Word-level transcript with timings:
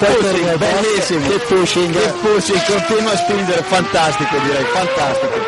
pushing, 0.00 0.58
bellissimo. 0.58 1.28
Keep 1.28 1.42
pushing. 1.48 1.92
Keep 1.92 2.14
pushing, 2.22 2.60
continua 2.66 3.12
a 3.12 3.16
spingere, 3.16 3.62
fantastico 3.62 4.36
direi, 4.40 4.64
fantastico. 4.72 5.38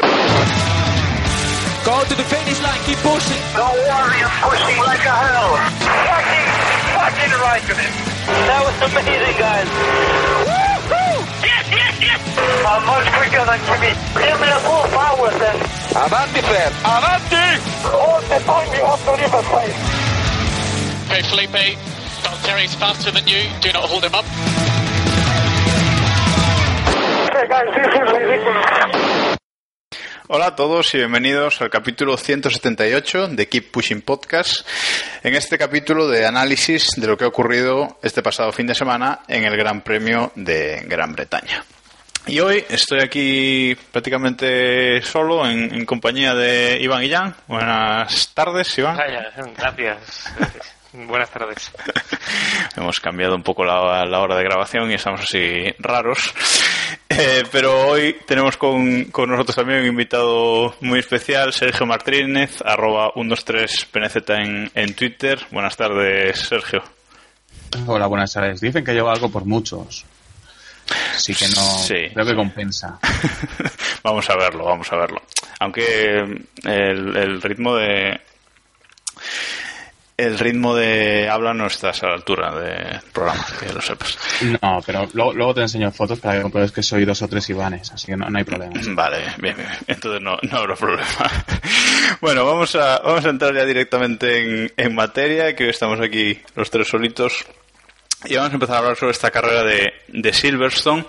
Go 1.85 2.05
to 2.05 2.15
the 2.15 2.23
finish 2.25 2.61
line, 2.63 2.81
keep 2.87 2.99
pushing. 3.03 3.43
Don't 3.57 3.75
worry, 3.91 4.21
I'm 4.23 4.33
pushing 4.45 4.79
like 4.85 5.05
a 5.05 5.15
hell. 5.25 5.53
Fucking, 5.83 6.49
fucking 6.95 7.35
right 7.43 7.65
with 7.67 7.81
it. 7.81 7.93
That 8.23 8.61
was 8.63 8.77
amazing, 8.87 9.37
guys. 9.41 9.69
Woo-hoo! 10.47 11.27
Yes, 11.43 11.67
yes, 11.75 11.95
yes! 11.99 12.21
I'm 12.63 12.87
much 12.87 13.09
quicker 13.19 13.43
than 13.43 13.61
Jimmy. 13.67 13.93
Give 14.15 14.39
me 14.39 14.47
the 14.47 14.61
full 14.63 14.87
power 14.95 15.31
then. 15.43 15.59
Avanti, 15.97 16.41
Fer. 16.47 16.71
Avanti! 16.87 17.47
All 17.91 18.21
the 18.31 18.39
time 18.47 18.69
you 18.71 18.85
have 18.87 19.03
to 19.03 19.13
leave 19.19 19.35
a 19.35 19.43
place. 19.51 19.79
Okay, 21.11 21.23
Felipe, 21.29 21.92
Faster 22.43 23.13
than 23.13 23.25
you. 23.29 23.39
Do 23.61 23.73
not 23.73 23.85
hold 23.85 24.03
him 24.03 24.15
up. 24.15 24.25
Okay, 27.31 27.47
guys, 27.49 27.69
this 27.73 27.87
is 27.87 28.13
ridiculous. 28.13 29.37
Hola 30.29 30.47
a 30.47 30.57
todos 30.57 30.93
y 30.95 30.99
bienvenidos 30.99 31.61
al 31.61 31.71
capítulo 31.71 32.17
178 32.17 33.29
de 33.29 33.49
Keep 33.49 33.71
Pushing 33.71 34.03
Podcast. 34.03 34.67
En 35.23 35.37
este 35.37 35.57
capítulo 35.57 36.09
de 36.09 36.27
análisis 36.27 36.91
de 36.97 37.07
lo 37.07 37.17
que 37.17 37.25
ha 37.25 37.29
ocurrido 37.29 37.99
este 38.03 38.23
pasado 38.23 38.51
fin 38.51 38.67
de 38.67 38.75
semana 38.75 39.21
en 39.29 39.45
el 39.45 39.57
Gran 39.57 39.83
Premio 39.83 40.33
de 40.35 40.83
Gran 40.87 41.13
Bretaña. 41.13 41.65
Y 42.27 42.41
hoy 42.41 42.65
estoy 42.69 43.01
aquí 43.03 43.77
prácticamente 43.93 45.01
solo 45.03 45.49
en, 45.49 45.73
en 45.73 45.87
compañía 45.87 46.35
de 46.35 46.79
Iván 46.81 47.05
y 47.05 47.11
Jan. 47.11 47.37
Buenas 47.47 48.33
tardes, 48.35 48.77
Iván. 48.79 48.97
Vaya, 48.97 49.31
gracias. 49.57 50.33
Buenas 50.93 51.31
tardes. 51.31 51.73
Hemos 52.77 53.01
cambiado 53.01 53.35
un 53.35 53.43
poco 53.43 53.65
la, 53.65 54.05
la 54.05 54.21
hora 54.21 54.37
de 54.37 54.45
grabación 54.45 54.91
y 54.91 54.95
estamos 54.95 55.23
así 55.23 55.75
raros. 55.79 56.35
Eh, 57.09 57.45
pero 57.51 57.89
hoy 57.89 58.19
tenemos 58.27 58.59
con, 58.59 59.05
con 59.07 59.31
nosotros 59.31 59.57
también 59.57 59.81
un 59.81 59.87
invitado 59.87 60.75
muy 60.81 60.99
especial, 60.99 61.53
Sergio 61.55 61.87
Martínez, 61.87 62.61
arroba 62.63 63.13
123PNZ 63.15 64.45
en, 64.45 64.71
en 64.75 64.95
Twitter. 64.95 65.41
Buenas 65.51 65.77
tardes, 65.77 66.39
Sergio. 66.41 66.83
Hola, 67.87 68.07
buenas 68.07 68.33
tardes. 68.33 68.61
Dicen 68.61 68.85
que 68.85 68.93
llevo 68.93 69.11
algo 69.11 69.31
por 69.31 69.47
muchos. 69.47 70.05
Así 71.15 71.35
que 71.35 71.49
no. 71.49 71.79
Sí. 71.79 72.11
Creo 72.13 72.27
que 72.27 72.35
compensa. 72.35 72.99
vamos 74.03 74.29
a 74.29 74.37
verlo, 74.37 74.65
vamos 74.65 74.93
a 74.93 74.97
verlo. 74.97 75.23
Aunque 75.61 76.17
el, 76.65 77.17
el 77.17 77.41
ritmo 77.41 77.77
de. 77.77 78.21
El 80.17 80.39
ritmo 80.39 80.75
de 80.77 81.29
habla 81.29 81.55
no 81.55 81.67
estás 81.67 82.03
a 82.03 82.09
la 82.09 82.15
altura 82.15 82.55
del 82.55 83.01
programa, 83.13 83.45
que 83.59 83.73
lo 83.73 83.81
sepas. 83.81 84.19
No, 84.61 84.81
pero 84.85 85.09
luego, 85.15 85.33
luego 85.33 85.55
te 85.55 85.63
enseño 85.63 85.91
fotos 85.91 86.21
para 86.21 86.37
que 86.37 86.43
compruebes 86.43 86.71
que 86.71 86.83
soy 86.83 87.05
dos 87.05 87.23
o 87.23 87.29
tres 87.29 87.49
Ivanes, 87.51 87.91
así 87.93 88.09
que 88.09 88.17
no, 88.17 88.29
no 88.29 88.39
hay 88.39 88.45
problema. 88.45 88.75
Vale, 88.89 89.19
bien, 89.39 89.57
bien. 89.57 89.69
Entonces 89.87 90.21
no, 90.21 90.37
no 90.43 90.57
habrá 90.59 90.77
problema. 90.77 91.07
Bueno, 92.21 92.45
vamos 92.45 92.77
a, 92.77 92.99
vamos 92.99 93.25
a 93.25 93.31
entrar 93.31 93.55
ya 93.55 93.65
directamente 93.65 94.39
en, 94.39 94.73
en 94.77 94.95
materia, 94.95 95.57
que 95.57 95.65
hoy 95.65 95.71
estamos 95.71 95.99
aquí 96.01 96.41
los 96.55 96.71
tres 96.71 96.87
solitos. 96.87 97.45
Y 98.27 98.37
vamos 98.37 98.53
a 98.53 98.55
empezar 98.55 98.77
a 98.77 98.79
hablar 98.79 98.97
sobre 98.97 99.13
esta 99.13 99.31
carrera 99.31 99.65
de, 99.65 99.93
de 100.09 100.33
Silverstone, 100.33 101.05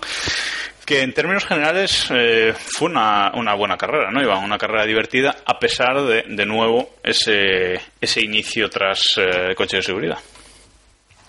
que 0.85 1.01
en 1.01 1.13
términos 1.13 1.45
generales 1.45 2.09
eh, 2.11 2.53
fue 2.55 2.89
una, 2.89 3.31
una 3.35 3.53
buena 3.55 3.77
carrera, 3.77 4.11
¿no? 4.11 4.21
Iba 4.21 4.37
una 4.39 4.57
carrera 4.57 4.85
divertida, 4.85 5.35
a 5.45 5.59
pesar 5.59 6.01
de, 6.01 6.23
de 6.27 6.45
nuevo, 6.45 6.95
ese, 7.03 7.79
ese 7.99 8.21
inicio 8.21 8.69
tras 8.69 9.01
eh, 9.17 9.53
coche 9.55 9.77
de 9.77 9.83
seguridad. 9.83 10.19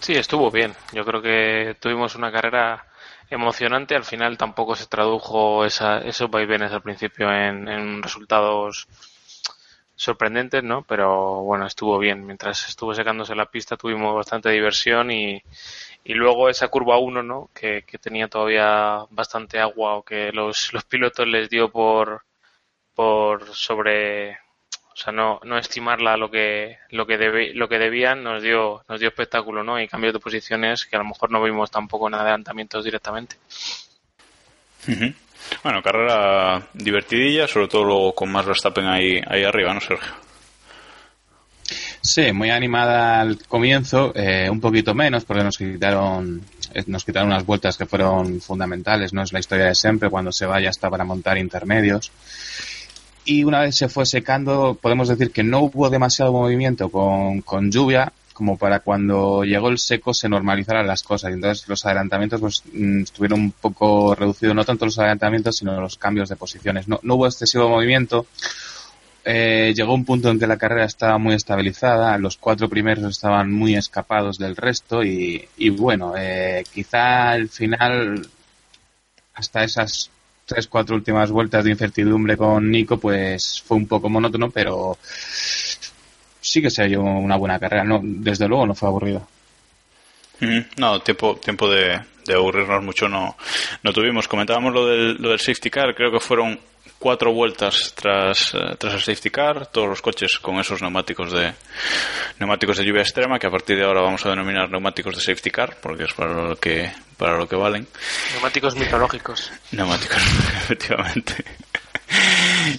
Sí, 0.00 0.12
estuvo 0.12 0.50
bien. 0.50 0.74
Yo 0.92 1.04
creo 1.04 1.22
que 1.22 1.76
tuvimos 1.80 2.14
una 2.14 2.30
carrera 2.30 2.84
emocionante. 3.30 3.94
Al 3.94 4.04
final 4.04 4.36
tampoco 4.36 4.74
se 4.74 4.86
tradujo 4.86 5.64
esa, 5.64 5.98
esos 5.98 6.30
vaivenes 6.30 6.72
al 6.72 6.82
principio 6.82 7.30
en, 7.30 7.68
en 7.68 8.02
resultados 8.02 8.86
sorprendentes, 9.96 10.62
¿no? 10.62 10.82
Pero 10.82 11.42
bueno, 11.42 11.66
estuvo 11.66 11.98
bien. 11.98 12.26
Mientras 12.26 12.68
estuvo 12.68 12.94
secándose 12.94 13.34
la 13.34 13.46
pista 13.46 13.76
tuvimos 13.76 14.14
bastante 14.14 14.50
diversión 14.50 15.10
y, 15.10 15.40
y 16.04 16.12
luego 16.12 16.50
esa 16.50 16.68
curva 16.68 16.98
1, 16.98 17.22
¿no? 17.22 17.50
Que, 17.54 17.82
que 17.82 17.98
tenía 17.98 18.28
todavía 18.28 19.04
bastante 19.10 19.58
agua 19.58 19.94
o 19.94 20.02
que 20.02 20.30
los, 20.32 20.72
los 20.74 20.84
pilotos 20.84 21.26
les 21.26 21.48
dio 21.48 21.70
por, 21.70 22.22
por 22.94 23.54
sobre, 23.54 24.32
o 24.32 24.96
sea, 24.96 25.12
no, 25.12 25.40
no 25.44 25.56
estimarla 25.56 26.16
lo 26.18 26.30
que, 26.30 26.78
lo 26.90 27.06
que 27.06 27.16
debe, 27.16 27.54
lo 27.54 27.68
que 27.68 27.78
debían, 27.78 28.22
nos 28.22 28.42
dio, 28.42 28.84
nos 28.88 29.00
dio 29.00 29.08
espectáculo, 29.08 29.64
¿no? 29.64 29.80
Y 29.80 29.88
cambios 29.88 30.12
de 30.12 30.20
posiciones 30.20 30.84
que 30.84 30.96
a 30.96 31.00
lo 31.00 31.06
mejor 31.06 31.30
no 31.30 31.42
vimos 31.42 31.70
tampoco 31.70 32.08
en 32.08 32.14
adelantamientos 32.14 32.84
directamente. 32.84 33.36
Bueno, 35.62 35.82
carrera 35.82 36.68
divertidilla, 36.74 37.48
sobre 37.48 37.68
todo 37.68 37.84
luego 37.84 38.14
con 38.14 38.30
más 38.30 38.44
Verstappen 38.44 38.86
ahí, 38.86 39.22
ahí 39.26 39.44
arriba, 39.44 39.72
¿no, 39.72 39.80
Sergio? 39.80 40.23
Sí, 42.04 42.34
muy 42.34 42.50
animada 42.50 43.22
al 43.22 43.38
comienzo, 43.48 44.12
eh, 44.14 44.50
un 44.50 44.60
poquito 44.60 44.94
menos 44.94 45.24
porque 45.24 45.42
nos 45.42 45.56
quitaron 45.56 46.42
eh, 46.74 46.84
nos 46.86 47.02
quitaron 47.02 47.28
unas 47.28 47.46
vueltas 47.46 47.78
que 47.78 47.86
fueron 47.86 48.42
fundamentales, 48.42 49.14
no 49.14 49.22
es 49.22 49.32
la 49.32 49.38
historia 49.38 49.64
de 49.64 49.74
siempre, 49.74 50.10
cuando 50.10 50.30
se 50.30 50.44
va 50.44 50.60
ya 50.60 50.68
está 50.68 50.90
para 50.90 51.04
montar 51.04 51.38
intermedios. 51.38 52.12
Y 53.24 53.44
una 53.44 53.60
vez 53.60 53.76
se 53.76 53.88
fue 53.88 54.04
secando, 54.04 54.78
podemos 54.78 55.08
decir 55.08 55.30
que 55.30 55.42
no 55.42 55.60
hubo 55.60 55.88
demasiado 55.88 56.30
movimiento 56.30 56.90
con, 56.90 57.40
con 57.40 57.70
lluvia, 57.70 58.12
como 58.34 58.58
para 58.58 58.80
cuando 58.80 59.44
llegó 59.44 59.70
el 59.70 59.78
seco 59.78 60.12
se 60.12 60.28
normalizaran 60.28 60.86
las 60.86 61.02
cosas. 61.02 61.32
Entonces 61.32 61.66
los 61.68 61.86
adelantamientos 61.86 62.38
pues, 62.38 62.62
mm, 62.70 63.04
estuvieron 63.04 63.40
un 63.40 63.52
poco 63.52 64.14
reducidos, 64.14 64.54
no 64.54 64.64
tanto 64.66 64.84
los 64.84 64.98
adelantamientos, 64.98 65.56
sino 65.56 65.80
los 65.80 65.96
cambios 65.96 66.28
de 66.28 66.36
posiciones. 66.36 66.86
No, 66.86 67.00
no 67.02 67.14
hubo 67.14 67.26
excesivo 67.26 67.66
movimiento. 67.70 68.26
Eh, 69.26 69.72
llegó 69.74 69.94
un 69.94 70.04
punto 70.04 70.28
en 70.28 70.38
que 70.38 70.46
la 70.46 70.58
carrera 70.58 70.84
estaba 70.84 71.16
muy 71.16 71.34
estabilizada, 71.34 72.18
los 72.18 72.36
cuatro 72.36 72.68
primeros 72.68 73.04
estaban 73.04 73.50
muy 73.50 73.74
escapados 73.74 74.36
del 74.38 74.54
resto 74.54 75.02
y, 75.02 75.48
bueno, 75.70 76.12
eh, 76.16 76.62
quizá 76.72 77.30
al 77.30 77.48
final, 77.48 78.28
hasta 79.34 79.64
esas 79.64 80.10
tres, 80.44 80.66
cuatro 80.66 80.94
últimas 80.94 81.30
vueltas 81.30 81.64
de 81.64 81.70
incertidumbre 81.70 82.36
con 82.36 82.70
Nico, 82.70 82.98
pues 82.98 83.62
fue 83.66 83.78
un 83.78 83.86
poco 83.86 84.10
monótono, 84.10 84.50
pero 84.50 84.98
sí 85.00 86.60
que 86.60 86.68
se 86.68 86.82
halló 86.82 87.02
una 87.02 87.36
buena 87.36 87.58
carrera. 87.58 87.84
No, 87.84 88.00
desde 88.02 88.46
luego 88.46 88.66
no 88.66 88.74
fue 88.74 88.90
aburrido. 88.90 89.26
Ujú. 90.42 90.64
No, 90.76 91.00
tiempo, 91.00 91.36
tiempo 91.36 91.70
de, 91.70 91.98
de 92.26 92.34
aburrirnos 92.34 92.82
mucho 92.82 93.08
no, 93.08 93.36
no 93.82 93.92
tuvimos. 93.94 94.28
Comentábamos 94.28 94.74
lo 94.74 94.86
del, 94.86 95.14
lo 95.14 95.30
del 95.30 95.40
safety 95.40 95.70
car, 95.70 95.94
creo 95.94 96.12
que 96.12 96.20
fueron 96.20 96.60
cuatro 97.04 97.34
vueltas 97.34 97.92
tras, 97.94 98.54
eh, 98.54 98.76
tras 98.78 98.94
el 98.94 99.00
safety 99.00 99.28
car, 99.28 99.66
todos 99.66 99.86
los 99.86 100.00
coches 100.00 100.38
con 100.38 100.58
esos 100.58 100.80
neumáticos 100.80 101.30
de 101.32 101.52
neumáticos 102.38 102.78
de 102.78 102.84
lluvia 102.86 103.02
extrema, 103.02 103.38
que 103.38 103.46
a 103.46 103.50
partir 103.50 103.76
de 103.76 103.84
ahora 103.84 104.00
vamos 104.00 104.24
a 104.24 104.30
denominar 104.30 104.70
neumáticos 104.70 105.14
de 105.14 105.20
safety 105.20 105.50
car, 105.50 105.76
porque 105.82 106.04
es 106.04 106.14
para 106.14 106.32
lo 106.32 106.56
que, 106.56 106.90
para 107.18 107.36
lo 107.36 107.46
que 107.46 107.56
valen. 107.56 107.86
Neumáticos 108.32 108.74
mitológicos. 108.76 109.52
Neumáticos, 109.72 110.16
efectivamente. 110.62 111.44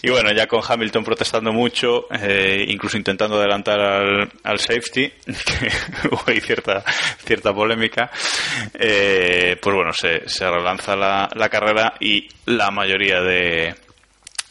Y 0.01 0.09
bueno, 0.09 0.31
ya 0.31 0.47
con 0.47 0.61
Hamilton 0.67 1.03
protestando 1.03 1.53
mucho, 1.53 2.07
eh, 2.11 2.65
incluso 2.67 2.97
intentando 2.97 3.37
adelantar 3.37 3.79
al, 3.79 4.31
al 4.43 4.57
safety, 4.57 5.07
que 5.25 6.07
hubo 6.07 6.23
ahí 6.25 6.41
cierta, 6.41 6.83
cierta 7.23 7.53
polémica, 7.53 8.09
eh, 8.73 9.55
pues 9.61 9.75
bueno, 9.75 9.93
se, 9.93 10.27
se 10.27 10.49
relanza 10.49 10.95
la, 10.95 11.29
la 11.35 11.47
carrera 11.47 11.93
y 11.99 12.27
la 12.47 12.71
mayoría 12.71 13.21
de, 13.21 13.84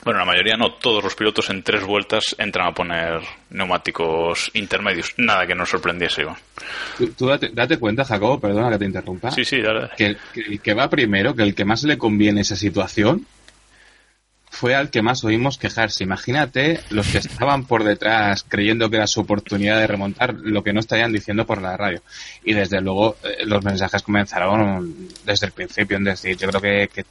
bueno, 0.04 0.20
la 0.20 0.26
mayoría 0.26 0.56
no, 0.56 0.75
todos 0.75 1.03
los 1.03 1.15
pilotos 1.15 1.48
en 1.50 1.62
tres 1.62 1.84
vueltas 1.84 2.34
entran 2.38 2.66
a 2.69 2.72
poner 2.72 3.20
neumáticos 3.50 4.50
intermedios. 4.54 5.15
Nada 5.16 5.47
que 5.47 5.54
nos 5.54 5.70
sorprendiese, 5.70 6.22
Iván. 6.22 6.37
Tú, 6.98 7.09
tú 7.12 7.26
date, 7.26 7.50
date 7.53 7.78
cuenta, 7.78 8.04
Jacobo, 8.04 8.38
perdona 8.41 8.70
que 8.70 8.78
te 8.78 8.84
interrumpa, 8.84 9.31
Sí, 9.31 9.44
sí, 9.44 9.60
dale. 9.60 9.91
que, 9.97 10.16
que 10.32 10.41
el 10.41 10.61
que 10.61 10.75
va 10.75 10.88
primero, 10.90 11.34
que 11.34 11.43
el 11.43 11.55
que 11.55 11.64
más 11.64 11.82
le 11.84 11.96
conviene 11.99 12.43
esa 12.43 12.56
situación, 12.56 13.26
fue 14.50 14.76
al 14.76 14.90
que 14.90 15.02
más 15.02 15.25
oímos 15.25 15.58
quejarse. 15.58 16.05
Imagínate 16.05 16.79
los 16.90 17.08
que 17.08 17.19
estaban 17.19 17.64
por 17.64 17.82
detrás 17.82 18.44
creyendo 18.49 18.88
que 18.88 18.96
era 18.96 19.06
su 19.08 19.20
oportunidad 19.20 19.79
de 19.81 19.87
remontar 19.88 20.34
lo 20.34 20.62
que 20.62 20.73
no 20.73 20.79
estarían 20.79 21.12
diciendo 21.12 21.44
por 21.44 21.61
la 21.61 21.76
radio. 21.76 22.02
Y 22.44 22.52
desde 22.55 22.81
luego 22.81 23.17
eh, 23.25 23.44
los 23.46 23.64
mensajes 23.64 24.02
comenzaron 24.02 25.08
desde 25.25 25.46
el 25.46 25.52
principio. 25.52 25.99
Es 25.99 26.05
decir, 26.05 26.37
yo 26.37 26.49
creo 26.49 26.61
que, 26.61 26.88
que 26.94 27.05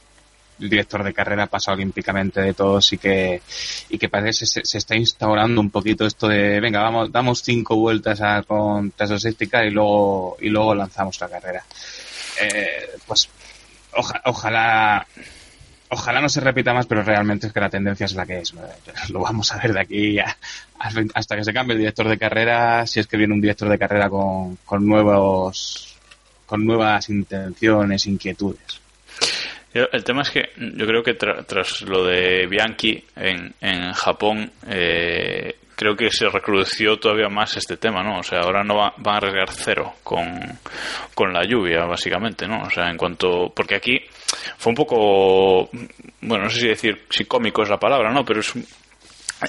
el 0.60 0.70
director 0.70 1.02
de 1.02 1.12
carrera 1.12 1.46
pasa 1.46 1.72
olímpicamente 1.72 2.40
de 2.40 2.54
todos 2.54 2.92
y 2.92 2.98
que, 2.98 3.42
y 3.88 3.98
que 3.98 4.08
parece 4.08 4.40
que 4.40 4.46
se, 4.46 4.64
se 4.64 4.78
está 4.78 4.96
instaurando 4.96 5.60
un 5.60 5.70
poquito 5.70 6.06
esto 6.06 6.28
de, 6.28 6.60
venga, 6.60 6.82
vamos, 6.82 7.10
damos 7.12 7.42
cinco 7.42 7.76
vueltas 7.76 8.20
a, 8.20 8.42
con 8.42 8.90
car 8.90 9.64
y 9.66 9.70
luego, 9.70 10.36
y 10.40 10.48
luego 10.48 10.74
lanzamos 10.74 11.20
la 11.20 11.28
carrera. 11.28 11.64
Eh, 12.40 12.90
pues 13.06 13.28
oja- 13.92 14.20
ojalá 14.24 15.06
ojalá 15.90 16.20
no 16.20 16.28
se 16.28 16.40
repita 16.40 16.72
más, 16.74 16.86
pero 16.86 17.02
realmente 17.04 17.46
es 17.46 17.52
que 17.52 17.60
la 17.60 17.70
tendencia 17.70 18.06
es 18.06 18.14
la 18.14 18.26
que 18.26 18.38
es. 18.38 18.52
Lo 19.10 19.20
vamos 19.20 19.52
a 19.52 19.58
ver 19.58 19.72
de 19.72 19.80
aquí 19.80 20.18
hasta 21.14 21.36
que 21.36 21.44
se 21.44 21.52
cambie 21.52 21.74
el 21.74 21.78
director 21.80 22.08
de 22.08 22.18
carrera, 22.18 22.86
si 22.86 23.00
es 23.00 23.06
que 23.06 23.16
viene 23.16 23.34
un 23.34 23.40
director 23.40 23.68
de 23.68 23.78
carrera 23.78 24.08
con, 24.10 24.56
con 24.64 24.86
nuevos 24.86 25.90
con 26.46 26.64
nuevas 26.66 27.08
intenciones, 27.08 28.06
inquietudes. 28.06 28.80
El 29.74 30.04
tema 30.04 30.22
es 30.22 30.30
que 30.30 30.50
yo 30.56 30.86
creo 30.86 31.02
que 31.02 31.14
tras 31.14 31.82
lo 31.82 32.04
de 32.04 32.46
Bianchi 32.46 33.02
en, 33.16 33.52
en 33.60 33.92
Japón, 33.92 34.48
eh, 34.68 35.56
creo 35.74 35.96
que 35.96 36.10
se 36.10 36.28
recrudeció 36.28 36.96
todavía 36.98 37.28
más 37.28 37.56
este 37.56 37.76
tema, 37.76 38.02
¿no? 38.02 38.20
O 38.20 38.22
sea, 38.22 38.40
ahora 38.40 38.62
no 38.62 38.76
va, 38.76 38.94
van 38.98 39.14
a 39.14 39.18
arriesgar 39.18 39.50
cero 39.50 39.94
con, 40.04 40.26
con 41.14 41.32
la 41.32 41.44
lluvia, 41.44 41.84
básicamente, 41.86 42.46
¿no? 42.46 42.62
O 42.62 42.70
sea, 42.70 42.88
en 42.88 42.96
cuanto... 42.96 43.52
Porque 43.54 43.74
aquí 43.74 44.00
fue 44.56 44.70
un 44.70 44.76
poco... 44.76 45.68
Bueno, 46.20 46.44
no 46.44 46.50
sé 46.50 46.60
si 46.60 46.68
decir 46.68 47.02
si 47.10 47.24
cómico 47.24 47.62
es 47.62 47.68
la 47.68 47.78
palabra, 47.78 48.12
¿no? 48.12 48.24
Pero 48.24 48.40
es 48.40 48.54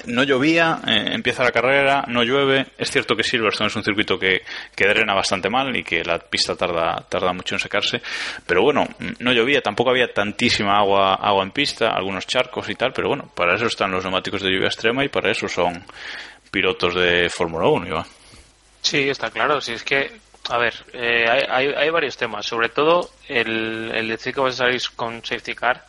no 0.06 0.22
llovía, 0.22 0.80
eh, 0.86 1.10
empieza 1.12 1.42
la 1.42 1.52
carrera, 1.52 2.04
no 2.08 2.22
llueve. 2.22 2.66
Es 2.76 2.90
cierto 2.90 3.16
que 3.16 3.22
Silverstone 3.22 3.68
es 3.68 3.76
un 3.76 3.84
circuito 3.84 4.18
que, 4.18 4.42
que, 4.74 4.86
drena 4.86 5.14
bastante 5.14 5.48
mal 5.48 5.74
y 5.76 5.82
que 5.82 6.04
la 6.04 6.18
pista 6.18 6.54
tarda, 6.54 7.04
tarda 7.08 7.32
mucho 7.32 7.54
en 7.54 7.58
secarse. 7.58 8.00
Pero 8.46 8.62
bueno, 8.62 8.86
no 9.20 9.32
llovía, 9.32 9.60
tampoco 9.60 9.90
había 9.90 10.12
tantísima 10.12 10.78
agua, 10.78 11.14
agua 11.14 11.42
en 11.42 11.50
pista, 11.50 11.90
algunos 11.90 12.26
charcos 12.26 12.68
y 12.68 12.74
tal. 12.74 12.92
Pero 12.92 13.08
bueno, 13.08 13.30
para 13.34 13.56
eso 13.56 13.66
están 13.66 13.90
los 13.90 14.04
neumáticos 14.04 14.42
de 14.42 14.50
lluvia 14.50 14.68
extrema 14.68 15.04
y 15.04 15.08
para 15.08 15.30
eso 15.30 15.48
son 15.48 15.84
pilotos 16.50 16.94
de 16.94 17.28
Fórmula 17.28 17.68
1, 17.68 17.86
Iván. 17.86 18.06
Sí, 18.82 19.08
está 19.08 19.30
claro. 19.30 19.60
Si 19.60 19.72
es 19.72 19.82
que, 19.82 20.12
a 20.48 20.58
ver, 20.58 20.74
eh, 20.92 21.24
hay, 21.28 21.72
hay, 21.76 21.90
varios 21.90 22.16
temas. 22.16 22.46
Sobre 22.46 22.68
todo 22.68 23.10
el, 23.28 23.90
el 23.94 24.08
decir 24.08 24.32
que 24.32 24.40
vas 24.40 24.54
a 24.54 24.64
salir 24.64 24.80
con 24.94 25.24
safety 25.24 25.54
car 25.54 25.84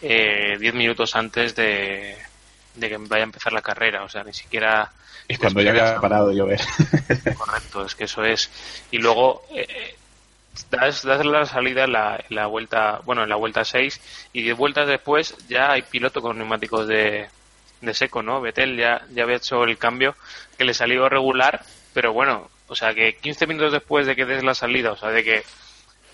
10 0.00 0.10
eh, 0.12 0.72
minutos 0.72 1.16
antes 1.16 1.54
de 1.56 2.16
de 2.76 2.88
que 2.88 2.96
vaya 2.98 3.22
a 3.22 3.24
empezar 3.24 3.52
la 3.52 3.62
carrera, 3.62 4.04
o 4.04 4.08
sea, 4.08 4.22
ni 4.24 4.32
siquiera... 4.32 4.92
Y 5.28 5.36
cuando 5.36 5.60
ya 5.60 5.70
había 5.70 6.00
parado 6.00 6.28
de 6.28 6.36
llover. 6.36 6.60
Correcto, 7.36 7.84
es 7.84 7.94
que 7.94 8.04
eso 8.04 8.24
es. 8.24 8.48
Y 8.92 8.98
luego 8.98 9.42
eh, 9.50 9.96
das, 10.70 11.04
la 11.04 11.46
salida 11.46 11.84
en 11.84 11.92
la, 11.92 12.24
la, 12.28 12.46
vuelta, 12.46 13.00
bueno, 13.04 13.24
en 13.24 13.28
la 13.28 13.36
vuelta 13.36 13.64
6 13.64 14.28
y 14.32 14.42
10 14.42 14.56
vueltas 14.56 14.88
después 14.88 15.36
ya 15.48 15.72
hay 15.72 15.82
piloto 15.82 16.22
con 16.22 16.38
neumáticos 16.38 16.86
de, 16.86 17.28
de 17.80 17.94
seco, 17.94 18.22
¿no? 18.22 18.40
Betel 18.40 18.76
ya, 18.76 19.02
ya 19.12 19.24
había 19.24 19.36
hecho 19.36 19.64
el 19.64 19.78
cambio 19.78 20.14
que 20.56 20.64
le 20.64 20.74
salió 20.74 21.08
regular, 21.08 21.64
pero 21.92 22.12
bueno, 22.12 22.48
o 22.68 22.74
sea, 22.74 22.94
que 22.94 23.16
15 23.16 23.46
minutos 23.46 23.72
después 23.72 24.06
de 24.06 24.16
que 24.16 24.24
des 24.24 24.44
la 24.44 24.54
salida, 24.54 24.92
o 24.92 24.96
sea, 24.96 25.10
de 25.10 25.24
que 25.24 25.44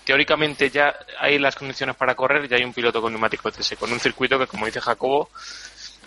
teóricamente 0.05 0.69
ya 0.69 0.95
hay 1.19 1.39
las 1.39 1.55
condiciones 1.55 1.95
para 1.95 2.15
correr, 2.15 2.47
ya 2.47 2.57
hay 2.57 2.63
un 2.63 2.73
piloto 2.73 3.01
con 3.01 3.13
neumáticos 3.13 3.55
de 3.55 3.63
seco, 3.63 3.85
en 3.87 3.93
un 3.93 3.99
circuito 3.99 4.37
que, 4.37 4.47
como 4.47 4.65
dice 4.65 4.81
Jacobo, 4.81 5.29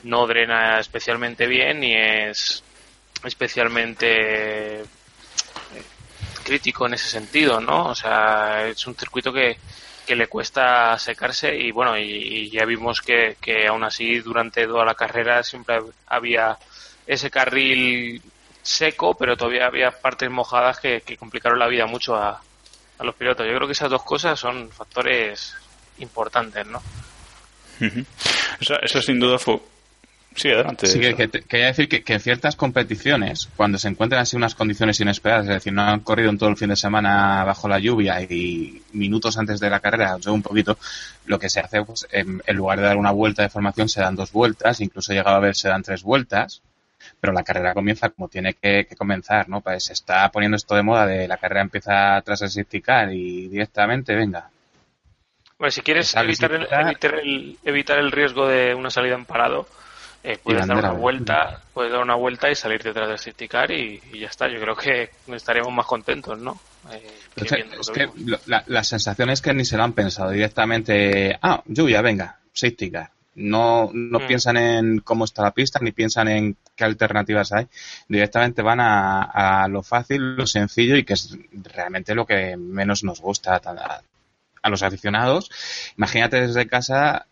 no 0.04 0.26
drena 0.26 0.78
especialmente 0.78 1.46
bien 1.46 1.80
ni 1.80 1.94
es 1.94 2.62
especialmente 3.24 4.80
eh, 4.80 4.84
crítico 6.44 6.86
en 6.86 6.94
ese 6.94 7.08
sentido, 7.08 7.60
¿no? 7.60 7.86
O 7.86 7.94
sea, 7.94 8.66
es 8.68 8.86
un 8.86 8.94
circuito 8.94 9.32
que, 9.32 9.56
que 10.06 10.16
le 10.16 10.28
cuesta 10.28 10.98
secarse 10.98 11.54
y 11.54 11.72
bueno, 11.72 11.98
y, 11.98 12.50
ya 12.50 12.64
vimos 12.64 13.00
que, 13.00 13.36
que 13.40 13.66
aún 13.66 13.84
así 13.84 14.20
durante 14.20 14.66
toda 14.66 14.84
la 14.84 14.94
carrera 14.94 15.42
siempre 15.42 15.78
había 16.06 16.56
ese 17.06 17.30
carril 17.30 18.22
seco, 18.62 19.14
pero 19.14 19.36
todavía 19.36 19.66
había 19.66 19.90
partes 19.90 20.30
mojadas 20.30 20.78
que, 20.80 21.02
complicaron 21.18 21.58
la 21.58 21.68
vida 21.68 21.86
mucho 21.86 22.16
a, 22.16 22.40
a, 22.98 23.04
los 23.04 23.14
pilotos. 23.14 23.46
Yo 23.46 23.54
creo 23.54 23.66
que 23.66 23.72
esas 23.72 23.90
dos 23.90 24.02
cosas 24.02 24.38
son 24.38 24.70
factores 24.70 25.54
importantes, 25.98 26.66
¿no? 26.66 26.82
eso, 28.58 28.74
eso 28.80 29.02
sin 29.02 29.20
duda 29.20 29.38
fue 29.38 29.60
Sí, 30.36 30.50
adelante. 30.50 30.86
Sí, 30.86 31.00
que, 31.00 31.28
quería 31.28 31.66
decir 31.66 31.88
que, 31.88 32.12
en 32.12 32.20
ciertas 32.20 32.56
competiciones, 32.56 33.48
cuando 33.56 33.78
se 33.78 33.88
encuentran 33.88 34.20
así 34.20 34.36
unas 34.36 34.54
condiciones 34.54 35.00
inesperadas, 35.00 35.46
es 35.46 35.54
decir, 35.54 35.72
no 35.72 35.82
han 35.82 36.00
corrido 36.00 36.28
en 36.28 36.36
todo 36.36 36.50
el 36.50 36.58
fin 36.58 36.68
de 36.68 36.76
semana 36.76 37.42
bajo 37.44 37.68
la 37.68 37.78
lluvia 37.78 38.20
y 38.20 38.82
minutos 38.92 39.38
antes 39.38 39.60
de 39.60 39.70
la 39.70 39.80
carrera, 39.80 40.16
o 40.16 40.32
un 40.32 40.42
poquito, 40.42 40.78
lo 41.24 41.38
que 41.38 41.48
se 41.48 41.60
hace, 41.60 41.82
pues, 41.82 42.06
en, 42.12 42.42
lugar 42.54 42.78
de 42.80 42.84
dar 42.84 42.98
una 42.98 43.12
vuelta 43.12 43.42
de 43.42 43.48
formación, 43.48 43.88
se 43.88 44.02
dan 44.02 44.14
dos 44.14 44.30
vueltas, 44.30 44.82
incluso 44.82 45.12
he 45.12 45.16
llegado 45.16 45.36
a 45.36 45.40
ver 45.40 45.56
se 45.56 45.70
dan 45.70 45.82
tres 45.82 46.02
vueltas, 46.02 46.60
pero 47.18 47.32
la 47.32 47.42
carrera 47.42 47.72
comienza 47.72 48.10
como 48.10 48.28
tiene 48.28 48.52
que, 48.54 48.86
comenzar, 48.96 49.48
¿no? 49.48 49.62
Pues 49.62 49.84
se 49.84 49.94
está 49.94 50.30
poniendo 50.30 50.56
esto 50.56 50.74
de 50.74 50.82
moda 50.82 51.06
de 51.06 51.26
la 51.26 51.38
carrera 51.38 51.62
empieza 51.62 52.20
tras 52.22 52.42
el 52.42 52.66
y 53.12 53.48
directamente, 53.48 54.14
venga, 54.14 54.50
bueno, 55.58 55.70
si 55.70 55.80
quieres 55.80 56.14
evitar 56.14 56.52
el, 56.52 57.58
evitar 57.64 57.98
el 57.98 58.12
riesgo 58.12 58.46
de 58.46 58.74
una 58.74 58.90
salida 58.90 59.14
en 59.14 59.24
parado, 59.24 59.66
eh, 60.28 60.40
puedes 60.42 60.66
dar 60.66 60.76
una 60.76 60.90
vuelta, 60.90 61.62
puedes 61.72 61.92
dar 61.92 62.02
una 62.02 62.16
vuelta 62.16 62.50
y 62.50 62.56
salir 62.56 62.82
detrás 62.82 63.08
del 63.08 63.16
safety 63.16 63.46
car 63.46 63.70
y, 63.70 64.00
ya 64.12 64.26
está. 64.26 64.48
Yo 64.48 64.60
creo 64.60 64.74
que 64.74 65.10
estaremos 65.32 65.72
más 65.72 65.86
contentos, 65.86 66.36
¿no? 66.36 66.58
Eh, 66.90 67.12
es 67.36 67.90
que 67.90 68.10
la, 68.66 68.82
sensación 68.82 69.30
es 69.30 69.40
que 69.40 69.54
ni 69.54 69.64
se 69.64 69.76
lo 69.76 69.84
han 69.84 69.92
pensado 69.92 70.30
directamente. 70.30 71.38
Ah, 71.40 71.62
lluvia, 71.66 72.02
venga, 72.02 72.40
safety 72.52 72.90
car. 72.90 73.10
No, 73.36 73.88
no 73.94 74.18
hmm. 74.18 74.26
piensan 74.26 74.56
en 74.56 74.98
cómo 74.98 75.26
está 75.26 75.42
la 75.42 75.52
pista 75.52 75.78
ni 75.80 75.92
piensan 75.92 76.26
en 76.26 76.56
qué 76.74 76.82
alternativas 76.82 77.52
hay. 77.52 77.68
Directamente 78.08 78.62
van 78.62 78.80
a, 78.80 79.22
a 79.62 79.68
lo 79.68 79.84
fácil, 79.84 80.34
lo 80.34 80.48
sencillo 80.48 80.96
y 80.96 81.04
que 81.04 81.12
es 81.12 81.38
realmente 81.52 82.16
lo 82.16 82.26
que 82.26 82.56
menos 82.56 83.04
nos 83.04 83.20
gusta 83.20 83.60
a, 83.64 84.02
a 84.60 84.70
los 84.70 84.82
aficionados. 84.82 85.52
Imagínate 85.96 86.40
desde 86.40 86.66
casa 86.66 87.26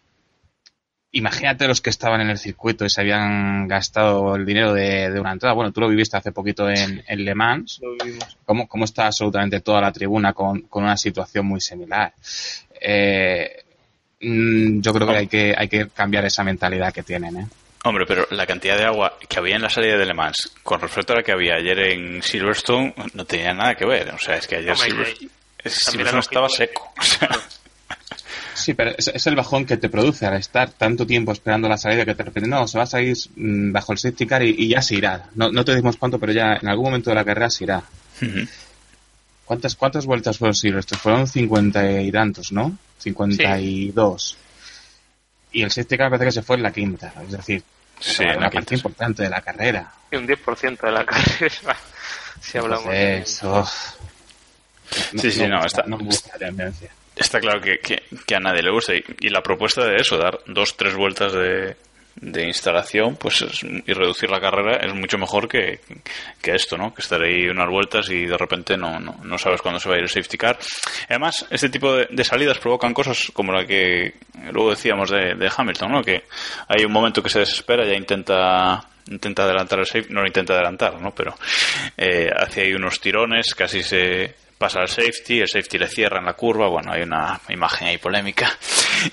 imagínate 1.15 1.67
los 1.67 1.81
que 1.81 1.91
estaban 1.91 2.21
en 2.21 2.31
el 2.31 2.39
circuito 2.39 2.85
y 2.85 2.91
se 2.91 3.01
habían 3.01 3.67
gastado 3.67 4.37
el 4.37 4.45
dinero 4.45 4.75
de, 4.75 5.09
una 5.19 5.33
entrada. 5.33 5.55
Bueno, 5.55 5.73
tú 5.73 5.81
lo 5.81 5.89
viviste 5.89 6.17
hace 6.17 6.33
poquito 6.33 6.69
en, 6.69 7.03
Le 7.07 7.35
Mans. 7.35 7.81
¿Cómo, 8.45 8.69
¿Cómo, 8.69 8.85
está 8.85 9.07
absolutamente 9.07 9.61
toda 9.61 9.81
la 9.81 9.93
tribuna 9.93 10.33
con, 10.33 10.67
una 10.73 10.97
situación 10.97 11.47
muy 11.47 11.61
similar? 11.61 12.13
Eh, 12.81 13.65
mm, 14.21 14.81
yo 14.81 14.93
creo 14.93 15.09
que 15.09 15.17
hay, 15.17 15.27
que 15.27 15.55
hay 15.57 15.69
que 15.69 15.89
cambiar 15.89 16.25
esa 16.25 16.43
mentalidad 16.43 16.93
que 16.93 17.05
tienen. 17.05 17.37
¿eh? 17.37 17.47
Hombre, 17.85 18.07
pero 18.07 18.27
la 18.31 18.47
cantidad 18.47 18.77
de 18.77 18.85
agua 18.85 19.17
que 19.29 19.39
había 19.39 19.57
en 19.57 19.63
la 19.63 19.71
salida 19.71 19.97
de 19.97 20.07
Le 20.07 20.15
Mans 20.15 20.53
con 20.63 20.81
respecto 20.81 21.13
a 21.13 21.17
la 21.17 21.23
que 21.23 21.33
había 21.33 21.55
ayer 21.55 21.79
en 21.93 22.23
Silverstone 22.23 22.95
no 23.15 23.25
tenía 23.25 23.55
nada 23.55 23.77
que 23.77 23.87
ver. 23.87 24.11
O 24.11 24.19
sea, 24.19 24.37
es 24.37 24.49
que 24.49 24.57
ayer 24.57 24.77
Silverstone, 24.77 26.21
estaba 26.21 26.49
seco. 26.49 26.93
Sí, 28.55 28.75
pero 28.75 28.93
es, 28.97 29.27
el 29.27 29.35
bajón 29.35 29.67
que 29.67 29.77
te 29.77 29.89
produce 29.89 30.27
al 30.27 30.37
estar 30.37 30.71
tanto 30.71 31.07
tiempo 31.07 31.33
esperando 31.33 31.69
la 31.69 31.77
salida 31.77 32.05
que 32.05 32.15
te 32.15 32.23
repente, 32.23 32.49
no, 32.49 32.67
se 32.69 32.79
va 32.79 32.85
a 32.85 32.87
salir 32.87 33.17
mm, 33.35 33.73
bajo 33.73 33.93
el 33.93 33.99
safety 33.99 34.27
car 34.27 34.43
y, 34.43 34.69
ya 34.69 34.81
se 34.81 34.95
irá. 34.95 35.29
No, 35.35 35.65
te 35.65 35.73
decimos 35.73 35.97
cuánto, 35.97 36.19
pero 36.19 36.33
ya 36.33 36.55
en 36.61 36.69
algún 36.69 36.87
momento 36.87 37.11
de 37.11 37.17
la 37.17 37.25
carrera 37.25 37.51
se 37.51 37.65
irá. 37.65 37.83
¿Cuántas, 39.45 39.75
¿Cuántas 39.75 40.07
vueltas 40.07 40.39
fueron 40.39 40.55
Estos 40.79 40.99
Fueron 40.99 41.27
cincuenta 41.27 42.01
y 42.01 42.11
tantos, 42.13 42.53
¿no? 42.53 42.79
Cincuenta 42.99 43.59
y 43.59 43.91
dos. 43.91 44.37
Y 45.53 45.63
el 45.63 45.71
safety 45.71 45.99
car 45.99 46.11
parece 46.11 46.27
que 46.27 46.33
se 46.33 46.43
fue 46.43 46.57
en 46.57 46.63
la 46.63 46.73
quinta. 46.73 47.13
Es 47.23 47.33
decir, 47.33 47.63
una 48.37 48.51
parte 48.51 48.75
importante 48.77 49.25
de 49.25 49.31
la 49.31 49.41
carrera. 49.41 49.93
Y 50.11 50.17
un 50.17 50.27
10% 50.27 50.81
de 50.81 50.93
la 50.93 51.05
carrera, 51.07 51.77
si 52.41 52.59
hablamos 52.59 52.89
de 52.89 53.19
eso. 53.19 53.67
sí, 55.17 55.31
sí, 55.31 55.47
no, 55.47 55.65
está, 55.65 55.83
no 55.87 55.99
busca 55.99 56.39
tendencia 56.39 56.91
está 57.17 57.41
claro 57.41 57.61
que, 57.61 57.79
que, 57.79 58.35
a 58.35 58.41
nadie 58.41 58.63
le 58.63 58.71
gusta. 58.71 58.95
Y, 58.95 59.29
la 59.29 59.43
propuesta 59.43 59.85
de 59.87 59.97
eso, 59.97 60.17
dar 60.19 60.41
dos, 60.47 60.77
tres 60.77 60.95
vueltas 60.95 61.33
de, 61.33 61.77
de 62.17 62.47
instalación 62.47 63.17
pues 63.17 63.45
y 63.63 63.93
reducir 63.93 64.31
la 64.31 64.41
carrera 64.41 64.77
es 64.77 64.95
mucho 64.95 65.19
mejor 65.19 65.49
que, 65.49 65.81
que, 66.41 66.55
esto, 66.55 66.77
¿no? 66.77 66.95
Que 66.95 67.03
estar 67.03 67.21
ahí 67.23 67.49
unas 67.49 67.69
vueltas 67.69 68.09
y 68.11 68.27
de 68.27 68.37
repente 68.37 68.77
no, 68.77 69.01
no, 69.01 69.19
no 69.23 69.39
sabes 69.39 69.61
cuándo 69.61 69.81
se 69.81 69.89
va 69.89 69.97
a 69.97 69.99
ir 69.99 70.05
el 70.05 70.11
safety 70.11 70.39
car. 70.39 70.59
Además, 71.09 71.47
este 71.51 71.69
tipo 71.69 71.95
de, 71.95 72.25
salidas 72.25 72.59
provocan 72.59 72.95
cosas 72.95 73.31
como 73.33 73.53
la 73.53 73.67
que 73.67 74.15
luego 74.53 74.71
decíamos 74.71 75.11
de, 75.11 75.35
de, 75.35 75.53
Hamilton, 75.55 75.93
¿no? 75.93 76.03
Que 76.03 76.25
hay 76.69 76.85
un 76.85 76.93
momento 76.93 77.23
que 77.23 77.31
se 77.31 77.41
desespera, 77.41 77.87
ya 77.87 77.95
intenta 77.95 78.89
intenta 79.11 79.45
adelantar 79.45 79.81
el 79.81 79.87
safety, 79.87 80.13
no 80.13 80.23
lo 80.23 80.27
intenta 80.27 80.55
adelantar, 80.55 81.01
¿no? 81.01 81.15
Pero 81.15 81.35
eh, 81.97 82.31
hace 82.35 82.63
ahí 82.63 82.73
unos 82.73 83.01
tirones, 83.01 83.55
casi 83.55 83.83
se 83.83 84.35
pasa 84.59 84.81
al 84.81 84.89
safety, 84.89 85.41
el 85.41 85.49
safety 85.49 85.79
le 85.79 85.89
cierra 85.89 86.19
en 86.19 86.27
la 86.27 86.35
curva, 86.35 86.69
bueno, 86.69 86.93
hay 86.93 87.03
una 87.03 87.41
imagen 87.49 87.89
ahí 87.89 87.99
polémica. 87.99 88.51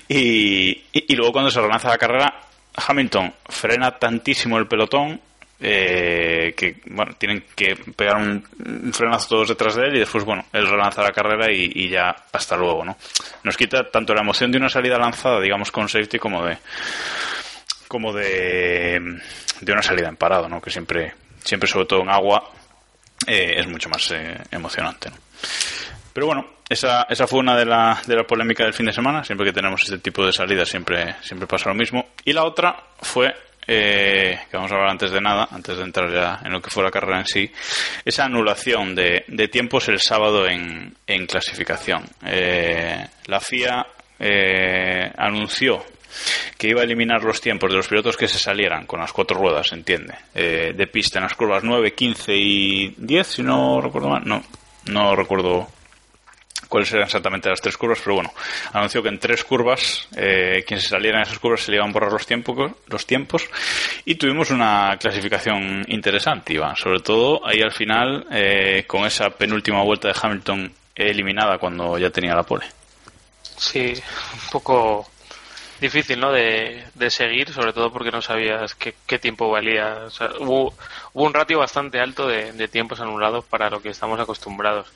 Y, 0.08 0.84
y, 0.92 1.14
luego 1.14 1.32
cuando 1.32 1.50
se 1.50 1.60
relanza 1.60 1.88
la 1.88 1.98
carrera, 1.98 2.40
Hamilton 2.74 3.34
frena 3.48 3.98
tantísimo 3.98 4.58
el 4.58 4.66
pelotón 4.66 5.20
eh, 5.64 6.54
que 6.56 6.80
bueno, 6.86 7.14
tienen 7.16 7.44
que 7.54 7.76
pegar 7.96 8.16
un, 8.16 8.42
frenazo 8.92 9.28
todos 9.28 9.48
detrás 9.50 9.76
de 9.76 9.84
él 9.86 9.96
y 9.96 10.00
después, 10.00 10.24
bueno, 10.24 10.44
él 10.52 10.68
relanza 10.68 11.04
la 11.04 11.12
carrera 11.12 11.52
y, 11.52 11.88
ya 11.88 12.16
hasta 12.32 12.56
luego, 12.56 12.84
¿no? 12.84 12.96
Nos 13.44 13.56
quita 13.56 13.88
tanto 13.88 14.12
la 14.12 14.22
emoción 14.22 14.50
de 14.50 14.58
una 14.58 14.68
salida 14.68 14.98
lanzada, 14.98 15.40
digamos, 15.40 15.70
con 15.70 15.88
safety 15.88 16.18
como 16.18 16.44
de 16.44 16.58
como 17.86 18.12
de, 18.12 19.20
de 19.60 19.72
una 19.72 19.82
salida 19.82 20.08
en 20.08 20.16
parado, 20.16 20.48
¿no? 20.48 20.60
Que 20.60 20.70
siempre, 20.70 21.14
siempre 21.44 21.68
sobre 21.68 21.86
todo 21.86 22.00
en 22.00 22.10
agua, 22.10 22.50
eh, 23.26 23.54
es 23.56 23.66
mucho 23.66 23.88
más 23.88 24.10
eh, 24.10 24.38
emocionante. 24.50 25.10
Pero 26.12 26.26
bueno, 26.26 26.46
esa, 26.68 27.06
esa 27.08 27.26
fue 27.26 27.40
una 27.40 27.56
de 27.56 27.64
la, 27.64 28.00
de 28.06 28.16
la 28.16 28.24
polémica 28.24 28.64
del 28.64 28.74
fin 28.74 28.86
de 28.86 28.92
semana. 28.92 29.24
Siempre 29.24 29.46
que 29.46 29.52
tenemos 29.52 29.82
este 29.82 29.98
tipo 29.98 30.24
de 30.24 30.32
salidas 30.32 30.68
siempre, 30.68 31.16
siempre 31.22 31.46
pasa 31.46 31.70
lo 31.70 31.74
mismo. 31.74 32.08
Y 32.24 32.32
la 32.32 32.44
otra 32.44 32.76
fue 33.00 33.34
eh, 33.66 34.40
que 34.50 34.56
vamos 34.56 34.72
a 34.72 34.74
hablar 34.74 34.90
antes 34.90 35.10
de 35.10 35.20
nada, 35.20 35.48
antes 35.50 35.76
de 35.76 35.84
entrar 35.84 36.10
ya 36.12 36.40
en 36.44 36.52
lo 36.52 36.60
que 36.60 36.70
fue 36.70 36.82
la 36.82 36.90
carrera 36.90 37.20
en 37.20 37.26
sí, 37.26 37.50
esa 38.04 38.24
anulación 38.24 38.94
de, 38.94 39.24
de 39.28 39.48
tiempos 39.48 39.88
el 39.88 40.00
sábado 40.00 40.46
en, 40.46 40.94
en 41.06 41.26
clasificación. 41.26 42.04
Eh, 42.26 43.06
la 43.26 43.40
FIA 43.40 43.86
eh, 44.18 45.12
anunció 45.16 45.84
que 46.56 46.68
iba 46.68 46.80
a 46.80 46.84
eliminar 46.84 47.22
los 47.22 47.40
tiempos 47.40 47.70
de 47.70 47.76
los 47.76 47.88
pilotos 47.88 48.16
que 48.16 48.28
se 48.28 48.38
salieran 48.38 48.86
con 48.86 49.00
las 49.00 49.12
cuatro 49.12 49.38
ruedas, 49.38 49.72
entiende, 49.72 50.14
eh, 50.34 50.72
de 50.76 50.86
pista 50.86 51.18
en 51.18 51.24
las 51.24 51.34
curvas 51.34 51.62
9, 51.64 51.94
15 51.94 52.34
y 52.34 52.94
10, 52.96 53.26
si 53.26 53.42
no 53.42 53.80
recuerdo 53.80 54.08
mal, 54.08 54.22
no, 54.24 54.42
no 54.86 55.16
recuerdo 55.16 55.68
cuáles 56.72 56.90
eran 56.92 57.04
exactamente 57.04 57.50
las 57.50 57.60
tres 57.60 57.76
curvas, 57.76 58.00
pero 58.02 58.14
bueno, 58.14 58.32
anunció 58.72 59.02
que 59.02 59.10
en 59.10 59.18
tres 59.18 59.44
curvas, 59.44 60.08
eh, 60.16 60.64
quien 60.66 60.80
se 60.80 60.88
saliera 60.88 61.18
en 61.18 61.24
esas 61.24 61.38
curvas 61.38 61.60
se 61.60 61.70
le 61.70 61.76
iban 61.76 61.90
a 61.90 61.92
borrar 61.92 62.10
los 62.10 62.26
tiempos, 63.06 63.42
y 64.06 64.14
tuvimos 64.14 64.50
una 64.50 64.96
clasificación 64.98 65.84
interesante, 65.88 66.54
Iván, 66.54 66.74
sobre 66.76 67.00
todo 67.00 67.46
ahí 67.46 67.60
al 67.60 67.72
final 67.72 68.26
eh, 68.30 68.84
con 68.86 69.04
esa 69.04 69.28
penúltima 69.28 69.82
vuelta 69.82 70.08
de 70.08 70.14
Hamilton 70.20 70.72
eliminada 70.94 71.58
cuando 71.58 71.98
ya 71.98 72.08
tenía 72.08 72.34
la 72.34 72.42
pole. 72.42 72.64
Sí, 73.42 73.92
un 73.92 74.50
poco 74.50 75.11
difícil, 75.82 76.18
¿no? 76.18 76.32
De, 76.32 76.82
de 76.94 77.10
seguir, 77.10 77.52
sobre 77.52 77.74
todo 77.74 77.92
porque 77.92 78.10
no 78.10 78.22
sabías 78.22 78.74
qué, 78.74 78.94
qué 79.06 79.18
tiempo 79.18 79.50
valía. 79.50 80.04
O 80.06 80.10
sea, 80.10 80.30
hubo, 80.38 80.72
hubo 81.12 81.24
un 81.24 81.34
ratio 81.34 81.58
bastante 81.58 82.00
alto 82.00 82.26
de, 82.26 82.52
de 82.52 82.68
tiempos 82.68 83.00
anulados 83.00 83.44
para 83.44 83.68
lo 83.68 83.82
que 83.82 83.90
estamos 83.90 84.18
acostumbrados. 84.18 84.90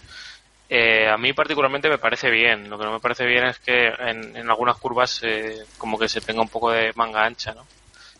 Eh, 0.69 1.09
a 1.09 1.17
mí 1.19 1.33
particularmente 1.35 1.91
me 1.91 1.99
parece 1.99 2.31
bien. 2.31 2.71
Lo 2.71 2.79
que 2.79 2.87
no 2.87 2.93
me 2.93 3.01
parece 3.01 3.27
bien 3.27 3.45
es 3.45 3.59
que 3.59 3.89
en, 3.89 4.37
en 4.37 4.49
algunas 4.49 4.79
curvas 4.79 5.21
eh, 5.23 5.59
como 5.77 5.99
que 5.99 6.09
se 6.09 6.23
tenga 6.23 6.41
un 6.41 6.49
poco 6.49 6.71
de 6.71 6.93
manga 6.95 7.25
ancha, 7.25 7.53
¿no? 7.53 7.67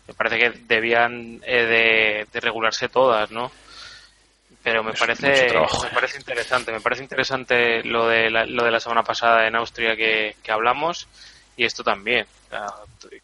Me 0.07 0.13
parece 0.13 0.37
que 0.37 0.49
debían 0.67 1.41
eh, 1.43 1.63
de, 1.65 2.27
de 2.31 2.39
regularse 2.39 2.87
todas, 2.87 3.31
¿no? 3.31 3.51
Pero 4.63 4.83
me 4.83 4.91
Es 4.91 4.99
parece, 4.99 5.47
me 5.53 5.89
parece 5.93 6.17
interesante. 6.17 6.71
Me 6.71 6.81
parece 6.81 7.03
interesante 7.03 7.83
lo 7.83 8.07
de 8.07 8.29
la, 8.29 8.45
lo 8.45 8.63
de 8.63 8.71
la 8.71 8.79
semana 8.79 9.03
pasada 9.03 9.47
en 9.47 9.55
Austria 9.55 9.95
que, 9.95 10.35
que 10.43 10.51
hablamos 10.51 11.07
y 11.57 11.65
esto 11.65 11.83
también. 11.83 12.25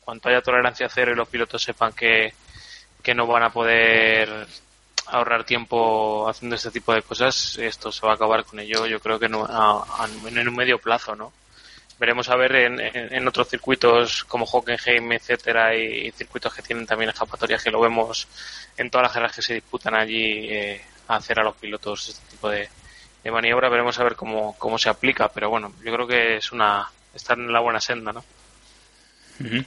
Cuanto 0.01 0.27
haya 0.27 0.41
tolerancia 0.41 0.89
cero 0.89 1.13
y 1.13 1.15
los 1.15 1.29
pilotos 1.29 1.63
sepan 1.63 1.93
que, 1.93 2.33
que 3.01 3.13
no 3.15 3.25
van 3.25 3.43
a 3.43 3.49
poder 3.51 4.45
ahorrar 5.07 5.43
tiempo 5.45 6.27
haciendo 6.27 6.55
este 6.55 6.71
tipo 6.71 6.93
de 6.93 7.03
cosas, 7.03 7.57
esto 7.57 7.91
se 7.91 8.05
va 8.05 8.13
a 8.13 8.15
acabar 8.15 8.43
con 8.43 8.59
ello, 8.59 8.85
yo 8.85 8.99
creo 8.99 9.19
que 9.19 9.29
no, 9.29 9.47
en 10.27 10.47
un 10.47 10.55
medio 10.55 10.79
plazo, 10.79 11.15
¿no? 11.15 11.31
Veremos 11.99 12.27
a 12.29 12.35
ver 12.35 12.55
en, 12.55 12.79
en- 12.79 13.27
otros 13.27 13.47
circuitos 13.49 14.23
como 14.25 14.45
Hockenheim, 14.45 15.11
etcétera, 15.11 15.75
y, 15.75 16.11
circuitos 16.11 16.53
que 16.53 16.61
tienen 16.63 16.87
también 16.87 17.11
escapatorias 17.11 17.63
que 17.63 17.69
lo 17.71 17.79
vemos 17.79 18.27
en 18.75 18.89
todas 18.89 19.03
las 19.03 19.11
carreras 19.13 19.35
que 19.35 19.41
se 19.41 19.53
disputan 19.53 19.93
allí, 19.95 20.49
eh, 20.49 20.81
hacer 21.07 21.39
a 21.39 21.43
los 21.43 21.55
pilotos 21.55 22.09
este 22.09 22.31
tipo 22.31 22.49
de, 22.49 22.67
de 23.23 23.31
maniobra. 23.31 23.69
Veremos 23.69 23.99
a 23.99 24.03
ver 24.03 24.15
cómo, 24.15 24.55
cómo 24.57 24.77
se 24.77 24.89
aplica, 24.89 25.29
pero 25.29 25.49
bueno, 25.49 25.73
yo 25.83 25.93
creo 25.93 26.07
que 26.07 26.37
es 26.37 26.51
una, 26.51 26.89
está 27.13 27.33
en 27.33 27.51
la 27.51 27.59
buena 27.59 27.79
senda, 27.79 28.11
¿no? 28.13 28.23
Ujú. 29.39 29.63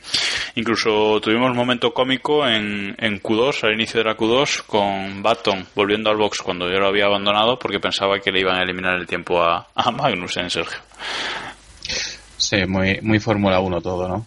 Incluso 0.55 1.21
tuvimos 1.21 1.51
un 1.51 1.57
momento 1.57 1.93
cómico 1.93 2.47
en, 2.47 2.95
en 2.99 3.21
Q2, 3.21 3.65
al 3.65 3.75
inicio 3.75 3.99
de 3.99 4.05
la 4.05 4.17
Q2, 4.17 4.63
con 4.65 5.23
Baton 5.23 5.67
volviendo 5.75 6.09
al 6.09 6.17
box 6.17 6.39
cuando 6.39 6.71
yo 6.71 6.79
lo 6.79 6.87
había 6.87 7.07
abandonado 7.07 7.59
porque 7.59 7.81
pensaba 7.81 8.21
que 8.21 8.31
le 8.31 8.41
iban 8.41 8.57
a 8.57 8.63
eliminar 8.63 8.95
el 8.95 9.07
tiempo 9.07 9.43
a, 9.43 9.69
a 9.75 9.91
Magnussen, 9.91 10.51
Sergio. 10.51 10.79
Sí, 12.37 12.65
muy, 12.67 13.01
muy 13.03 13.19
Fórmula 13.19 13.59
1 13.61 13.81
todo, 13.81 14.09
¿no? 14.09 14.27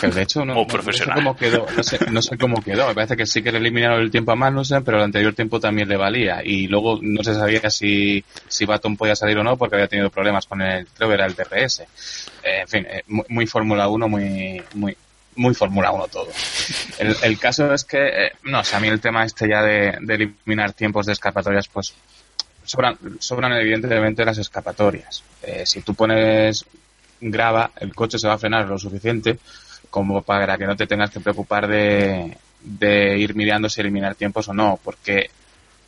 Que 0.00 0.08
de 0.08 0.22
hecho, 0.22 0.40
no, 0.44 0.54
no- 0.54 0.54
no 0.54 0.60
sé 0.66 0.72
profesional. 0.72 1.14
cómo 1.16 1.36
quedó, 1.36 1.66
no 1.76 1.82
sé, 1.82 1.98
no 2.10 2.22
sé 2.22 2.36
cómo 2.38 2.62
quedó. 2.62 2.88
Me 2.88 2.94
parece 2.94 3.16
que 3.16 3.26
sí 3.26 3.42
que 3.42 3.52
le 3.52 3.58
eliminaron 3.58 4.00
el 4.00 4.10
tiempo 4.10 4.32
a 4.32 4.36
Magnussen, 4.36 4.82
pero 4.84 4.98
el 4.98 5.04
anterior 5.04 5.34
tiempo 5.34 5.60
también 5.60 5.88
le 5.88 5.96
valía. 5.96 6.42
Y 6.44 6.66
luego 6.68 6.98
no 7.02 7.22
se 7.22 7.34
sabía 7.34 7.68
si, 7.70 8.24
si 8.48 8.64
Baton 8.64 8.96
podía 8.96 9.16
salir 9.16 9.38
o 9.38 9.44
no 9.44 9.56
porque 9.56 9.76
había 9.76 9.88
tenido 9.88 10.10
problemas 10.10 10.46
con 10.46 10.62
el, 10.62 10.86
creo 10.88 11.08
que 11.08 11.14
era 11.14 11.26
el 11.26 11.34
DRS. 11.34 11.80
Eh, 11.80 11.86
en 12.62 12.68
fin, 12.68 12.86
eh, 12.88 13.02
muy, 13.08 13.24
muy 13.28 13.46
Fórmula 13.46 13.88
1, 13.88 14.08
muy, 14.08 14.62
muy, 14.74 14.96
muy 15.36 15.54
Fórmula 15.54 15.90
1 15.92 16.06
todo. 16.08 16.28
El, 16.98 17.14
el 17.22 17.38
caso 17.38 17.72
es 17.74 17.84
que, 17.84 18.26
eh, 18.26 18.32
no 18.44 18.64
sé, 18.64 18.76
a 18.76 18.80
mí 18.80 18.88
el 18.88 19.00
tema 19.00 19.24
este 19.24 19.48
ya 19.48 19.62
de, 19.62 19.96
de 20.00 20.14
eliminar 20.14 20.72
tiempos 20.72 21.06
de 21.06 21.12
escapatorias, 21.12 21.68
pues 21.68 21.92
sobran, 22.64 22.96
sobran 23.20 23.52
evidentemente 23.52 24.24
las 24.24 24.38
escapatorias. 24.38 25.22
Eh, 25.42 25.62
si 25.66 25.82
tú 25.82 25.94
pones 25.94 26.64
grava, 27.20 27.70
el 27.80 27.94
coche 27.94 28.18
se 28.18 28.28
va 28.28 28.34
a 28.34 28.38
frenar 28.38 28.66
lo 28.66 28.78
suficiente 28.78 29.38
como 29.90 30.22
para 30.22 30.58
que 30.58 30.66
no 30.66 30.76
te 30.76 30.86
tengas 30.86 31.10
que 31.10 31.20
preocupar 31.20 31.68
de, 31.68 32.36
de 32.60 33.18
ir 33.18 33.34
mirando 33.34 33.68
si 33.68 33.80
eliminar 33.80 34.14
tiempos 34.14 34.48
o 34.48 34.54
no, 34.54 34.78
porque 34.82 35.30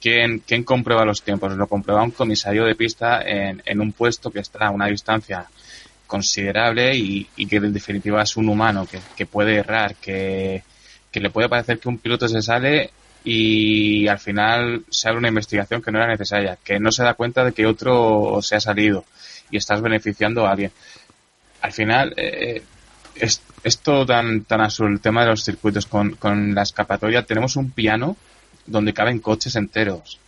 ¿quién, 0.00 0.40
quién 0.46 0.64
comprueba 0.64 1.04
los 1.04 1.22
tiempos? 1.22 1.56
Lo 1.56 1.66
comprueba 1.66 2.02
un 2.02 2.12
comisario 2.12 2.64
de 2.64 2.74
pista 2.74 3.22
en, 3.22 3.62
en 3.64 3.80
un 3.80 3.92
puesto 3.92 4.30
que 4.30 4.40
está 4.40 4.66
a 4.66 4.70
una 4.70 4.86
distancia 4.86 5.46
considerable 6.06 6.96
y, 6.96 7.28
y 7.36 7.46
que 7.46 7.56
en 7.56 7.72
definitiva 7.72 8.22
es 8.22 8.36
un 8.36 8.48
humano 8.48 8.86
que, 8.86 8.98
que 9.16 9.26
puede 9.26 9.56
errar, 9.56 9.96
que, 9.96 10.62
que 11.10 11.20
le 11.20 11.30
puede 11.30 11.48
parecer 11.48 11.78
que 11.78 11.88
un 11.88 11.98
piloto 11.98 12.28
se 12.28 12.42
sale 12.42 12.90
y 13.24 14.08
al 14.08 14.18
final 14.18 14.84
se 14.88 15.08
abre 15.08 15.18
una 15.18 15.28
investigación 15.28 15.82
que 15.82 15.90
no 15.90 15.98
era 15.98 16.08
necesaria, 16.08 16.56
que 16.62 16.78
no 16.78 16.90
se 16.90 17.02
da 17.02 17.14
cuenta 17.14 17.44
de 17.44 17.52
que 17.52 17.66
otro 17.66 18.38
se 18.40 18.56
ha 18.56 18.60
salido 18.60 19.04
y 19.50 19.56
estás 19.56 19.80
beneficiando 19.80 20.46
a 20.46 20.52
alguien. 20.52 20.72
Al 21.60 21.72
final, 21.72 22.14
eh, 22.16 22.62
es, 23.14 23.42
esto 23.64 24.06
tan, 24.06 24.44
tan 24.44 24.60
azul, 24.60 24.92
el 24.92 25.00
tema 25.00 25.22
de 25.22 25.30
los 25.30 25.44
circuitos 25.44 25.86
con, 25.86 26.12
con 26.12 26.54
la 26.54 26.62
escapatoria, 26.62 27.24
tenemos 27.24 27.56
un 27.56 27.70
piano 27.70 28.16
donde 28.66 28.94
caben 28.94 29.18
coches 29.18 29.56
enteros. 29.56 30.18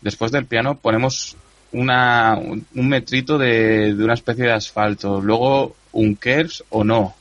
Después 0.00 0.32
del 0.32 0.46
piano 0.46 0.78
ponemos 0.78 1.36
una, 1.72 2.36
un, 2.36 2.66
un 2.74 2.88
metrito 2.88 3.38
de, 3.38 3.94
de 3.94 4.04
una 4.04 4.14
especie 4.14 4.44
de 4.44 4.52
asfalto, 4.52 5.20
luego 5.20 5.76
un 5.92 6.16
KERS 6.16 6.64
o 6.70 6.84
no, 6.84 7.14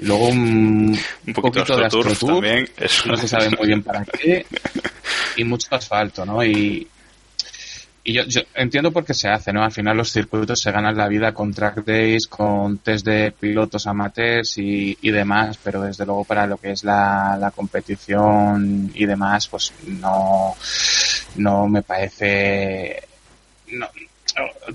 luego 0.00 0.28
un, 0.28 0.98
Un 1.26 1.32
poquito, 1.34 1.76
de 1.76 1.86
AstroTurf 1.86 2.24
también. 2.24 2.68
No 3.06 3.16
se 3.16 3.28
sabe 3.28 3.50
muy 3.50 3.66
bien 3.66 3.82
para 3.82 4.04
qué, 4.04 4.46
y 5.36 5.44
mucho 5.44 5.68
asfalto, 5.70 6.24
¿no? 6.24 6.44
Y, 6.44 6.88
y 8.04 8.12
yo, 8.14 8.22
yo 8.24 8.40
entiendo 8.54 8.90
por 8.90 9.04
qué 9.04 9.14
se 9.14 9.28
hace, 9.28 9.52
¿no? 9.52 9.62
Al 9.62 9.70
final 9.70 9.96
los 9.96 10.10
circuitos 10.10 10.60
se 10.60 10.72
ganan 10.72 10.96
la 10.96 11.08
vida 11.08 11.32
con 11.32 11.54
track 11.54 11.84
days, 11.84 12.26
con 12.26 12.78
test 12.78 13.06
de 13.06 13.32
pilotos 13.32 13.86
amateurs 13.86 14.58
y, 14.58 14.98
y 15.00 15.10
demás, 15.10 15.58
pero 15.62 15.82
desde 15.82 16.04
luego 16.04 16.24
para 16.24 16.46
lo 16.46 16.56
que 16.56 16.72
es 16.72 16.82
la, 16.82 17.36
la 17.38 17.52
competición 17.52 18.90
y 18.94 19.06
demás, 19.06 19.46
pues 19.46 19.72
no, 19.86 20.54
no 21.36 21.68
me 21.68 21.82
parece... 21.82 23.02
No, 23.68 23.86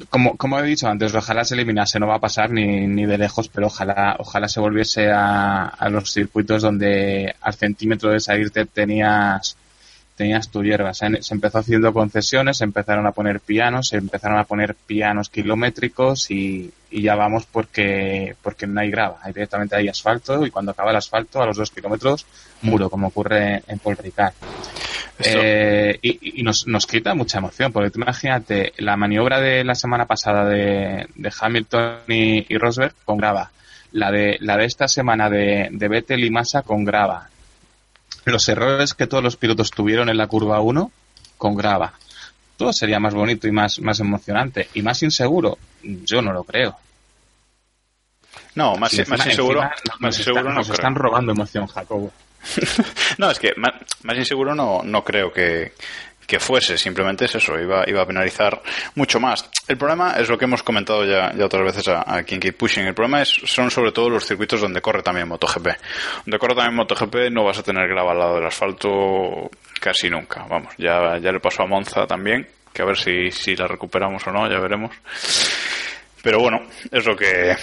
como, 0.10 0.38
como 0.38 0.60
he 0.60 0.64
dicho 0.64 0.88
antes, 0.88 1.14
ojalá 1.14 1.44
se 1.44 1.56
eliminase, 1.56 2.00
no 2.00 2.08
va 2.08 2.16
a 2.16 2.20
pasar 2.20 2.52
ni, 2.52 2.88
ni 2.88 3.06
de 3.06 3.18
lejos, 3.18 3.50
pero 3.50 3.68
ojalá, 3.68 4.16
ojalá 4.20 4.48
se 4.48 4.60
volviese 4.60 5.12
a, 5.12 5.66
a 5.66 5.90
los 5.90 6.12
circuitos 6.14 6.62
donde 6.62 7.36
al 7.42 7.54
centímetro 7.56 8.12
de 8.12 8.20
salirte 8.20 8.66
tenías 8.66 9.58
tenías 10.18 10.50
tu 10.50 10.64
hierba. 10.64 10.94
Se, 10.94 11.22
se, 11.22 11.34
empezó 11.34 11.60
haciendo 11.60 11.94
concesiones, 11.94 12.58
se 12.58 12.64
empezaron 12.64 13.06
a 13.06 13.12
poner 13.12 13.40
pianos, 13.40 13.90
se 13.90 13.98
empezaron 13.98 14.40
a 14.40 14.44
poner 14.44 14.76
pianos 14.76 15.30
kilométricos 15.30 16.32
y, 16.32 16.74
y 16.90 17.04
ya 17.04 17.16
vamos 17.16 17.46
porque, 17.46 18.36
porque 18.42 18.66
no 18.66 18.82
hay 18.82 18.90
grava. 18.90 19.20
Hay 19.22 19.32
directamente 19.32 19.76
hay 19.76 19.88
asfalto 19.88 20.46
y 20.46 20.50
cuando 20.50 20.72
acaba 20.72 20.90
el 20.90 20.98
asfalto 20.98 21.42
a 21.42 21.46
los 21.46 21.56
dos 21.56 21.70
kilómetros 21.70 22.26
muro, 22.64 22.90
como 22.90 23.08
ocurre 23.08 23.62
en 23.68 23.80
Paul 23.80 23.96
Ricard. 23.98 24.34
Eh, 25.20 25.98
y, 26.02 26.40
y 26.42 26.44
nos, 26.44 26.68
nos, 26.68 26.86
quita 26.86 27.14
mucha 27.14 27.38
emoción, 27.38 27.72
porque 27.72 27.90
tú 27.90 28.00
imagínate 28.00 28.74
la 28.78 28.98
maniobra 28.98 29.40
de 29.40 29.64
la 29.64 29.76
semana 29.76 30.06
pasada 30.06 30.46
de, 30.46 31.08
de 31.16 31.34
Hamilton 31.40 32.00
y, 32.08 32.54
y, 32.54 32.58
Rosberg 32.58 32.94
con 33.04 33.18
grava, 33.18 33.52
la 33.94 34.12
de, 34.12 34.38
la 34.42 34.58
de 34.58 34.66
esta 34.66 34.88
semana 34.88 35.28
de, 35.30 35.70
de 35.72 35.88
Vettel 35.88 36.24
y 36.24 36.30
Massa 36.30 36.62
con 36.62 36.86
grava, 36.86 37.30
los 38.26 38.48
errores 38.50 38.94
que 38.94 39.08
todos 39.08 39.24
los 39.24 39.38
pilotos 39.38 39.72
tuvieron 39.72 40.10
en 40.10 40.18
la 40.18 40.28
curva 40.28 40.60
1 40.62 40.92
con 41.38 41.56
grava. 41.56 41.94
Todo 42.58 42.74
sería 42.74 43.00
más 43.00 43.14
bonito 43.14 43.48
y 43.48 43.52
más, 43.52 43.80
más 43.80 44.00
emocionante. 44.00 44.70
Y 44.74 44.82
más 44.82 45.02
inseguro, 45.04 45.58
yo 45.84 46.22
no 46.22 46.34
lo 46.34 46.44
creo. 46.44 46.76
No, 48.56 48.76
más, 48.76 48.92
si 48.92 49.04
más 49.06 49.26
inseguro, 49.26 49.62
encima 49.62 49.96
más 50.00 50.02
nos 50.02 50.18
inseguro 50.18 50.44
no 50.44 50.54
nos 50.56 50.68
creo. 50.68 50.76
están 50.76 50.96
robando 50.96 51.32
emoción, 51.32 51.68
Jacobo. 51.68 52.12
no, 53.18 53.30
es 53.30 53.40
que 53.40 53.54
más, 53.58 53.74
más, 54.04 54.18
inseguro 54.18 54.56
no, 54.56 54.82
no 54.84 55.04
creo 55.04 55.32
que, 55.32 55.74
que 56.28 56.42
fuese, 56.42 56.78
simplemente 56.78 57.26
es 57.26 57.36
eso, 57.36 57.58
iba, 57.58 57.86
iba 57.88 58.02
a 58.02 58.06
penalizar 58.06 58.62
mucho 58.96 59.20
más. 59.20 59.50
El 59.66 59.78
problema 59.78 60.18
es 60.18 60.28
lo 60.28 60.38
que 60.38 60.44
hemos 60.44 60.62
comentado 60.62 61.06
ya, 61.06 61.34
ya 61.34 61.46
otras 61.46 61.64
veces 61.64 61.88
a, 61.88 62.04
a 62.06 62.24
quien 62.24 62.42
Keep 62.42 62.58
Pushing. 62.58 62.86
El 62.86 62.94
problema 62.94 63.22
es, 63.22 63.30
son 63.30 63.72
sobre 63.72 63.94
todo 63.94 64.10
los 64.10 64.26
circuitos 64.26 64.60
donde 64.60 64.82
corre 64.82 65.02
también 65.02 65.30
MotoGP. 65.30 65.68
Donde 66.26 66.38
corre 66.38 66.54
también 66.54 66.76
MotoGP 66.76 67.32
no 67.32 67.46
vas 67.46 67.60
a 67.60 67.64
tener 67.64 67.88
grava 67.88 68.12
al 68.12 68.20
lado 68.20 68.36
del 68.36 68.46
asfalto 68.46 69.50
casi 69.80 70.10
nunca. 70.10 70.46
Vamos, 70.50 70.74
ya, 70.78 71.18
ya 71.18 71.32
le 71.32 71.40
pasó 71.40 71.64
a 71.64 71.68
Monza 71.68 72.06
también, 72.06 72.46
que 72.74 72.82
a 72.82 72.86
ver 72.86 72.98
si, 72.98 73.32
si 73.32 73.56
la 73.56 73.66
recuperamos 73.66 74.28
o 74.28 74.32
no, 74.32 74.50
ya 74.50 74.60
veremos. 74.60 74.94
Pero 76.22 76.40
bueno, 76.40 76.60
es 76.92 77.06
lo 77.06 77.16
que, 77.16 77.56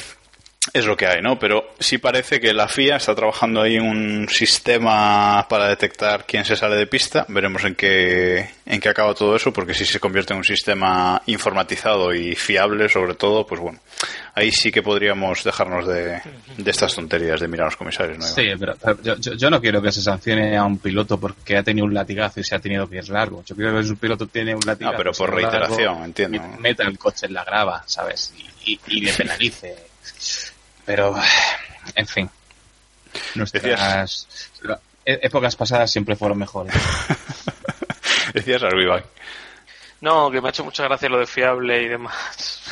es 0.72 0.86
lo 0.86 0.96
que 0.96 1.06
hay, 1.06 1.20
¿no? 1.20 1.38
Pero 1.38 1.74
sí 1.78 1.98
parece 1.98 2.40
que 2.40 2.52
la 2.54 2.66
FIA 2.68 2.96
está 2.96 3.14
trabajando 3.14 3.60
ahí 3.62 3.76
en 3.76 3.82
un 3.82 4.28
sistema 4.28 5.46
para 5.48 5.68
detectar 5.68 6.24
quién 6.26 6.44
se 6.44 6.56
sale 6.56 6.76
de 6.76 6.86
pista. 6.86 7.26
Veremos 7.28 7.64
en 7.64 7.74
qué, 7.74 8.48
en 8.64 8.80
qué 8.80 8.88
acaba 8.88 9.14
todo 9.14 9.36
eso, 9.36 9.52
porque 9.52 9.74
si 9.74 9.84
se 9.84 10.00
convierte 10.00 10.32
en 10.32 10.38
un 10.38 10.44
sistema 10.44 11.20
informatizado 11.26 12.14
y 12.14 12.34
fiable, 12.34 12.88
sobre 12.88 13.14
todo, 13.14 13.46
pues 13.46 13.60
bueno, 13.60 13.78
ahí 14.34 14.50
sí 14.50 14.72
que 14.72 14.82
podríamos 14.82 15.44
dejarnos 15.44 15.86
de, 15.86 16.20
de 16.56 16.70
estas 16.70 16.94
tonterías 16.94 17.40
de 17.40 17.48
mirar 17.48 17.64
a 17.66 17.68
los 17.68 17.76
comisarios, 17.76 18.18
¿no? 18.18 18.24
Sí, 18.24 18.46
pero, 18.58 18.74
pero 18.82 19.02
yo, 19.02 19.16
yo- 19.18 19.34
yo 19.34 19.50
no 19.50 19.60
quiero 19.60 19.82
que 19.82 19.92
se 19.92 20.02
sancione 20.02 20.56
a 20.56 20.64
un 20.64 20.78
piloto 20.78 21.18
porque 21.20 21.56
ha 21.56 21.62
tenido 21.62 21.84
un 21.86 21.94
latigazo 21.94 22.40
y 22.40 22.44
se 22.44 22.54
ha 22.54 22.58
tenido 22.58 22.86
pies 22.86 23.08
largos. 23.10 23.44
Yo 23.46 23.54
quiero 23.54 23.76
que 23.76 23.84
si 23.84 23.90
un 23.90 23.96
piloto 23.96 24.26
tiene 24.26 24.54
un 24.54 24.62
latigazo. 24.64 24.94
Ah, 24.94 24.98
pero 24.98 25.12
por 25.12 25.30
lo 25.30 25.38
largo, 25.40 25.58
reiteración, 25.58 26.04
entiendo. 26.04 26.42
Meta 26.58 26.84
el 26.84 26.98
coche 26.98 27.26
en 27.26 27.34
la 27.34 27.44
grava, 27.44 27.82
¿sabes? 27.86 28.32
Y, 28.64 28.72
y- 28.72 28.80
y 28.86 29.00
le 29.02 29.12
penalice. 29.12 29.76
Pero, 30.86 31.14
en 31.94 32.06
fin. 32.06 32.30
Nuestras 33.34 34.26
épocas 35.04 35.56
pasadas 35.56 35.90
siempre 35.90 36.16
fueron 36.16 36.38
mejores. 36.38 36.74
Decías 38.34 38.62
Arbivac. 38.62 39.04
No, 40.00 40.30
que 40.30 40.40
me 40.40 40.48
ha 40.48 40.50
hecho 40.50 40.64
mucha 40.64 40.82
gracia 40.84 41.08
lo 41.08 41.18
de 41.18 41.26
fiable 41.26 41.82
y 41.82 41.88
demás. 41.88 42.60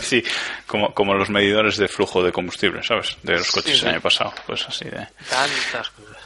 Sí, 0.00 0.22
como, 0.66 0.94
como 0.94 1.14
los 1.14 1.28
medidores 1.28 1.76
de 1.76 1.88
flujo 1.88 2.22
de 2.22 2.30
combustible, 2.30 2.82
¿sabes? 2.84 3.16
De 3.24 3.32
los 3.32 3.50
coches 3.50 3.72
Sí, 3.72 3.78
sí. 3.80 3.84
el 3.86 3.92
año 3.94 4.00
pasado, 4.00 4.32
pues 4.46 4.64
así 4.68 4.84
de... 4.84 5.08
Tantas 5.28 5.90
cosas. 5.90 6.16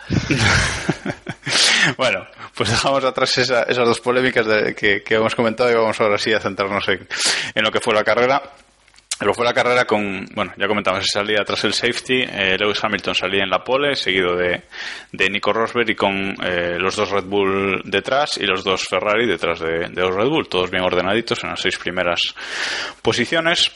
bueno, 1.96 2.26
pues 2.54 2.68
dejamos 2.70 3.02
atrás 3.04 3.38
esa- 3.38 3.62
esas 3.62 3.86
dos 3.86 4.00
polémicas 4.00 4.44
de- 4.46 4.74
que, 4.74 5.02
que 5.02 5.14
hemos 5.14 5.34
comentado 5.34 5.70
y 5.70 5.74
vamos 5.74 5.98
ahora 6.00 6.18
sí 6.18 6.32
a 6.34 6.40
centrarnos 6.40 6.86
en, 6.88 7.08
en 7.54 7.64
lo 7.64 7.72
que 7.72 7.80
fue 7.80 7.94
la 7.94 8.04
carrera. 8.04 8.42
Lo 9.20 9.34
fue 9.34 9.44
la 9.44 9.52
carrera 9.52 9.84
con, 9.84 10.24
bueno, 10.34 10.52
ya 10.56 10.66
comentamos, 10.66 11.04
salida 11.06 11.44
tras 11.44 11.64
el 11.64 11.74
safety, 11.74 12.22
eh, 12.22 12.56
Lewis 12.58 12.82
Hamilton 12.82 13.14
salía 13.14 13.42
en 13.42 13.50
la 13.50 13.62
pole, 13.62 13.94
seguido 13.94 14.34
de, 14.34 14.62
de 15.12 15.28
Nico 15.28 15.52
Rosberg 15.52 15.90
y 15.90 15.94
con 15.94 16.34
eh, 16.42 16.78
los 16.78 16.96
dos 16.96 17.10
Red 17.10 17.24
Bull 17.24 17.82
detrás 17.84 18.38
y 18.38 18.46
los 18.46 18.64
dos 18.64 18.82
Ferrari 18.88 19.26
detrás 19.26 19.60
de, 19.60 19.90
de 19.90 20.00
los 20.00 20.14
Red 20.14 20.28
Bull, 20.28 20.48
todos 20.48 20.70
bien 20.70 20.84
ordenaditos 20.84 21.44
en 21.44 21.50
las 21.50 21.60
seis 21.60 21.76
primeras 21.76 22.34
posiciones. 23.02 23.70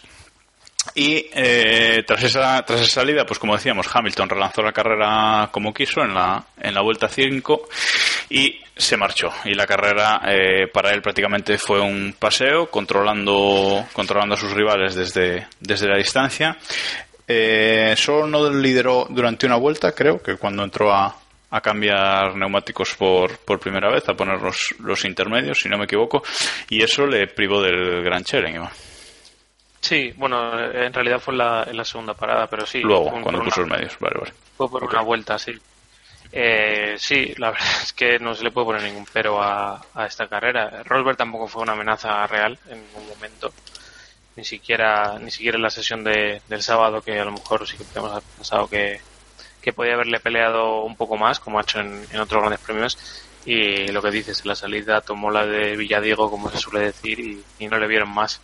Y 0.94 1.26
eh, 1.32 2.04
tras 2.06 2.22
esa 2.22 2.64
tras 2.64 2.80
esa 2.80 3.00
salida, 3.00 3.24
pues 3.26 3.38
como 3.38 3.54
decíamos, 3.54 3.88
Hamilton 3.92 4.28
relanzó 4.28 4.62
la 4.62 4.72
carrera 4.72 5.48
como 5.50 5.72
quiso 5.72 6.02
en 6.02 6.14
la 6.14 6.44
en 6.60 6.74
la 6.74 6.82
vuelta 6.82 7.08
5 7.08 7.68
y 8.30 8.60
se 8.76 8.96
marchó. 8.96 9.30
Y 9.44 9.54
la 9.54 9.66
carrera 9.66 10.20
eh, 10.26 10.68
para 10.72 10.92
él 10.92 11.02
prácticamente 11.02 11.58
fue 11.58 11.80
un 11.80 12.14
paseo, 12.18 12.70
controlando 12.70 13.86
controlando 13.92 14.34
a 14.34 14.38
sus 14.38 14.52
rivales 14.52 14.94
desde 14.94 15.48
desde 15.58 15.88
la 15.88 15.96
distancia. 15.96 16.56
Eh, 17.26 17.94
solo 17.96 18.26
no 18.26 18.50
lideró 18.50 19.06
durante 19.08 19.46
una 19.46 19.56
vuelta, 19.56 19.92
creo 19.92 20.22
que 20.22 20.36
cuando 20.36 20.62
entró 20.62 20.92
a 20.92 21.16
a 21.50 21.60
cambiar 21.60 22.34
neumáticos 22.34 22.96
por, 22.96 23.38
por 23.38 23.60
primera 23.60 23.88
vez, 23.88 24.08
a 24.08 24.14
poner 24.14 24.40
los, 24.42 24.74
los 24.80 25.04
intermedios, 25.04 25.60
si 25.60 25.68
no 25.68 25.78
me 25.78 25.84
equivoco, 25.84 26.24
y 26.68 26.82
eso 26.82 27.06
le 27.06 27.28
privó 27.28 27.62
del 27.62 28.02
Gran 28.02 28.24
Chelem. 28.24 28.56
Iván. 28.56 28.70
Sí, 29.84 30.12
bueno, 30.16 30.58
en 30.58 30.92
realidad 30.94 31.20
fue 31.20 31.34
en 31.34 31.38
la, 31.38 31.64
en 31.64 31.76
la 31.76 31.84
segunda 31.84 32.14
parada, 32.14 32.48
pero 32.48 32.64
sí. 32.64 32.80
Luego, 32.82 33.04
un- 33.10 33.22
cuando 33.22 33.42
puso 33.42 33.60
una- 33.60 33.68
los 33.68 33.78
medios, 33.78 33.98
vale, 34.00 34.18
vale. 34.18 34.34
Fue 34.56 34.70
por 34.70 34.84
una 34.84 35.02
vuelta, 35.02 35.38
sí. 35.38 35.52
Eh, 36.32 36.94
sí, 36.98 37.34
la 37.38 37.50
verdad 37.52 37.68
es 37.82 37.92
que 37.92 38.18
no 38.18 38.34
se 38.34 38.44
le 38.44 38.50
puede 38.50 38.66
poner 38.66 38.82
ningún 38.82 39.06
pero 39.12 39.42
a, 39.42 39.86
a 39.94 40.06
esta 40.06 40.28
carrera. 40.28 40.82
Rosberg 40.84 41.16
tampoco 41.18 41.48
fue 41.48 41.62
una 41.62 41.72
amenaza 41.72 42.26
real 42.26 42.58
en 42.66 42.82
ningún 42.82 43.06
momento. 43.08 43.54
Ni 44.36 44.44
siquiera, 44.44 45.18
ni 45.20 45.30
siquiera 45.30 45.56
en 45.56 45.62
la 45.62 45.70
sesión 45.70 46.04
de, 46.04 46.42
del 46.46 46.62
sábado, 46.62 47.02
que 47.02 47.18
a 47.20 47.24
lo 47.24 47.32
mejor 47.32 47.66
sí 47.68 47.78
que 47.78 47.84
podemos 47.84 48.12
haber 48.12 48.24
pensado 48.36 48.68
que, 48.68 49.02
que 49.60 49.72
podía 49.72 49.94
haberle 49.94 50.20
peleado 50.20 50.84
un 50.84 50.96
poco 50.96 51.16
más, 51.16 51.40
como 51.40 51.58
ha 51.58 51.62
hecho 51.62 51.80
en, 51.80 52.06
en 52.10 52.20
otros 52.20 52.40
grandes 52.42 52.60
premios. 52.60 52.98
Y 53.44 53.88
lo 53.88 54.02
que 54.02 54.10
dices, 54.10 54.40
en 54.44 54.48
la 54.50 54.54
salida 54.56 55.02
tomó 55.02 55.30
la 55.30 55.46
de 55.46 55.76
Villadiego, 55.76 56.30
como 56.30 56.50
se 56.50 56.58
suele 56.58 56.86
decir, 56.86 57.20
y, 57.20 57.46
y 57.58 57.68
no 57.68 57.78
le 57.78 57.86
vieron 57.88 58.10
más. 58.10 58.42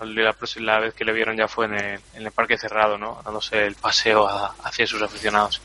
La 0.00 0.32
próxima 0.32 0.78
vez 0.80 0.94
que 0.94 1.04
le 1.04 1.12
vieron 1.12 1.36
ya 1.36 1.48
fue 1.48 1.66
en 1.66 1.74
el, 1.74 2.00
en 2.14 2.26
el 2.26 2.32
parque 2.32 2.58
cerrado, 2.58 2.98
¿no? 2.98 3.20
Dándose 3.24 3.64
el 3.64 3.74
paseo 3.74 4.26
a- 4.26 4.54
hacia 4.64 4.86
sus 4.86 5.00
aficionados. 5.02 5.60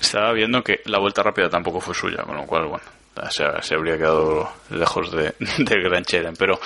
Estaba 0.00 0.32
viendo 0.32 0.62
que 0.62 0.80
la 0.86 0.98
vuelta 0.98 1.22
rápida 1.22 1.48
tampoco 1.50 1.80
fue 1.80 1.94
suya, 1.94 2.22
con 2.22 2.36
lo 2.36 2.46
cual, 2.46 2.66
bueno, 2.66 2.84
se, 3.30 3.74
habría 3.74 3.96
quedado 3.98 4.50
lejos 4.70 5.12
de, 5.12 5.34
del 5.58 5.82
Gran 5.82 6.04
Chelem. 6.04 6.34
Pero 6.36 6.58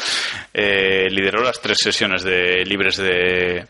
eh, 0.55 1.09
lideró 1.11 1.43
las 1.43 1.61
tres 1.61 1.79
sesiones 1.81 2.23
de 2.23 2.65
libres 2.65 2.97
de 2.99 3.67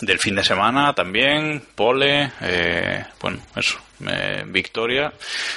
del 0.00 0.18
fin 0.18 0.34
de 0.34 0.44
semana 0.44 0.92
también, 0.92 1.62
pole, 1.74 2.30
eh, 2.42 3.04
bueno, 3.20 3.38
eso, 3.56 3.78
eh, 4.06 4.44
victoria. 4.46 5.12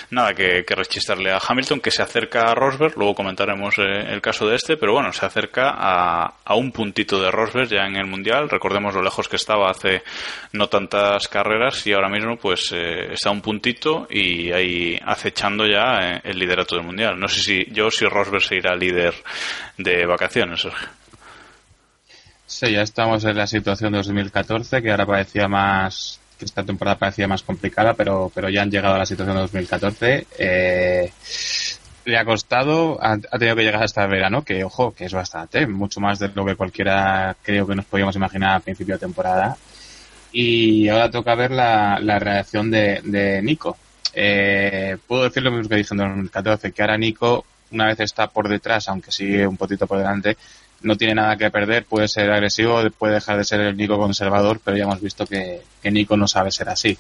Nada 0.10 0.34
que, 0.34 0.64
que 0.66 0.74
rechistarle 0.74 1.32
a 1.32 1.40
Hamilton, 1.46 1.80
que 1.80 1.92
se 1.92 2.02
acerca 2.02 2.50
a 2.50 2.56
Rosberg, 2.56 2.98
luego 2.98 3.14
comentaremos 3.14 3.78
eh, 3.78 4.08
el 4.10 4.22
caso 4.22 4.48
de 4.48 4.56
este, 4.56 4.78
pero 4.78 4.94
bueno, 4.94 5.12
se 5.14 5.26
acerca 5.26 5.76
a, 5.78 6.38
a 6.44 6.56
un 6.56 6.72
puntito 6.72 7.22
de 7.22 7.30
Rosberg 7.30 7.70
ya 7.70 7.86
en 7.86 7.98
el 7.98 8.08
Mundial. 8.08 8.50
Recordemos 8.50 8.96
lo 8.96 9.04
lejos 9.04 9.28
que 9.28 9.36
estaba 9.36 9.70
hace 9.70 10.02
no 10.54 10.68
tantas 10.68 11.28
carreras 11.28 11.86
y 11.86 11.94
ahora 11.94 12.10
mismo 12.10 12.38
pues 12.38 12.72
eh, 12.72 13.14
está 13.14 13.30
a 13.30 13.34
un 13.34 13.42
puntito 13.42 14.08
y 14.10 14.52
ahí 14.52 14.98
acechando 15.06 15.68
ya 15.68 16.00
eh, 16.00 16.22
el 16.24 16.40
liderato 16.40 16.76
del 16.76 16.86
Mundial. 16.86 17.20
No 17.20 17.28
sé 17.28 17.42
si 17.42 17.66
yo 17.72 17.92
si 17.92 18.06
Rosberg 18.06 18.44
se 18.44 18.56
irá 18.56 18.76
líder 18.76 19.14
de 19.78 20.06
vacaciones, 20.06 20.62
Sergio. 20.62 21.01
Sí, 22.52 22.70
ya 22.70 22.82
estamos 22.82 23.24
en 23.24 23.38
la 23.38 23.48
situación 23.48 23.94
de 23.94 24.00
2014, 24.00 24.82
que 24.82 24.92
ahora 24.92 25.06
parecía 25.06 25.48
más, 25.48 26.20
que 26.38 26.44
esta 26.44 26.64
temporada 26.64 26.98
parecía 26.98 27.26
más 27.26 27.44
complicada, 27.44 27.94
pero, 27.94 28.30
pero 28.36 28.50
ya 28.50 28.62
han 28.62 28.70
llegado 28.70 28.96
a 28.96 28.98
la 28.98 29.06
situación 29.06 29.38
de 29.38 29.42
2014. 29.44 30.28
Eh, 30.38 31.14
le 32.04 32.18
ha 32.18 32.26
costado, 32.26 33.00
ha, 33.02 33.18
tenido 33.18 33.56
que 33.56 33.64
llegar 33.64 33.82
hasta 33.82 34.04
el 34.04 34.10
verano, 34.12 34.44
que 34.44 34.66
ojo, 34.66 34.92
que 34.94 35.06
es 35.06 35.14
bastante, 35.14 35.66
mucho 35.66 36.02
más 36.02 36.20
de 36.20 36.28
lo 36.28 36.46
que 36.46 36.56
cualquiera 36.58 37.38
creo 37.42 37.66
que 37.66 37.74
nos 37.74 37.86
podíamos 37.86 38.18
imaginar 38.18 38.58
a 38.58 38.60
principio 38.60 38.96
de 38.96 39.00
temporada. 39.00 39.56
Y 40.34 40.90
ahora 40.90 41.10
toca 41.10 41.34
ver 41.36 41.52
la, 41.52 42.00
la 42.02 42.20
reacción 42.20 42.70
de, 42.70 43.00
de 43.02 43.42
Nico. 43.42 43.78
Eh, 44.14 44.98
puedo 45.08 45.24
decir 45.24 45.42
lo 45.42 45.52
mismo 45.52 45.70
que 45.70 45.78
dije 45.78 45.94
en 45.94 46.00
2014, 46.00 46.74
que 46.74 46.82
ahora 46.82 46.98
Nico, 46.98 47.46
una 47.72 47.88
vez 47.88 48.02
está 48.02 48.28
por 48.28 48.50
detrás, 48.50 48.90
aunque 48.90 49.10
sigue 49.10 49.48
un 49.48 49.56
poquito 49.56 49.88
por 49.88 50.00
delante, 50.00 50.36
no 50.84 50.96
tiene 50.98 51.16
nada 51.16 51.38
que 51.38 51.52
perder, 51.52 51.86
puede 51.86 52.08
ser 52.08 52.32
agresivo, 52.32 52.82
puede 52.98 53.16
dejar 53.16 53.38
de 53.38 53.44
ser 53.44 53.62
el 53.62 53.78
Nico 53.78 53.98
conservador, 53.98 54.60
pero 54.64 54.78
ya 54.78 54.84
hemos 54.84 55.02
visto 55.02 55.26
que, 55.26 55.62
que 55.82 55.92
Nico 55.92 56.18
no 56.18 56.28
sabe 56.28 56.52
ser 56.52 56.70
así. 56.70 56.98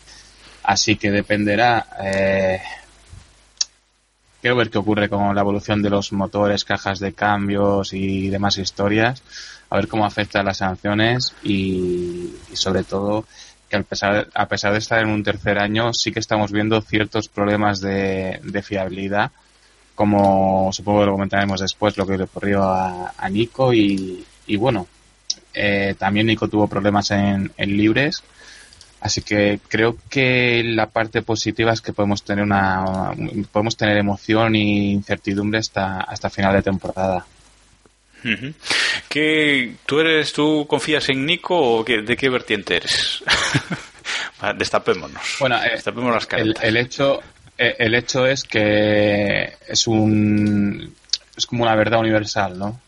Así 0.64 0.96
que 0.96 1.12
dependerá. 1.12 1.88
Eh, 2.04 2.62
quiero 4.42 4.56
ver 4.56 4.70
qué 4.70 4.78
ocurre 4.78 5.10
con 5.10 5.34
la 5.34 5.42
evolución 5.42 5.82
de 5.82 5.90
los 5.90 6.12
motores, 6.14 6.66
cajas 6.66 7.00
de 7.00 7.14
cambios 7.14 7.94
y 7.94 8.30
demás 8.30 8.58
historias, 8.58 9.24
a 9.70 9.76
ver 9.76 9.88
cómo 9.88 10.06
afecta 10.06 10.44
las 10.44 10.58
sanciones 10.58 11.34
y, 11.44 12.34
sobre 12.54 12.84
todo 12.84 13.26
que 13.70 13.78
a 13.78 13.84
pesar, 13.84 14.28
a 14.34 14.48
pesar 14.48 14.74
de 14.74 14.80
estar 14.80 15.00
en 15.00 15.08
un 15.08 15.24
tercer 15.24 15.58
año 15.58 15.94
sí 15.94 16.12
que 16.12 16.20
estamos 16.20 16.52
viendo 16.52 16.82
ciertos 16.82 17.30
problemas 17.30 17.80
de, 17.80 18.42
de 18.44 18.62
fiabilidad 18.62 19.32
como 20.02 20.70
supongo 20.74 21.02
que 21.02 21.06
lo 21.06 21.12
comentaremos 21.14 21.60
después 21.62 21.96
lo 21.98 22.08
que 22.08 22.18
le 22.18 22.24
ocurrió 22.24 22.64
a, 22.64 23.14
a 23.18 23.30
Nico 23.30 23.72
y, 23.74 24.26
y 24.48 24.56
bueno 24.58 24.88
eh, 25.54 25.94
también 26.00 26.26
Nico 26.26 26.48
tuvo 26.48 26.68
problemas 26.68 27.12
en, 27.12 27.52
en 27.56 27.78
libres 27.78 28.24
así 29.00 29.22
que 29.22 29.60
creo 29.68 29.98
que 30.10 30.64
la 30.66 30.88
parte 30.88 31.22
positiva 31.22 31.72
es 31.74 31.82
que 31.82 31.94
podemos 31.94 32.24
tener 32.24 32.44
una 32.44 33.12
podemos 33.52 33.78
tener 33.78 33.98
emoción 33.98 34.56
e 34.56 34.60
incertidumbre 34.60 35.60
hasta 35.60 36.00
hasta 36.02 36.30
final 36.30 36.54
de 36.56 36.62
temporada. 36.64 37.26
¿Qué, 39.10 39.76
¿Tú 39.86 40.00
eres, 40.00 40.32
tú 40.34 40.66
confías 40.68 41.10
en 41.10 41.26
Nico 41.26 41.58
o 41.58 41.84
qué- 41.86 42.02
de 42.04 42.16
qué 42.16 42.30
vertiente 42.30 42.78
eres? 42.78 43.24
Destapémonos. 44.58 45.22
Bueno, 45.40 45.58
eh, 45.64 45.72
Destapemos 45.74 46.14
las 46.14 46.28
el, 46.40 46.56
el 46.62 46.78
hecho 46.78 47.20
el 47.58 47.96
hecho 47.96 48.26
es 48.26 48.44
que 48.44 49.54
es 49.68 49.88
un 49.88 50.96
es 51.36 51.46
como 51.46 51.64
una 51.64 51.76
verdad 51.76 52.00
universal 52.00 52.58
no 52.58 52.80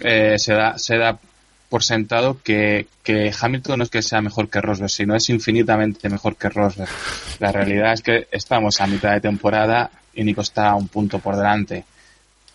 eh, 0.00 0.38
se 0.38 0.54
da 0.54 0.78
se 0.78 0.96
da 0.96 1.18
por 1.68 1.82
sentado 1.82 2.40
que, 2.42 2.86
que 3.02 3.32
Hamilton 3.38 3.78
no 3.78 3.84
es 3.84 3.90
que 3.90 4.02
sea 4.02 4.20
mejor 4.20 4.48
que 4.48 4.60
Rosberg 4.60 4.90
sino 4.90 5.16
es 5.16 5.28
infinitamente 5.28 6.08
mejor 6.08 6.36
que 6.36 6.48
Rosberg. 6.48 6.88
La 7.40 7.50
realidad 7.50 7.92
es 7.92 8.02
que 8.02 8.28
estamos 8.30 8.80
a 8.80 8.86
mitad 8.86 9.12
de 9.12 9.20
temporada 9.20 9.90
y 10.14 10.22
Nico 10.22 10.42
está 10.42 10.74
un 10.74 10.86
punto 10.86 11.18
por 11.18 11.36
delante. 11.36 11.84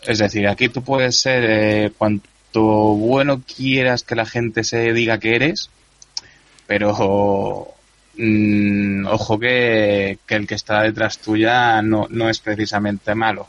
Es 0.02 0.20
decir 0.20 0.48
aquí 0.48 0.70
tú 0.70 0.84
puedes 0.84 1.20
ser 1.20 1.44
eh, 1.50 1.92
cuanto 1.98 2.62
bueno 2.62 3.42
quieras 3.44 4.04
que 4.04 4.16
la 4.16 4.26
gente 4.26 4.64
se 4.64 4.94
diga 4.94 5.20
que 5.20 5.36
eres 5.36 5.70
pero 6.66 7.74
mm, 8.20 9.08
ojo 9.08 9.40
que, 9.40 10.20
que 10.28 10.36
el 10.36 10.48
que 10.48 10.56
está 10.56 10.82
detrás 10.84 11.20
tuya 11.20 11.82
no, 11.82 12.08
no 12.10 12.30
es 12.30 12.40
precisamente 12.40 13.16
malo. 13.16 13.48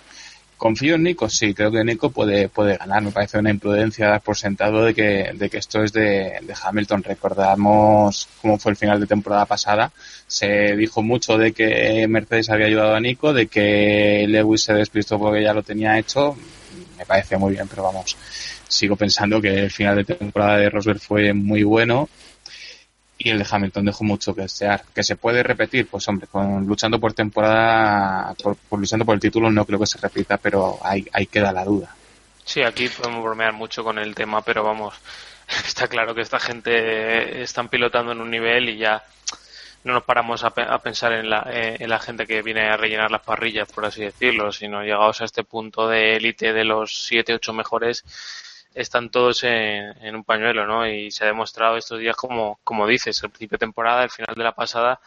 confío 0.56 0.96
en 0.96 1.04
Nico, 1.04 1.28
sí, 1.30 1.54
creo 1.54 1.70
que 1.72 1.82
Nico 1.82 2.10
puede, 2.10 2.48
puede 2.50 2.76
ganar. 2.76 3.02
Me 3.02 3.12
parece 3.12 3.38
una 3.38 3.50
imprudencia 3.50 4.08
dar 4.08 4.20
por 4.20 4.36
sentado 4.36 4.84
de 4.84 4.94
que, 4.94 5.32
de 5.34 5.48
que 5.48 5.56
esto 5.56 5.82
es 5.82 5.92
de, 5.92 6.38
de 6.42 6.54
Hamilton. 6.62 7.02
Recordamos 7.02 8.28
cómo 8.42 8.58
fue 8.58 8.72
el 8.72 8.76
final 8.76 9.00
de 9.00 9.06
temporada 9.06 9.46
pasada. 9.46 9.90
Se 10.26 10.76
dijo 10.76 11.02
mucho 11.02 11.38
de 11.38 11.52
que 11.52 12.06
Mercedes 12.08 12.50
había 12.50 12.66
ayudado 12.66 12.94
a 12.94 13.00
Nico, 13.00 13.32
de 13.32 13.46
que 13.46 14.26
Lewis 14.28 14.62
se 14.62 14.74
despistó 14.74 15.18
porque 15.18 15.42
ya 15.42 15.54
lo 15.54 15.62
tenía 15.62 15.98
hecho. 15.98 16.36
Me 16.98 17.06
parece 17.06 17.38
muy 17.38 17.52
bien, 17.54 17.66
pero 17.66 17.84
vamos, 17.84 18.16
sigo 18.68 18.96
pensando 18.96 19.40
que 19.40 19.64
el 19.64 19.70
final 19.70 19.96
de 19.96 20.04
temporada 20.04 20.58
de 20.58 20.68
Rosberg 20.68 21.00
fue 21.00 21.32
muy 21.32 21.62
bueno 21.62 22.08
y 23.22 23.28
el 23.28 23.38
de 23.38 23.46
Hamilton 23.48 23.84
dejó 23.84 24.02
mucho 24.02 24.34
que 24.34 24.42
desear. 24.42 24.82
Que 24.94 25.02
se 25.02 25.16
puede 25.16 25.42
repetir, 25.42 25.86
pues 25.86 26.08
hombre, 26.08 26.26
con, 26.26 26.66
luchando 26.66 26.98
por 26.98 27.12
temporada, 27.12 28.34
por, 28.42 28.56
luchando 28.78 29.04
por 29.04 29.14
el 29.14 29.20
título 29.20 29.50
no 29.50 29.66
creo 29.66 29.78
que 29.78 29.86
se 29.86 29.98
repita, 29.98 30.38
pero 30.38 30.78
ahí, 30.82 31.06
ahí 31.12 31.26
queda 31.26 31.52
la 31.52 31.64
duda. 31.64 31.94
Sí, 32.44 32.62
aquí 32.62 32.88
podemos 32.88 33.22
bromear 33.22 33.52
mucho 33.52 33.84
con 33.84 33.98
el 33.98 34.14
tema, 34.14 34.40
pero 34.40 34.64
vamos, 34.64 34.94
está 35.66 35.86
claro 35.86 36.14
que 36.14 36.22
esta 36.22 36.40
gente 36.40 37.42
están 37.42 37.68
pilotando 37.68 38.12
en 38.12 38.22
un 38.22 38.30
nivel 38.30 38.70
y 38.70 38.78
ya 38.78 39.04
no 39.84 39.92
nos 39.92 40.04
paramos 40.04 40.42
a, 40.42 40.48
a 40.48 40.78
pensar 40.78 41.12
en 41.12 41.28
la, 41.28 41.46
eh, 41.52 41.76
en 41.78 41.90
la 41.90 41.98
gente 41.98 42.26
que 42.26 42.40
viene 42.40 42.68
a 42.68 42.78
rellenar 42.78 43.10
las 43.10 43.22
parrillas, 43.22 43.70
por 43.70 43.84
así 43.84 44.02
decirlo, 44.02 44.50
sino 44.50 44.82
llegados 44.82 45.20
a 45.20 45.26
este 45.26 45.44
punto 45.44 45.88
de 45.88 46.16
élite 46.16 46.54
de 46.54 46.64
los 46.64 47.04
7, 47.06 47.34
8 47.34 47.52
mejores, 47.52 48.04
están 48.74 49.10
todos 49.10 49.44
en, 49.44 50.14
un 50.14 50.24
pañuelo, 50.24 50.66
¿no? 50.66 50.86
Y 50.86 51.10
se 51.10 51.24
ha 51.24 51.26
demostrado 51.28 51.76
estos 51.76 51.98
días, 51.98 52.16
como, 52.16 52.60
como 52.64 52.86
dices, 52.86 53.22
el 53.22 53.30
principio 53.30 53.56
de 53.56 53.66
temporada, 53.66 54.04
el 54.04 54.10
final 54.10 54.34
de 54.34 54.44
la 54.44 54.54
pasada, 54.54 55.00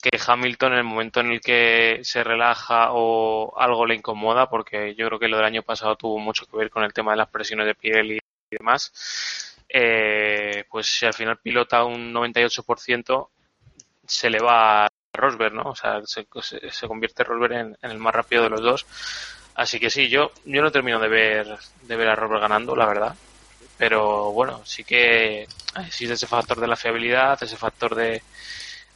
que 0.00 0.18
Hamilton 0.24 0.72
en 0.74 0.78
el 0.78 0.84
momento 0.84 1.20
en 1.20 1.32
el 1.32 1.40
que 1.40 2.00
se 2.02 2.22
relaja 2.22 2.92
o 2.92 3.54
algo 3.58 3.86
le 3.86 3.96
incomoda, 3.96 4.48
porque 4.48 4.94
yo 4.94 5.06
creo 5.06 5.18
que 5.18 5.28
lo 5.28 5.36
del 5.36 5.46
año 5.46 5.62
pasado 5.62 5.96
tuvo 5.96 6.18
mucho 6.18 6.46
que 6.46 6.56
ver 6.56 6.70
con 6.70 6.84
el 6.84 6.92
tema 6.92 7.12
de 7.12 7.18
las 7.18 7.28
presiones 7.28 7.66
de 7.66 7.74
piel 7.74 8.12
y, 8.12 8.18
demás, 8.50 9.56
eh, 9.68 10.64
pues 10.70 10.86
si 10.86 11.04
al 11.04 11.14
final 11.14 11.38
pilota 11.38 11.84
un 11.84 12.12
98%, 12.14 13.28
se 14.06 14.30
le 14.30 14.38
va 14.38 14.86
a 14.86 14.88
Rosberg, 15.12 15.52
¿no? 15.52 15.70
O 15.70 15.74
sea, 15.74 16.00
se, 16.04 16.26
se, 16.70 16.88
convierte 16.88 17.24
Rosberg 17.24 17.52
en, 17.52 17.78
en, 17.82 17.90
el 17.90 17.98
más 17.98 18.14
rápido 18.14 18.44
de 18.44 18.50
los 18.50 18.62
dos. 18.62 18.86
Así 19.58 19.80
que 19.80 19.90
sí, 19.90 20.08
yo, 20.08 20.30
yo 20.44 20.62
no 20.62 20.70
termino 20.70 21.00
de 21.00 21.08
ver, 21.08 21.58
de 21.82 21.96
ver 21.96 22.08
a 22.08 22.14
Robert 22.14 22.42
ganando, 22.42 22.76
la 22.76 22.86
verdad. 22.86 23.16
Pero 23.76 24.30
bueno, 24.30 24.62
sí 24.64 24.84
que 24.84 25.48
existe 25.84 26.14
ese 26.14 26.28
factor 26.28 26.60
de 26.60 26.68
la 26.68 26.76
fiabilidad, 26.76 27.42
ese 27.42 27.56
factor 27.56 27.96
de, 27.96 28.22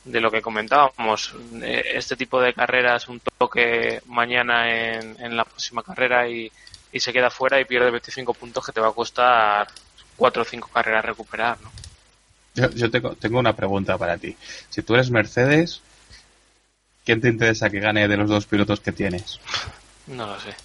de 0.04 0.20
lo 0.20 0.30
que 0.30 0.40
comentábamos. 0.40 1.34
Este 1.60 2.14
tipo 2.14 2.40
de 2.40 2.54
carreras, 2.54 3.08
un 3.08 3.20
toque 3.38 4.02
mañana 4.06 4.70
en, 4.70 5.16
en 5.20 5.36
la 5.36 5.44
próxima 5.44 5.82
carrera 5.82 6.28
y, 6.28 6.50
y 6.92 7.00
se 7.00 7.12
queda 7.12 7.28
fuera 7.28 7.60
y 7.60 7.64
pierde 7.64 7.90
25 7.90 8.32
puntos 8.32 8.64
que 8.64 8.70
te 8.70 8.80
va 8.80 8.90
a 8.90 8.92
costar 8.92 9.66
4 10.16 10.42
o 10.42 10.44
5 10.44 10.70
carreras 10.72 11.04
recuperar, 11.04 11.60
¿no? 11.60 11.72
Yo, 12.54 12.70
yo 12.70 12.88
tengo, 12.88 13.16
tengo 13.16 13.40
una 13.40 13.56
pregunta 13.56 13.98
para 13.98 14.16
ti. 14.16 14.36
Si 14.70 14.82
tú 14.82 14.94
eres 14.94 15.10
Mercedes, 15.10 15.80
¿quién 17.04 17.20
te 17.20 17.28
interesa 17.28 17.68
que 17.68 17.80
gane 17.80 18.06
de 18.06 18.16
los 18.16 18.30
dos 18.30 18.46
pilotos 18.46 18.78
que 18.78 18.92
tienes? 18.92 19.40
No 20.12 20.26
lo 20.26 20.40
sé. 20.40 20.54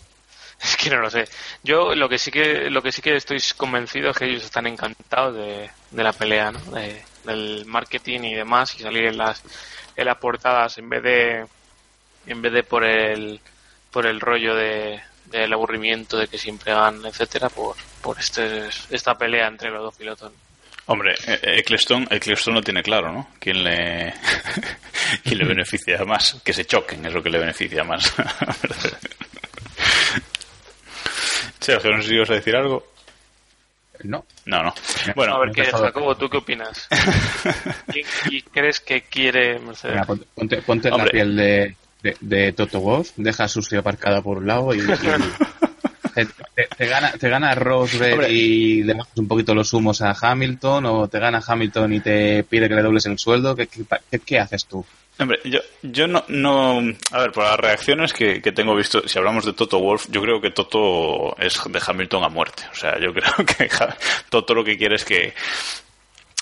Es 0.61 0.75
que 0.75 0.89
no 0.89 0.97
lo 0.97 1.09
sé. 1.09 1.25
Yo 1.63 1.93
lo 1.93 2.09
que 2.09 2.17
sí 2.17 2.31
que 2.31 2.69
lo 2.69 2.81
que 2.81 2.91
sí 2.91 3.01
que 3.01 3.15
estoy 3.15 3.37
convencido 3.55 4.09
es 4.09 4.17
que 4.17 4.25
ellos 4.25 4.43
están 4.43 4.65
encantados 4.65 5.35
de, 5.35 5.69
de 5.91 6.03
la 6.03 6.13
pelea, 6.13 6.51
¿no? 6.51 6.59
De, 6.71 7.03
del 7.25 7.65
marketing 7.67 8.21
y 8.21 8.33
demás 8.33 8.73
y 8.75 8.79
salir 8.79 9.05
en 9.05 9.17
las 9.17 9.43
en 9.95 10.05
las 10.05 10.17
portadas 10.17 10.77
en 10.79 10.89
vez 10.89 11.03
de 11.03 11.45
en 12.25 12.41
vez 12.41 12.53
de 12.53 12.63
por 12.63 12.83
el 12.83 13.39
por 13.91 14.07
el 14.07 14.19
rollo 14.19 14.55
de 14.55 14.99
del 15.25 15.53
aburrimiento 15.53 16.17
de 16.17 16.27
que 16.27 16.37
siempre 16.37 16.73
ganan, 16.73 17.05
etcétera, 17.05 17.49
por 17.49 17.75
por 18.01 18.17
este 18.17 18.69
esta 18.89 19.15
pelea 19.15 19.47
entre 19.47 19.69
los 19.69 19.83
dos 19.83 19.95
pilotos. 19.95 20.31
Hombre, 20.89 21.15
Eccleston, 21.25 22.07
Eccleston 22.09 22.53
lo 22.53 22.61
tiene 22.61 22.81
claro, 22.81 23.11
¿no? 23.11 23.27
¿Quién 23.39 23.61
le, 23.61 24.13
quién 25.23 25.37
le 25.37 25.45
beneficia 25.45 26.01
más? 26.05 26.39
Que 26.45 26.53
se 26.53 26.65
choquen 26.65 27.05
es 27.05 27.13
lo 27.13 27.21
que 27.21 27.29
le 27.29 27.39
beneficia 27.39 27.83
más. 27.83 28.13
Sergio, 31.59 31.91
no 31.91 32.01
sé 32.01 32.09
si 32.09 32.15
ibas 32.15 32.29
a 32.29 32.33
decir 32.35 32.55
algo. 32.55 32.85
No. 34.03 34.25
No, 34.45 34.63
no. 34.63 34.73
Bueno, 35.15 35.35
a 35.35 35.39
ver, 35.39 35.51
¿qué, 35.51 35.65
Jacobo, 35.65 36.15
¿tú 36.15 36.29
qué 36.29 36.37
opinas? 36.37 36.87
¿Y 38.29 38.41
crees 38.43 38.79
que 38.79 39.01
quiere 39.01 39.59
Mercedes? 39.59 39.95
Mira, 39.95 40.05
ponte, 40.35 40.61
ponte 40.61 40.89
en 40.89 40.97
la 40.97 41.05
piel 41.05 41.35
de, 41.35 41.75
de, 42.03 42.17
de, 42.21 42.53
Toto 42.53 42.79
Wolff, 42.79 43.11
deja 43.17 43.47
su 43.47 43.61
silla 43.61 43.79
aparcada 43.79 44.21
por 44.21 44.37
un 44.37 44.47
lado 44.47 44.73
y, 44.73 44.79
y 44.79 44.85
te, 46.13 46.25
te, 46.55 46.67
te, 46.77 46.85
gana, 46.85 47.11
te 47.13 47.29
gana 47.29 47.55
Rosberg 47.55 48.13
Hombre. 48.13 48.31
y 48.31 48.83
le 48.83 48.93
bajas 48.93 49.17
un 49.17 49.27
poquito 49.27 49.55
los 49.55 49.73
humos 49.73 50.01
a 50.01 50.15
Hamilton 50.19 50.85
o 50.85 51.07
te 51.07 51.19
gana 51.19 51.41
Hamilton 51.45 51.93
y 51.93 51.99
te 51.99 52.43
pide 52.43 52.69
que 52.69 52.75
le 52.75 52.83
dobles 52.83 53.05
el 53.07 53.17
sueldo. 53.17 53.55
¿Qué, 53.55 53.67
qué, 53.67 54.19
qué 54.19 54.39
haces 54.39 54.65
tú? 54.65 54.85
Hombre, 55.19 55.39
yo, 55.45 55.59
yo 55.81 56.07
no, 56.07 56.23
no. 56.27 56.79
A 57.11 57.21
ver, 57.21 57.31
por 57.31 57.43
las 57.43 57.59
reacciones 57.59 58.13
que, 58.13 58.41
que, 58.41 58.51
tengo 58.51 58.75
visto, 58.75 59.07
si 59.07 59.17
hablamos 59.17 59.45
de 59.45 59.53
Toto 59.53 59.79
Wolf, 59.79 60.07
yo 60.09 60.21
creo 60.21 60.39
que 60.39 60.51
Toto 60.51 61.35
es 61.39 61.59
de 61.67 61.81
Hamilton 61.85 62.23
a 62.23 62.29
muerte. 62.29 62.63
O 62.71 62.75
sea, 62.75 62.99
yo 62.99 63.13
creo 63.13 63.45
que 63.45 63.69
Toto 64.29 64.53
lo 64.53 64.63
que 64.63 64.77
quiere 64.77 64.95
es 64.95 65.05
que. 65.05 65.33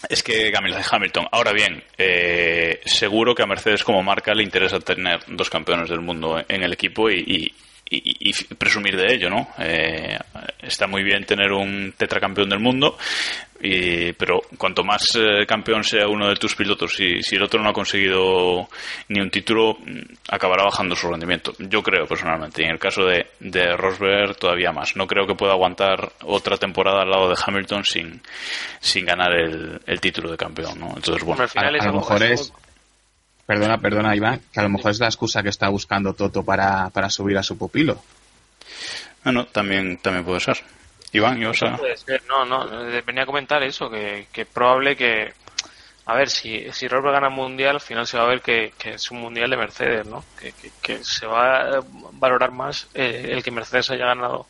Es 0.10 0.22
que 0.22 0.54
Hamilton. 0.92 1.28
Ahora 1.32 1.52
bien, 1.52 1.84
eh, 1.98 2.82
seguro 2.86 3.34
que 3.34 3.44
a 3.44 3.48
Mercedes 3.48 3.84
como 3.84 4.04
marca 4.04 4.36
le 4.36 4.44
interesa 4.44 4.80
tener 4.80 5.22
dos 5.28 5.50
campeones 5.50 5.90
del 5.90 6.02
mundo 6.02 6.44
en 6.48 6.64
el 6.64 6.74
equipo 6.74 7.10
y, 7.10 7.22
y 7.22 7.54
y, 7.90 8.30
y, 8.30 8.34
presumir 8.56 8.98
de 8.98 9.14
ello, 9.14 9.30
¿no? 9.30 9.48
Eh, 9.60 10.18
está 10.62 10.88
muy 10.88 11.04
bien 11.04 11.26
tener 11.26 11.52
un 11.52 11.94
tetracampeón 11.96 12.50
del 12.50 12.60
mundo, 12.60 12.98
y, 13.62 14.12
pero 14.14 14.42
cuanto 14.58 14.84
más 14.84 15.04
eh, 15.16 15.46
campeón 15.48 15.84
sea 15.84 16.08
uno 16.08 16.28
de 16.28 16.36
tus 16.36 16.56
pilotos 16.56 17.00
y 17.00 17.22
si 17.22 17.36
el 17.36 17.44
otro 17.44 17.62
no 17.62 17.70
ha 17.70 17.74
conseguido 17.74 18.68
ni 19.10 19.22
un 19.22 19.30
título, 19.30 19.78
acabará 20.30 20.64
bajando 20.64 20.96
su 20.96 21.10
rendimiento. 21.10 21.54
Yo 21.60 21.82
creo 21.82 22.06
personalmente. 22.06 22.62
Y 22.62 22.66
en 22.66 22.72
el 22.72 22.80
caso 22.80 23.06
de, 23.06 23.28
de 23.40 23.78
Rosberg, 23.78 24.36
todavía 24.36 24.72
más. 24.72 24.96
No 24.96 25.08
creo 25.08 25.26
que 25.26 25.36
pueda 25.36 25.54
aguantar 25.54 26.12
otra 26.24 26.58
temporada 26.58 27.04
al 27.04 27.10
lado 27.10 27.30
de 27.30 27.36
Hamilton 27.44 27.84
sin, 27.86 28.22
sin 28.80 29.06
ganar 29.06 29.34
el, 29.34 29.80
el 29.86 30.02
título 30.02 30.32
de 30.32 30.38
campeón, 30.38 30.80
¿no? 30.80 30.88
Entonces, 30.96 31.24
bueno, 31.24 31.44
a, 31.44 31.60
a 31.60 31.72
lo 31.72 31.94
mejor 31.94 32.24
es 32.24 32.52
Perdona, 33.46 33.78
perdona, 33.80 34.16
Iván, 34.16 34.42
que 34.52 34.60
a 34.60 34.64
lo 34.64 34.70
mejor 34.70 34.92
es 34.92 35.00
la 35.00 35.06
excusa 35.06 35.44
que 35.44 35.50
está 35.50 35.70
buscando 35.70 36.14
Toto 36.14 36.44
para, 36.44 36.90
para 36.90 37.10
subir 37.10 37.38
a 37.38 37.44
su 37.44 37.58
pupilo. 37.58 38.02
No, 39.24 39.32
no, 39.32 39.46
también, 39.46 39.98
también 39.98 40.26
puede 40.26 40.40
ser. 40.40 40.58
Iván, 41.12 41.38
yo, 41.38 41.54
ser. 41.54 41.72
No, 42.28 42.44
no, 42.46 42.68
venía 43.06 43.24
a 43.24 43.26
comentar 43.28 43.62
eso, 43.64 43.90
que, 43.90 44.28
que 44.32 44.46
probable 44.46 44.96
que... 44.96 45.34
A 46.08 46.16
ver, 46.16 46.30
si, 46.30 46.72
si 46.72 46.88
Rosberg 46.88 47.14
gana 47.14 47.28
el 47.28 47.34
mundial, 47.34 47.76
al 47.76 47.82
final 47.82 48.06
se 48.06 48.18
va 48.18 48.26
a 48.26 48.28
ver 48.28 48.42
que, 48.42 48.74
que 48.78 48.92
es 48.92 49.10
un 49.10 49.22
mundial 49.22 49.50
de 49.50 49.58
Mercedes, 49.58 50.06
¿no? 50.06 50.24
Que, 50.40 50.52
que, 50.52 50.72
que 50.82 51.04
se 51.04 51.26
va 51.26 51.62
a 51.62 51.84
valorar 52.14 52.52
más 52.52 52.88
eh, 52.94 53.30
el 53.32 53.42
que 53.42 53.50
Mercedes 53.50 53.90
haya 53.90 54.06
ganado 54.06 54.48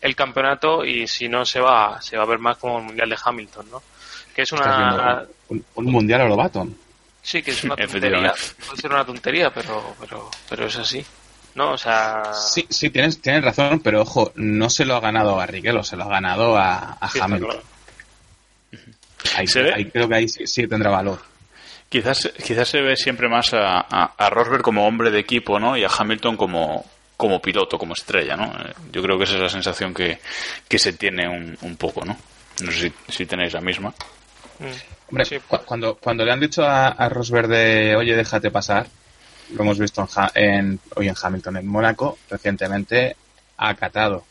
el 0.00 0.14
campeonato 0.14 0.84
y 0.84 1.08
si 1.08 1.28
no 1.28 1.44
se 1.44 1.60
va, 1.60 2.00
se 2.02 2.16
va 2.16 2.24
a 2.24 2.26
ver 2.26 2.38
más 2.38 2.56
como 2.58 2.78
el 2.78 2.84
mundial 2.84 3.08
de 3.08 3.18
Hamilton, 3.24 3.70
¿no? 3.70 3.82
Que 4.34 4.42
es 4.42 4.52
una... 4.52 5.24
Un, 5.48 5.64
un 5.74 5.86
mundial 5.86 6.20
a 6.20 6.28
lo 6.28 6.36
Baton. 6.36 6.76
Sí, 7.22 7.42
que 7.42 7.52
es 7.52 7.64
una 7.64 7.76
tontería. 7.76 8.34
Puede 8.66 8.80
ser 8.80 8.90
una 8.90 9.04
tontería, 9.04 9.50
pero, 9.54 9.94
pero, 10.00 10.30
pero 10.48 10.66
es 10.66 10.76
así. 10.76 11.04
¿No? 11.54 11.72
O 11.72 11.78
sea. 11.78 12.32
Sí, 12.34 12.66
sí, 12.68 12.90
tienes, 12.90 13.20
tienes 13.20 13.44
razón, 13.44 13.80
pero 13.80 14.02
ojo, 14.02 14.32
no 14.36 14.70
se 14.70 14.84
lo 14.84 14.96
ha 14.96 15.00
ganado 15.00 15.40
a 15.40 15.46
Riquelo, 15.46 15.84
se 15.84 15.96
lo 15.96 16.04
ha 16.04 16.08
ganado 16.08 16.56
a, 16.56 16.96
a 17.00 17.08
sí, 17.08 17.18
Hamilton. 17.20 17.50
Claro. 17.50 17.62
Ahí, 19.36 19.46
ahí, 19.74 19.84
creo 19.86 20.08
que 20.08 20.14
ahí 20.14 20.28
sí, 20.28 20.46
sí, 20.46 20.66
tendrá 20.66 20.90
valor. 20.90 21.20
Quizás, 21.88 22.32
quizás 22.44 22.68
se 22.68 22.80
ve 22.80 22.96
siempre 22.96 23.28
más 23.28 23.52
a, 23.52 23.80
a, 23.80 24.14
a, 24.16 24.30
Rosberg 24.30 24.62
como 24.62 24.86
hombre 24.86 25.10
de 25.10 25.20
equipo, 25.20 25.60
¿no? 25.60 25.76
Y 25.76 25.84
a 25.84 25.88
Hamilton 25.88 26.36
como, 26.38 26.84
como 27.18 27.40
piloto, 27.40 27.78
como 27.78 27.92
estrella, 27.92 28.34
¿no? 28.34 28.50
Yo 28.90 29.02
creo 29.02 29.18
que 29.18 29.24
esa 29.24 29.34
es 29.34 29.40
la 29.40 29.48
sensación 29.50 29.92
que, 29.92 30.18
que 30.66 30.78
se 30.78 30.94
tiene 30.94 31.28
un, 31.28 31.56
un 31.60 31.76
poco, 31.76 32.04
¿no? 32.04 32.16
No 32.62 32.72
sé 32.72 32.88
si, 33.06 33.12
si 33.12 33.26
tenéis 33.26 33.52
la 33.52 33.60
misma. 33.60 33.90
Mm. 34.58 35.01
Hombre, 35.12 35.26
sí. 35.26 35.36
cu 35.46 35.58
cuando, 35.66 35.96
cuando 35.96 36.24
le 36.24 36.32
han 36.32 36.40
dicho 36.40 36.64
a, 36.64 36.88
a 36.88 37.08
Rosberg 37.10 37.46
de, 37.46 37.96
oye, 37.96 38.16
déjate 38.16 38.50
pasar, 38.50 38.86
lo 39.54 39.62
hemos 39.62 39.78
visto 39.78 40.08
en, 40.34 40.42
en, 40.42 40.80
hoy 40.96 41.08
en 41.08 41.14
Hamilton, 41.22 41.58
en 41.58 41.66
Mónaco, 41.66 42.16
recientemente, 42.30 43.14
ha 43.58 43.68
acatado. 43.68 44.24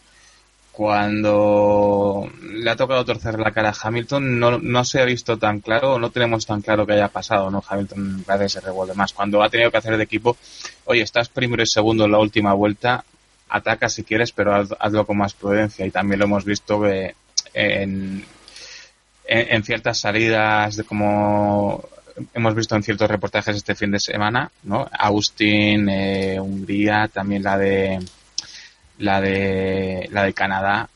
Cuando 0.72 2.32
le 2.42 2.72
ha 2.72 2.76
tocado 2.76 3.06
torcer 3.06 3.38
la 3.38 3.52
cara 3.52 3.70
a 3.70 3.76
Hamilton, 3.80 4.40
no, 4.40 4.58
no 4.58 4.84
se 4.84 5.02
ha 5.02 5.06
visto 5.06 5.38
tan 5.38 5.60
claro, 5.60 6.00
no 6.00 6.10
tenemos 6.10 6.48
tan 6.48 6.62
claro 6.62 6.88
que 6.88 6.94
haya 6.94 7.10
pasado, 7.10 7.52
¿no? 7.52 7.64
Hamilton 7.68 8.24
parece 8.26 8.46
que 8.46 8.50
se 8.50 8.62
revuelve 8.62 8.96
más. 8.96 9.14
Cuando 9.14 9.44
ha 9.44 9.50
tenido 9.52 9.70
que 9.70 9.78
hacer 9.78 9.98
de 9.98 10.04
equipo, 10.04 10.36
oye, 10.86 11.04
estás 11.04 11.30
primero 11.30 11.62
y 11.62 11.68
segundo 11.68 12.06
en 12.06 12.12
la 12.14 12.18
última 12.18 12.54
vuelta, 12.54 13.06
ataca 13.50 13.88
si 13.88 14.04
quieres, 14.04 14.32
pero 14.32 14.56
haz, 14.56 14.70
hazlo 14.80 15.06
con 15.06 15.18
más 15.18 15.36
prudencia. 15.36 15.86
Y 15.86 15.92
también 15.92 16.18
lo 16.18 16.26
hemos 16.26 16.44
visto 16.44 16.82
que 16.82 17.14
en, 17.54 18.26
en, 19.32 19.64
ciertas 19.64 20.00
salidas 20.00 20.82
como 20.88 21.84
hemos 22.34 22.54
visto 22.54 22.76
en 22.76 22.84
ciertos 22.84 23.10
reportajes 23.10 23.56
este 23.56 23.76
fin 23.76 23.92
de 23.92 24.00
semana, 24.00 24.52
¿no? 24.64 24.90
Austin, 24.92 25.88
eh, 25.90 26.40
Hungría, 26.40 27.08
también 27.08 27.44
la 27.44 27.58
de 27.58 28.00
la 28.98 29.22
de, 29.22 30.08
la 30.12 30.24
de 30.26 30.34
Canadá, 30.34 30.90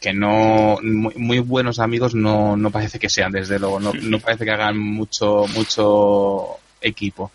que 0.00 0.12
no, 0.12 0.78
muy, 0.82 1.14
muy 1.16 1.38
buenos 1.40 1.80
amigos 1.80 2.14
no, 2.14 2.56
no 2.56 2.70
parece 2.70 2.98
que 2.98 3.10
sean, 3.10 3.32
desde 3.32 3.58
luego, 3.58 3.80
no, 3.80 3.92
no 3.92 4.20
parece 4.20 4.44
que 4.44 4.52
hagan 4.52 4.78
mucho, 4.78 5.46
mucho 5.52 6.58
equipo. 6.80 7.32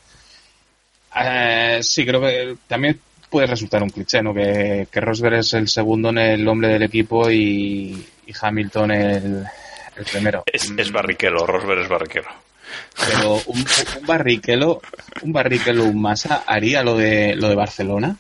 Eh, 1.14 1.80
sí, 1.82 2.06
creo 2.06 2.22
que 2.22 2.58
también 2.68 3.00
puede 3.30 3.48
resultar 3.48 3.84
un 3.84 3.90
cliché, 3.90 4.22
¿no? 4.24 4.34
Que, 4.34 4.88
que 4.90 5.02
Rosberg 5.02 5.40
es 5.40 5.54
el 5.54 5.68
segundo 5.68 6.10
en 6.10 6.20
el 6.20 6.48
hombre 6.48 6.70
del 6.70 6.84
equipo 6.84 7.30
y, 7.30 8.08
y 8.26 8.34
Hamilton 8.40 8.92
el, 8.92 9.48
el 9.98 10.06
primero. 10.06 10.44
Es, 10.46 10.72
es 10.76 10.92
barriquelo, 10.92 11.46
Rosberg 11.46 11.82
es 11.82 11.90
barriquelo. 11.90 12.28
Pero 13.08 13.42
un, 13.46 13.66
un 14.00 14.06
barriquelo, 14.06 14.82
un 15.22 15.34
barriquelo, 15.34 15.86
un 15.86 16.02
masa, 16.02 16.44
haría 16.46 16.84
lo 16.84 16.98
de 16.98 17.36
lo 17.36 17.50
de 17.50 17.56
Barcelona. 17.56 18.18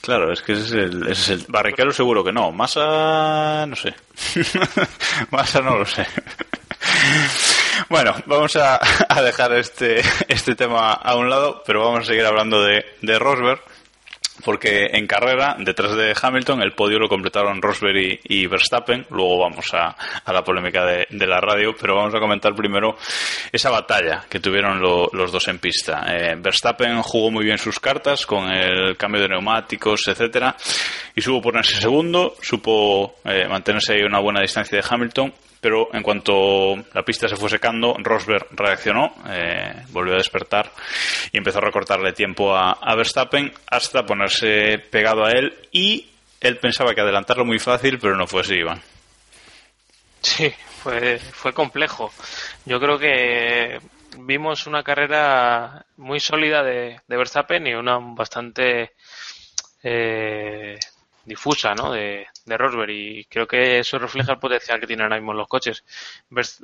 Claro, 0.00 0.32
es 0.32 0.40
que 0.42 0.52
ese 0.52 0.62
es 0.62 0.72
el, 0.72 1.02
ese 1.02 1.12
es 1.12 1.28
el 1.40 1.44
barriquelo 1.48 1.92
seguro 1.92 2.24
que 2.24 2.32
no. 2.32 2.50
Masa, 2.50 3.66
no 3.66 3.76
sé. 3.76 3.94
Masa 5.30 5.60
no 5.60 5.76
lo 5.76 5.84
sé. 5.84 6.06
Bueno, 7.88 8.14
vamos 8.26 8.56
a, 8.56 8.80
a, 9.08 9.22
dejar 9.22 9.52
este, 9.54 10.00
este 10.28 10.54
tema 10.54 10.92
a 10.94 11.16
un 11.16 11.28
lado, 11.28 11.62
pero 11.66 11.84
vamos 11.84 12.00
a 12.00 12.04
seguir 12.06 12.24
hablando 12.24 12.62
de, 12.62 12.84
de 13.02 13.18
Rosberg, 13.18 13.60
porque 14.44 14.90
en 14.92 15.06
carrera, 15.06 15.56
detrás 15.58 15.96
de 15.96 16.14
Hamilton, 16.20 16.62
el 16.62 16.72
podio 16.72 16.98
lo 16.98 17.08
completaron 17.08 17.60
Rosberg 17.60 18.20
y, 18.24 18.46
Verstappen. 18.46 19.06
Luego 19.10 19.38
vamos 19.38 19.66
a, 19.74 19.96
la 20.30 20.44
polémica 20.44 20.84
de, 20.84 21.26
la 21.26 21.40
radio, 21.40 21.74
pero 21.78 21.96
vamos 21.96 22.14
a 22.14 22.20
comentar 22.20 22.54
primero 22.54 22.96
esa 23.52 23.70
batalla 23.70 24.24
que 24.28 24.40
tuvieron 24.40 24.80
lo, 24.80 25.10
los 25.12 25.32
dos 25.32 25.48
en 25.48 25.58
pista. 25.58 26.04
Eh, 26.08 26.36
Verstappen 26.38 27.02
jugó 27.02 27.30
muy 27.30 27.44
bien 27.44 27.58
sus 27.58 27.80
cartas 27.80 28.26
con 28.26 28.48
el 28.50 28.96
cambio 28.96 29.22
de 29.22 29.28
neumáticos, 29.28 30.06
etcétera, 30.08 30.56
y 31.14 31.20
supo 31.20 31.42
ponerse 31.42 31.80
segundo, 31.80 32.36
supo 32.40 33.16
eh, 33.24 33.46
mantenerse 33.48 34.00
a 34.00 34.06
una 34.06 34.20
buena 34.20 34.40
distancia 34.40 34.78
de 34.78 34.84
Hamilton, 34.88 35.32
pero 35.60 35.88
en 35.92 36.02
cuanto 36.02 36.76
la 36.92 37.02
pista 37.02 37.28
se 37.28 37.36
fue 37.36 37.48
secando, 37.48 37.96
Rosberg 37.98 38.46
reaccionó, 38.50 39.14
eh, 39.28 39.82
volvió 39.90 40.14
a 40.14 40.18
despertar 40.18 40.70
y 41.32 41.38
empezó 41.38 41.58
a 41.58 41.62
recortarle 41.62 42.12
tiempo 42.12 42.54
a, 42.56 42.94
Verstappen 42.96 43.52
hasta 43.70 44.04
ponerse 44.04 44.78
pegado 44.90 45.24
a 45.24 45.30
él 45.30 45.68
y 45.72 46.08
él 46.40 46.58
pensaba 46.58 46.94
que 46.94 47.00
adelantarlo 47.00 47.44
muy 47.44 47.58
fácil, 47.58 47.98
pero 47.98 48.16
no 48.16 48.26
fue 48.26 48.42
así, 48.42 48.54
Iván. 48.54 48.80
Sí, 50.20 50.52
fue, 50.82 51.18
fue 51.18 51.52
complejo. 51.52 52.12
Yo 52.64 52.80
creo 52.80 52.98
que 52.98 53.78
vimos 54.18 54.66
una 54.66 54.82
carrera 54.82 55.84
muy 55.96 56.20
sólida 56.20 56.62
de, 56.62 57.00
de 57.06 57.16
Verstappen 57.16 57.66
y 57.66 57.74
una 57.74 57.98
bastante 57.98 58.92
eh, 59.82 60.78
difusa 61.24 61.74
¿no? 61.74 61.92
de, 61.92 62.26
de 62.48 62.56
Rosberg 62.58 62.90
y 62.90 63.24
creo 63.26 63.46
que 63.46 63.78
eso 63.78 63.98
refleja 63.98 64.32
el 64.32 64.38
potencial 64.38 64.80
que 64.80 64.86
tienen 64.86 65.04
ahora 65.04 65.16
mismo 65.16 65.34
los 65.34 65.48
coches. 65.48 65.84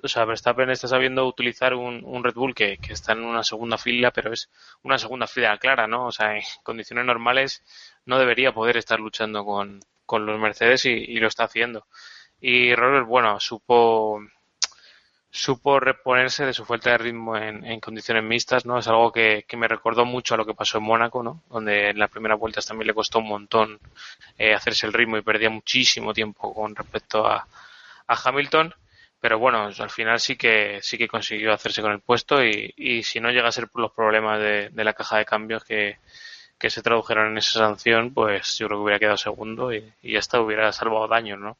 O 0.03 0.09
sea, 0.09 0.25
Verstappen 0.25 0.71
está 0.71 0.89
sabiendo 0.89 1.27
utilizar 1.27 1.75
un, 1.75 2.25
Red 2.25 2.35
Bull 2.35 2.55
que, 2.55 2.79
está 2.89 3.13
en 3.13 3.25
una 3.25 3.45
segunda 3.45 3.79
fila, 3.79 4.11
pero 4.11 4.33
es 4.33 4.51
una 4.83 4.99
segunda 4.99 5.27
fila 5.27 5.59
clara, 5.59 5.87
¿no? 5.87 6.07
O 6.07 6.13
sea, 6.13 6.37
en 6.37 6.43
condiciones 6.63 7.05
normales 7.05 7.63
no 8.07 8.19
debería 8.19 8.53
poder 8.53 8.77
estar 8.77 9.01
luchando 9.01 9.45
con, 9.45 9.81
los 10.27 10.39
Mercedes 10.39 10.85
y, 10.87 11.17
lo 11.17 11.29
está 11.29 11.45
haciendo. 11.45 11.87
Y 12.41 12.75
Rosberg, 12.75 13.07
bueno, 13.07 13.41
supo 13.41 14.21
supo 15.35 15.81
reponerse 15.81 16.47
de 16.47 16.53
su 16.55 16.65
falta 16.65 16.91
de 16.91 16.99
ritmo 16.99 17.37
en, 17.37 17.65
en 17.65 17.81
condiciones 17.81 18.23
mixtas, 18.23 18.65
¿no? 18.67 18.79
Es 18.79 18.87
algo 18.87 19.11
que, 19.11 19.45
que, 19.49 19.57
me 19.57 19.67
recordó 19.67 20.05
mucho 20.05 20.35
a 20.35 20.37
lo 20.37 20.47
que 20.47 20.55
pasó 20.55 20.79
en 20.79 20.85
Mónaco, 20.85 21.25
¿no? 21.25 21.43
Donde 21.51 21.91
en 21.91 21.99
las 21.99 22.09
primeras 22.09 22.39
vueltas 22.39 22.67
también 22.67 22.87
le 22.87 22.95
costó 22.95 23.19
un 23.19 23.27
montón 23.29 23.81
eh, 24.39 24.55
hacerse 24.55 24.87
el 24.87 24.93
ritmo 24.93 25.17
y 25.17 25.23
perdía 25.23 25.51
muchísimo 25.51 26.15
tiempo 26.15 26.55
con 26.55 26.77
respecto 26.77 27.27
a, 27.27 27.49
a 28.07 28.15
Hamilton. 28.25 28.75
Pero 29.21 29.39
bueno, 29.41 29.71
al 29.77 29.91
final 29.91 30.21
sí 30.21 30.37
que 30.37 30.79
sí 30.83 30.97
que 30.99 31.09
consiguió 31.09 31.53
hacerse 31.53 31.83
con 31.83 31.91
el 31.93 32.01
puesto 32.01 32.45
y, 32.45 32.73
y 32.77 33.03
si 33.03 33.19
no 33.21 33.31
llega 33.33 33.49
a 33.49 33.53
ser 33.53 33.69
por 33.69 33.83
los 33.83 33.93
problemas 33.93 34.39
de, 34.41 34.69
de 34.71 34.85
la 34.85 34.93
caja 34.95 35.19
de 35.19 35.25
cambios 35.25 35.65
que, 35.65 35.99
que, 36.59 36.71
se 36.71 36.83
tradujeron 36.83 37.33
en 37.33 37.39
esa 37.39 37.59
sanción, 37.59 38.15
pues 38.15 38.57
yo 38.59 38.69
creo 38.69 38.79
que 38.79 38.83
hubiera 38.85 38.99
quedado 39.01 39.17
segundo 39.17 39.75
y, 39.75 39.93
y 40.03 40.17
hasta 40.17 40.41
hubiera 40.41 40.71
salvado 40.73 41.09
daños, 41.09 41.41
¿no? 41.41 41.59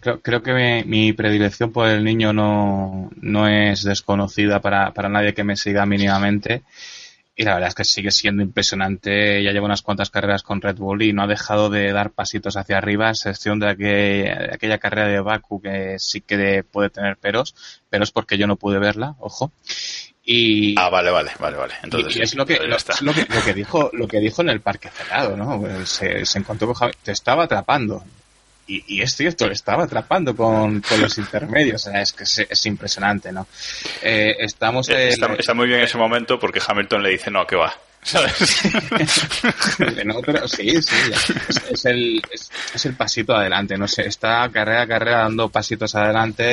Creo, 0.00 0.20
creo 0.20 0.42
que 0.42 0.52
mi, 0.52 0.84
mi, 0.84 1.12
predilección 1.12 1.72
por 1.72 1.88
el 1.88 2.04
niño 2.04 2.32
no, 2.32 3.10
no 3.20 3.48
es 3.48 3.82
desconocida 3.82 4.60
para, 4.60 4.92
para, 4.92 5.08
nadie 5.08 5.34
que 5.34 5.44
me 5.44 5.56
siga 5.56 5.86
mínimamente. 5.86 6.62
Y 7.36 7.42
la 7.42 7.54
verdad 7.54 7.70
es 7.70 7.74
que 7.74 7.84
sigue 7.84 8.12
siendo 8.12 8.42
impresionante. 8.42 9.42
Ya 9.42 9.50
lleva 9.50 9.66
unas 9.66 9.82
cuantas 9.82 10.10
carreras 10.10 10.44
con 10.44 10.60
Red 10.60 10.76
Bull 10.76 11.02
y 11.02 11.12
no 11.12 11.22
ha 11.22 11.26
dejado 11.26 11.68
de 11.68 11.92
dar 11.92 12.10
pasitos 12.10 12.56
hacia 12.56 12.78
arriba, 12.78 13.08
a 13.08 13.10
excepción 13.10 13.58
de, 13.58 13.70
aquel, 13.70 13.88
de 13.88 14.50
aquella 14.52 14.78
carrera 14.78 15.08
de 15.08 15.20
Baku 15.20 15.60
que 15.60 15.96
sí 15.98 16.20
que 16.20 16.62
puede 16.62 16.90
tener 16.90 17.16
peros, 17.16 17.56
pero 17.90 18.04
es 18.04 18.12
porque 18.12 18.38
yo 18.38 18.46
no 18.46 18.56
pude 18.56 18.78
verla, 18.78 19.16
ojo. 19.18 19.50
Y, 20.26 20.78
ah, 20.78 20.88
vale, 20.88 21.10
vale, 21.10 21.32
vale, 21.38 21.56
vale. 21.56 21.74
Entonces, 21.82 22.16
y 22.16 22.22
es 22.22 22.34
lo 22.34 22.46
que, 22.46 22.58
lo, 22.60 22.76
es 22.76 23.02
lo, 23.02 23.12
que, 23.12 23.26
lo 23.28 23.42
que 23.42 23.52
dijo, 23.52 23.90
lo 23.92 24.08
que 24.08 24.20
dijo 24.20 24.40
en 24.40 24.48
el 24.48 24.60
parque 24.60 24.88
cerrado, 24.88 25.36
¿no? 25.36 25.84
Se, 25.84 26.24
se 26.24 26.38
encontró 26.38 26.68
con 26.68 26.76
Javi, 26.76 26.92
te 27.02 27.12
estaba 27.12 27.44
atrapando 27.44 28.02
y, 28.66 28.96
y, 28.96 29.02
es 29.02 29.14
cierto, 29.14 29.46
le 29.46 29.52
estaba 29.52 29.84
atrapando 29.84 30.34
con, 30.34 30.80
con 30.80 31.00
los 31.00 31.18
intermedios. 31.18 31.86
O 31.86 31.90
sea, 31.90 32.00
es 32.00 32.12
que 32.12 32.24
es, 32.24 32.38
es 32.38 32.66
impresionante, 32.66 33.32
¿no? 33.32 33.46
Eh, 34.02 34.36
estamos 34.38 34.88
en, 34.88 35.08
está, 35.08 35.34
está, 35.34 35.54
muy 35.54 35.66
bien 35.66 35.80
ese 35.80 35.98
momento 35.98 36.38
porque 36.38 36.60
Hamilton 36.66 37.02
le 37.02 37.10
dice, 37.10 37.30
no, 37.30 37.46
que 37.46 37.56
va. 37.56 37.74
¿Sabes? 38.02 38.62
no, 40.04 40.20
pero 40.20 40.46
sí, 40.46 40.82
sí, 40.82 40.94
es, 41.10 41.62
es 41.70 41.84
el, 41.86 42.22
es, 42.30 42.50
es, 42.74 42.84
el 42.84 42.94
pasito 42.94 43.34
adelante, 43.34 43.78
no 43.78 43.88
sé, 43.88 44.06
está 44.06 44.46
carrera 44.50 44.82
a 44.82 44.86
carrera 44.86 45.18
dando 45.20 45.48
pasitos 45.48 45.94
adelante 45.94 46.44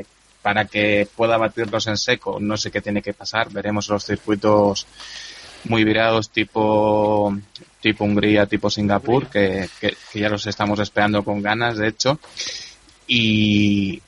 eh, 0.00 0.06
para 0.40 0.64
que 0.64 1.06
pueda 1.14 1.36
batirlos 1.36 1.86
en 1.88 1.98
seco, 1.98 2.38
no 2.40 2.56
sé 2.56 2.70
qué 2.70 2.80
tiene 2.80 3.02
que 3.02 3.12
pasar, 3.12 3.50
veremos 3.50 3.90
los 3.90 4.06
circuitos 4.06 4.86
muy 5.64 5.84
virados 5.84 6.30
tipo 6.30 7.36
tipo 7.82 8.04
Hungría, 8.04 8.46
tipo 8.46 8.70
Singapur, 8.70 9.28
que, 9.28 9.68
que, 9.80 9.96
que, 10.10 10.20
ya 10.20 10.30
los 10.30 10.46
estamos 10.46 10.78
esperando 10.78 11.22
con 11.22 11.42
ganas, 11.42 11.76
de 11.76 11.88
hecho. 11.88 12.18
Y, 13.06 14.00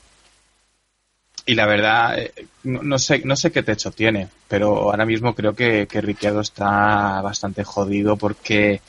y 1.44 1.54
la 1.54 1.66
verdad, 1.66 2.16
no, 2.62 2.82
no, 2.82 2.98
sé, 2.98 3.20
no 3.24 3.37
sé 3.37 3.52
qué 3.52 3.62
techo 3.62 3.90
tiene, 3.90 4.28
pero 4.48 4.90
ahora 4.90 5.04
mismo 5.04 5.34
creo 5.34 5.54
que, 5.54 5.87
que 5.87 6.00
Ricciardo 6.00 6.40
está 6.40 7.20
bastante 7.20 7.64
jodido 7.64 8.16
porque 8.16 8.80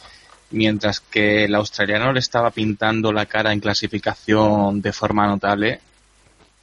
mientras 0.51 0.99
que 1.01 1.45
el 1.45 1.55
australiano 1.55 2.13
le 2.13 2.19
estaba 2.19 2.51
pintando 2.51 3.11
la 3.11 3.25
cara 3.25 3.51
en 3.51 3.59
clasificación 3.59 4.81
de 4.81 4.93
forma 4.93 5.27
notable, 5.27 5.81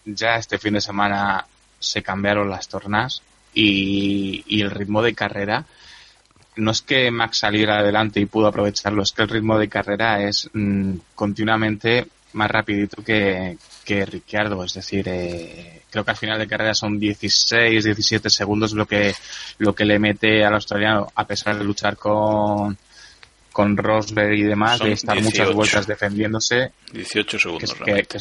ya 0.04 0.37
este 0.37 0.58
fin 0.58 0.74
de 0.74 0.80
semana 0.80 1.46
se 1.78 2.02
cambiaron 2.02 2.48
las 2.48 2.68
tornas 2.68 3.22
y, 3.52 4.44
y 4.46 4.62
el 4.62 4.70
ritmo 4.70 5.02
de 5.02 5.14
carrera 5.14 5.66
no 6.56 6.70
es 6.70 6.82
que 6.82 7.10
Max 7.10 7.38
saliera 7.38 7.78
adelante 7.78 8.20
y 8.20 8.26
pudo 8.26 8.48
aprovecharlo, 8.48 9.02
es 9.02 9.12
que 9.12 9.22
el 9.22 9.28
ritmo 9.28 9.58
de 9.58 9.68
carrera 9.68 10.22
es 10.22 10.50
mmm, 10.52 10.94
continuamente 11.14 12.06
más 12.34 12.50
rapidito 12.50 13.02
que, 13.02 13.56
que 13.84 14.06
Ricciardo, 14.06 14.64
es 14.64 14.74
decir, 14.74 15.06
eh, 15.08 15.82
creo 15.90 16.04
que 16.04 16.10
al 16.10 16.16
final 16.16 16.38
de 16.38 16.46
carrera 16.46 16.74
son 16.74 16.98
16, 16.98 17.84
17 17.84 18.30
segundos 18.30 18.72
lo 18.72 18.86
que, 18.86 19.14
lo 19.58 19.74
que 19.74 19.84
le 19.84 19.98
mete 19.98 20.44
al 20.44 20.54
australiano, 20.54 21.08
a 21.14 21.26
pesar 21.26 21.58
de 21.58 21.64
luchar 21.64 21.96
con, 21.96 22.76
con 23.52 23.76
Rosberg 23.76 24.32
y 24.34 24.42
demás, 24.42 24.78
son 24.78 24.88
de 24.88 24.94
estar 24.94 25.16
18, 25.16 25.30
muchas 25.30 25.54
vueltas 25.54 25.86
defendiéndose. 25.86 26.72
18 26.92 27.38
segundos. 27.38 27.74
Que, 27.74 27.84
que, 27.84 28.02
que, 28.04 28.18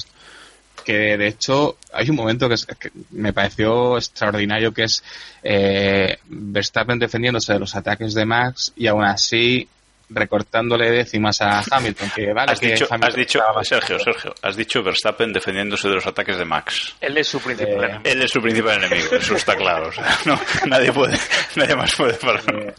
que 0.83 1.17
de 1.17 1.27
hecho 1.27 1.77
hay 1.93 2.09
un 2.09 2.15
momento 2.15 2.47
que, 2.47 2.55
es, 2.55 2.65
que, 2.65 2.91
me 3.11 3.33
pareció 3.33 3.97
extraordinario 3.97 4.73
que 4.73 4.83
es 4.83 5.03
eh, 5.43 6.17
Verstappen 6.27 6.99
defendiéndose 6.99 7.53
de 7.53 7.59
los 7.59 7.75
ataques 7.75 8.13
de 8.13 8.25
Max 8.25 8.73
y 8.75 8.87
aún 8.87 9.03
así 9.03 9.67
recortándole 10.13 10.91
décimas 10.91 11.41
a 11.41 11.63
Hamilton 11.69 12.11
que 12.13 12.33
vale 12.33 12.51
has 12.51 12.59
que 12.59 12.71
dicho, 12.71 12.85
Hamilton 12.89 13.09
has 13.09 13.15
dicho 13.15 13.39
Sergio 13.63 13.99
Sergio 13.99 14.35
has 14.41 14.55
dicho 14.55 14.83
Verstappen 14.83 15.31
defendiéndose 15.31 15.87
de 15.87 15.95
los 15.95 16.07
ataques 16.07 16.37
de 16.37 16.45
Max. 16.45 16.95
Él 16.99 17.17
es 17.17 17.27
su 17.27 17.39
principal 17.39 17.73
eh, 17.73 17.85
enemigo. 17.85 18.01
Él 18.03 18.21
es 18.21 18.31
su 18.31 18.41
principal 18.41 18.83
enemigo 18.83 19.15
eso 19.15 19.35
está 19.35 19.55
claro 19.55 19.87
o 19.87 19.91
sea, 19.91 20.17
no, 20.25 20.39
nadie 20.67 20.91
puede 20.91 21.17
nadie 21.55 21.75
más 21.75 21.95
puede 21.95 22.13
pararlo 22.15 22.61
eh, 22.61 22.73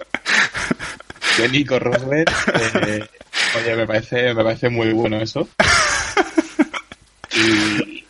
de 1.38 1.48
Nico 1.48 1.78
Rosberg 1.78 2.30
eh, 2.86 3.08
oye 3.56 3.76
me 3.76 3.86
parece 3.86 4.34
me 4.34 4.44
parece 4.44 4.68
muy 4.68 4.92
bueno 4.92 5.18
eso 5.18 5.48
y, 7.34 8.04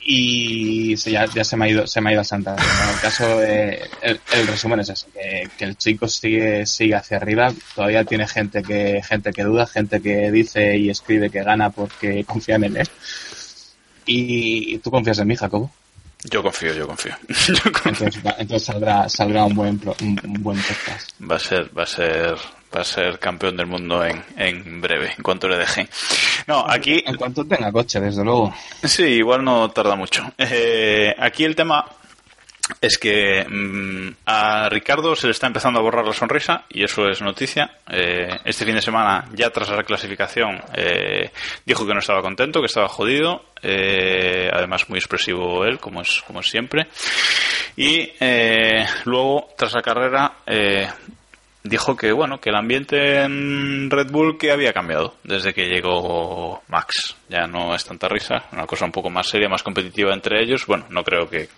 y 0.00 0.96
se, 0.96 1.10
ya, 1.10 1.26
ya, 1.26 1.44
se 1.44 1.56
me 1.56 1.66
ha 1.66 1.68
ido 1.68 1.86
se 1.86 2.00
me 2.00 2.10
ha 2.10 2.12
ido 2.12 2.22
a 2.22 2.24
Santa 2.24 2.56
¿no? 2.56 2.92
el 2.92 3.00
caso 3.00 3.38
de, 3.38 3.88
el, 4.02 4.20
el, 4.32 4.46
resumen 4.46 4.80
es 4.80 4.88
eso 4.88 5.06
que, 5.12 5.48
que, 5.56 5.64
el 5.64 5.76
chico 5.76 6.08
sigue 6.08 6.64
sigue 6.66 6.94
hacia 6.94 7.18
arriba 7.18 7.52
todavía 7.74 8.04
tiene 8.04 8.26
gente 8.26 8.62
que 8.62 9.02
gente 9.02 9.32
que 9.32 9.44
duda 9.44 9.66
gente 9.66 10.00
que 10.00 10.30
dice 10.30 10.76
y 10.76 10.88
escribe 10.90 11.30
que 11.30 11.42
gana 11.42 11.70
porque 11.70 12.24
confían 12.26 12.64
en 12.64 12.78
él 12.78 12.88
y 14.06 14.78
tú 14.78 14.90
confías 14.90 15.18
en 15.18 15.28
mí 15.28 15.36
Jacobo 15.36 15.70
yo 16.24 16.42
confío, 16.42 16.74
yo 16.74 16.86
confío. 16.86 17.14
Entonces, 17.84 18.20
entonces 18.38 18.64
saldrá, 18.64 19.08
saldrá 19.08 19.44
un 19.44 19.54
buen, 19.54 19.80
un, 20.00 20.20
un, 20.24 20.42
buen 20.42 20.58
podcast. 20.58 21.10
Va 21.22 21.36
a 21.36 21.38
ser, 21.38 21.70
va 21.76 21.84
a 21.84 21.86
ser, 21.86 22.36
va 22.74 22.82
a 22.82 22.84
ser 22.84 23.18
campeón 23.18 23.56
del 23.56 23.66
mundo 23.66 24.04
en, 24.04 24.22
en 24.36 24.80
breve, 24.80 25.12
en 25.16 25.22
cuanto 25.22 25.48
le 25.48 25.56
deje. 25.58 25.88
No, 26.46 26.64
aquí... 26.68 27.02
En 27.06 27.16
cuanto 27.16 27.44
tenga 27.44 27.70
coche, 27.72 28.00
desde 28.00 28.24
luego. 28.24 28.54
Sí, 28.84 29.04
igual 29.04 29.44
no 29.44 29.70
tarda 29.70 29.96
mucho. 29.96 30.30
Eh, 30.38 31.14
aquí 31.18 31.44
el 31.44 31.56
tema 31.56 31.84
es 32.82 32.98
que 32.98 33.46
mm, 33.48 34.08
a 34.26 34.68
Ricardo 34.68 35.16
se 35.16 35.26
le 35.26 35.30
está 35.30 35.46
empezando 35.46 35.78
a 35.78 35.82
borrar 35.82 36.06
la 36.06 36.12
sonrisa 36.12 36.64
y 36.68 36.84
eso 36.84 37.08
es 37.08 37.22
noticia. 37.22 37.70
Eh, 37.90 38.28
este 38.44 38.64
fin 38.66 38.74
de 38.74 38.82
semana, 38.82 39.24
ya 39.34 39.50
tras 39.50 39.70
la 39.70 39.82
clasificación, 39.84 40.60
eh, 40.74 41.30
dijo 41.64 41.86
que 41.86 41.94
no 41.94 42.00
estaba 42.00 42.20
contento, 42.22 42.60
que 42.60 42.66
estaba 42.66 42.88
jodido. 42.88 43.46
eh, 43.62 44.50
además, 44.52 44.88
muy 44.88 44.98
expresivo 44.98 45.64
él, 45.64 45.78
como 45.78 46.02
es, 46.02 46.22
como 46.26 46.40
es 46.40 46.48
siempre. 46.50 46.86
Y 47.76 48.10
eh, 48.20 48.86
luego, 49.04 49.48
tras 49.56 49.72
la 49.72 49.82
carrera, 49.82 50.32
eh, 50.46 50.88
dijo 51.62 51.96
que 51.96 52.12
bueno 52.12 52.40
que 52.40 52.50
el 52.50 52.56
ambiente 52.56 53.22
en 53.22 53.90
Red 53.90 54.10
Bull 54.10 54.38
que 54.38 54.52
había 54.52 54.72
cambiado 54.72 55.14
desde 55.24 55.52
que 55.52 55.66
llegó 55.66 56.62
Max. 56.68 57.16
Ya 57.28 57.46
no 57.46 57.74
es 57.74 57.84
tanta 57.84 58.08
risa 58.08 58.44
una 58.52 58.66
cosa 58.66 58.84
un 58.84 58.92
poco 58.92 59.10
más 59.10 59.28
seria 59.28 59.48
más 59.48 59.62
competitiva 59.62 60.12
entre 60.12 60.42
ellos. 60.42 60.66
Bueno 60.66 60.86
no 60.90 61.04
creo 61.04 61.28
que, 61.28 61.48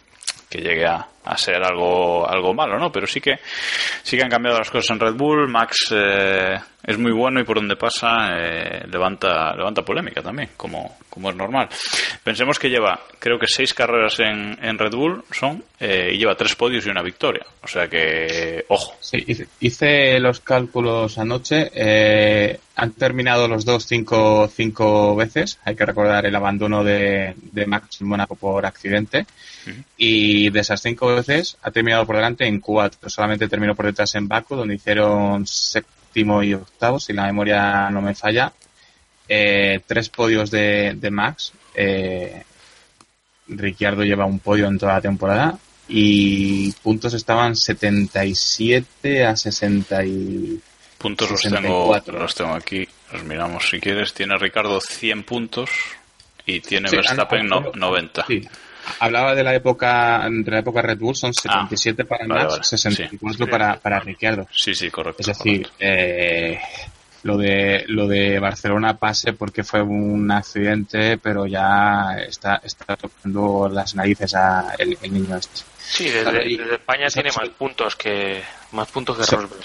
que 0.48 0.60
llegue 0.60 0.86
a, 0.86 1.08
a 1.24 1.36
ser 1.36 1.62
algo 1.62 2.28
algo 2.28 2.54
malo 2.54 2.78
no 2.78 2.90
pero 2.90 3.06
sí 3.06 3.20
que 3.20 3.38
sí 4.02 4.16
que 4.16 4.22
han 4.22 4.30
cambiado 4.30 4.58
las 4.58 4.70
cosas 4.70 4.90
en 4.90 5.00
Red 5.00 5.14
Bull 5.14 5.48
Max 5.48 5.92
eh, 5.94 6.56
es 6.82 6.98
muy 6.98 7.12
bueno 7.12 7.40
y 7.40 7.44
por 7.44 7.56
donde 7.56 7.76
pasa 7.76 8.28
eh, 8.38 8.86
levanta 8.90 9.54
levanta 9.54 9.82
polémica 9.82 10.22
también 10.22 10.50
como 10.56 10.96
como 11.10 11.30
es 11.30 11.36
normal 11.36 11.68
pensemos 12.24 12.58
que 12.58 12.70
lleva 12.70 12.98
creo 13.18 13.38
que 13.38 13.46
seis 13.46 13.74
carreras 13.74 14.18
en, 14.20 14.58
en 14.62 14.78
Red 14.78 14.92
Bull 14.92 15.24
son 15.30 15.62
eh, 15.78 16.12
y 16.14 16.18
lleva 16.18 16.34
tres 16.34 16.54
podios 16.56 16.86
y 16.86 16.90
una 16.90 17.02
victoria 17.02 17.44
o 17.62 17.68
sea 17.68 17.86
que 17.88 18.64
ojo 18.68 18.94
Sí, 19.10 19.24
hice, 19.26 19.48
hice 19.58 20.20
los 20.20 20.40
cálculos 20.40 21.18
anoche. 21.18 21.70
eh, 21.74 22.60
han 22.76 22.92
terminado 22.92 23.48
los 23.48 23.64
dos 23.64 23.84
cinco, 23.84 24.48
cinco 24.54 25.16
veces. 25.16 25.58
Hay 25.64 25.74
que 25.74 25.84
recordar 25.84 26.24
el 26.26 26.34
abandono 26.36 26.84
de, 26.84 27.34
de 27.52 27.66
Max 27.66 28.00
en 28.00 28.06
Mónaco 28.08 28.36
por 28.36 28.64
accidente. 28.64 29.26
Y 29.96 30.48
de 30.50 30.60
esas 30.60 30.80
cinco 30.80 31.09
veces 31.16 31.56
ha 31.62 31.70
terminado 31.70 32.06
por 32.06 32.16
delante 32.16 32.46
en 32.46 32.60
cuatro. 32.60 33.08
Solamente 33.10 33.48
terminó 33.48 33.74
por 33.74 33.86
detrás 33.86 34.14
en 34.14 34.28
Baku, 34.28 34.56
donde 34.56 34.74
hicieron 34.74 35.46
séptimo 35.46 36.42
y 36.42 36.54
octavo, 36.54 36.98
si 37.00 37.12
la 37.12 37.26
memoria 37.26 37.88
no 37.90 38.00
me 38.02 38.14
falla. 38.14 38.52
Eh, 39.28 39.80
tres 39.86 40.08
podios 40.08 40.50
de, 40.50 40.94
de 40.96 41.10
Max. 41.10 41.52
Eh, 41.74 42.42
Ricciardo 43.48 44.02
lleva 44.04 44.26
un 44.26 44.38
podio 44.38 44.66
en 44.66 44.78
toda 44.78 44.94
la 44.94 45.00
temporada 45.00 45.58
y 45.88 46.70
puntos 46.82 47.14
estaban 47.14 47.56
77 47.56 49.24
a 49.26 49.36
60 49.36 50.04
y 50.04 50.60
puntos 50.98 51.30
los 51.30 51.42
tengo, 51.42 51.56
64. 51.56 52.18
los 52.18 52.34
tengo 52.34 52.54
aquí, 52.54 52.86
los 53.12 53.24
miramos 53.24 53.68
si 53.68 53.80
quieres. 53.80 54.14
Tiene 54.14 54.36
Ricardo 54.38 54.80
100 54.80 55.24
puntos 55.24 55.70
y 56.46 56.60
tiene 56.60 56.88
Sí, 56.88 56.96
Verstappen 56.96 57.46
no- 57.48 57.72
90. 57.74 58.24
Sí. 58.26 58.48
Hablaba 58.98 59.34
de 59.34 59.42
la 59.44 59.54
época 59.54 60.26
de 60.30 60.50
la 60.50 60.58
época 60.58 60.82
Red 60.82 60.98
Bull, 60.98 61.14
son 61.16 61.32
77 61.34 62.04
para 62.04 62.24
Ah, 62.24 62.28
vale, 62.28 62.40
Max, 62.42 62.52
vale. 62.54 62.64
64 62.64 63.44
Sí. 63.46 63.50
para, 63.50 63.76
para 63.78 64.00
Ricciardo. 64.00 64.46
Sí, 64.52 64.74
sí, 64.74 64.90
correcto. 64.90 65.20
Es 65.22 65.26
decir, 65.26 65.68
eh, 65.78 66.58
lo 67.22 67.36
de 67.36 67.84
lo 67.88 68.08
de 68.08 68.38
Barcelona 68.38 68.96
pase 68.96 69.34
porque 69.34 69.62
fue 69.62 69.82
un 69.82 70.30
accidente, 70.30 71.18
pero 71.18 71.46
ya 71.46 72.16
está, 72.26 72.60
está 72.64 72.96
tocando 72.96 73.68
las 73.70 73.94
narices 73.94 74.34
a 74.34 74.74
el, 74.78 74.96
el 75.02 75.12
niño 75.12 75.36
este. 75.36 75.60
Sí, 75.78 76.04
desde, 76.04 76.22
Claro, 76.22 76.42
y- 76.46 76.56
desde 76.56 76.74
España 76.76 77.08
tiene 77.08 77.30
más 77.36 77.48
puntos 77.50 77.96
que 77.96 78.42
más 78.72 78.88
puntos 78.90 79.18
que 79.18 79.36
Rosberg. 79.36 79.60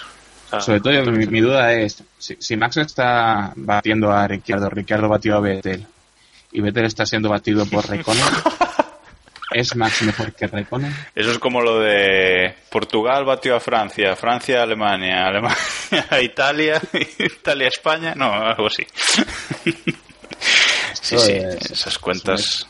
O 0.48 0.50
sea, 0.50 0.60
Sobre 0.62 0.80
todo 0.82 1.12
mi, 1.12 1.26
mi 1.28 1.40
duda 1.42 1.74
es 1.74 2.04
si, 2.18 2.36
si 2.40 2.56
Max 2.58 2.78
está 2.78 3.52
batiendo 3.56 4.12
a 4.12 4.28
Ricciardo, 4.28 4.70
Ricciardo 4.70 5.08
batió 5.10 5.36
a 5.38 5.40
Vettel 5.40 5.86
y 6.52 6.62
Vettel 6.62 6.86
está 6.86 7.06
siendo 7.06 7.30
batido 7.30 7.66
por 7.66 7.88
Raikkonen, 7.88 8.24
¿es 9.52 9.76
Max 9.76 10.02
mejor 10.04 10.34
que 10.34 10.48
Raikkonen? 10.48 10.94
Eso 11.16 11.32
es 11.32 11.40
como 11.40 11.62
lo 11.62 11.80
de 11.80 12.56
Portugal 12.70 13.26
batió 13.26 13.56
a 13.56 13.60
Francia, 13.60 14.16
Francia 14.16 14.60
a 14.60 14.64
Alemania, 14.64 15.28
Alemania 15.28 15.58
a 16.10 16.20
Italia, 16.22 16.82
Italia 17.20 17.66
a 17.66 17.70
España, 17.70 18.14
no, 18.16 18.32
algo 18.34 18.68
así. 18.68 18.86
Sí, 21.02 21.20
sí, 21.20 21.34
es- 21.34 21.72
esas 21.72 22.00
cuentas. 22.00 22.68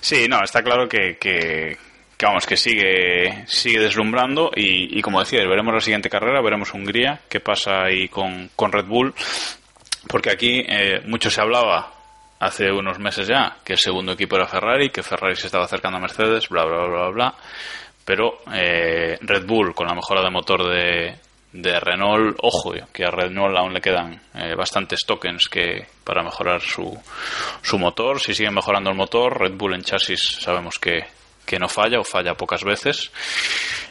Sí, 0.00 0.28
no, 0.28 0.42
está 0.44 0.62
claro 0.62 0.88
que, 0.88 1.16
que, 1.18 1.76
que 2.16 2.26
vamos, 2.26 2.46
que 2.46 2.56
sigue, 2.56 3.44
sigue 3.48 3.80
deslumbrando 3.80 4.52
y, 4.54 4.96
y 4.98 5.02
como 5.02 5.18
decía, 5.20 5.40
veremos 5.48 5.74
la 5.74 5.80
siguiente 5.80 6.08
carrera, 6.10 6.40
veremos 6.42 6.72
Hungría, 6.72 7.22
qué 7.28 7.40
pasa 7.40 7.82
ahí 7.84 8.08
con, 8.08 8.50
con 8.54 8.70
Red 8.70 8.84
Bull, 8.84 9.14
porque 10.06 10.30
aquí 10.30 10.64
eh, 10.68 11.00
mucho 11.06 11.28
se 11.30 11.40
hablaba 11.40 11.93
hace 12.40 12.70
unos 12.70 12.98
meses 12.98 13.26
ya 13.26 13.56
que 13.64 13.74
el 13.74 13.78
segundo 13.78 14.12
equipo 14.12 14.36
era 14.36 14.46
Ferrari, 14.46 14.90
que 14.90 15.02
Ferrari 15.02 15.36
se 15.36 15.46
estaba 15.46 15.64
acercando 15.64 15.98
a 15.98 16.00
Mercedes, 16.00 16.48
bla, 16.48 16.64
bla, 16.64 16.86
bla, 16.86 17.08
bla. 17.10 17.34
Pero 18.04 18.40
eh, 18.52 19.16
Red 19.20 19.46
Bull, 19.46 19.74
con 19.74 19.86
la 19.86 19.94
mejora 19.94 20.22
de 20.22 20.30
motor 20.30 20.68
de, 20.68 21.16
de 21.52 21.80
Renault, 21.80 22.36
ojo, 22.42 22.74
que 22.92 23.04
a 23.04 23.10
Renault 23.10 23.56
aún 23.56 23.72
le 23.72 23.80
quedan 23.80 24.20
eh, 24.34 24.54
bastantes 24.54 25.00
tokens 25.06 25.48
que 25.48 25.86
para 26.04 26.22
mejorar 26.22 26.60
su, 26.60 27.00
su 27.62 27.78
motor. 27.78 28.20
Si 28.20 28.34
siguen 28.34 28.54
mejorando 28.54 28.90
el 28.90 28.96
motor, 28.96 29.40
Red 29.40 29.54
Bull 29.54 29.74
en 29.74 29.82
chasis 29.82 30.38
sabemos 30.40 30.78
que, 30.78 31.04
que 31.46 31.58
no 31.58 31.68
falla 31.68 32.00
o 32.00 32.04
falla 32.04 32.34
pocas 32.34 32.62
veces. 32.64 33.10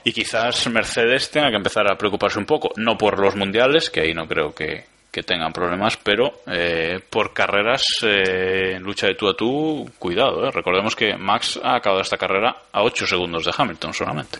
Y 0.04 0.12
quizás 0.12 0.68
Mercedes 0.68 1.32
tenga 1.32 1.50
que 1.50 1.56
empezar 1.56 1.90
a 1.92 1.98
preocuparse 1.98 2.38
un 2.38 2.46
poco, 2.46 2.72
no 2.76 2.98
por 2.98 3.20
los 3.20 3.36
mundiales, 3.36 3.90
que 3.90 4.02
ahí 4.02 4.14
no 4.14 4.28
creo 4.28 4.54
que, 4.54 4.86
que 5.14 5.22
tengan 5.24 5.54
problemas, 5.54 5.96
pero 5.96 6.42
eh, 6.48 7.00
por 7.08 7.34
carreras 7.34 7.84
eh, 8.02 8.74
en 8.78 8.82
lucha 8.84 9.06
de 9.08 9.14
tú 9.14 9.30
a 9.30 9.38
tú, 9.38 9.88
cuidado. 10.00 10.48
eh. 10.48 10.52
Recordemos 10.52 10.96
que 10.96 11.16
Max 11.16 11.60
ha 11.64 11.76
acabado 11.76 12.02
esta 12.02 12.18
carrera 12.18 12.56
a 12.72 12.82
8 12.82 13.06
segundos 13.06 13.46
de 13.46 13.54
Hamilton 13.56 13.94
solamente. 13.94 14.40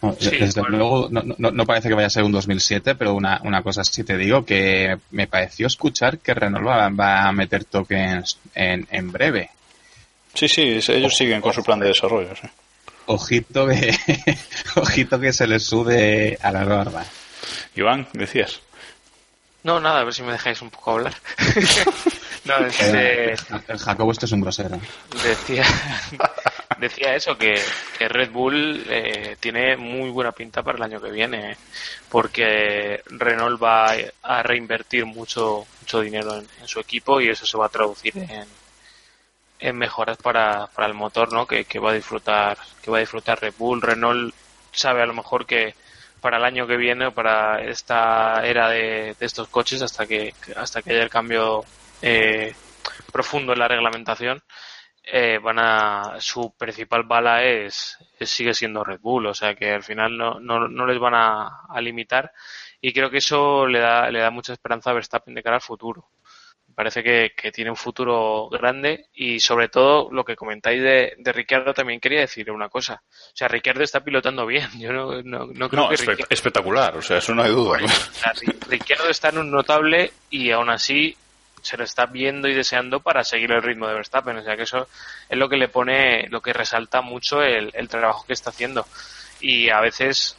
No, 0.00 0.14
Sí, 0.18 0.30
desde 0.30 0.60
bueno. 0.60 0.78
luego, 0.78 1.08
no, 1.10 1.22
no, 1.36 1.50
no 1.50 1.66
parece 1.66 1.88
que 1.88 1.94
vaya 1.94 2.06
a 2.06 2.10
ser 2.10 2.22
un 2.22 2.30
2007, 2.32 2.94
pero 2.94 3.14
una, 3.14 3.40
una 3.44 3.62
cosa 3.62 3.82
sí 3.82 4.04
te 4.04 4.16
digo, 4.16 4.44
que 4.44 4.96
me 5.10 5.26
pareció 5.26 5.66
escuchar 5.66 6.18
que 6.18 6.32
Renault 6.34 6.66
va, 6.66 6.88
va 6.88 7.26
a 7.28 7.32
meter 7.32 7.64
tokens 7.64 8.38
en, 8.54 8.86
en 8.90 9.10
breve. 9.10 9.50
Sí, 10.34 10.46
sí, 10.48 10.78
ellos 10.88 11.16
siguen 11.16 11.40
con 11.40 11.52
su 11.52 11.62
plan 11.64 11.80
de 11.80 11.88
desarrollo. 11.88 12.34
sí. 12.36 12.46
Ojito 13.06 13.66
que, 13.66 13.92
ojito 14.76 15.18
que 15.18 15.32
se 15.32 15.48
les 15.48 15.64
sube 15.64 16.38
a 16.40 16.52
la 16.52 16.64
barba. 16.64 17.04
Iván, 17.74 18.06
decías. 18.12 18.60
No, 19.64 19.78
nada, 19.78 20.00
a 20.00 20.04
ver 20.04 20.12
si 20.12 20.22
me 20.22 20.32
dejáis 20.32 20.60
un 20.60 20.70
poco 20.70 20.92
hablar. 20.92 21.14
no, 22.44 22.54
eh, 22.80 23.36
El 23.68 23.78
Jacobo 23.78 24.10
esto 24.10 24.26
es 24.26 24.32
un 24.32 24.40
grosero. 24.40 24.80
decía, 25.22 25.64
decía 26.80 27.14
eso, 27.14 27.38
que, 27.38 27.54
que 27.96 28.08
Red 28.08 28.30
Bull 28.32 28.84
eh, 28.88 29.36
tiene 29.38 29.76
muy 29.76 30.10
buena 30.10 30.32
pinta 30.32 30.62
para 30.62 30.78
el 30.78 30.82
año 30.82 31.00
que 31.00 31.12
viene, 31.12 31.56
porque 32.08 33.02
Renault 33.06 33.62
va 33.62 33.94
a 34.22 34.42
reinvertir 34.42 35.06
mucho, 35.06 35.64
mucho 35.80 36.00
dinero 36.00 36.36
en, 36.36 36.48
en 36.60 36.66
su 36.66 36.80
equipo 36.80 37.20
y 37.20 37.28
eso 37.28 37.46
se 37.46 37.56
va 37.56 37.66
a 37.66 37.70
traducir 37.70 38.18
en, 38.18 38.46
en 39.60 39.76
mejoras 39.78 40.16
para, 40.16 40.66
para 40.66 40.88
el 40.88 40.94
motor, 40.94 41.32
¿no? 41.32 41.46
Que, 41.46 41.64
que 41.66 41.78
va 41.78 41.92
a 41.92 41.94
disfrutar, 41.94 42.58
que 42.82 42.90
va 42.90 42.96
a 42.96 43.00
disfrutar 43.00 43.40
Red 43.40 43.54
Bull. 43.56 43.80
Renault 43.80 44.34
sabe 44.72 45.02
a 45.02 45.06
lo 45.06 45.14
mejor 45.14 45.46
que 45.46 45.76
para 46.22 46.38
el 46.38 46.44
año 46.44 46.66
que 46.66 46.78
viene 46.78 47.06
o 47.06 47.12
para 47.12 47.60
esta 47.62 48.46
era 48.46 48.70
de, 48.70 49.14
estos 49.20 49.48
coches 49.48 49.82
hasta 49.82 50.06
que 50.06 50.32
hasta 50.56 50.80
que 50.80 50.92
haya 50.92 51.02
el 51.02 51.10
cambio 51.10 51.64
eh, 52.00 52.54
profundo 53.12 53.52
en 53.52 53.58
la 53.58 53.68
reglamentación 53.68 54.40
eh, 55.04 55.38
van 55.38 55.58
a 55.58 56.16
su 56.20 56.54
principal 56.56 57.02
bala 57.02 57.42
es, 57.44 57.98
sigue 58.20 58.54
siendo 58.54 58.84
Red 58.84 59.00
Bull. 59.00 59.26
O 59.26 59.34
sea 59.34 59.54
que 59.54 59.72
al 59.72 59.82
final 59.82 60.16
no, 60.16 60.40
no, 60.40 60.68
no 60.68 60.86
les 60.86 60.98
van 60.98 61.14
a, 61.14 61.64
a 61.68 61.80
limitar. 61.80 62.32
Y 62.80 62.92
creo 62.92 63.10
que 63.10 63.18
eso 63.18 63.66
le 63.66 63.80
da 63.80 64.10
le 64.10 64.20
da 64.20 64.30
mucha 64.30 64.52
esperanza 64.52 64.90
a 64.90 64.94
Verstappen 64.94 65.34
de 65.34 65.42
cara 65.42 65.56
al 65.56 65.62
futuro 65.62 66.08
parece 66.74 67.02
que, 67.02 67.32
que 67.36 67.52
tiene 67.52 67.70
un 67.70 67.76
futuro 67.76 68.48
grande 68.50 69.06
y 69.14 69.40
sobre 69.40 69.68
todo 69.68 70.08
lo 70.10 70.24
que 70.24 70.36
comentáis 70.36 70.82
de, 70.82 71.14
de 71.18 71.32
Ricciardo 71.32 71.72
también 71.74 72.00
quería 72.00 72.20
decir 72.20 72.50
una 72.50 72.68
cosa. 72.68 73.02
O 73.04 73.36
sea, 73.36 73.48
Ricciardo 73.48 73.82
está 73.82 74.00
pilotando 74.00 74.44
bien. 74.46 74.68
Yo 74.78 74.92
no, 74.92 75.22
no, 75.22 75.46
no 75.46 75.68
creo 75.68 75.82
No, 75.84 75.88
que 75.88 75.94
espe- 75.96 76.06
Ricciardo, 76.08 76.26
espectacular, 76.30 76.96
o 76.96 77.02
sea, 77.02 77.18
eso 77.18 77.34
no 77.34 77.42
hay 77.42 77.50
duda. 77.52 77.78
o 77.84 77.88
sea, 77.88 78.32
Ri- 78.34 78.66
Ricciardo 78.68 79.08
está 79.08 79.28
en 79.30 79.38
un 79.38 79.50
notable 79.50 80.12
y 80.30 80.50
aún 80.50 80.70
así 80.70 81.16
se 81.60 81.76
lo 81.76 81.84
está 81.84 82.06
viendo 82.06 82.48
y 82.48 82.54
deseando 82.54 82.98
para 83.00 83.22
seguir 83.22 83.52
el 83.52 83.62
ritmo 83.62 83.86
de 83.86 83.94
Verstappen. 83.94 84.36
O 84.38 84.42
sea, 84.42 84.56
que 84.56 84.64
eso 84.64 84.88
es 85.28 85.38
lo 85.38 85.48
que 85.48 85.56
le 85.56 85.68
pone, 85.68 86.26
lo 86.28 86.40
que 86.40 86.52
resalta 86.52 87.02
mucho 87.02 87.40
el, 87.42 87.70
el 87.74 87.88
trabajo 87.88 88.24
que 88.26 88.32
está 88.32 88.50
haciendo. 88.50 88.84
Y 89.40 89.68
a 89.70 89.80
veces 89.80 90.36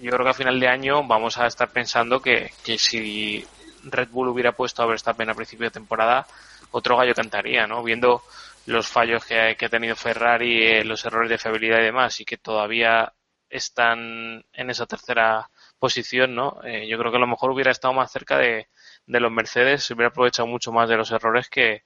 yo 0.00 0.10
creo 0.12 0.24
que 0.24 0.30
a 0.30 0.34
final 0.34 0.60
de 0.60 0.68
año 0.68 1.02
vamos 1.04 1.36
a 1.36 1.46
estar 1.46 1.68
pensando 1.70 2.22
que, 2.22 2.52
que 2.64 2.78
si 2.78 3.44
Red 3.84 4.08
Bull 4.10 4.28
hubiera 4.28 4.52
puesto 4.52 4.82
a 4.82 4.86
Verstappen 4.86 5.30
a 5.30 5.34
principio 5.34 5.66
de 5.66 5.70
temporada, 5.70 6.26
otro 6.70 6.96
gallo 6.96 7.14
cantaría, 7.14 7.66
¿no? 7.66 7.82
Viendo 7.82 8.22
los 8.66 8.88
fallos 8.88 9.24
que, 9.24 9.56
que 9.58 9.66
ha 9.66 9.68
tenido 9.68 9.96
Ferrari, 9.96 10.62
eh, 10.64 10.84
los 10.84 11.04
errores 11.04 11.30
de 11.30 11.38
fiabilidad 11.38 11.80
y 11.80 11.84
demás, 11.84 12.20
y 12.20 12.24
que 12.24 12.36
todavía 12.36 13.12
están 13.48 14.44
en 14.52 14.70
esa 14.70 14.86
tercera 14.86 15.50
posición, 15.78 16.34
¿no? 16.34 16.60
Eh, 16.64 16.86
yo 16.88 16.98
creo 16.98 17.10
que 17.10 17.16
a 17.16 17.20
lo 17.20 17.26
mejor 17.26 17.50
hubiera 17.50 17.72
estado 17.72 17.94
más 17.94 18.12
cerca 18.12 18.38
de, 18.38 18.68
de 19.06 19.20
los 19.20 19.32
Mercedes, 19.32 19.84
se 19.84 19.94
hubiera 19.94 20.08
aprovechado 20.08 20.46
mucho 20.46 20.72
más 20.72 20.88
de 20.88 20.96
los 20.96 21.10
errores 21.10 21.48
que, 21.48 21.84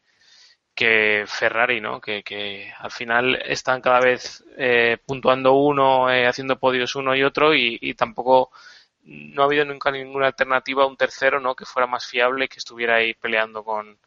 que 0.74 1.24
Ferrari, 1.26 1.80
¿no? 1.80 2.00
Que, 2.00 2.22
que 2.22 2.72
al 2.78 2.90
final 2.90 3.36
están 3.46 3.80
cada 3.80 4.00
vez 4.00 4.44
eh, 4.56 4.98
puntuando 5.06 5.54
uno, 5.54 6.10
eh, 6.10 6.26
haciendo 6.26 6.58
podios 6.58 6.96
uno 6.96 7.14
y 7.14 7.22
otro 7.22 7.54
y, 7.54 7.78
y, 7.80 7.94
tampoco 7.94 8.50
no 9.04 9.42
ha 9.42 9.46
habido 9.46 9.64
nunca 9.64 9.90
ninguna 9.90 10.26
alternativa 10.26 10.84
a 10.84 10.86
un 10.86 10.96
tercero, 10.96 11.40
¿no? 11.40 11.54
Que 11.54 11.64
fuera 11.64 11.86
más 11.86 12.06
fiable, 12.06 12.48
que 12.48 12.58
estuviera 12.58 12.96
ahí 12.96 13.14
peleando 13.14 13.62
con, 13.64 13.98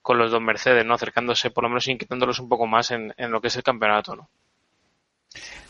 con 0.00 0.18
los 0.18 0.30
dos 0.30 0.40
Mercedes, 0.40 0.84
¿no? 0.84 0.94
Acercándose, 0.94 1.50
por 1.50 1.64
lo 1.64 1.70
menos 1.70 1.88
inquietándolos 1.88 2.38
un 2.38 2.48
poco 2.48 2.66
más 2.66 2.90
en, 2.90 3.12
en 3.16 3.30
lo 3.30 3.40
que 3.40 3.48
es 3.48 3.56
el 3.56 3.62
campeonato, 3.62 4.14
¿no? 4.16 4.28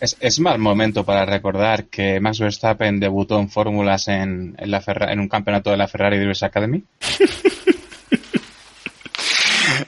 Es, 0.00 0.16
es 0.20 0.40
mal 0.40 0.58
momento 0.58 1.04
para 1.04 1.24
recordar 1.24 1.86
que 1.86 2.20
Max 2.20 2.38
Verstappen 2.38 3.00
debutó 3.00 3.38
en 3.38 3.48
fórmulas 3.48 4.08
en, 4.08 4.54
en, 4.58 4.70
la 4.70 4.80
Ferra, 4.80 5.12
en 5.12 5.20
un 5.20 5.28
campeonato 5.28 5.70
de 5.70 5.78
la 5.78 5.88
Ferrari 5.88 6.18
Drivers 6.18 6.42
Academy. 6.42 6.84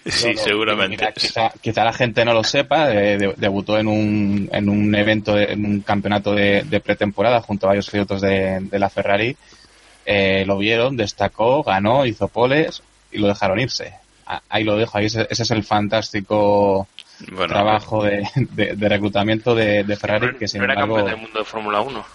Sí, 0.07 0.35
no, 0.35 0.41
seguramente. 0.41 0.97
Mira, 0.97 1.13
quizá, 1.13 1.53
quizá, 1.61 1.85
la 1.85 1.93
gente 1.93 2.25
no 2.25 2.33
lo 2.33 2.45
sepa, 2.45 2.93
eh, 2.93 3.19
de, 3.19 3.35
debutó 3.37 3.79
en 3.79 3.89
un, 3.89 4.49
en 4.53 4.69
un 4.69 4.95
evento, 4.95 5.35
de, 5.35 5.53
en 5.53 5.65
un 5.65 5.81
campeonato 5.81 6.35
de, 6.35 6.63
de, 6.63 6.81
pretemporada 6.81 7.41
junto 7.41 7.67
a 7.67 7.71
varios 7.71 7.91
pilotos 7.91 8.21
de, 8.21 8.61
de 8.61 8.79
la 8.79 8.89
Ferrari. 8.89 9.37
Eh, 10.05 10.45
lo 10.47 10.59
vieron, 10.59 10.97
destacó, 10.97 11.65
ganó, 11.65 12.07
hizo 12.07 12.29
poles 12.29 12.83
y 13.11 13.19
lo 13.19 13.27
dejaron 13.27 13.59
irse. 13.59 13.95
Ahí 14.49 14.65
lo 14.65 14.77
dejo, 14.77 14.99
ahí 14.99 15.07
ese, 15.07 15.27
ese 15.31 15.43
es 15.43 15.51
el 15.51 15.65
fantástico 15.65 16.89
bueno, 17.33 17.47
trabajo 17.47 18.05
de, 18.05 18.29
reclutamiento 18.79 19.55
de, 19.55 19.97
Ferrari. 19.97 20.29
No, 20.29 20.39
que 20.39 20.49
sin 20.49 20.61
no 20.61 20.65
era 20.65 20.75
embargo, 20.75 20.97
campeón 20.97 21.15
del 21.15 21.23
mundo 21.23 21.39
de 21.41 21.45
Fórmula 21.45 21.81
1. 21.81 22.07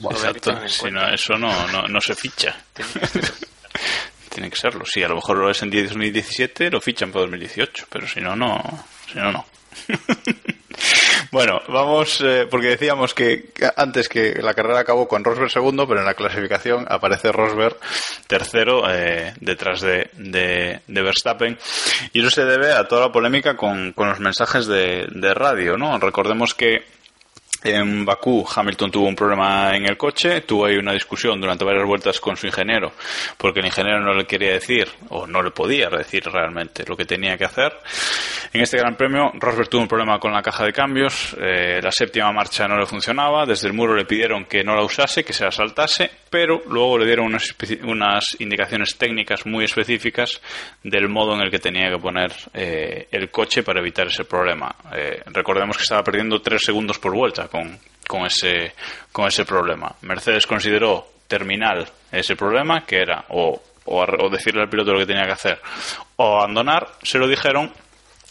Bueno, 0.00 0.18
Exacto, 0.18 0.68
si 0.68 0.90
no, 0.90 1.08
eso 1.08 1.36
no, 1.36 1.66
no, 1.68 1.88
no 1.88 2.00
se 2.00 2.14
ficha. 2.14 2.56
tiene 4.38 4.50
que 4.50 4.56
serlo. 4.56 4.84
Si 4.84 5.02
a 5.02 5.08
lo 5.08 5.16
mejor 5.16 5.36
lo 5.36 5.50
es 5.50 5.62
en 5.62 5.70
2017, 5.70 6.70
lo 6.70 6.80
fichan 6.80 7.10
para 7.10 7.22
2018, 7.22 7.86
pero 7.90 8.06
si 8.06 8.20
no, 8.20 8.36
no. 8.36 8.62
Si 9.12 9.18
no, 9.18 9.32
no. 9.32 9.44
bueno, 11.32 11.60
vamos, 11.66 12.20
eh, 12.24 12.46
porque 12.48 12.68
decíamos 12.68 13.14
que 13.14 13.50
antes 13.76 14.08
que 14.08 14.34
la 14.40 14.54
carrera 14.54 14.78
acabó 14.78 15.08
con 15.08 15.24
Rosberg 15.24 15.50
segundo, 15.50 15.88
pero 15.88 16.00
en 16.00 16.06
la 16.06 16.14
clasificación 16.14 16.86
aparece 16.88 17.32
Rosberg 17.32 17.78
tercero 18.28 18.88
eh, 18.88 19.34
detrás 19.40 19.80
de, 19.80 20.08
de, 20.12 20.82
de, 20.86 21.02
Verstappen. 21.02 21.58
Y 22.12 22.20
eso 22.20 22.30
se 22.30 22.44
debe 22.44 22.72
a 22.72 22.86
toda 22.86 23.06
la 23.06 23.12
polémica 23.12 23.56
con, 23.56 23.92
con 23.92 24.08
los 24.08 24.20
mensajes 24.20 24.68
de, 24.68 25.08
de 25.10 25.34
radio, 25.34 25.76
¿no? 25.76 25.98
Recordemos 25.98 26.54
que 26.54 26.84
en 27.64 28.04
Bakú, 28.04 28.46
Hamilton 28.54 28.90
tuvo 28.90 29.08
un 29.08 29.16
problema 29.16 29.74
en 29.74 29.84
el 29.86 29.96
coche, 29.96 30.42
tuvo 30.42 30.66
ahí 30.66 30.76
una 30.76 30.92
discusión 30.92 31.40
durante 31.40 31.64
varias 31.64 31.86
vueltas 31.86 32.20
con 32.20 32.36
su 32.36 32.46
ingeniero, 32.46 32.92
porque 33.36 33.60
el 33.60 33.66
ingeniero 33.66 34.00
no 34.00 34.14
le 34.14 34.26
quería 34.26 34.52
decir, 34.52 34.88
o 35.08 35.26
no 35.26 35.42
le 35.42 35.50
podía 35.50 35.88
decir 35.88 36.24
realmente 36.24 36.84
lo 36.86 36.96
que 36.96 37.04
tenía 37.04 37.36
que 37.36 37.44
hacer. 37.44 37.72
En 38.52 38.60
este 38.62 38.78
Gran 38.78 38.96
Premio, 38.96 39.32
Rosberg 39.34 39.68
tuvo 39.68 39.82
un 39.82 39.88
problema 39.88 40.18
con 40.18 40.32
la 40.32 40.42
caja 40.42 40.64
de 40.64 40.72
cambios, 40.72 41.36
eh, 41.40 41.80
la 41.82 41.90
séptima 41.90 42.32
marcha 42.32 42.68
no 42.68 42.78
le 42.78 42.86
funcionaba, 42.86 43.44
desde 43.44 43.66
el 43.68 43.74
muro 43.74 43.94
le 43.94 44.04
pidieron 44.04 44.44
que 44.44 44.62
no 44.62 44.76
la 44.76 44.84
usase, 44.84 45.24
que 45.24 45.32
se 45.32 45.44
la 45.44 45.50
saltase, 45.50 46.10
pero 46.30 46.62
luego 46.68 46.98
le 46.98 47.06
dieron 47.06 47.26
unas, 47.26 48.36
indicaciones 48.38 48.96
técnicas 48.96 49.46
muy 49.46 49.64
específicas 49.64 50.40
del 50.82 51.08
modo 51.08 51.34
en 51.34 51.40
el 51.40 51.50
que 51.50 51.58
tenía 51.58 51.90
que 51.90 51.98
poner 51.98 52.32
eh, 52.54 53.08
el 53.10 53.30
coche 53.30 53.62
para 53.62 53.80
evitar 53.80 54.06
ese 54.06 54.24
problema. 54.24 54.74
Eh, 54.94 55.22
recordemos 55.26 55.76
que 55.76 55.82
estaba 55.82 56.04
perdiendo 56.04 56.40
tres 56.40 56.62
segundos 56.64 56.98
por 56.98 57.14
vuelta 57.14 57.47
con, 57.48 57.78
con, 58.06 58.26
ese, 58.26 58.74
con 59.12 59.26
ese 59.26 59.44
problema. 59.44 59.94
Mercedes 60.02 60.46
consideró 60.46 61.06
terminal 61.26 61.88
ese 62.10 62.36
problema, 62.36 62.84
que 62.86 63.00
era 63.00 63.24
o, 63.28 63.60
o, 63.84 64.02
o, 64.02 64.30
decirle 64.30 64.62
al 64.62 64.68
piloto 64.68 64.92
lo 64.92 65.00
que 65.00 65.06
tenía 65.06 65.26
que 65.26 65.32
hacer 65.32 65.60
o 66.16 66.38
abandonar, 66.38 66.88
se 67.02 67.18
lo 67.18 67.28
dijeron 67.28 67.72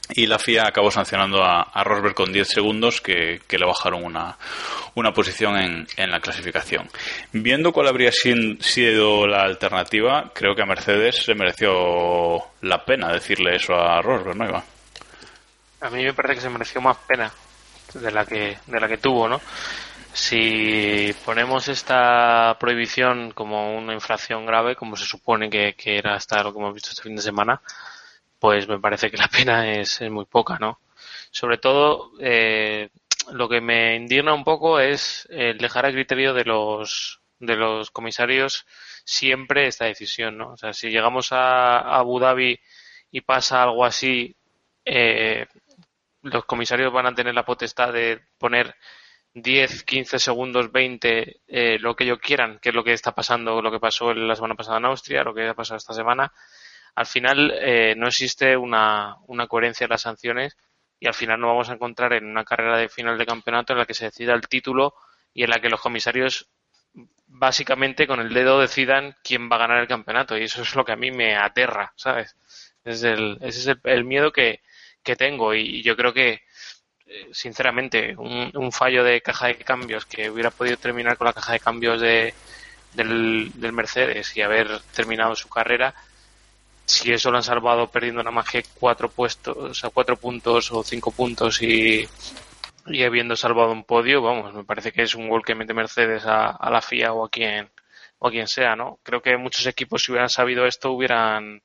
y 0.09 0.25
la 0.25 0.39
FIA 0.39 0.67
acabó 0.67 0.89
sancionando 0.89 1.43
a, 1.43 1.83
Rosberg 1.83 2.15
con 2.15 2.31
10 2.31 2.47
segundos 2.47 3.01
que, 3.01 3.41
le 3.49 3.65
bajaron 3.65 4.03
una, 4.03 4.37
una 4.95 5.11
posición 5.11 5.57
en, 5.57 5.87
en, 5.97 6.11
la 6.11 6.19
clasificación. 6.19 6.89
Viendo 7.33 7.73
cuál 7.73 7.87
habría 7.87 8.11
sido 8.11 9.27
la 9.27 9.41
alternativa, 9.41 10.31
creo 10.33 10.55
que 10.55 10.61
a 10.61 10.65
Mercedes 10.65 11.23
se 11.23 11.35
mereció 11.35 12.37
la 12.61 12.85
pena 12.85 13.11
decirle 13.11 13.55
eso 13.55 13.73
a 13.73 14.01
Rosberg, 14.01 14.37
¿no, 14.37 14.47
Iván? 14.47 14.63
A 15.81 15.89
mí 15.89 16.03
me 16.03 16.13
parece 16.13 16.35
que 16.35 16.41
se 16.41 16.49
mereció 16.49 16.81
más 16.81 16.97
pena 17.07 17.31
de 17.93 18.11
la 18.11 18.25
que, 18.25 18.57
de 18.65 18.79
la 18.79 18.87
que 18.87 18.97
tuvo, 18.97 19.27
¿no? 19.27 19.41
Si 20.13 21.13
ponemos 21.25 21.67
esta 21.67 22.57
prohibición 22.59 23.31
como 23.31 23.77
una 23.77 23.93
infracción 23.93 24.45
grave, 24.45 24.75
como 24.75 24.95
se 24.95 25.05
supone 25.05 25.49
que, 25.49 25.75
que 25.75 25.97
era 25.97 26.15
hasta 26.15 26.43
lo 26.43 26.51
que 26.51 26.59
hemos 26.59 26.73
visto 26.73 26.89
este 26.89 27.03
fin 27.03 27.15
de 27.15 27.21
semana, 27.21 27.61
pues 28.39 28.67
me 28.67 28.79
parece 28.79 29.11
que 29.11 29.17
la 29.17 29.27
pena 29.27 29.71
es, 29.71 30.01
es 30.01 30.11
muy 30.11 30.25
poca, 30.25 30.57
¿no? 30.59 30.79
Sobre 31.31 31.57
todo, 31.57 32.11
eh, 32.19 32.89
lo 33.31 33.49
que 33.49 33.61
me 33.61 33.95
indigna 33.95 34.33
un 34.33 34.43
poco 34.43 34.79
es 34.79 35.27
el 35.29 35.57
dejar 35.57 35.85
a 35.85 35.91
criterio 35.91 36.33
de 36.33 36.45
los, 36.45 37.19
de 37.39 37.55
los 37.55 37.91
comisarios 37.91 38.65
siempre 39.03 39.67
esta 39.67 39.85
decisión, 39.85 40.37
¿no? 40.37 40.53
O 40.53 40.57
sea, 40.57 40.73
si 40.73 40.89
llegamos 40.89 41.31
a, 41.31 41.79
a 41.79 41.97
Abu 41.97 42.19
Dhabi 42.19 42.59
y 43.11 43.21
pasa 43.21 43.63
algo 43.63 43.85
así, 43.85 44.35
eh, 44.85 45.45
los 46.31 46.45
comisarios 46.45 46.91
van 46.93 47.07
a 47.07 47.15
tener 47.15 47.33
la 47.33 47.45
potestad 47.45 47.93
de 47.93 48.19
poner 48.37 48.75
10, 49.33 49.83
15 49.83 50.19
segundos, 50.19 50.71
20, 50.71 51.41
eh, 51.47 51.77
lo 51.79 51.95
que 51.95 52.05
ellos 52.05 52.19
quieran, 52.19 52.59
que 52.59 52.69
es 52.69 52.75
lo 52.75 52.83
que 52.83 52.93
está 52.93 53.13
pasando, 53.13 53.61
lo 53.61 53.71
que 53.71 53.79
pasó 53.79 54.13
la 54.13 54.35
semana 54.35 54.55
pasada 54.55 54.77
en 54.77 54.85
Austria, 54.85 55.23
lo 55.23 55.33
que 55.33 55.47
ha 55.47 55.53
pasado 55.53 55.77
esta 55.77 55.93
semana. 55.93 56.31
Al 56.95 57.05
final 57.05 57.53
eh, 57.61 57.93
no 57.95 58.07
existe 58.07 58.57
una, 58.57 59.15
una 59.27 59.47
coherencia 59.47 59.85
en 59.85 59.91
las 59.91 60.01
sanciones 60.01 60.57
y 60.99 61.07
al 61.07 61.13
final 61.13 61.39
nos 61.39 61.49
vamos 61.49 61.69
a 61.69 61.73
encontrar 61.73 62.13
en 62.13 62.25
una 62.25 62.43
carrera 62.43 62.77
de 62.77 62.89
final 62.89 63.17
de 63.17 63.25
campeonato 63.25 63.73
en 63.73 63.79
la 63.79 63.85
que 63.85 63.93
se 63.93 64.05
decida 64.05 64.33
el 64.33 64.47
título 64.47 64.95
y 65.33 65.43
en 65.43 65.51
la 65.51 65.59
que 65.59 65.69
los 65.69 65.81
comisarios 65.81 66.49
básicamente 67.27 68.07
con 68.07 68.19
el 68.19 68.33
dedo 68.33 68.59
decidan 68.59 69.15
quién 69.23 69.49
va 69.51 69.57
a 69.57 69.59
ganar 69.59 69.79
el 69.79 69.87
campeonato 69.87 70.37
y 70.37 70.43
eso 70.43 70.63
es 70.63 70.75
lo 70.75 70.83
que 70.85 70.93
a 70.93 70.95
mí 70.95 71.11
me 71.11 71.35
aterra, 71.35 71.93
¿sabes? 71.95 72.35
Es 72.83 73.03
el, 73.03 73.37
ese 73.41 73.59
es 73.59 73.67
el, 73.67 73.79
el 73.83 74.05
miedo 74.05 74.31
que, 74.31 74.61
que 75.07 75.15
tengo 75.15 75.53
y 75.53 75.81
yo 75.81 75.95
creo 75.95 76.13
que 76.13 76.41
sinceramente 77.31 78.15
un, 78.17 78.71
fallo 78.71 79.03
de 79.03 79.21
caja 79.21 79.47
de 79.47 79.55
cambios 79.55 80.05
que 80.05 80.29
hubiera 80.29 80.51
podido 80.51 80.77
terminar 80.77 81.17
con 81.17 81.25
la 81.25 81.33
caja 81.33 81.53
de 81.53 81.59
cambios 81.59 82.01
de, 82.01 82.33
del, 82.93 83.51
del 83.55 83.73
Mercedes 83.73 84.35
y 84.35 84.41
haber 84.41 84.81
terminado 84.93 85.35
su 85.35 85.47
carrera 85.47 85.93
si 86.85 87.11
eso 87.11 87.31
lo 87.31 87.37
han 87.37 87.43
salvado 87.43 87.87
perdiendo 87.87 88.23
nada 88.23 88.35
más 88.35 88.49
que 88.49 88.63
cuatro 88.79 89.09
puestos, 89.09 89.57
o 89.57 89.73
sea, 89.73 89.89
cuatro 89.89 90.15
puntos 90.15 90.71
o 90.71 90.83
cinco 90.83 91.11
puntos 91.11 91.61
y, 91.61 92.07
y 92.87 93.03
habiendo 93.03 93.35
salvado 93.35 93.71
un 93.71 93.83
podio, 93.83 94.21
vamos, 94.21 94.53
me 94.53 94.63
parece 94.63 94.91
que 94.93 95.03
es 95.03 95.15
un 95.15 95.27
gol 95.27 95.43
que 95.43 95.55
mete 95.55 95.73
Mercedes 95.73 96.25
a, 96.25 96.51
a 96.51 96.69
la 96.69 96.81
FIA 96.81 97.13
o 97.13 97.25
a 97.25 97.29
quien 97.29 97.69
o 98.19 98.27
a 98.27 98.31
quien 98.31 98.47
sea, 98.47 98.75
¿no? 98.75 98.99
Creo 99.03 99.21
que 99.21 99.37
muchos 99.37 99.65
equipos 99.67 100.03
si 100.03 100.11
hubieran 100.11 100.29
sabido 100.29 100.65
esto 100.65 100.91
hubieran 100.91 101.61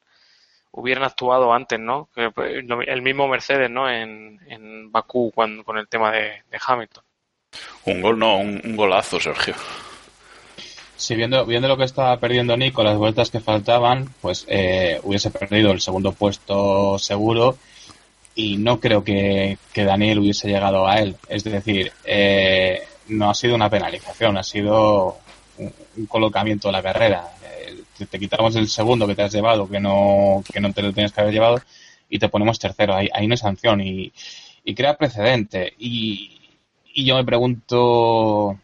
hubieran 0.72 1.04
actuado 1.04 1.52
antes, 1.52 1.78
¿no? 1.78 2.08
El 2.16 3.02
mismo 3.02 3.28
Mercedes, 3.28 3.70
¿no? 3.70 3.88
En, 3.90 4.40
en 4.48 4.90
Bakú 4.90 5.30
cuando, 5.34 5.64
con 5.64 5.78
el 5.78 5.88
tema 5.88 6.10
de, 6.10 6.42
de 6.50 6.58
Hamilton. 6.66 7.04
Un 7.84 8.00
gol, 8.00 8.18
no, 8.18 8.38
un, 8.38 8.60
un, 8.64 8.76
golazo, 8.76 9.20
Sergio. 9.20 9.54
Sí, 10.96 11.14
viendo, 11.14 11.44
viendo 11.44 11.68
lo 11.68 11.76
que 11.76 11.84
estaba 11.84 12.16
perdiendo 12.18 12.56
Nico, 12.56 12.82
las 12.82 12.96
vueltas 12.96 13.30
que 13.30 13.40
faltaban, 13.40 14.14
pues 14.20 14.46
eh, 14.48 15.00
hubiese 15.02 15.30
perdido 15.30 15.72
el 15.72 15.80
segundo 15.80 16.12
puesto 16.12 16.98
seguro 16.98 17.58
y 18.34 18.56
no 18.56 18.80
creo 18.80 19.04
que, 19.04 19.58
que 19.72 19.84
Daniel 19.84 20.20
hubiese 20.20 20.48
llegado 20.48 20.86
a 20.86 21.00
él. 21.00 21.16
Es 21.28 21.44
decir, 21.44 21.92
eh, 22.04 22.86
no 23.08 23.28
ha 23.28 23.34
sido 23.34 23.54
una 23.54 23.68
penalización, 23.68 24.38
ha 24.38 24.42
sido 24.42 25.18
un, 25.58 25.74
un 25.96 26.06
colocamiento 26.06 26.68
de 26.68 26.72
la 26.72 26.82
carrera 26.82 27.32
te, 28.06 28.18
quitamos 28.18 28.56
el 28.56 28.68
segundo 28.68 29.06
que 29.06 29.14
te 29.14 29.22
has 29.22 29.32
llevado, 29.32 29.68
que 29.68 29.80
no, 29.80 30.42
que 30.52 30.60
no 30.60 30.72
te 30.72 30.82
lo 30.82 30.92
tienes 30.92 31.12
que 31.12 31.20
haber 31.20 31.32
llevado, 31.32 31.60
y 32.08 32.18
te 32.18 32.28
ponemos 32.28 32.58
tercero. 32.58 32.94
Ahí, 32.94 33.08
no 33.26 33.34
hay 33.34 33.38
sanción 33.38 33.80
y, 33.80 34.12
crea 34.74 34.96
precedente. 34.96 35.74
Y, 35.78 36.40
y, 36.94 37.04
yo 37.04 37.16
me 37.16 37.24
pregunto 37.24 38.58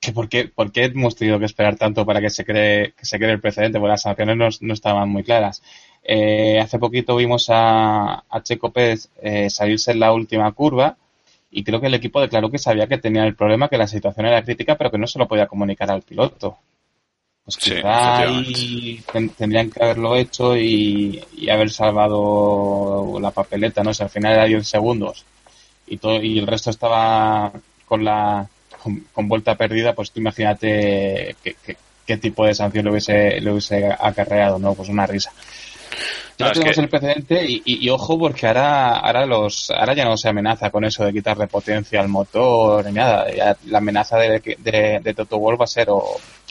que 0.00 0.12
por 0.12 0.28
qué, 0.28 0.46
por 0.48 0.72
qué 0.72 0.84
hemos 0.84 1.16
tenido 1.16 1.38
que 1.38 1.44
esperar 1.46 1.76
tanto 1.76 2.06
para 2.06 2.20
que 2.20 2.30
se 2.30 2.44
cree, 2.44 2.92
que 2.92 3.04
se 3.06 3.18
cree 3.18 3.32
el 3.32 3.40
precedente, 3.40 3.78
porque 3.78 3.90
las 3.90 4.02
sanciones 4.02 4.36
no, 4.36 4.48
no 4.60 4.74
estaban 4.74 5.08
muy 5.08 5.22
claras. 5.24 5.62
Eh, 6.02 6.58
hace 6.60 6.78
poquito 6.78 7.16
vimos 7.16 7.50
a, 7.50 8.24
a 8.28 8.42
Checo 8.42 8.72
Pérez 8.72 9.10
eh, 9.22 9.50
salirse 9.50 9.92
en 9.92 10.00
la 10.00 10.12
última 10.12 10.50
curva 10.52 10.96
y 11.50 11.64
creo 11.64 11.80
que 11.80 11.88
el 11.88 11.94
equipo 11.94 12.20
declaró 12.20 12.50
que 12.50 12.58
sabía 12.58 12.86
que 12.86 12.98
tenía 12.98 13.24
el 13.26 13.34
problema, 13.34 13.68
que 13.68 13.76
la 13.76 13.86
situación 13.88 14.26
era 14.26 14.42
crítica, 14.44 14.76
pero 14.76 14.90
que 14.90 14.98
no 14.98 15.06
se 15.06 15.18
lo 15.18 15.26
podía 15.26 15.48
comunicar 15.48 15.90
al 15.90 16.02
piloto. 16.02 16.58
Pues 17.50 17.56
quizá 17.56 18.26
sí, 18.44 19.02
tendrían 19.36 19.70
que 19.70 19.82
haberlo 19.82 20.16
hecho 20.16 20.56
y, 20.56 21.20
y, 21.36 21.50
haber 21.50 21.70
salvado 21.70 23.18
la 23.20 23.30
papeleta, 23.30 23.82
¿no? 23.82 23.92
Si 23.92 24.02
al 24.02 24.10
final 24.10 24.34
era 24.34 24.44
10 24.44 24.66
segundos 24.66 25.24
y 25.86 25.96
todo 25.96 26.22
y 26.22 26.38
el 26.38 26.46
resto 26.46 26.70
estaba 26.70 27.52
con 27.86 28.04
la 28.04 28.48
con, 29.12 29.28
vuelta 29.28 29.56
perdida, 29.56 29.94
pues 29.94 30.12
tú 30.12 30.20
imagínate 30.20 31.34
qué, 32.06 32.16
tipo 32.16 32.44
de 32.44 32.54
sanción 32.54 32.84
le 32.84 32.90
hubiese, 32.92 33.40
le 33.40 33.50
hubiese 33.50 33.86
acarreado, 33.86 34.58
¿no? 34.58 34.74
Pues 34.74 34.88
una 34.88 35.06
risa. 35.06 35.32
Ya 36.38 36.52
tenemos 36.52 36.78
el 36.78 36.88
precedente 36.88 37.44
y, 37.46 37.88
ojo 37.90 38.18
porque 38.18 38.46
ahora, 38.46 38.96
ahora 38.96 39.26
los, 39.26 39.70
ahora 39.70 39.94
ya 39.94 40.04
no 40.04 40.16
se 40.16 40.28
amenaza 40.28 40.70
con 40.70 40.84
eso 40.84 41.04
de 41.04 41.12
quitarle 41.12 41.46
potencia 41.46 42.00
al 42.00 42.08
motor 42.08 42.86
ni 42.86 42.92
nada. 42.92 43.26
la 43.66 43.78
amenaza 43.78 44.16
de, 44.16 44.56
de, 44.58 45.00
de, 45.02 45.14
Toto 45.14 45.38
Wolff 45.38 45.60
va 45.60 45.64
a 45.64 45.68
ser 45.68 45.90
o, 45.90 46.02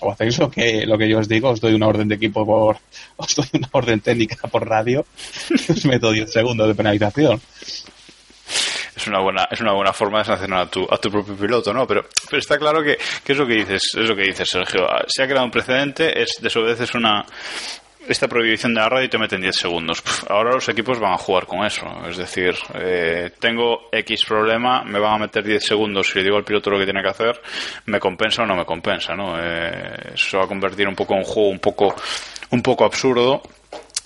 o, 0.02 0.12
hacéis 0.12 0.38
lo 0.38 0.52
que, 0.52 0.86
lo 0.86 0.98
que 0.98 1.10
yo 1.10 1.20
os 1.20 1.28
digo, 1.28 1.50
os 1.50 1.60
doy 1.60 1.74
una 1.74 1.88
orden 1.88 2.08
de 2.08 2.16
equipo 2.16 2.46
por, 2.46 2.78
os 3.18 3.36
doy 3.36 3.48
una 3.54 3.70
orden 3.72 4.00
técnica 4.00 4.48
por 4.48 4.68
radio 4.68 5.06
y 5.50 5.72
os 5.72 5.86
meto 5.86 6.12
10 6.12 6.32
segundos 6.32 6.68
de 6.68 6.76
penalización 6.76 7.42
es 9.00 9.08
una 9.08 9.22
buena 9.22 9.48
es 9.50 9.62
una 9.62 9.74
buena 9.74 9.94
forma 9.94 10.20
de 10.20 10.26
sancionar 10.26 10.60
a 10.62 10.70
tu, 10.70 10.86
a 10.90 10.98
tu 10.98 11.10
propio 11.10 11.36
piloto, 11.36 11.74
¿no? 11.74 11.88
Pero, 11.88 12.06
pero 12.30 12.40
está 12.40 12.58
claro 12.58 12.84
que, 12.84 12.98
que 13.24 13.32
es 13.32 13.38
lo 13.38 13.48
que 13.48 13.54
dices, 13.54 13.82
es 13.98 14.10
lo 14.10 14.16
que 14.16 14.24
dices, 14.24 14.50
Sergio. 14.50 14.86
Se 15.08 15.24
ha 15.24 15.28
creado 15.28 15.46
un 15.46 15.52
precedente, 15.52 16.22
es 16.22 16.38
desobedeces 16.42 16.94
una 16.96 17.26
esta 18.10 18.28
prohibición 18.28 18.74
de 18.74 18.82
la 18.82 18.90
radio 18.90 19.06
y 19.06 19.10
te 19.10 19.18
meten 19.18 19.42
10 19.42 19.56
segundos. 19.56 20.04
ahora 20.28 20.52
los 20.52 20.68
equipos 20.68 21.00
van 21.00 21.14
a 21.14 21.18
jugar 21.18 21.46
con 21.46 21.64
eso. 21.66 21.86
Es 22.08 22.18
decir, 22.18 22.56
eh, 22.74 23.32
tengo 23.40 23.90
X 23.92 24.26
problema, 24.26 24.84
me 24.84 25.00
van 25.00 25.14
a 25.14 25.18
meter 25.20 25.44
10 25.44 25.64
segundos 25.64 26.10
si 26.10 26.18
le 26.18 26.26
digo 26.26 26.38
al 26.38 26.44
piloto 26.44 26.72
lo 26.72 26.80
que 26.80 26.86
tiene 26.86 27.02
que 27.02 27.10
hacer, 27.10 27.40
¿me 27.86 28.00
compensa 28.00 28.44
o 28.44 28.46
no 28.46 28.56
me 28.56 28.66
compensa? 28.66 29.16
¿no? 29.16 29.36
Eh, 29.40 30.14
eso 30.16 30.40
va 30.40 30.46
a 30.46 30.48
convertir 30.48 30.88
un 30.88 30.96
poco 30.96 31.14
en 31.14 31.20
un 31.20 31.26
juego 31.26 31.50
un 31.50 31.60
poco, 31.60 31.96
un 32.50 32.62
poco 32.62 32.84
absurdo 32.84 33.42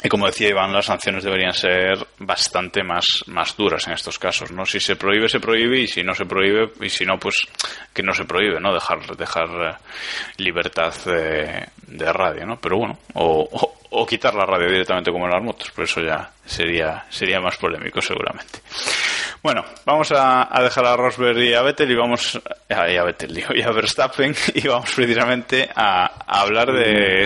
y 0.06 0.10
como 0.10 0.26
decía 0.26 0.50
Iván, 0.50 0.74
las 0.74 0.88
sanciones 0.88 1.24
deberían 1.24 1.54
ser 1.54 2.06
bastante 2.20 2.84
más, 2.84 3.06
más 3.28 3.56
duras 3.56 3.88
en 3.88 3.94
estos 3.94 4.20
casos, 4.20 4.52
¿no? 4.52 4.66
Si 4.66 4.82
se 4.82 4.98
prohíbe, 4.98 5.30
se 5.30 5.40
prohíbe, 5.40 5.80
y 5.80 5.88
si 5.88 6.04
no 6.04 6.14
se 6.14 6.26
prohíbe, 6.26 6.74
y 6.82 6.90
si 6.90 7.06
no, 7.06 7.18
pues 7.18 7.48
que 7.94 8.04
no 8.04 8.14
se 8.14 8.26
prohíbe, 8.26 8.60
¿no? 8.60 8.74
Dejar, 8.74 9.16
dejar 9.16 9.48
eh, 9.48 9.76
libertad 10.44 10.94
de, 11.06 11.70
de, 11.88 12.12
radio, 12.12 12.46
¿no? 12.46 12.60
Pero 12.60 12.80
bueno, 12.80 13.00
o, 13.14 13.48
o, 13.50 13.83
quitar 14.08 14.34
la 14.34 14.46
radio 14.46 14.70
directamente 14.70 15.12
como 15.12 15.26
en 15.26 15.32
las 15.32 15.44
motos, 15.44 15.72
pero 15.76 15.86
eso 15.86 16.02
ya 16.02 16.32
sería, 16.46 17.06
sería 17.10 17.40
más 17.40 17.58
polémico 17.58 18.02
seguramente. 18.02 18.60
Bueno, 19.42 19.64
vamos 19.86 20.12
a, 20.16 20.48
dejar 20.62 20.86
a 20.86 20.96
Rosberg 20.96 21.38
y 21.40 21.54
a 21.54 21.62
Vettel 21.62 21.92
y 21.92 21.96
vamos 21.96 22.42
a, 22.70 22.82
a 22.82 23.04
Vettel, 23.04 23.44
y 23.56 23.62
a 23.62 23.72
Verstappen 23.72 24.34
y 24.56 24.68
vamos 24.68 24.92
precisamente 24.96 25.70
a, 25.76 26.06
a 26.26 26.42
hablar 26.42 26.72
de 26.72 27.26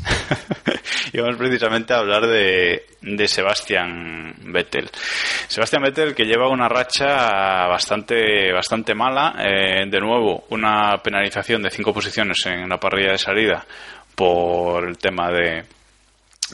vamos 1.20 1.36
precisamente 1.36 1.92
a 1.92 1.98
hablar 1.98 2.26
de, 2.26 2.86
de 3.00 3.28
Sebastian 3.28 4.34
Vettel. 4.52 4.90
Sebastian 5.48 5.82
Vettel 5.82 6.14
que 6.14 6.24
lleva 6.24 6.48
una 6.48 6.68
racha 6.68 7.66
bastante, 7.66 8.52
bastante 8.52 8.94
mala. 8.94 9.34
Eh, 9.38 9.86
de 9.88 10.00
nuevo, 10.00 10.44
una 10.50 10.98
penalización 11.02 11.62
de 11.62 11.70
cinco 11.70 11.92
posiciones 11.92 12.44
en 12.46 12.68
la 12.68 12.78
parrilla 12.78 13.12
de 13.12 13.18
salida 13.18 13.64
por 14.20 14.86
el 14.86 14.98
tema 14.98 15.30
de 15.30 15.64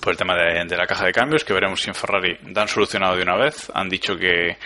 por 0.01 0.13
el 0.13 0.17
tema 0.17 0.37
de, 0.37 0.77
la 0.77 0.87
caja 0.87 1.05
de 1.05 1.13
cambios, 1.13 1.43
que 1.43 1.53
veremos 1.53 1.81
si 1.81 1.89
en 1.89 1.97
Ferrari 1.97 2.39
dan 2.43 2.69
solucionado 2.69 3.17
de 3.17 3.23
una 3.23 3.35
vez. 3.35 3.73
Han 3.75 3.89
dicho 3.89 4.15
que, 4.17 4.57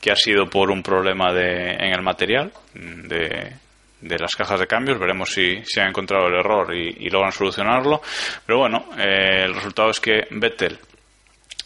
que 0.00 0.12
ha 0.12 0.14
sido 0.14 0.48
por 0.48 0.70
un 0.70 0.80
problema 0.80 1.32
de, 1.32 1.70
en 1.70 1.92
el 1.92 2.02
material 2.02 2.52
de, 2.74 3.54
de 4.00 4.18
las 4.20 4.36
cajas 4.36 4.60
de 4.60 4.68
cambios. 4.68 5.00
Veremos 5.00 5.32
si, 5.32 5.64
se 5.64 5.80
ha 5.80 5.88
encontrado 5.88 6.28
el 6.28 6.34
error 6.34 6.72
y, 6.76 7.10
logran 7.10 7.32
solucionarlo. 7.32 8.00
Pero 8.46 8.60
bueno, 8.60 8.84
eh, 8.98 9.46
el 9.46 9.54
resultado 9.54 9.90
es 9.90 9.98
que 9.98 10.28
Vettel 10.30 10.78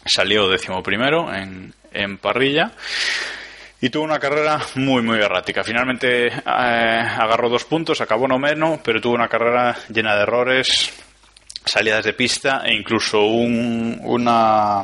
salió 0.05 0.49
decimoprimero 0.49 1.31
en, 1.31 1.71
en 1.91 2.17
parrilla 2.17 2.71
y 3.81 3.89
tuvo 3.89 4.03
una 4.03 4.19
carrera 4.19 4.59
muy 4.75 5.01
muy 5.01 5.19
errática. 5.19 5.63
Finalmente 5.63 6.27
eh, 6.27 6.33
agarró 6.45 7.49
dos 7.49 7.65
puntos, 7.65 8.01
acabó 8.01 8.27
no 8.27 8.37
menos, 8.37 8.79
pero 8.83 8.99
tuvo 9.01 9.15
una 9.15 9.27
carrera 9.27 9.75
llena 9.89 10.15
de 10.15 10.23
errores, 10.23 10.93
salidas 11.65 12.03
de 12.03 12.13
pista 12.13 12.61
e 12.65 12.73
incluso 12.73 13.21
un, 13.21 13.99
una 14.03 14.83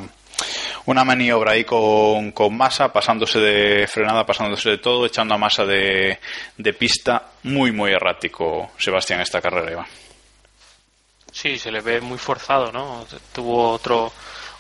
una 0.88 1.04
maniobra 1.04 1.54
ahí 1.54 1.64
con, 1.64 2.32
con 2.32 2.56
masa, 2.56 2.93
pasándose 2.93 3.39
de 3.39 3.88
frenada, 3.88 4.26
pasándose 4.26 4.70
de 4.70 4.78
todo, 4.78 5.06
echando 5.06 5.34
a 5.34 5.38
masa 5.38 5.66
de, 5.66 6.20
de 6.58 6.74
pista, 6.74 7.32
muy, 7.43 7.72
muy 7.72 7.91
errático 7.91 8.72
Sebastián 8.78 9.22
esta 9.22 9.41
carrera, 9.41 9.72
Iván. 9.72 9.88
Sí, 11.32 11.58
se 11.58 11.72
le 11.72 11.82
ve 11.82 12.02
muy 12.02 12.18
forzado, 12.18 12.72
¿no? 12.72 13.06
Tuvo 13.34 13.72
otro, 13.72 14.14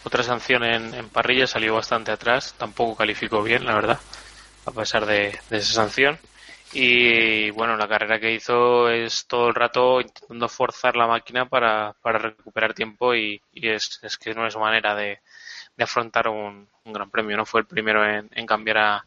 otra 0.03 0.23
sanción 0.23 0.63
en, 0.63 0.93
en 0.93 1.09
parrilla, 1.09 1.47
salió 1.47 1.75
bastante 1.75 2.11
atrás, 2.11 2.55
tampoco 2.57 2.95
calificó 2.95 3.43
bien, 3.43 3.65
la 3.65 3.75
verdad, 3.75 3.99
a 4.65 4.71
pesar 4.71 5.05
de, 5.05 5.37
de 5.49 5.57
esa 5.57 5.73
sanción. 5.73 6.19
Y 6.73 7.51
bueno, 7.51 7.77
la 7.77 7.87
carrera 7.87 8.19
que 8.19 8.33
hizo 8.33 8.89
es 8.89 9.27
todo 9.27 9.47
el 9.49 9.55
rato 9.55 10.01
intentando 10.01 10.49
forzar 10.49 10.95
la 10.95 11.07
máquina 11.07 11.47
para, 11.47 11.93
para 12.01 12.19
recuperar 12.19 12.73
tiempo 12.73 13.15
y, 13.15 13.41
y 13.53 13.69
es, 13.69 13.99
es, 14.03 14.17
que 14.17 14.33
no 14.33 14.45
es 14.45 14.57
manera 14.57 14.93
de, 14.95 15.19
de 15.77 15.83
afrontar 15.83 16.27
un, 16.27 16.67
gran 16.83 17.09
premio. 17.09 17.37
No 17.37 17.45
fue 17.45 17.61
el 17.61 17.67
primero 17.67 18.03
en, 18.05 18.45
cambiar 18.45 18.77
a, 18.77 19.05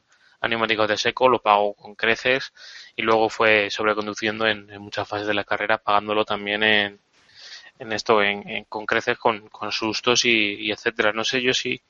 neumáticos 0.48 0.88
de 0.88 0.96
seco, 0.96 1.28
lo 1.28 1.40
pagó 1.42 1.74
con 1.74 1.94
creces 1.94 2.52
y 2.96 3.02
luego 3.02 3.28
fue 3.28 3.70
sobreconduciendo 3.70 4.46
en, 4.46 4.70
en 4.70 4.80
muchas 4.80 5.06
fases 5.06 5.26
de 5.26 5.34
la 5.34 5.44
carrera, 5.44 5.78
pagándolo 5.78 6.24
también 6.24 6.62
en, 6.62 7.00
en 7.78 7.92
esto, 7.92 8.22
en, 8.22 8.64
con 8.64 8.86
creces, 8.86 9.18
con, 9.18 9.48
con 9.48 9.72
sustos 9.72 10.24
y, 10.24 10.70
etcétera. 10.70 11.12
No 11.12 11.24
sé 11.24 11.42
yo 11.42 11.54
si 11.54 11.80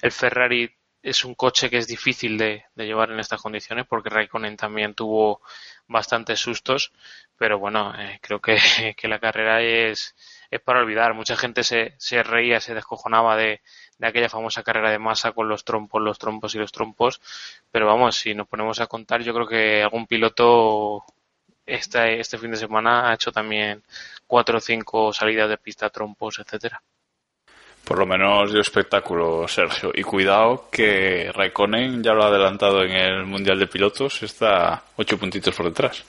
el 0.00 0.12
Ferrari 0.12 0.70
es 1.02 1.24
un 1.24 1.34
coche 1.34 1.70
que 1.70 1.78
es 1.78 1.86
difícil 1.86 2.38
de, 2.38 2.64
llevar 2.76 3.10
en 3.10 3.20
estas 3.20 3.40
condiciones 3.40 3.86
porque 3.86 4.10
Raikkonen 4.10 4.56
también 4.56 4.94
tuvo 4.94 5.40
bastantes 5.86 6.40
sustos, 6.40 6.92
pero 7.36 7.58
bueno, 7.58 7.94
eh, 7.98 8.18
creo 8.22 8.40
que, 8.40 8.56
la 9.04 9.18
carrera 9.18 9.62
es, 9.62 10.14
para 10.64 10.80
olvidar. 10.80 11.14
Mucha 11.14 11.36
gente 11.36 11.64
se, 11.64 11.94
se 11.98 12.22
reía, 12.22 12.60
se 12.60 12.74
descojonaba 12.74 13.36
de, 13.36 13.60
de 13.98 14.06
aquella 14.06 14.28
famosa 14.28 14.62
carrera 14.62 14.90
de 14.90 14.98
masa 14.98 15.32
con 15.32 15.48
los 15.48 15.64
trompos, 15.64 16.02
los 16.02 16.18
trompos 16.18 16.54
y 16.54 16.58
los 16.58 16.72
trompos. 16.72 17.20
Pero 17.70 17.86
vamos, 17.86 18.16
si 18.16 18.34
nos 18.34 18.48
ponemos 18.48 18.80
a 18.80 18.86
contar, 18.86 19.22
yo 19.22 19.34
creo 19.34 19.46
que 19.46 19.82
algún 19.82 20.06
piloto 20.06 21.04
este, 21.66 22.20
este 22.20 22.38
fin 22.38 22.50
de 22.50 22.56
semana 22.56 23.10
ha 23.10 23.14
hecho 23.14 23.30
también 23.32 23.82
cuatro 24.26 24.58
o 24.58 24.60
cinco 24.60 25.12
salidas 25.12 25.48
de 25.50 25.58
pista, 25.58 25.90
trompos, 25.90 26.38
etcétera. 26.38 26.82
Por 27.88 28.00
lo 28.00 28.04
menos 28.04 28.52
dio 28.52 28.60
espectáculo, 28.60 29.48
Sergio. 29.48 29.90
Y 29.94 30.02
cuidado 30.02 30.68
que 30.70 31.32
Raikkonen 31.32 32.02
ya 32.02 32.12
lo 32.12 32.22
ha 32.22 32.26
adelantado 32.26 32.84
en 32.84 32.92
el 32.92 33.24
Mundial 33.24 33.58
de 33.58 33.66
Pilotos, 33.66 34.22
está 34.22 34.82
ocho 34.96 35.16
puntitos 35.16 35.54
por 35.54 35.64
detrás. 35.64 36.04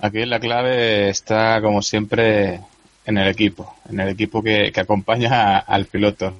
Aquí 0.00 0.26
la 0.26 0.40
clave 0.40 1.08
está, 1.08 1.60
como 1.62 1.80
siempre, 1.82 2.62
en 3.06 3.18
el 3.18 3.28
equipo, 3.28 3.76
en 3.88 4.00
el 4.00 4.08
equipo 4.08 4.42
que, 4.42 4.72
acompaña 4.74 5.58
al 5.58 5.84
piloto. 5.84 6.34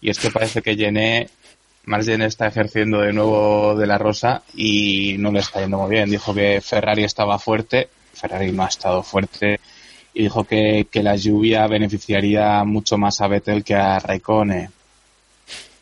Y 0.00 0.08
es 0.08 0.18
que 0.18 0.30
parece 0.30 0.62
que 0.62 0.74
Gené, 0.74 1.28
más 1.84 2.06
Gené 2.06 2.24
está 2.24 2.46
ejerciendo 2.46 3.02
de 3.02 3.12
nuevo 3.12 3.76
de 3.76 3.86
la 3.86 3.98
rosa 3.98 4.44
y 4.54 5.16
no 5.18 5.30
le 5.30 5.40
está 5.40 5.60
yendo 5.60 5.76
muy 5.76 5.90
bien. 5.90 6.08
Dijo 6.08 6.32
que 6.34 6.62
Ferrari 6.62 7.04
estaba 7.04 7.38
fuerte, 7.38 7.90
Ferrari 8.14 8.50
no 8.50 8.64
ha 8.64 8.68
estado 8.68 9.02
fuerte 9.02 9.60
y 10.14 10.24
dijo 10.24 10.44
que, 10.44 10.86
la 10.94 11.16
lluvia 11.16 11.66
beneficiaría 11.66 12.64
mucho 12.64 12.98
más 12.98 13.20
a 13.20 13.28
Vettel 13.28 13.64
que 13.64 13.74
a 13.74 13.98
Raikkonen. 13.98 14.70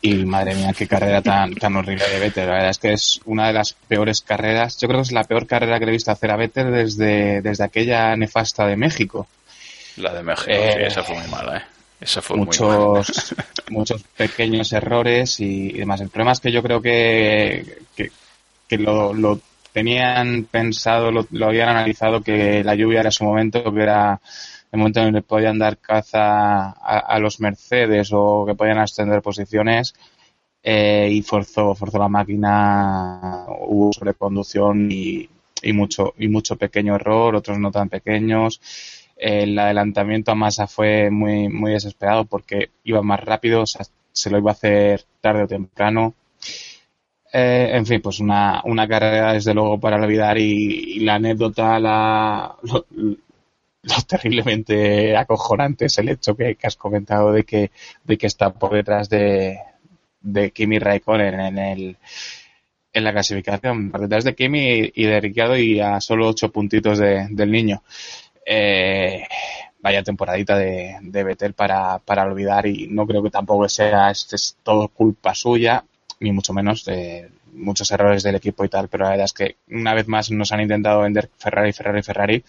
Y 0.03 0.15
madre 0.25 0.55
mía, 0.55 0.73
qué 0.75 0.87
carrera 0.87 1.21
tan, 1.21 1.53
tan 1.53 1.75
horrible 1.75 2.07
de 2.07 2.19
Vettel. 2.19 2.47
La 2.47 2.53
verdad 2.53 2.69
es 2.71 2.79
que 2.79 2.93
es 2.93 3.21
una 3.25 3.47
de 3.47 3.53
las 3.53 3.73
peores 3.73 4.21
carreras. 4.21 4.77
Yo 4.79 4.87
creo 4.87 5.01
que 5.01 5.07
es 5.07 5.11
la 5.11 5.25
peor 5.25 5.45
carrera 5.45 5.77
que 5.77 5.85
he 5.85 5.91
visto 5.91 6.11
hacer 6.11 6.31
a 6.31 6.37
Vettel 6.37 6.71
desde, 6.71 7.41
desde 7.41 7.63
aquella 7.63 8.15
nefasta 8.15 8.65
de 8.65 8.77
México. 8.77 9.27
La 9.97 10.13
de 10.13 10.23
México, 10.23 10.51
sí, 10.51 10.81
esa 10.81 11.03
fue 11.03 11.19
muy 11.19 11.27
mala, 11.27 11.57
¿eh? 11.57 11.61
Esa 11.99 12.21
fue 12.23 12.37
muchos, 12.37 13.37
muy 13.69 13.77
muchos 13.77 14.01
pequeños 14.17 14.73
errores 14.73 15.39
y, 15.39 15.73
demás. 15.73 16.01
El 16.01 16.09
problema 16.09 16.31
es 16.31 16.39
que 16.39 16.51
yo 16.51 16.63
creo 16.63 16.81
que, 16.81 17.83
que, 17.95 18.77
lo, 18.79 19.13
lo, 19.13 19.39
tenían 19.73 20.45
pensado, 20.45 21.11
lo, 21.11 21.45
habían 21.45 21.69
analizado, 21.69 22.21
que 22.21 22.63
la 22.63 22.75
lluvia 22.75 23.01
era 23.01 23.11
su 23.11 23.23
momento, 23.23 23.73
que 23.73 23.81
era 23.81 24.21
el 24.71 24.79
momento 24.79 25.01
en 25.01 25.07
el 25.07 25.13
que 25.15 25.21
podían 25.21 25.59
dar 25.59 25.77
caza 25.77 26.71
a, 26.71 27.19
los 27.19 27.39
Mercedes 27.39 28.09
o 28.13 28.45
que 28.45 28.55
podían 28.55 28.79
ascender 28.79 29.21
posiciones. 29.21 29.93
Eh, 30.63 31.09
y 31.11 31.21
forzó, 31.23 31.73
forzó 31.73 31.97
la 31.97 32.07
máquina, 32.07 33.45
hubo 33.61 33.91
sobreconducción 33.91 34.91
y, 34.91 35.27
y 35.63 35.73
mucho, 35.73 36.13
y 36.19 36.27
mucho 36.27 36.55
pequeño 36.55 36.95
error, 36.95 37.35
otros 37.35 37.57
no 37.57 37.71
tan 37.71 37.89
pequeños 37.89 38.61
el 39.21 39.57
adelantamiento 39.59 40.31
a 40.31 40.35
masa 40.35 40.65
fue 40.65 41.11
muy, 41.11 41.47
muy 41.47 41.73
desesperado 41.73 42.25
porque 42.25 42.71
iba 42.83 43.03
más 43.03 43.19
rápido, 43.19 43.65
se 43.67 44.29
lo 44.31 44.39
iba 44.39 44.49
a 44.49 44.53
hacer 44.53 45.05
tarde 45.21 45.43
o 45.43 45.47
temprano. 45.47 46.15
Eh, 47.33 47.69
en 47.73 47.85
fin, 47.85 48.01
pues 48.01 48.19
una, 48.19 48.61
una 48.65 48.87
carrera 48.87 49.33
desde 49.33 49.53
luego 49.53 49.79
para 49.79 49.95
olvidar 49.95 50.37
y, 50.37 50.99
la 50.99 51.15
anécdota, 51.15 51.79
la, 51.79 52.55
lo, 52.63 52.85
terriblemente 54.07 55.15
acojonante 55.15 55.85
es 55.85 55.97
el 55.97 56.09
hecho 56.09 56.35
que, 56.35 56.57
has 56.61 56.75
comentado 56.75 57.31
de 57.31 57.43
que, 57.43 57.71
de 58.03 58.17
que 58.17 58.27
está 58.27 58.51
por 58.51 58.73
detrás 58.73 59.09
de, 59.09 59.57
de 60.21 60.51
Kimi 60.51 60.77
Raikkonen 60.79 61.39
en 61.39 61.57
el, 61.57 61.97
en 62.93 63.03
la 63.03 63.13
clasificación, 63.13 63.91
por 63.91 64.01
detrás 64.01 64.25
de 64.25 64.35
Kimi 64.35 64.91
y 64.93 65.03
de 65.05 65.21
Ricciardo 65.21 65.57
y 65.57 65.79
a 65.79 66.01
solo 66.01 66.27
ocho 66.27 66.51
puntitos 66.51 66.99
de, 66.99 67.27
del 67.29 67.51
niño. 67.51 67.81
Eh, 68.45 69.23
vaya 69.79 70.03
temporadita 70.03 70.57
de, 70.57 70.97
de 71.01 71.23
Betel 71.23 71.53
para, 71.53 71.99
para 71.99 72.23
olvidar 72.23 72.67
y 72.67 72.87
no 72.87 73.07
creo 73.07 73.23
que 73.23 73.29
tampoco 73.29 73.67
sea 73.69 74.11
este 74.11 74.35
es 74.35 74.57
todo 74.63 74.89
culpa 74.89 75.33
suya, 75.33 75.83
ni 76.21 76.31
mucho 76.31 76.53
menos 76.53 76.85
de 76.85 77.29
muchos 77.53 77.91
errores 77.91 78.23
del 78.23 78.35
equipo 78.35 78.63
y 78.63 78.69
tal, 78.69 78.87
pero 78.87 79.03
la 79.03 79.11
verdad 79.11 79.25
es 79.25 79.33
que 79.33 79.57
una 79.69 79.93
vez 79.93 80.07
más 80.07 80.31
nos 80.31 80.51
han 80.51 80.61
intentado 80.61 81.01
vender 81.01 81.29
Ferrari, 81.37 81.73
Ferrari, 81.73 82.03
Ferrari. 82.03 82.43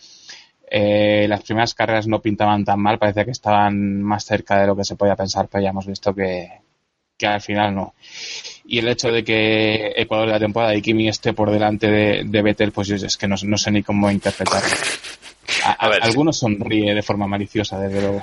Eh, 0.71 1.27
las 1.29 1.43
primeras 1.43 1.75
carreras 1.75 2.07
no 2.07 2.21
pintaban 2.21 2.65
tan 2.65 2.81
mal, 2.81 2.99
parecía 2.99 3.25
que 3.25 3.31
estaban 3.33 4.03
más 4.03 4.25
cerca 4.25 4.61
de 4.61 4.67
lo 4.67 4.77
que 4.77 4.85
se 4.85 4.97
podía 4.97 5.17
pensar, 5.17 5.49
pero 5.51 5.65
ya 5.65 5.71
hemos 5.71 5.87
visto 5.87 6.15
que, 6.15 6.51
que 7.19 7.27
al 7.27 7.41
final 7.41 7.75
no. 7.75 7.95
Y 8.65 8.79
el 8.79 8.89
hecho 8.89 9.11
de 9.11 9.25
que 9.25 9.93
Ecuador 9.97 10.27
de 10.27 10.33
la 10.33 10.39
temporada 10.39 10.75
y 10.75 10.83
Kimi 10.83 11.09
esté 11.09 11.33
por 11.33 11.51
delante 11.51 11.91
de, 11.91 12.23
de 12.25 12.43
Vettel, 12.43 12.73
pues 12.73 12.91
es 12.91 13.17
que 13.17 13.29
no, 13.29 13.37
no 13.43 13.59
sé 13.59 13.71
ni 13.71 13.83
cómo 13.83 14.11
interpretarlo. 14.11 14.69
A, 15.65 15.73
A 15.73 15.89
ver. 15.89 16.03
Algunos 16.03 16.39
sonríe 16.39 16.95
de 16.95 17.03
forma 17.03 17.27
maliciosa, 17.27 17.79
desde 17.79 18.01
luego. 18.01 18.23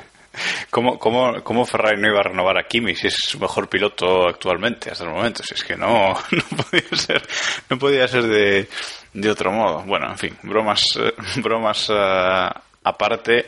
¿Cómo, 0.70 1.00
cómo, 1.00 1.44
cómo 1.44 1.66
Ferrari 1.66 2.00
no 2.00 2.08
iba 2.08 2.20
a 2.20 2.24
renovar 2.24 2.58
a 2.58 2.68
Kimi 2.68 2.96
si 2.96 3.08
es 3.08 3.16
su 3.16 3.40
mejor 3.40 3.68
piloto 3.68 4.28
actualmente 4.28 4.92
hasta 4.92 5.04
el 5.04 5.12
momento? 5.12 5.44
Si 5.44 5.54
es 5.56 5.64
que 5.64 5.76
no, 5.76 6.14
no 6.32 6.58
podía 6.64 6.96
ser, 6.96 7.28
no 7.70 7.80
podía 7.80 8.08
ser 8.08 8.24
de, 8.24 8.70
de 9.14 9.30
otro 9.32 9.52
modo. 9.52 9.84
Bueno, 9.84 10.10
en 10.10 10.18
fin, 10.18 10.38
bromas, 10.44 10.84
eh, 11.00 11.14
bromas 11.38 11.90
eh, 11.90 12.50
aparte. 12.84 13.48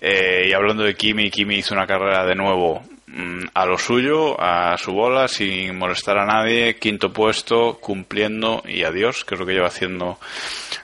Eh, 0.00 0.48
y 0.48 0.52
hablando 0.52 0.84
de 0.84 0.94
Kimi, 0.94 1.30
Kimi 1.30 1.56
hizo 1.56 1.74
una 1.74 1.86
carrera 1.86 2.24
de 2.24 2.34
nuevo 2.34 2.82
mm, 3.06 3.44
a 3.54 3.66
lo 3.66 3.78
suyo, 3.78 4.40
a 4.40 4.76
su 4.76 4.92
bola, 4.92 5.28
sin 5.28 5.76
molestar 5.78 6.18
a 6.18 6.26
nadie, 6.26 6.76
quinto 6.76 7.12
puesto, 7.12 7.78
cumpliendo 7.80 8.62
y 8.66 8.82
adiós, 8.84 9.24
que 9.24 9.34
es 9.34 9.40
lo 9.40 9.46
que 9.46 9.54
lleva 9.54 9.68
haciendo 9.68 10.18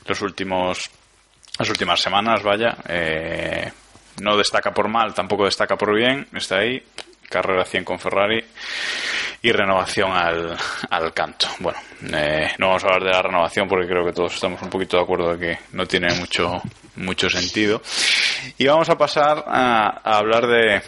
los 0.07 0.23
últimos, 0.23 0.91
las 1.59 1.69
últimas 1.69 2.01
semanas, 2.01 2.43
vaya. 2.43 2.77
Eh, 2.89 3.71
no 4.21 4.37
destaca 4.37 4.73
por 4.73 4.89
mal, 4.89 5.15
tampoco 5.15 5.45
destaca 5.45 5.77
por 5.77 5.95
bien, 5.95 6.27
está 6.33 6.59
ahí, 6.59 6.83
carrera 7.29 7.65
100 7.65 7.85
con 7.85 7.99
Ferrari 7.99 8.45
y 9.43 9.53
renovación 9.53 10.13
al, 10.13 10.57
al 10.91 11.15
canto. 11.15 11.47
Bueno, 11.61 11.79
eh, 12.13 12.53
no 12.59 12.69
vamos 12.69 12.85
a 12.85 12.89
hablar 12.89 13.05
de 13.05 13.11
la 13.11 13.23
renovación 13.23 13.69
porque 13.69 13.87
creo 13.87 14.05
que 14.05 14.13
todos 14.13 14.35
estamos 14.35 14.61
un 14.63 14.69
poquito 14.69 14.97
de 14.97 15.03
acuerdo 15.03 15.37
de 15.37 15.39
que 15.39 15.59
no 15.73 15.87
tiene 15.87 16.13
mucho, 16.15 16.61
mucho 16.97 17.31
sentido. 17.31 17.81
Y 18.59 18.67
vamos 18.67 18.89
a 18.91 18.99
pasar 18.99 19.45
a, 19.47 20.01
a 20.05 20.19
hablar 20.19 20.47
de, 20.47 20.83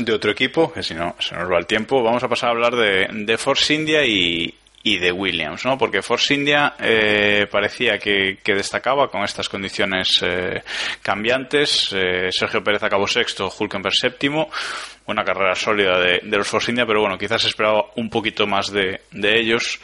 de 0.00 0.12
otro 0.12 0.30
equipo, 0.30 0.72
que 0.72 0.82
si 0.82 0.94
no 0.94 1.16
se 1.18 1.34
nos 1.34 1.50
va 1.50 1.58
el 1.58 1.66
tiempo, 1.66 2.02
vamos 2.02 2.22
a 2.22 2.28
pasar 2.28 2.50
a 2.50 2.52
hablar 2.52 2.76
de, 2.76 3.08
de 3.10 3.38
Force 3.38 3.72
India 3.72 4.04
y, 4.04 4.54
y 4.84 4.98
de 4.98 5.12
Williams, 5.12 5.64
¿no? 5.64 5.78
Porque 5.78 6.02
Force 6.02 6.34
India 6.34 6.74
eh, 6.78 7.46
parecía 7.50 7.98
que, 7.98 8.38
destacaba 8.44 9.08
con 9.08 9.22
estas 9.22 9.48
condiciones 9.48 10.20
eh, 10.22 10.62
cambiantes. 11.02 11.92
Eh, 11.92 12.28
Sergio 12.30 12.64
Pérez 12.64 12.82
acabó 12.82 13.06
sexto, 13.06 13.52
Hulkenberg 13.56 13.94
séptimo. 13.94 14.50
Una 15.06 15.24
carrera 15.24 15.54
sólida 15.54 15.98
de, 15.98 16.20
de, 16.22 16.36
los 16.36 16.48
Force 16.48 16.70
India, 16.70 16.86
pero 16.86 17.00
bueno, 17.00 17.16
quizás 17.16 17.44
esperaba 17.44 17.84
un 17.96 18.10
poquito 18.10 18.46
más 18.46 18.72
de, 18.72 19.02
de 19.12 19.38
ellos. 19.38 19.78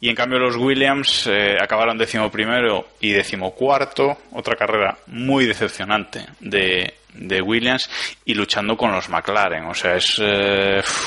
Y 0.00 0.08
en 0.08 0.16
cambio 0.16 0.38
los 0.38 0.56
Williams 0.56 1.28
eh, 1.28 1.56
acabaron 1.60 1.96
décimo 1.96 2.30
primero 2.30 2.88
y 3.00 3.12
décimo 3.12 3.52
cuarto. 3.52 4.18
Otra 4.32 4.56
carrera 4.56 4.98
muy 5.06 5.46
decepcionante 5.46 6.26
de, 6.40 6.94
de 7.14 7.40
Williams 7.40 7.88
y 8.24 8.34
luchando 8.34 8.76
con 8.76 8.90
los 8.92 9.08
McLaren. 9.08 9.64
O 9.66 9.74
sea, 9.74 9.94
es 9.94 10.18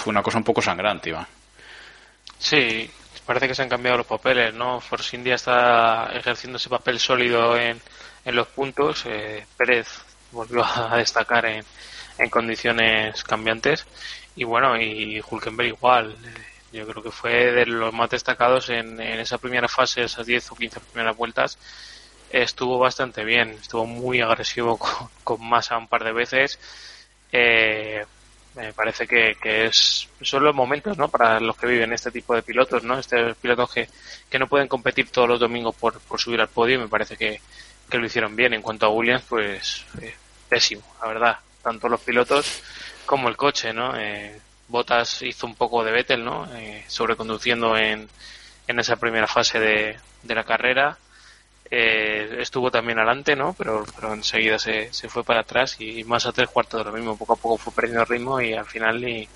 una 0.06 0.24
cosa 0.24 0.38
un 0.38 0.46
poco 0.46 0.62
sangrante, 0.62 1.10
Iván. 1.10 1.28
Sí, 2.40 2.90
parece 3.28 3.48
que 3.48 3.56
se 3.56 3.62
han 3.62 3.70
cambiado 3.70 3.98
los 3.98 4.08
papeles, 4.08 4.54
¿no? 4.54 4.80
Force 4.80 5.16
India 5.16 5.36
está 5.36 6.10
ejerciendo 6.14 6.58
ese 6.58 6.70
papel 6.70 6.98
sólido 7.00 7.58
en, 7.58 7.80
en 8.26 8.36
los 8.36 8.48
puntos. 8.48 9.04
Eh, 9.06 9.46
Pérez 9.58 9.88
volvió 10.32 10.64
a 10.64 10.96
destacar 10.98 11.46
en, 11.46 11.64
en, 12.18 12.30
condiciones 12.30 13.24
cambiantes. 13.26 13.86
Y 14.36 14.46
bueno, 14.46 14.78
y 14.82 15.22
Hulkenberg 15.30 15.68
igual. 15.68 16.16
Yo 16.72 16.88
creo 16.88 17.04
que 17.04 17.12
fue 17.12 17.52
de 17.52 17.66
los 17.66 17.94
más 17.94 18.10
destacados 18.10 18.70
en, 18.70 19.00
en 19.02 19.20
esa 19.20 19.38
primera 19.38 19.68
fase, 19.68 20.04
esas 20.04 20.26
10 20.26 20.52
o 20.52 20.56
15 20.56 20.80
primeras 20.80 21.18
vueltas. 21.18 21.58
Estuvo 22.30 22.80
bastante 22.80 23.24
bien, 23.24 23.52
estuvo 23.52 23.86
muy 23.86 24.22
agresivo 24.22 24.78
con, 24.80 25.10
con 25.24 25.48
Massa 25.48 25.78
un 25.78 25.88
par 25.88 26.04
de 26.04 26.14
veces. 26.14 26.60
Eh, 27.32 28.06
me 28.58 28.74
parece 28.74 29.08
que, 29.08 29.38
que, 29.42 29.66
es 29.66 30.10
son 30.22 30.44
los 30.44 30.56
momentos 30.56 30.98
no 30.98 31.08
para 31.10 31.40
los 31.40 31.56
que 31.58 31.68
viven 31.68 31.94
este 31.94 32.12
tipo 32.12 32.34
de 32.34 32.42
pilotos 32.42 32.84
no 32.84 32.98
este 32.98 33.36
pilotos 33.36 33.72
que, 33.72 33.88
que 34.30 34.40
no 34.40 34.48
pueden 34.48 34.68
competir 34.68 35.10
todos 35.12 35.30
los 35.30 35.40
domingos 35.40 35.76
por, 35.76 36.00
por 36.02 36.20
subir 36.20 36.42
al 36.42 36.50
podio 36.50 36.80
me 36.80 36.88
parece 36.88 37.16
que, 37.16 37.40
que, 37.90 37.98
lo 37.98 38.06
hicieron 38.06 38.36
bien. 38.36 38.54
En 38.54 38.62
cuanto 38.62 38.86
a 38.86 38.90
Williams 38.90 39.24
pues 39.30 39.86
eh, 40.02 40.16
pésimo 40.50 40.84
la 41.02 41.08
verdad. 41.08 41.38
Tanto 41.62 41.90
los 41.90 42.02
pilotos 42.02 42.62
como 43.06 43.30
el 43.30 43.38
coche 43.38 43.74
no 43.74 43.98
eh, 43.98 44.40
Bottas 44.68 45.22
hizo 45.22 45.48
un 45.48 45.56
poco 45.56 45.84
de 45.84 45.92
Vettel 45.92 46.24
no 46.24 46.48
eh, 46.56 46.84
sobreconduciendo 46.88 47.78
en, 47.78 48.10
en 48.68 48.80
esa 48.80 48.96
primera 48.96 49.28
fase 49.28 49.60
de, 49.60 49.98
de 50.24 50.36
la 50.36 50.44
carrera 50.44 50.98
eh, 51.70 52.38
estuvo 52.40 52.72
también 52.72 53.00
adelante, 53.00 53.36
¿no? 53.36 53.54
Pero, 53.58 53.86
pero 53.96 54.14
enseguida 54.14 54.58
se, 54.60 54.92
se 54.94 55.10
fue 55.10 55.24
para 55.24 55.42
atrás 55.42 55.76
y 55.80 56.04
más 56.04 56.26
a 56.26 56.32
tres 56.32 56.50
cuartos 56.50 56.80
de 56.80 56.92
lo 56.92 56.98
mismo. 56.98 57.18
Poco 57.18 57.34
a 57.34 57.38
poco 57.38 57.58
fue 57.58 57.74
perdiendo 57.74 58.06
ritmo 58.06 58.40
y 58.42 58.54
al 58.54 58.66
final 58.66 59.02
ni, 59.02 59.28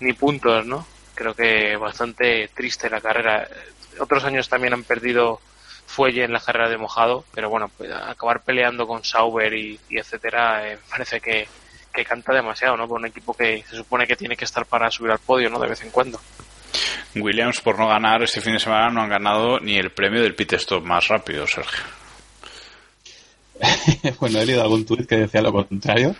ni 0.00 0.12
puntos, 0.12 0.66
¿no? 0.66 0.86
Creo 1.14 1.34
que 1.34 1.76
bastante 1.76 2.48
triste 2.54 2.90
la 2.90 3.00
carrera. 3.00 3.48
Otros 3.98 4.24
años 4.24 4.48
también 4.48 4.72
han 4.72 4.84
perdido 4.84 5.40
fuelle 5.86 6.24
en 6.24 6.32
la 6.32 6.40
carrera 6.40 6.68
de 6.68 6.78
mojado, 6.78 7.24
pero 7.32 7.48
bueno, 7.50 7.70
pues 7.76 7.90
acabar 7.92 8.42
peleando 8.42 8.86
con 8.86 9.04
Sauber 9.04 9.52
y, 9.54 9.78
etcétera, 9.90 10.72
eh, 10.72 10.78
parece 10.90 11.20
que, 11.20 11.46
que 11.92 12.04
canta 12.04 12.32
demasiado, 12.32 12.76
¿no? 12.76 12.88
Por 12.88 12.98
un 12.98 13.06
equipo 13.06 13.34
que 13.34 13.64
se 13.68 13.76
supone 13.76 14.06
que 14.06 14.16
tiene 14.16 14.36
que 14.36 14.44
estar 14.44 14.66
para 14.66 14.90
subir 14.90 15.12
al 15.12 15.18
podio, 15.18 15.50
¿no? 15.50 15.58
De 15.58 15.68
vez 15.68 15.82
en 15.82 15.90
cuando. 15.90 16.20
Williams, 17.16 17.60
por 17.60 17.78
no 17.78 17.88
ganar 17.88 18.22
este 18.22 18.40
fin 18.40 18.54
de 18.54 18.60
semana, 18.60 18.90
no 18.90 19.02
han 19.02 19.08
ganado 19.08 19.60
ni 19.60 19.76
el 19.76 19.90
premio 19.90 20.22
del 20.22 20.34
pit 20.34 20.54
stop 20.54 20.84
más 20.84 21.08
rápido, 21.08 21.46
Sergio. 21.46 21.84
bueno, 24.20 24.40
he 24.40 24.46
leído 24.46 24.62
algún 24.62 24.84
tuit 24.84 25.06
que 25.06 25.16
decía 25.16 25.40
lo 25.40 25.52
contrario, 25.52 26.14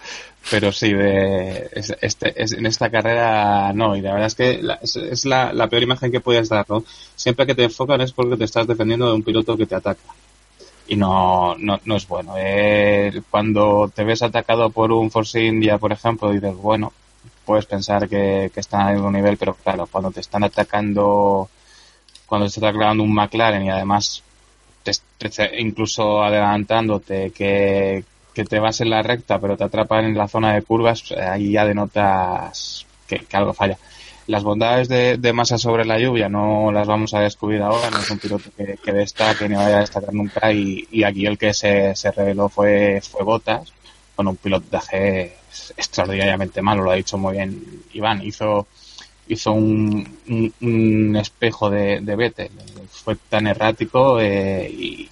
pero 0.51 0.71
sí, 0.73 0.93
de 0.93 1.69
este, 2.01 2.43
es, 2.43 2.53
en 2.53 2.67
esta 2.67 2.91
carrera 2.91 3.73
no, 3.73 3.97
y 3.97 4.01
la 4.01 4.13
verdad 4.13 4.27
es 4.29 4.35
que 4.35 4.63
la, 4.63 4.75
es, 4.75 4.97
es 4.97 5.25
la, 5.25 5.53
la, 5.53 5.69
peor 5.69 5.83
imagen 5.83 6.13
que 6.13 6.21
puedes 6.21 6.49
dar, 6.49 6.65
¿no? 6.69 6.85
Siempre 7.17 7.47
que 7.47 7.55
te 7.55 7.65
enfocan 7.65 8.01
es 8.01 8.13
porque 8.13 8.37
te 8.37 8.45
estás 8.45 8.67
defendiendo 8.67 9.07
de 9.07 9.15
un 9.15 9.23
piloto 9.23 9.57
que 9.57 9.67
te 9.67 9.75
ataca. 9.75 10.03
Y 10.87 10.97
no, 10.97 11.57
no, 11.59 11.81
no 11.85 11.97
es 11.97 12.07
bueno. 12.07 12.35
Eh, 12.37 13.23
cuando 13.31 13.91
te 13.95 14.05
ves 14.05 14.23
atacado 14.23 14.69
por 14.71 14.93
un 14.93 15.11
Force 15.11 15.43
India, 15.43 15.79
por 15.79 15.93
ejemplo, 15.93 16.31
dices, 16.31 16.55
bueno, 16.55 16.93
puedes 17.45 17.67
pensar 17.67 18.09
que, 18.09 18.51
que 18.53 18.61
están 18.61 18.83
al 18.83 18.95
mismo 18.95 19.11
nivel, 19.11 19.37
pero 19.37 19.55
claro, 19.55 19.87
cuando 19.87 20.11
te 20.11 20.21
están 20.21 20.45
atacando, 20.45 21.49
cuando 22.27 22.47
te 22.47 22.51
está 22.51 22.69
atacando 22.69 23.03
un 23.03 23.15
McLaren 23.15 23.65
y 23.65 23.71
además 23.71 24.23
te, 24.83 24.93
te, 25.19 25.61
incluso 25.61 26.23
adelantándote 26.23 27.31
que, 27.31 28.05
que 28.33 28.45
te 28.45 28.59
vas 28.59 28.81
en 28.81 28.91
la 28.91 29.03
recta 29.03 29.39
pero 29.39 29.57
te 29.57 29.65
atrapan 29.65 30.07
en 30.07 30.19
la 30.19 30.29
zona 30.29 30.55
de 30.55 30.63
curvas, 30.63 31.13
ahí 31.13 31.53
ya 31.53 31.65
denotas 31.65 32.87
que, 33.07 33.21
algo 33.33 33.55
falla. 33.55 33.79
Las 34.27 34.43
bondades 34.43 34.89
de, 34.89 35.19
de, 35.19 35.33
masa 35.35 35.59
sobre 35.59 35.85
la 35.85 35.99
lluvia 35.99 36.31
no 36.31 36.73
las 36.73 36.87
vamos 36.87 37.13
a 37.13 37.21
descubrir 37.21 37.61
ahora, 37.61 37.91
no 37.91 37.99
es 37.99 38.11
un 38.11 38.19
piloto 38.19 38.51
que, 38.57 38.79
que 38.83 39.49
ni 39.49 39.55
vaya 39.55 39.77
a 39.77 39.81
destacar 39.81 40.15
nunca 40.15 40.51
y, 40.51 40.89
y 40.91 41.05
aquí 41.05 41.27
el 41.27 41.37
que 41.37 41.53
se, 41.53 41.95
se 41.95 42.11
reveló 42.11 42.49
fue, 42.49 43.03
fue 43.03 43.23
Botas 43.23 43.73
con 44.17 44.29
un 44.29 44.37
pilotaje 44.37 45.37
extraordinariamente 45.77 46.63
malo, 46.63 46.83
lo 46.83 46.91
ha 46.91 46.97
dicho 46.97 47.19
muy 47.19 47.35
bien 47.35 47.85
Iván, 47.93 48.23
hizo 48.23 48.67
hizo 49.27 49.53
un, 49.53 50.19
un, 50.29 50.55
un 50.61 51.17
espejo 51.17 51.71
de, 51.71 52.01
de 52.01 52.17
Vettel, 52.17 52.51
fue 52.91 53.17
tan 53.17 53.47
errático 53.47 54.21
eh, 54.21 54.69
y, 54.71 55.11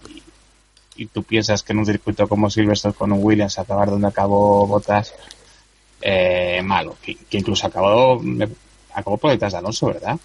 y, 0.97 1.07
tú 1.07 1.23
piensas 1.23 1.63
que 1.63 1.73
en 1.73 1.79
un 1.79 1.87
circuito 1.87 2.29
como 2.29 2.51
Silverstone 2.51 2.95
con 2.95 3.13
un 3.13 3.23
Williams 3.23 3.59
acabar 3.59 3.89
donde 3.91 4.09
acabó 4.09 4.67
Botas 4.67 5.15
eh, 6.01 6.61
malo, 6.63 6.97
que, 7.03 7.15
que, 7.15 7.39
incluso 7.39 7.67
acabó 7.67 8.21
acabó 8.93 9.17
por 9.17 9.31
detrás 9.31 9.53
de 9.53 9.59
Alonso, 9.59 9.87
¿verdad? 9.87 10.19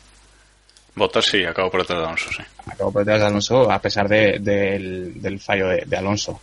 Botas 0.96 1.26
sí, 1.26 1.44
acabó 1.46 1.70
por 1.70 1.82
detrás 1.82 2.00
de 2.00 2.06
Alonso, 2.06 2.30
sí. 2.36 2.44
Acabó 2.66 2.92
por 2.92 3.02
detrás 3.02 3.22
de 3.22 3.28
Alonso 3.28 3.72
a 3.72 3.80
pesar 3.80 4.10
de, 4.10 4.40
de, 4.40 4.54
del, 4.54 5.22
del, 5.22 5.40
fallo 5.40 5.68
de, 5.68 5.84
de 5.86 5.98
Alonso. 5.98 6.42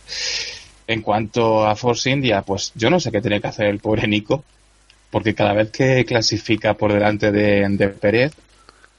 En 0.87 1.01
cuanto 1.01 1.65
a 1.65 1.75
Force 1.75 2.09
India, 2.09 2.41
pues 2.43 2.71
yo 2.75 2.89
no 2.89 2.99
sé 2.99 3.11
qué 3.11 3.21
tiene 3.21 3.41
que 3.41 3.47
hacer 3.47 3.67
el 3.67 3.79
pobre 3.79 4.07
Nico, 4.07 4.43
porque 5.09 5.33
cada 5.33 5.53
vez 5.53 5.71
que 5.71 6.05
clasifica 6.05 6.75
por 6.75 6.93
delante 6.93 7.31
de, 7.31 7.87
Pérez, 7.89 8.33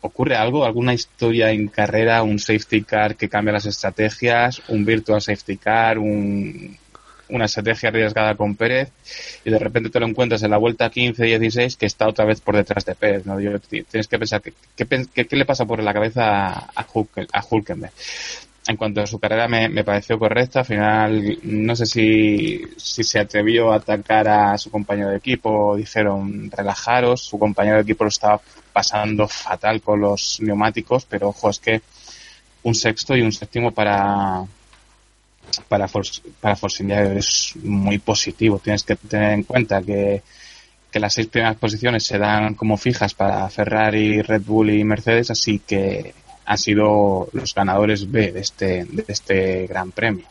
ocurre 0.01 0.37
algo, 0.37 0.65
alguna 0.65 0.95
historia 0.95 1.51
en 1.51 1.69
carrera, 1.69 2.23
un 2.23 2.39
safety 2.39 2.83
car 2.83 3.17
que 3.17 3.29
cambia 3.29 3.53
las 3.53 3.67
estrategias, 3.67 4.63
un 4.69 4.85
virtual 4.85 5.21
safety 5.21 5.57
car, 5.57 5.99
un 5.99 6.77
una 7.29 7.47
estrategia 7.47 7.89
arriesgada 7.89 8.35
con 8.37 8.55
Pérez 8.55 8.91
y 9.45 9.51
de 9.51 9.59
repente 9.59 9.91
te 9.91 10.01
lo 10.01 10.07
encuentras 10.07 10.43
en 10.43 10.51
la 10.51 10.59
vuelta 10.59 10.91
15-16 10.91 11.77
que 11.77 11.87
está 11.87 12.09
otra 12.09 12.25
vez 12.25 12.41
por 12.41 12.57
detrás 12.57 12.85
de 12.85 12.95
Pérez. 12.95 13.27
¿no? 13.27 13.37
tienes 13.37 14.09
que 14.09 14.19
pensar, 14.19 14.43
¿qué, 14.43 15.27
le 15.31 15.45
pasa 15.45 15.65
por 15.65 15.83
la 15.83 15.93
cabeza 15.93 16.49
a, 16.49 16.71
a 16.75 17.45
Hulkenberg? 17.51 17.93
En 18.69 18.77
cuanto 18.77 19.01
a 19.01 19.07
su 19.07 19.19
carrera 19.19 19.49
me, 19.49 19.69
me, 19.69 19.85
pareció 19.85 20.19
correcta. 20.19 20.61
Al 20.61 20.67
final, 20.67 21.39
no 21.43 21.77
sé 21.77 21.87
si, 21.87 22.63
si 22.77 23.05
se 23.05 23.19
atrevió 23.19 23.73
a 23.73 23.77
atacar 23.77 24.29
a 24.29 24.59
su 24.59 24.71
compañero 24.71 25.11
de 25.11 25.17
equipo. 25.17 25.77
Dijeron, 25.77 26.51
relajaros. 26.51 27.23
Su 27.23 27.39
compañero 27.39 27.77
de 27.77 27.83
equipo 27.83 28.05
lo 28.05 28.09
estaba 28.09 28.41
pasando 28.73 29.29
fatal 29.29 29.81
con 29.83 30.01
los 30.01 30.39
neumáticos, 30.41 31.07
pero 31.07 31.29
ojo, 31.29 31.51
es 31.51 31.59
que 31.59 31.81
un 32.65 32.75
sexto 32.75 33.17
y 33.17 33.23
un 33.23 33.33
séptimo 33.33 33.73
para 33.73 34.45
para 35.69 35.89
Force, 35.89 36.21
para 36.41 36.57
Force 36.57 36.83
India 36.83 37.03
es 37.13 37.55
muy 37.63 37.99
positivo. 37.99 38.59
Tienes 38.59 38.83
que 38.83 38.97
tener 38.97 39.33
en 39.33 39.45
cuenta 39.45 39.83
que, 39.83 40.23
que 40.91 41.01
las 41.01 41.15
seis 41.15 41.29
primeras 41.29 41.57
posiciones 41.57 42.05
se 42.05 42.19
dan 42.19 42.55
como 42.55 42.77
fijas 42.77 43.15
para 43.15 43.49
Ferrari, 43.49 44.23
Red 44.23 44.43
Bull 44.43 44.71
y 44.71 44.85
Mercedes, 44.85 45.31
así 45.31 45.61
que 45.61 46.15
han 46.47 46.59
sido 46.59 47.29
los 47.33 47.55
ganadores 47.55 48.11
B 48.11 48.33
de 48.33 48.41
este, 48.41 48.85
de 48.85 49.05
este 49.09 49.67
gran 49.67 49.91
premio. 49.91 50.27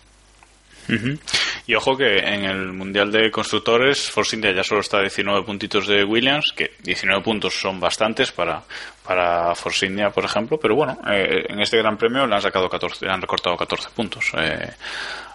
Y 1.65 1.73
ojo 1.73 1.97
que 1.97 2.19
en 2.19 2.43
el 2.43 2.71
Mundial 2.71 3.11
de 3.11 3.31
Constructores 3.31 4.09
Force 4.11 4.35
India 4.35 4.53
ya 4.53 4.63
solo 4.63 4.81
está 4.81 4.97
a 4.97 5.01
19 5.01 5.43
puntitos 5.43 5.87
de 5.87 6.03
Williams, 6.03 6.53
que 6.55 6.73
19 6.83 7.23
puntos 7.23 7.59
son 7.59 7.79
bastantes 7.79 8.31
para, 8.31 8.61
para 9.03 9.55
Force 9.55 9.87
India, 9.87 10.11
por 10.11 10.25
ejemplo, 10.25 10.59
pero 10.59 10.75
bueno, 10.75 10.97
eh, 11.09 11.45
en 11.49 11.59
este 11.59 11.77
Gran 11.77 11.97
Premio 11.97 12.27
le 12.27 12.35
han 12.35 12.41
sacado 12.41 12.69
14, 12.69 13.05
le 13.05 13.11
han 13.11 13.21
recortado 13.21 13.57
14 13.57 13.89
puntos 13.95 14.31
eh, 14.37 14.69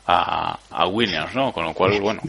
a, 0.07 0.57
a, 0.71 0.87
Williams, 0.87 1.35
¿no? 1.35 1.53
Con 1.53 1.65
lo 1.65 1.75
cual, 1.75 2.01
bueno. 2.01 2.23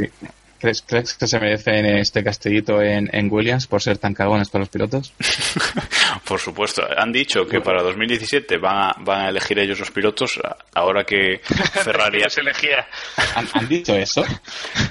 ¿Crees, 0.61 0.83
que 0.83 1.27
se 1.27 1.39
merecen 1.39 1.85
este 1.87 2.23
castellito 2.23 2.83
en, 2.83 3.09
Williams 3.31 3.65
por 3.65 3.81
ser 3.81 3.97
tan 3.97 4.13
cagones 4.13 4.49
con 4.49 4.61
los 4.61 4.69
pilotos? 4.69 5.11
por 6.31 6.39
supuesto. 6.39 6.81
Han 6.95 7.11
dicho 7.11 7.45
que 7.45 7.59
para 7.59 7.83
2017 7.83 8.57
van 8.57 8.77
a, 8.77 8.95
van 8.99 9.25
a 9.25 9.29
elegir 9.29 9.59
ellos 9.59 9.77
los 9.77 9.91
pilotos, 9.91 10.39
ahora 10.73 11.03
que 11.03 11.41
Ferrari... 11.83 12.21
se 12.29 12.39
elegía. 12.39 12.87
¿Han, 13.35 13.67
dicho 13.67 13.93
eso? 13.93 14.23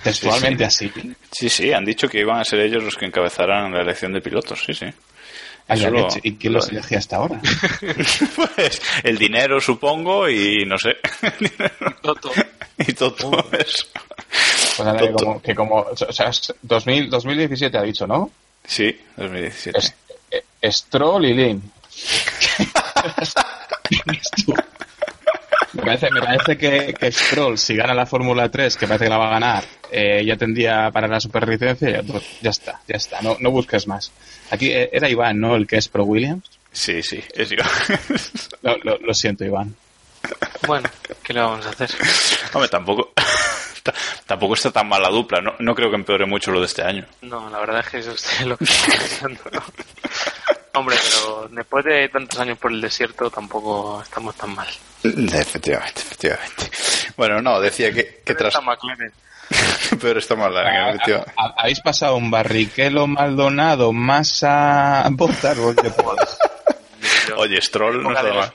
¿Textualmente 0.03 0.67
así? 0.67 0.93
Sí, 1.33 1.49
sí, 1.49 1.73
han 1.73 1.87
dicho 1.87 2.09
que 2.09 2.21
iban 2.21 2.41
a 2.41 2.45
ser 2.45 2.61
ellos 2.61 2.85
los 2.85 2.95
que 2.95 3.07
encabezaran 3.07 3.73
la 3.73 3.81
elección 3.81 4.13
de 4.13 4.21
pilotos, 4.21 4.63
sí, 4.63 4.75
sí. 4.75 4.85
¿Y 6.23 6.35
quién 6.35 6.53
los 6.53 6.69
elegía 6.69 6.99
hasta 6.99 7.17
ahora? 7.17 7.41
pues 8.37 8.83
el 9.03 9.17
dinero, 9.17 9.63
supongo, 9.63 10.29
y 10.29 10.67
no 10.67 10.77
sé. 10.77 10.99
y 12.77 12.93
todo 12.93 13.47
eso. 13.53 13.87
Pues 14.77 14.81
nada, 14.81 14.99
que 14.99 15.11
como, 15.11 15.41
que 15.41 15.55
como, 15.55 15.77
o 15.77 16.13
sea, 16.13 16.31
2000, 16.61 17.09
2017 17.09 17.79
ha 17.79 17.83
dicho, 17.83 18.07
¿no? 18.07 18.31
Sí, 18.67 19.01
2017. 19.17 19.79
Es, 19.79 19.95
Stroll 20.63 21.27
y 21.27 21.35
Lin. 21.35 21.73
me 25.73 25.83
parece, 25.83 26.11
me 26.11 26.21
parece 26.21 26.57
que, 26.59 26.95
que, 26.95 27.13
Stroll, 27.13 27.59
si 27.59 27.77
gana 27.77 27.95
la 27.95 28.07
Fórmula 28.07 28.49
3, 28.49 28.77
que 28.77 28.87
parece 28.87 29.05
que 29.05 29.11
la 29.11 29.19
va 29.19 29.29
a 29.29 29.33
ganar, 29.33 29.65
eh, 29.91 30.25
ya 30.25 30.37
tendría 30.37 30.91
para 30.91 31.09
la 31.09 31.21
superlicencia, 31.21 31.91
ya, 31.91 32.03
pues, 32.03 32.25
ya 32.41 32.51
está, 32.51 32.81
ya 32.87 32.97
está, 32.97 33.21
no, 33.23 33.37
no 33.41 33.51
busques 33.51 33.87
más. 33.87 34.13
Aquí 34.51 34.71
eh, 34.71 34.91
era 34.93 35.09
Iván, 35.09 35.41
¿no? 35.41 35.57
El 35.57 35.67
que 35.67 35.77
es 35.77 35.89
pro 35.89 36.05
Williams. 36.05 36.45
Sí, 36.73 37.03
sí, 37.03 37.23
es 37.35 37.51
Iván. 37.53 37.69
lo, 38.63 38.99
lo 38.99 39.15
siento, 39.15 39.45
Iván. 39.45 39.75
Bueno, 40.67 40.89
¿qué 41.23 41.33
le 41.33 41.41
vamos 41.41 41.67
a 41.67 41.71
hacer? 41.71 41.91
Hombre, 42.53 42.69
tampoco 42.69 43.13
tampoco 44.27 44.55
está 44.55 44.71
tan 44.71 44.89
mala 44.89 45.09
dupla. 45.09 45.41
No, 45.41 45.55
no 45.59 45.75
creo 45.75 45.91
que 45.91 45.97
empeore 45.97 46.27
mucho 46.27 46.51
lo 46.51 46.61
de 46.61 46.67
este 46.67 46.83
año. 46.83 47.07
No, 47.23 47.49
la 47.51 47.59
verdad 47.61 47.81
es 47.81 47.89
que 47.89 47.99
eso 47.99 48.13
es 48.13 48.47
lo 48.47 48.57
que 48.57 48.65
está 48.65 48.93
pensando. 48.99 49.41
Hombre, 50.75 50.97
pero 51.03 51.49
después 51.51 51.85
de 51.85 52.09
tantos 52.09 52.39
años 52.39 52.57
por 52.59 52.71
el 52.71 52.81
desierto 52.81 53.29
tampoco 53.29 54.01
estamos 54.03 54.37
tan 54.37 54.55
mal. 54.55 54.69
Efectivamente, 55.03 56.01
efectivamente. 56.01 56.71
Bueno, 57.17 57.43
no, 57.43 57.61
decía 57.61 57.93
que, 57.93 58.23
que 58.25 58.35
tras... 58.35 58.55
pero 60.01 60.21
está 60.21 60.37
mal 60.37 60.55
Habéis 61.59 61.81
pasado 61.81 62.17
un 62.17 62.31
barriquelo 62.31 63.09
Maldonado 63.09 63.93
más 63.93 64.45
a 64.45 65.09
Bottas 65.11 65.59
Oye, 67.37 67.61
Stroll 67.61 68.03
no 68.03 68.13
está 68.13 68.33
mal. 68.33 68.53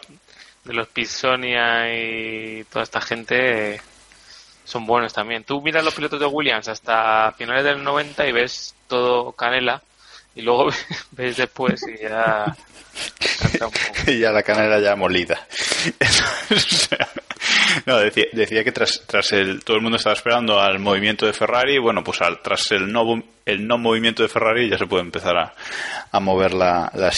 De 0.64 0.74
los 0.74 0.88
Pisonia 0.88 1.94
y 1.94 2.64
toda 2.66 2.84
esta 2.84 3.02
gente 3.02 3.82
son 4.66 4.86
buenos 4.86 5.14
también. 5.14 5.46
Tú 5.46 5.62
miras 5.62 5.86
los 5.86 5.96
pilotos 5.96 6.20
de 6.20 6.26
Williams 6.26 6.68
hasta 6.68 7.34
finales 7.38 7.64
del 7.64 7.84
90 7.84 8.28
y 8.28 8.32
ves 8.34 8.76
todo 8.88 9.32
canela 9.32 9.82
y 10.36 10.42
luego 10.42 10.70
ves 11.12 11.38
después 11.38 11.82
y 11.88 12.02
ya 12.02 12.56
y 14.08 14.20
ya 14.20 14.32
la 14.32 14.44
canela 14.44 14.80
ya 14.80 14.96
molida. 14.96 15.46
no, 17.86 17.98
decía, 17.98 18.26
decía 18.32 18.64
que 18.64 18.72
tras, 18.72 19.04
tras 19.06 19.32
el 19.34 19.64
todo 19.64 19.78
el 19.78 19.84
mundo 19.84 19.98
estaba 19.98 20.16
esperando 20.16 20.60
al 20.60 20.80
movimiento 20.80 21.26
de 21.26 21.34
Ferrari, 21.34 21.78
bueno, 21.78 22.04
pues 22.04 22.22
al, 22.22 22.42
tras 22.42 22.72
el 22.72 22.92
no 22.92 23.24
el 23.46 23.68
no 23.68 23.78
movimiento 23.78 24.24
de 24.24 24.30
Ferrari 24.30 24.70
ya 24.70 24.78
se 24.78 24.88
puede 24.88 25.04
empezar 25.04 25.38
a, 25.38 25.54
a 26.12 26.20
mover 26.20 26.54
la, 26.54 26.92
la 26.96 27.12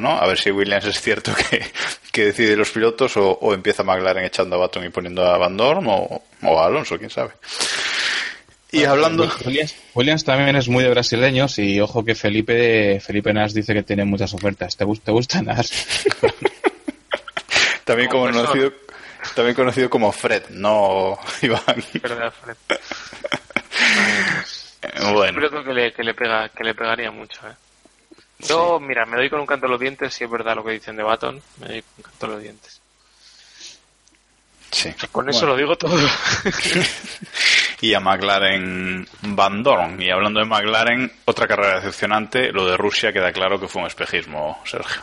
¿no? 0.00 0.18
A 0.18 0.26
ver 0.26 0.38
si 0.38 0.50
Williams 0.50 0.86
es 0.86 1.00
cierto 1.00 1.32
que, 1.34 1.66
que 2.12 2.26
decide 2.26 2.56
los 2.56 2.70
pilotos 2.70 3.16
o, 3.16 3.30
o, 3.30 3.52
empieza 3.52 3.82
McLaren 3.82 4.24
echando 4.24 4.56
a 4.56 4.60
Baton 4.60 4.84
y 4.84 4.88
poniendo 4.88 5.24
a 5.26 5.36
Van 5.36 5.56
Dorn 5.56 5.86
o, 5.86 6.22
o 6.42 6.60
a 6.60 6.66
Alonso, 6.66 6.98
quién 6.98 7.10
sabe. 7.10 7.32
Y 8.72 8.84
hablando. 8.84 9.30
Williams, 9.94 10.24
también 10.24 10.56
es 10.56 10.68
muy 10.68 10.82
de 10.82 10.90
brasileños 10.90 11.58
y 11.58 11.80
ojo 11.80 12.04
que 12.04 12.14
Felipe 12.14 13.00
Felipe 13.00 13.32
Nas 13.32 13.54
dice 13.54 13.74
que 13.74 13.82
tiene 13.82 14.04
muchas 14.04 14.34
ofertas. 14.34 14.76
¿Te, 14.76 14.84
gusta, 14.84 15.06
te 15.06 15.12
gusta 15.12 15.42
Nas? 15.42 15.70
también, 17.84 18.08
como 18.08 18.24
conocido, 18.24 18.72
también 19.34 19.54
conocido 19.54 19.88
como 19.88 20.10
Fred, 20.10 20.48
no 20.50 21.18
Iván. 21.42 21.82
Fred. 21.82 22.56
bueno. 25.12 25.38
Creo 25.38 25.64
que 25.64 25.72
le, 25.72 25.92
que 25.92 26.02
le, 26.02 26.14
pega, 26.14 26.48
que 26.48 26.64
le 26.64 26.74
pegaría 26.74 27.12
mucho. 27.12 27.40
¿eh? 27.48 27.54
Yo, 28.40 28.80
mira, 28.80 29.06
me 29.06 29.16
doy 29.16 29.30
con 29.30 29.40
un 29.40 29.46
canto 29.46 29.66
a 29.66 29.68
los 29.68 29.80
dientes, 29.80 30.12
si 30.12 30.24
es 30.24 30.30
verdad 30.30 30.56
lo 30.56 30.64
que 30.64 30.72
dicen 30.72 30.96
de 30.96 31.02
Baton, 31.02 31.40
me 31.60 31.68
doy 31.68 31.82
con 31.82 31.92
un 31.98 32.02
canto 32.02 32.26
a 32.26 32.28
los 32.30 32.42
dientes. 32.42 32.80
Sí. 34.70 34.92
Con 35.10 35.28
eso 35.30 35.46
lo 35.46 35.56
digo 35.56 35.76
todo. 35.76 35.96
y 37.80 37.94
a 37.94 38.00
McLaren 38.00 39.06
Van 39.22 39.62
Dorn. 39.62 40.00
Y 40.00 40.10
hablando 40.10 40.40
de 40.40 40.46
McLaren, 40.46 41.10
otra 41.24 41.46
carrera 41.46 41.76
decepcionante, 41.76 42.52
lo 42.52 42.66
de 42.66 42.76
Rusia 42.76 43.12
queda 43.12 43.32
claro 43.32 43.60
que 43.60 43.68
fue 43.68 43.82
un 43.82 43.88
espejismo, 43.88 44.58
Sergio. 44.64 45.02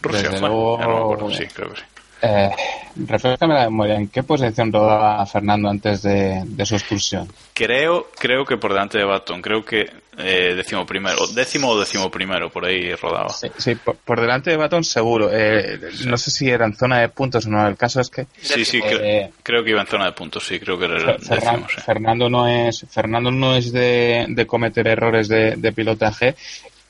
Rusia 0.00 0.30
fue, 0.30 0.48
no 0.48 1.30
sí, 1.30 1.46
creo 1.46 1.70
que 1.70 1.76
sí. 1.76 1.82
Eh, 2.24 2.50
refrescame 2.94 3.54
la 3.54 3.64
memoria, 3.64 3.96
¿en 3.96 4.06
qué 4.06 4.22
posición 4.22 4.72
rodaba 4.72 5.26
Fernando 5.26 5.68
antes 5.68 6.02
de, 6.02 6.44
su 6.64 6.76
expulsión? 6.76 7.28
Creo, 7.52 8.10
creo 8.16 8.44
que 8.44 8.56
por 8.56 8.72
delante 8.72 8.98
de 8.98 9.04
Baton, 9.04 9.42
creo 9.42 9.64
que 9.64 9.90
eh, 10.18 10.54
décimo 10.54 10.84
primero, 10.84 11.26
décimo 11.28 11.70
o 11.70 11.78
décimo 11.78 12.10
primero, 12.10 12.50
por 12.50 12.66
ahí 12.66 12.94
rodaba. 12.94 13.30
Sí, 13.30 13.74
por, 13.76 14.20
delante 14.20 14.50
de 14.50 14.56
Baton 14.56 14.84
seguro. 14.84 15.30
Eh, 15.32 15.80
no 16.06 16.16
sé 16.18 16.30
si 16.30 16.50
era 16.50 16.66
en 16.66 16.74
zona 16.74 17.00
de 17.00 17.08
puntos 17.08 17.46
o 17.46 17.50
no, 17.50 17.66
el 17.66 17.76
caso 17.76 18.00
es 18.00 18.10
que... 18.10 18.26
Sí, 18.40 18.64
sí, 18.64 18.80
eh, 18.84 19.30
creo 19.42 19.64
que 19.64 19.70
iba 19.70 19.80
en 19.80 19.86
zona 19.86 20.06
de 20.06 20.12
puntos, 20.12 20.46
sí, 20.46 20.60
creo 20.60 20.78
que 20.78 20.84
era 20.84 21.12
el 21.12 21.18
décimo, 21.18 21.66
Fernando 21.66 22.28
no 22.28 22.46
es, 22.46 22.84
Fernando 22.90 23.30
no 23.30 23.54
es 23.56 23.72
de, 23.72 24.44
cometer 24.46 24.86
errores 24.86 25.28
de, 25.28 25.56
de 25.56 25.72
pilotaje 25.72 26.34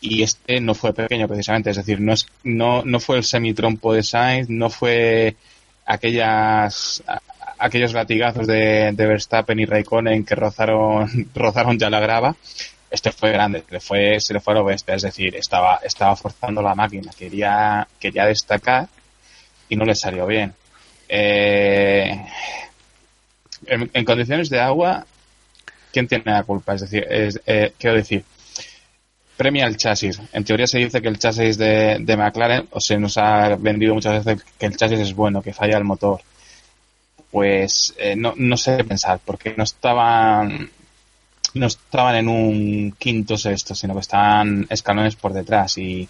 y 0.03 0.23
este 0.23 0.61
no 0.61 0.75
fue 0.75 0.93
pequeño 0.93 1.29
precisamente, 1.29 1.71
es 1.71 1.77
decir, 1.77 2.01
no 2.01 2.13
es 2.13 2.27
no 2.43 2.83
no 2.85 2.99
fue 2.99 3.19
el 3.19 3.25
semitrompo 3.25 3.95
de 3.95 4.03
Sainz, 4.03 4.49
no 4.51 4.69
fue 4.69 5.37
aquellas 5.87 7.03
aquellos 7.59 7.93
latigazos 7.93 8.47
de, 8.49 8.91
de 8.93 9.07
Verstappen 9.07 9.61
y 9.61 9.65
Raikkonen 9.65 10.25
que 10.25 10.35
rozaron 10.35 11.09
rozaron 11.35 11.79
ya 11.79 11.89
la 11.89 12.01
grava. 12.01 12.37
Este 12.93 13.11
fue 13.11 13.33
grande, 13.33 13.65
le 13.71 13.81
fue 13.81 14.21
se 14.21 14.35
le 14.35 14.41
fue 14.41 14.53
a 14.53 14.57
lo 14.59 14.65
bestia, 14.65 14.95
es 14.95 15.01
decir, 15.01 15.35
estaba 15.35 15.81
estaba 15.83 16.15
forzando 16.15 16.61
la 16.61 16.75
máquina, 16.75 17.11
quería 17.19 17.89
quería 17.99 18.27
destacar 18.27 18.87
y 19.71 19.77
no 19.77 19.87
le 19.87 19.95
salió 19.95 20.27
bien. 20.27 20.53
Eh, 21.09 22.23
en, 23.65 24.05
condiciones 24.05 24.51
de 24.51 24.61
agua, 24.61 25.07
¿quién 25.91 26.07
tiene 26.07 26.25
la 26.27 26.43
culpa? 26.43 26.75
Es 26.75 26.83
decir, 26.83 27.07
eh, 27.09 27.73
quiero 27.79 27.97
decir, 27.97 28.25
premia 29.39 29.67
el 29.67 29.79
chasis. 29.79 30.21
En 30.35 30.45
teoría 30.45 30.67
se 30.67 30.79
dice 30.79 31.01
que 31.01 31.09
el 31.09 31.19
chasis 31.19 31.57
de, 31.57 31.97
de 31.99 32.17
McLaren, 32.19 32.69
o 32.73 32.81
se 32.81 32.99
nos 32.99 33.17
ha 33.17 33.57
vendido 33.57 33.95
muchas 33.95 34.23
veces 34.23 34.45
que 34.59 34.67
el 34.67 34.77
chasis 34.77 35.01
es 35.01 35.15
bueno, 35.15 35.41
que 35.41 35.55
falla 35.55 35.79
el 35.79 35.85
motor. 35.85 36.21
Pues 37.31 37.95
eh, 37.97 38.17
no, 38.17 38.35
no 38.37 38.59
sé 38.59 38.85
pensar, 38.85 39.19
porque 39.25 39.55
no 39.57 39.65
estaban 39.65 40.71
no 41.55 41.67
estaban 41.67 42.17
en 42.17 42.29
un 42.29 42.93
quinto 42.99 43.37
sexto, 43.37 43.75
sino 43.75 43.95
que 43.95 44.01
estaban 44.01 44.67
escalones 44.71 45.17
por 45.17 45.33
detrás 45.33 45.79
y 45.79 46.09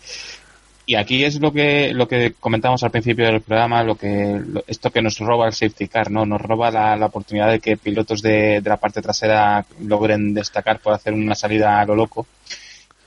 y 0.85 0.97
aquí 0.97 1.25
es 1.25 1.41
lo 1.41 1.53
que 1.53 1.95
lo 1.95 2.09
que 2.09 2.35
comentamos 2.41 2.83
al 2.83 2.91
principio 2.91 3.27
del 3.27 3.41
programa, 3.41 3.85
lo 3.85 3.95
que 3.95 4.41
esto 4.67 4.91
que 4.91 5.01
nos 5.01 5.19
roba 5.19 5.47
el 5.47 5.53
safety 5.53 5.87
car, 5.87 6.11
¿no? 6.11 6.27
Nos 6.27 6.41
roba 6.41 6.71
la, 6.73 6.97
la 6.97 7.07
oportunidad 7.07 7.51
de 7.51 7.61
que 7.61 7.77
pilotos 7.77 8.21
de, 8.21 8.61
de, 8.61 8.69
la 8.69 8.79
parte 8.79 9.01
trasera 9.01 9.65
logren 9.81 10.35
destacar 10.35 10.81
por 10.81 10.93
hacer 10.93 11.13
una 11.13 11.37
salida 11.37 11.81
a 11.81 11.87
lo 11.87 11.95
loco. 11.95 12.27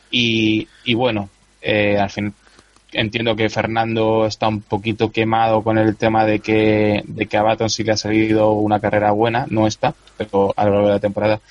Y, 0.09 0.67
y 0.85 0.93
bueno, 0.93 1.29
eh, 1.61 1.97
al 1.99 2.09
fin 2.09 2.33
entiendo 2.95 3.35
que 3.35 3.49
Fernando 3.49 4.25
está 4.25 4.47
un 4.47 4.61
poquito 4.61 5.11
quemado 5.11 5.61
con 5.63 5.77
el 5.77 5.97
tema 5.97 6.25
de 6.25 6.39
que, 6.39 7.03
de 7.05 7.25
que 7.25 7.37
a 7.37 7.43
Baton 7.43 7.69
sí 7.69 7.83
le 7.83 7.91
ha 7.91 7.97
salido 7.97 8.53
una 8.53 8.79
carrera 8.79 9.11
buena, 9.11 9.45
no 9.49 9.67
está, 9.67 9.93
pero 10.17 10.53
a 10.55 10.65
lo 10.65 10.71
largo 10.71 10.87
de 10.87 10.93
la 10.93 10.99
temporada, 10.99 11.41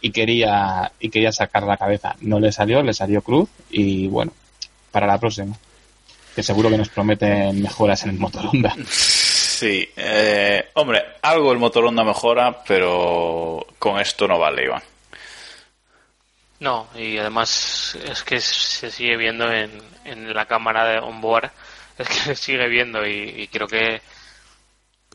y 0.00 0.10
quería, 0.12 0.92
y 1.00 1.10
quería 1.10 1.32
sacar 1.32 1.64
la 1.64 1.76
cabeza. 1.76 2.16
No 2.20 2.40
le 2.40 2.52
salió, 2.52 2.82
le 2.82 2.94
salió 2.94 3.22
Cruz, 3.22 3.48
y 3.70 4.06
bueno, 4.08 4.32
para 4.90 5.06
la 5.06 5.18
próxima 5.18 5.56
que 6.34 6.42
seguro 6.42 6.70
que 6.70 6.78
nos 6.78 6.88
prometen 6.88 7.60
mejoras 7.60 8.04
en 8.04 8.10
el 8.10 8.18
motor 8.18 8.46
Honda. 8.46 8.74
Sí, 8.88 9.88
eh, 9.96 10.70
hombre, 10.74 11.02
algo 11.22 11.52
el 11.52 11.58
motor 11.58 11.84
Honda 11.84 12.04
mejora, 12.04 12.62
pero 12.64 13.66
con 13.78 14.00
esto 14.00 14.26
no 14.26 14.38
vale, 14.38 14.64
Iván. 14.64 14.82
No, 16.60 16.88
y 16.94 17.18
además 17.18 17.98
es 18.06 18.22
que 18.22 18.40
se 18.40 18.90
sigue 18.90 19.16
viendo 19.16 19.50
en, 19.52 19.70
en 20.04 20.32
la 20.34 20.46
cámara 20.46 20.84
de 20.86 20.98
onboard, 20.98 21.50
es 21.98 22.08
que 22.08 22.14
se 22.14 22.36
sigue 22.36 22.68
viendo 22.68 23.06
y, 23.06 23.34
y, 23.36 23.48
creo 23.48 23.66
que 23.66 24.02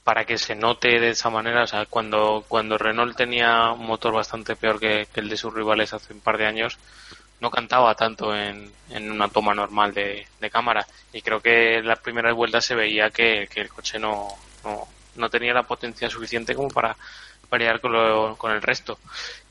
para 0.05 0.23
que 0.23 0.37
se 0.37 0.53
note 0.53 0.99
de 0.99 1.09
esa 1.09 1.31
manera, 1.31 1.63
o 1.63 1.67
sea, 1.67 1.87
cuando, 1.87 2.45
cuando 2.47 2.77
Renault 2.77 3.17
tenía 3.17 3.71
un 3.71 3.87
motor 3.87 4.13
bastante 4.13 4.55
peor 4.55 4.79
que, 4.79 5.07
el 5.15 5.29
de 5.29 5.35
sus 5.35 5.51
rivales 5.51 5.93
hace 5.93 6.13
un 6.13 6.19
par 6.19 6.37
de 6.37 6.45
años, 6.45 6.77
no 7.41 7.49
cantaba 7.49 7.95
tanto 7.95 8.35
en, 8.35 8.71
en 8.91 9.11
una 9.11 9.29
toma 9.29 9.55
normal 9.55 9.95
de, 9.95 10.27
de, 10.39 10.49
cámara. 10.51 10.85
Y 11.11 11.23
creo 11.23 11.41
que 11.41 11.77
en 11.77 11.87
las 11.87 11.97
primeras 11.99 12.35
vueltas 12.35 12.63
se 12.63 12.75
veía 12.75 13.09
que, 13.09 13.49
que 13.51 13.61
el 13.61 13.69
coche 13.69 13.97
no, 13.97 14.27
no, 14.63 14.87
no, 15.15 15.29
tenía 15.31 15.55
la 15.55 15.63
potencia 15.63 16.07
suficiente 16.07 16.53
como 16.53 16.69
para 16.69 16.95
variar 17.49 17.81
con, 17.81 17.91
lo, 17.93 18.35
con 18.37 18.51
el 18.51 18.61
resto. 18.61 18.99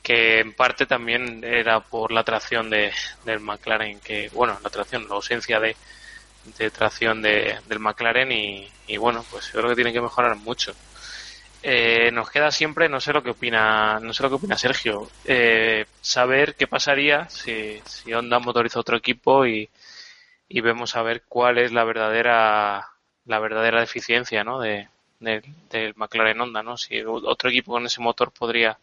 Que 0.04 0.38
en 0.38 0.54
parte 0.54 0.86
también 0.86 1.42
era 1.42 1.80
por 1.80 2.12
la 2.12 2.22
tracción 2.22 2.70
de, 2.70 2.92
del 3.24 3.40
McLaren 3.40 3.98
que 3.98 4.30
bueno 4.32 4.56
la 4.62 4.70
tracción 4.70 5.08
la 5.08 5.16
ausencia 5.16 5.58
de, 5.58 5.74
de 6.58 6.70
tracción 6.70 7.22
de, 7.22 7.58
del 7.68 7.80
McLaren 7.80 8.30
y, 8.32 8.96
bueno 8.98 9.24
pues 9.30 9.46
yo 9.46 9.60
creo 9.60 9.70
que 9.70 9.76
tiene 9.76 9.92
que 9.92 10.00
mejorar 10.00 10.36
mucho 10.36 10.74
eh, 11.66 12.10
nos 12.12 12.30
queda 12.30 12.50
siempre, 12.50 12.90
no 12.90 13.00
sé 13.00 13.14
lo 13.14 13.22
que 13.22 13.30
opina, 13.30 13.98
no 13.98 14.12
sé 14.12 14.22
lo 14.22 14.28
que 14.28 14.34
opina 14.34 14.58
Sergio, 14.58 15.08
eh, 15.24 15.86
saber 16.02 16.56
qué 16.56 16.66
pasaría 16.66 17.26
si, 17.30 17.80
si 17.86 18.12
Honda 18.12 18.38
motoriza 18.38 18.80
otro 18.80 18.98
equipo 18.98 19.46
y, 19.46 19.70
y, 20.46 20.60
vemos 20.60 20.94
a 20.94 21.02
ver 21.02 21.22
cuál 21.26 21.56
es 21.56 21.72
la 21.72 21.84
verdadera, 21.84 22.86
la 23.24 23.38
verdadera 23.38 23.80
deficiencia, 23.80 24.44
¿no? 24.44 24.60
De, 24.60 24.90
de, 25.20 25.42
del 25.70 25.94
McLaren 25.96 26.38
Honda, 26.42 26.62
¿no? 26.62 26.76
Si 26.76 27.00
otro 27.02 27.48
equipo 27.48 27.72
con 27.72 27.86
ese 27.86 28.02
motor 28.02 28.30
podría 28.30 28.78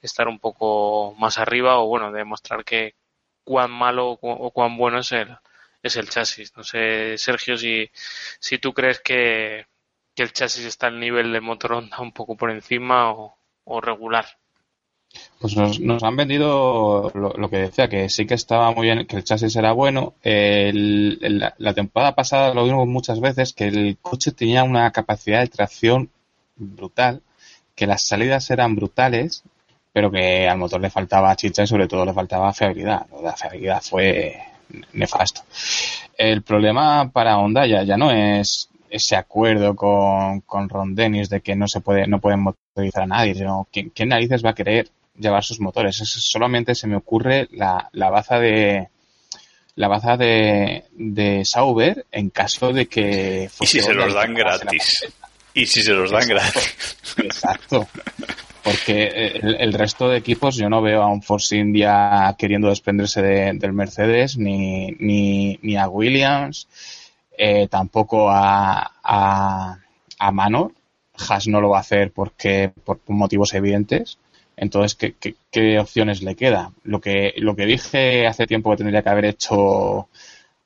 estar 0.00 0.26
un 0.26 0.38
poco 0.38 1.14
más 1.18 1.36
arriba 1.36 1.80
o 1.80 1.86
bueno, 1.86 2.12
demostrar 2.12 2.64
que 2.64 2.94
cuán 3.44 3.70
malo 3.70 4.18
o 4.22 4.50
cuán 4.52 4.78
bueno 4.78 5.00
es 5.00 5.12
el, 5.12 5.36
es 5.82 5.96
el 5.96 6.08
chasis. 6.08 6.52
No 6.56 6.64
sé, 6.64 7.18
Sergio, 7.18 7.56
si, 7.56 7.90
si 8.38 8.58
tú 8.58 8.72
crees 8.72 9.00
que, 9.00 9.66
que 10.14 10.22
el 10.22 10.32
chasis 10.32 10.64
está 10.64 10.86
al 10.86 11.00
nivel 11.00 11.32
del 11.32 11.42
motor 11.42 11.72
Honda 11.74 12.00
un 12.00 12.12
poco 12.12 12.36
por 12.36 12.50
encima 12.50 13.10
o, 13.10 13.36
o 13.64 13.80
regular. 13.80 14.26
Pues 15.38 15.56
nos, 15.56 15.78
nos 15.80 16.02
han 16.02 16.16
vendido 16.16 17.10
lo, 17.14 17.50
que 17.50 17.58
decía, 17.58 17.88
que 17.88 18.08
sí 18.08 18.26
que 18.26 18.34
estaba 18.34 18.70
muy 18.70 18.86
bien, 18.86 19.06
que 19.06 19.16
el 19.16 19.24
chasis 19.24 19.54
era 19.56 19.72
bueno. 19.72 20.14
El, 20.22 21.18
la, 21.58 21.74
temporada 21.74 22.14
pasada 22.14 22.54
lo 22.54 22.64
vimos 22.64 22.86
muchas 22.88 23.20
veces, 23.20 23.52
que 23.52 23.66
el 23.66 23.98
coche 24.00 24.32
tenía 24.32 24.62
una 24.64 24.90
capacidad 24.90 25.40
de 25.40 25.48
tracción 25.48 26.10
brutal, 26.56 27.22
que 27.74 27.86
las 27.86 28.02
salidas 28.02 28.50
eran 28.50 28.74
brutales, 28.74 29.42
pero 29.92 30.10
que 30.10 30.48
al 30.48 30.58
motor 30.58 30.80
le 30.80 30.90
faltaba 30.90 31.36
chicha 31.36 31.64
y 31.64 31.66
sobre 31.66 31.88
todo 31.88 32.06
le 32.06 32.14
faltaba 32.14 32.54
fiabilidad. 32.54 33.06
La 33.22 33.36
fiabilidad 33.36 33.82
fue 33.82 34.51
nefasto. 34.92 35.42
El 36.16 36.42
problema 36.42 37.10
para 37.10 37.38
Honda 37.38 37.66
ya, 37.66 37.82
ya 37.82 37.96
no 37.96 38.10
es 38.10 38.68
ese 38.90 39.16
acuerdo 39.16 39.74
con, 39.74 40.40
con 40.42 40.68
Ron 40.68 40.94
Dennis 40.94 41.30
de 41.30 41.40
que 41.40 41.56
no 41.56 41.66
se 41.66 41.80
puede, 41.80 42.06
no 42.06 42.20
pueden 42.20 42.40
motorizar 42.40 43.04
a 43.04 43.06
nadie, 43.06 43.34
sino 43.34 43.66
¿quién, 43.72 43.90
quién 43.90 44.10
narices 44.10 44.44
va 44.44 44.50
a 44.50 44.54
querer 44.54 44.88
llevar 45.18 45.42
sus 45.42 45.60
motores? 45.60 46.00
Es, 46.00 46.10
solamente 46.10 46.74
se 46.74 46.86
me 46.86 46.96
ocurre 46.96 47.48
la, 47.52 47.88
la 47.92 48.10
baza 48.10 48.38
de 48.38 48.88
la 49.74 49.88
baza 49.88 50.18
de, 50.18 50.84
de 50.92 51.44
Sauber 51.46 52.04
en 52.12 52.28
caso 52.28 52.72
de 52.72 52.86
que 52.86 53.48
y 53.60 53.66
si 53.66 53.80
se 53.80 53.94
los 53.94 54.12
dan 54.12 54.34
gratis. 54.34 55.06
y 55.54 55.64
si 55.64 55.82
se 55.82 55.92
los 55.92 56.10
dan 56.10 56.28
gratis. 56.28 56.96
Exacto 57.16 57.88
porque 58.62 59.06
el, 59.42 59.56
el, 59.60 59.72
resto 59.72 60.08
de 60.08 60.18
equipos 60.18 60.56
yo 60.56 60.68
no 60.68 60.82
veo 60.82 61.02
a 61.02 61.08
un 61.08 61.22
Force 61.22 61.56
India 61.56 62.34
queriendo 62.38 62.68
desprenderse 62.68 63.22
de, 63.22 63.52
del 63.54 63.72
Mercedes 63.72 64.36
ni, 64.36 64.92
ni, 64.98 65.58
ni 65.62 65.76
a 65.76 65.88
Williams 65.88 66.68
eh, 67.36 67.66
tampoco 67.68 68.30
a, 68.30 68.92
a, 69.02 69.78
a 70.18 70.32
Manor. 70.32 70.72
Haas 71.14 71.48
no 71.48 71.60
lo 71.60 71.70
va 71.70 71.78
a 71.78 71.80
hacer 71.80 72.12
porque 72.12 72.72
por 72.84 73.00
motivos 73.08 73.54
evidentes. 73.54 74.18
Entonces, 74.56 74.94
¿qué, 74.94 75.14
qué, 75.18 75.34
qué 75.50 75.78
opciones 75.78 76.22
le 76.22 76.36
queda? 76.36 76.72
Lo 76.84 77.00
que, 77.00 77.34
lo 77.38 77.56
que 77.56 77.66
dije 77.66 78.26
hace 78.26 78.46
tiempo 78.46 78.70
que 78.70 78.76
tendría 78.76 79.02
que 79.02 79.08
haber 79.08 79.24
hecho 79.24 80.08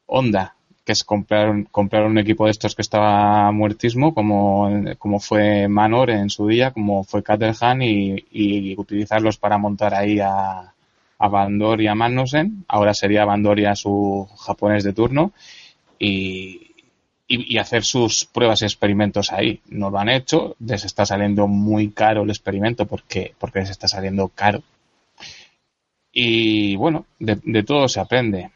Honda, 0.06 0.55
que 0.86 0.92
es 0.92 1.02
comprar, 1.02 1.64
comprar 1.72 2.06
un 2.06 2.16
equipo 2.16 2.44
de 2.44 2.52
estos 2.52 2.76
que 2.76 2.82
estaba 2.82 3.50
muertismo, 3.50 4.14
como, 4.14 4.70
como 4.98 5.18
fue 5.18 5.66
Manor 5.66 6.10
en 6.10 6.30
su 6.30 6.46
día, 6.46 6.70
como 6.70 7.02
fue 7.02 7.24
Caterham, 7.24 7.82
y, 7.82 8.74
utilizarlos 8.78 9.36
para 9.36 9.58
montar 9.58 9.94
ahí 9.94 10.20
a, 10.20 10.72
a 11.18 11.28
Bandor 11.28 11.80
y 11.82 11.88
a 11.88 11.96
Magnussen. 11.96 12.64
Ahora 12.68 12.94
sería 12.94 13.24
Bandor 13.24 13.58
y 13.58 13.64
a 13.64 13.74
su 13.74 14.28
japonés 14.38 14.84
de 14.84 14.92
turno. 14.92 15.32
Y, 15.98 16.70
y, 17.26 17.58
hacer 17.58 17.82
sus 17.84 18.24
pruebas 18.24 18.62
y 18.62 18.66
experimentos 18.66 19.32
ahí. 19.32 19.60
No 19.66 19.90
lo 19.90 19.98
han 19.98 20.08
hecho, 20.08 20.54
les 20.60 20.84
está 20.84 21.04
saliendo 21.04 21.48
muy 21.48 21.90
caro 21.90 22.22
el 22.22 22.30
experimento 22.30 22.86
porque, 22.86 23.34
porque 23.40 23.58
les 23.58 23.70
está 23.70 23.88
saliendo 23.88 24.28
caro. 24.28 24.62
Y 26.12 26.76
bueno, 26.76 27.06
de 27.18 27.62
todo 27.64 27.88
se 27.88 27.98
aprende. 27.98 28.50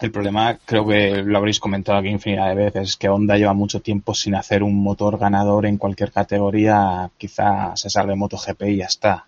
El 0.00 0.10
problema, 0.10 0.58
creo 0.64 0.86
que 0.86 1.22
lo 1.22 1.38
habréis 1.38 1.60
comentado 1.60 1.98
aquí 1.98 2.08
infinidad 2.08 2.48
de 2.48 2.54
veces, 2.54 2.88
es 2.90 2.96
que 2.96 3.08
Honda 3.08 3.36
lleva 3.36 3.52
mucho 3.52 3.80
tiempo 3.80 4.14
sin 4.14 4.34
hacer 4.34 4.62
un 4.62 4.82
motor 4.82 5.18
ganador 5.18 5.66
en 5.66 5.76
cualquier 5.76 6.10
categoría. 6.10 7.10
Quizá 7.18 7.76
se 7.76 7.90
salve 7.90 8.16
MotoGP 8.16 8.62
y 8.62 8.76
ya 8.76 8.86
está. 8.86 9.26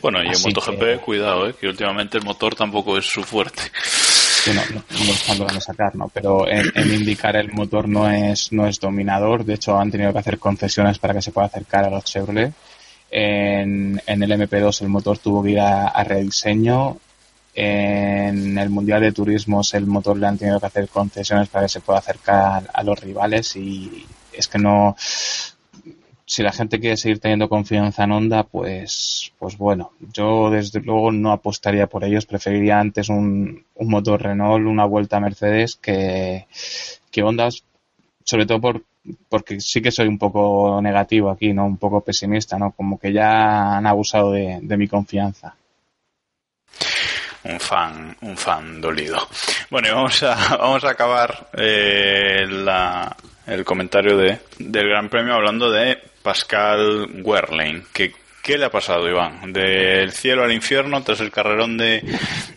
Bueno, 0.00 0.22
y 0.22 0.26
en 0.26 0.42
MotoGP, 0.42 0.80
que... 0.80 0.98
cuidado, 0.98 1.48
¿eh? 1.48 1.54
que 1.58 1.68
últimamente 1.68 2.18
el 2.18 2.24
motor 2.24 2.54
tampoco 2.54 2.98
es 2.98 3.06
su 3.06 3.22
fuerte 3.22 3.62
que 4.44 4.54
no, 4.54 4.62
no, 4.72 4.82
no 5.28 5.34
lo 5.38 5.44
van 5.44 5.56
a 5.56 5.60
sacar, 5.60 5.94
¿no? 5.94 6.08
Pero 6.08 6.48
en, 6.48 6.72
en, 6.74 6.92
indicar 6.92 7.36
el 7.36 7.52
motor 7.52 7.88
no 7.88 8.10
es, 8.10 8.52
no 8.52 8.66
es 8.66 8.80
dominador. 8.80 9.44
De 9.44 9.54
hecho, 9.54 9.78
han 9.78 9.90
tenido 9.90 10.12
que 10.12 10.18
hacer 10.18 10.38
concesiones 10.38 10.98
para 10.98 11.14
que 11.14 11.22
se 11.22 11.30
pueda 11.30 11.46
acercar 11.46 11.84
a 11.84 11.90
los 11.90 12.04
Chevrolet. 12.04 12.52
En, 13.10 14.00
en 14.06 14.22
el 14.22 14.30
MP2 14.32 14.82
el 14.82 14.88
motor 14.88 15.18
tuvo 15.18 15.42
que 15.42 15.50
ir 15.50 15.60
a, 15.60 15.88
a, 15.88 16.04
rediseño. 16.04 16.96
En 17.54 18.56
el 18.56 18.70
Mundial 18.70 19.02
de 19.02 19.12
Turismos 19.12 19.74
el 19.74 19.86
motor 19.86 20.16
le 20.16 20.26
han 20.26 20.38
tenido 20.38 20.58
que 20.58 20.66
hacer 20.66 20.88
concesiones 20.88 21.48
para 21.48 21.66
que 21.66 21.68
se 21.68 21.80
pueda 21.80 21.98
acercar 21.98 22.70
a 22.72 22.82
los 22.82 22.98
rivales 22.98 23.56
y 23.56 24.06
es 24.32 24.48
que 24.48 24.58
no, 24.58 24.96
si 26.32 26.42
la 26.42 26.52
gente 26.52 26.80
quiere 26.80 26.96
seguir 26.96 27.18
teniendo 27.20 27.48
confianza 27.48 28.04
en 28.04 28.12
Honda, 28.12 28.44
pues, 28.44 29.32
pues 29.38 29.58
bueno, 29.58 29.92
yo 30.14 30.50
desde 30.50 30.80
luego 30.80 31.12
no 31.12 31.30
apostaría 31.30 31.86
por 31.86 32.04
ellos, 32.04 32.24
preferiría 32.24 32.80
antes 32.80 33.10
un, 33.10 33.66
un 33.74 33.88
motor 33.88 34.22
Renault, 34.22 34.66
una 34.66 34.86
vuelta 34.86 35.18
a 35.18 35.20
Mercedes 35.20 35.76
que, 35.76 36.46
que 37.10 37.22
Honda, 37.22 37.50
sobre 38.24 38.46
todo 38.46 38.60
por, 38.62 38.82
porque 39.28 39.60
sí 39.60 39.82
que 39.82 39.90
soy 39.90 40.08
un 40.08 40.18
poco 40.18 40.80
negativo 40.80 41.28
aquí, 41.28 41.52
¿no? 41.52 41.66
Un 41.66 41.76
poco 41.76 42.00
pesimista, 42.00 42.58
¿no? 42.58 42.70
Como 42.72 42.98
que 42.98 43.12
ya 43.12 43.76
han 43.76 43.86
abusado 43.86 44.32
de, 44.32 44.60
de 44.62 44.76
mi 44.78 44.88
confianza 44.88 45.54
un 47.44 47.60
fan, 47.60 48.16
un 48.20 48.36
fan 48.36 48.80
dolido. 48.80 49.28
Bueno, 49.70 49.88
y 49.88 49.90
vamos 49.92 50.22
a, 50.22 50.56
vamos 50.58 50.84
a 50.84 50.90
acabar 50.90 51.48
eh, 51.54 52.46
la, 52.48 53.14
el 53.46 53.64
comentario 53.64 54.16
de, 54.16 54.38
del 54.58 54.88
Gran 54.88 55.08
Premio 55.08 55.34
hablando 55.34 55.70
de 55.70 55.98
Pascal 56.22 57.08
Wehrlein. 57.22 57.84
¿Qué, 57.92 58.12
¿Qué 58.42 58.58
le 58.58 58.64
ha 58.64 58.70
pasado, 58.70 59.08
Iván? 59.08 59.52
Del 59.52 60.10
cielo 60.10 60.42
al 60.42 60.52
infierno, 60.52 61.00
tras 61.02 61.20
el 61.20 61.30
carrerón 61.30 61.76
de, 61.76 62.02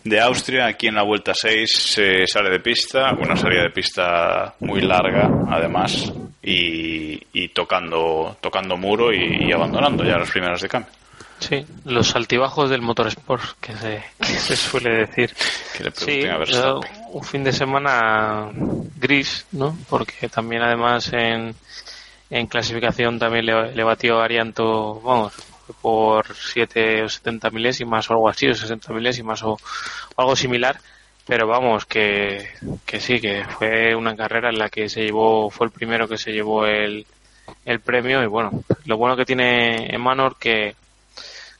de 0.02 0.20
Austria, 0.20 0.66
aquí 0.66 0.88
en 0.88 0.96
la 0.96 1.04
vuelta 1.04 1.32
6 1.32 1.70
se 1.72 2.26
sale 2.26 2.50
de 2.50 2.58
pista, 2.58 3.12
una 3.12 3.36
salida 3.36 3.62
de 3.62 3.70
pista 3.70 4.54
muy 4.60 4.80
larga, 4.80 5.30
además, 5.48 6.12
y, 6.42 7.20
y 7.32 7.48
tocando, 7.50 8.36
tocando 8.40 8.76
muro 8.76 9.12
y, 9.12 9.46
y, 9.46 9.52
abandonando 9.52 10.02
ya 10.02 10.18
las 10.18 10.30
primeras 10.30 10.60
de 10.60 10.68
cambio. 10.68 10.92
Sí, 11.38 11.66
los 11.84 12.16
altibajos 12.16 12.70
del 12.70 12.82
motorsport, 12.82 13.58
que 13.60 13.74
se, 13.76 14.02
que 14.18 14.26
se 14.26 14.56
suele 14.56 15.06
decir. 15.06 15.34
Que 15.76 15.84
le 15.84 15.90
Sí, 15.92 16.24
a 16.26 16.74
un 17.10 17.24
fin 17.24 17.44
de 17.44 17.52
semana 17.52 18.50
gris, 18.96 19.46
¿no? 19.52 19.76
Porque 19.88 20.28
también 20.28 20.62
además 20.62 21.12
en, 21.12 21.54
en 22.30 22.46
clasificación 22.46 23.18
también 23.18 23.46
le, 23.46 23.72
le 23.74 23.84
batió 23.84 24.20
Arianto, 24.20 25.00
vamos, 25.00 25.34
por 25.80 26.34
7 26.34 27.02
o 27.02 27.08
70 27.08 27.50
milésimas 27.50 28.08
o 28.10 28.14
algo 28.14 28.28
así, 28.28 28.48
o 28.48 28.54
60 28.54 28.92
milésimas 28.92 29.42
o, 29.42 29.52
o 29.52 30.20
algo 30.20 30.36
similar. 30.36 30.78
Pero 31.26 31.48
vamos, 31.48 31.86
que, 31.86 32.50
que 32.84 33.00
sí, 33.00 33.20
que 33.20 33.44
fue 33.44 33.94
una 33.96 34.16
carrera 34.16 34.48
en 34.48 34.58
la 34.58 34.68
que 34.68 34.88
se 34.88 35.02
llevó, 35.02 35.50
fue 35.50 35.66
el 35.66 35.72
primero 35.72 36.06
que 36.06 36.18
se 36.18 36.32
llevó 36.32 36.66
el, 36.66 37.04
el 37.64 37.80
premio 37.80 38.22
y 38.22 38.26
bueno, 38.26 38.62
lo 38.84 38.96
bueno 38.96 39.16
que 39.16 39.24
tiene 39.24 39.92
Emanor 39.92 40.36
que 40.38 40.76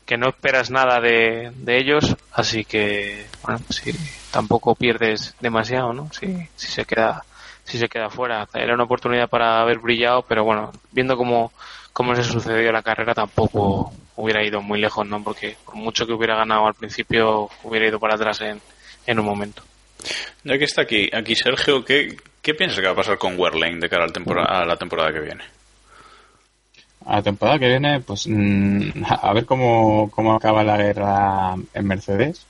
que 0.06 0.16
no 0.16 0.28
esperas 0.28 0.70
nada 0.70 1.00
de, 1.00 1.50
de 1.56 1.78
ellos, 1.78 2.16
así 2.32 2.64
que 2.64 3.26
bueno, 3.42 3.60
si 3.68 3.92
tampoco 4.30 4.74
pierdes 4.74 5.34
demasiado, 5.40 5.92
¿no? 5.92 6.10
Si, 6.12 6.26
si 6.56 6.68
se 6.68 6.84
queda 6.84 7.24
si 7.64 7.78
se 7.78 7.88
queda 7.88 8.08
fuera, 8.08 8.46
era 8.54 8.74
una 8.74 8.84
oportunidad 8.84 9.28
para 9.28 9.60
haber 9.60 9.78
brillado, 9.80 10.22
pero 10.22 10.44
bueno, 10.44 10.70
viendo 10.92 11.16
cómo 11.16 11.52
cómo 11.92 12.14
se 12.14 12.22
sucedió 12.22 12.70
la 12.72 12.82
carrera 12.82 13.12
tampoco 13.14 13.92
hubiera 14.16 14.44
ido 14.46 14.62
muy 14.62 14.80
lejos, 14.80 15.06
¿no? 15.06 15.22
Porque 15.24 15.56
por 15.64 15.74
mucho 15.74 16.06
que 16.06 16.12
hubiera 16.12 16.36
ganado 16.36 16.66
al 16.66 16.74
principio, 16.74 17.50
hubiera 17.64 17.88
ido 17.88 17.98
para 17.98 18.14
atrás 18.14 18.40
en, 18.42 18.60
en 19.06 19.18
un 19.18 19.24
momento. 19.26 19.62
Ya 20.44 20.56
que 20.58 20.64
está 20.64 20.82
aquí, 20.82 21.10
aquí 21.12 21.34
Sergio, 21.34 21.84
¿qué, 21.84 22.16
qué 22.40 22.54
piensas 22.54 22.78
que 22.78 22.86
va 22.86 22.92
a 22.92 22.96
pasar 22.96 23.18
con 23.18 23.38
Werlein 23.38 23.80
de 23.80 23.88
cara 23.88 24.04
al 24.04 24.12
tempora- 24.12 24.44
a 24.44 24.64
la 24.64 24.76
temporada 24.76 25.12
que 25.12 25.20
viene? 25.20 25.42
A 27.06 27.16
la 27.16 27.22
temporada 27.22 27.58
que 27.58 27.68
viene, 27.68 28.00
pues 28.00 28.26
mm, 28.28 29.04
a 29.08 29.32
ver 29.32 29.46
cómo, 29.46 30.10
cómo 30.10 30.34
acaba 30.34 30.64
la 30.64 30.76
guerra 30.76 31.54
en 31.74 31.86
Mercedes. 31.86 32.46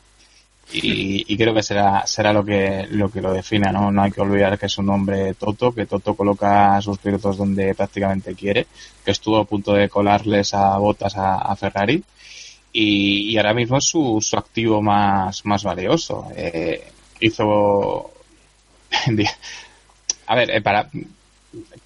Y, 0.72 1.24
y 1.32 1.36
creo 1.36 1.54
que 1.54 1.62
será 1.62 2.04
será 2.08 2.32
lo 2.32 2.44
que 2.44 2.88
lo 2.90 3.08
que 3.08 3.20
lo 3.20 3.32
defina, 3.32 3.70
¿no? 3.70 3.92
No 3.92 4.02
hay 4.02 4.10
que 4.10 4.20
olvidar 4.20 4.58
que 4.58 4.66
es 4.66 4.78
un 4.78 4.90
hombre 4.90 5.34
Toto, 5.34 5.72
que 5.72 5.86
Toto 5.86 6.16
coloca 6.16 6.76
a 6.76 6.82
sus 6.82 6.98
pilotos 6.98 7.36
donde 7.36 7.72
prácticamente 7.74 8.34
quiere, 8.34 8.66
que 9.04 9.12
estuvo 9.12 9.38
a 9.38 9.44
punto 9.44 9.74
de 9.74 9.88
colarles 9.88 10.54
a 10.54 10.76
botas 10.78 11.16
a, 11.16 11.36
a 11.36 11.54
Ferrari. 11.54 12.02
Y, 12.72 13.30
y 13.30 13.36
ahora 13.38 13.54
mismo 13.54 13.78
es 13.78 13.84
su, 13.84 14.18
su 14.20 14.36
activo 14.36 14.82
más, 14.82 15.44
más 15.46 15.62
valioso. 15.62 16.28
Eh, 16.36 16.84
hizo. 17.20 18.10
a 20.26 20.34
ver, 20.34 20.50
eh, 20.50 20.60
para, 20.60 20.90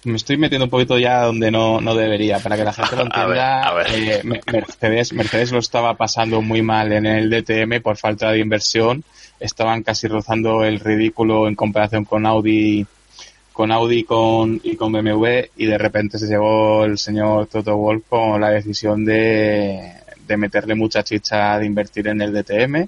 me 0.03 0.15
estoy 0.15 0.37
metiendo 0.37 0.65
un 0.65 0.69
poquito 0.71 0.97
ya 0.97 1.21
donde 1.23 1.51
no, 1.51 1.79
no 1.81 1.93
debería, 1.95 2.39
para 2.39 2.57
que 2.57 2.63
la 2.63 2.73
gente 2.73 2.95
lo 2.95 3.01
A 3.11 3.25
ver, 3.25 3.37
entienda. 3.37 3.67
a 3.67 3.73
ver. 3.73 3.87
eh, 3.93 4.21
Me- 4.23 4.41
Mercedes, 4.51 5.13
Mercedes 5.13 5.51
lo 5.51 5.59
estaba 5.59 5.93
pasando 5.95 6.41
muy 6.41 6.61
mal 6.61 6.91
en 6.91 7.05
el 7.05 7.29
DTM 7.29 7.81
por 7.81 7.97
falta 7.97 8.31
de 8.31 8.39
inversión. 8.39 9.03
Estaban 9.39 9.83
casi 9.83 10.07
rozando 10.07 10.63
el 10.63 10.79
ridículo 10.79 11.47
en 11.47 11.55
comparación 11.55 12.05
con 12.05 12.25
Audi, 12.25 12.85
con 13.53 13.71
Audi 13.71 14.03
con, 14.03 14.59
y 14.63 14.75
con 14.75 14.91
BMW 14.91 15.25
y 15.57 15.65
de 15.65 15.77
repente 15.77 16.17
se 16.17 16.27
llevó 16.27 16.85
el 16.85 16.97
señor 16.97 17.47
Toto 17.47 17.75
Wolff 17.75 18.03
con 18.07 18.39
la 18.41 18.49
decisión 18.49 19.03
de, 19.03 19.93
de 20.27 20.37
meterle 20.37 20.73
mucha 20.75 21.03
chicha 21.03 21.57
de 21.59 21.65
invertir 21.65 22.07
en 22.07 22.21
el 22.21 22.33
DTM 22.33 22.87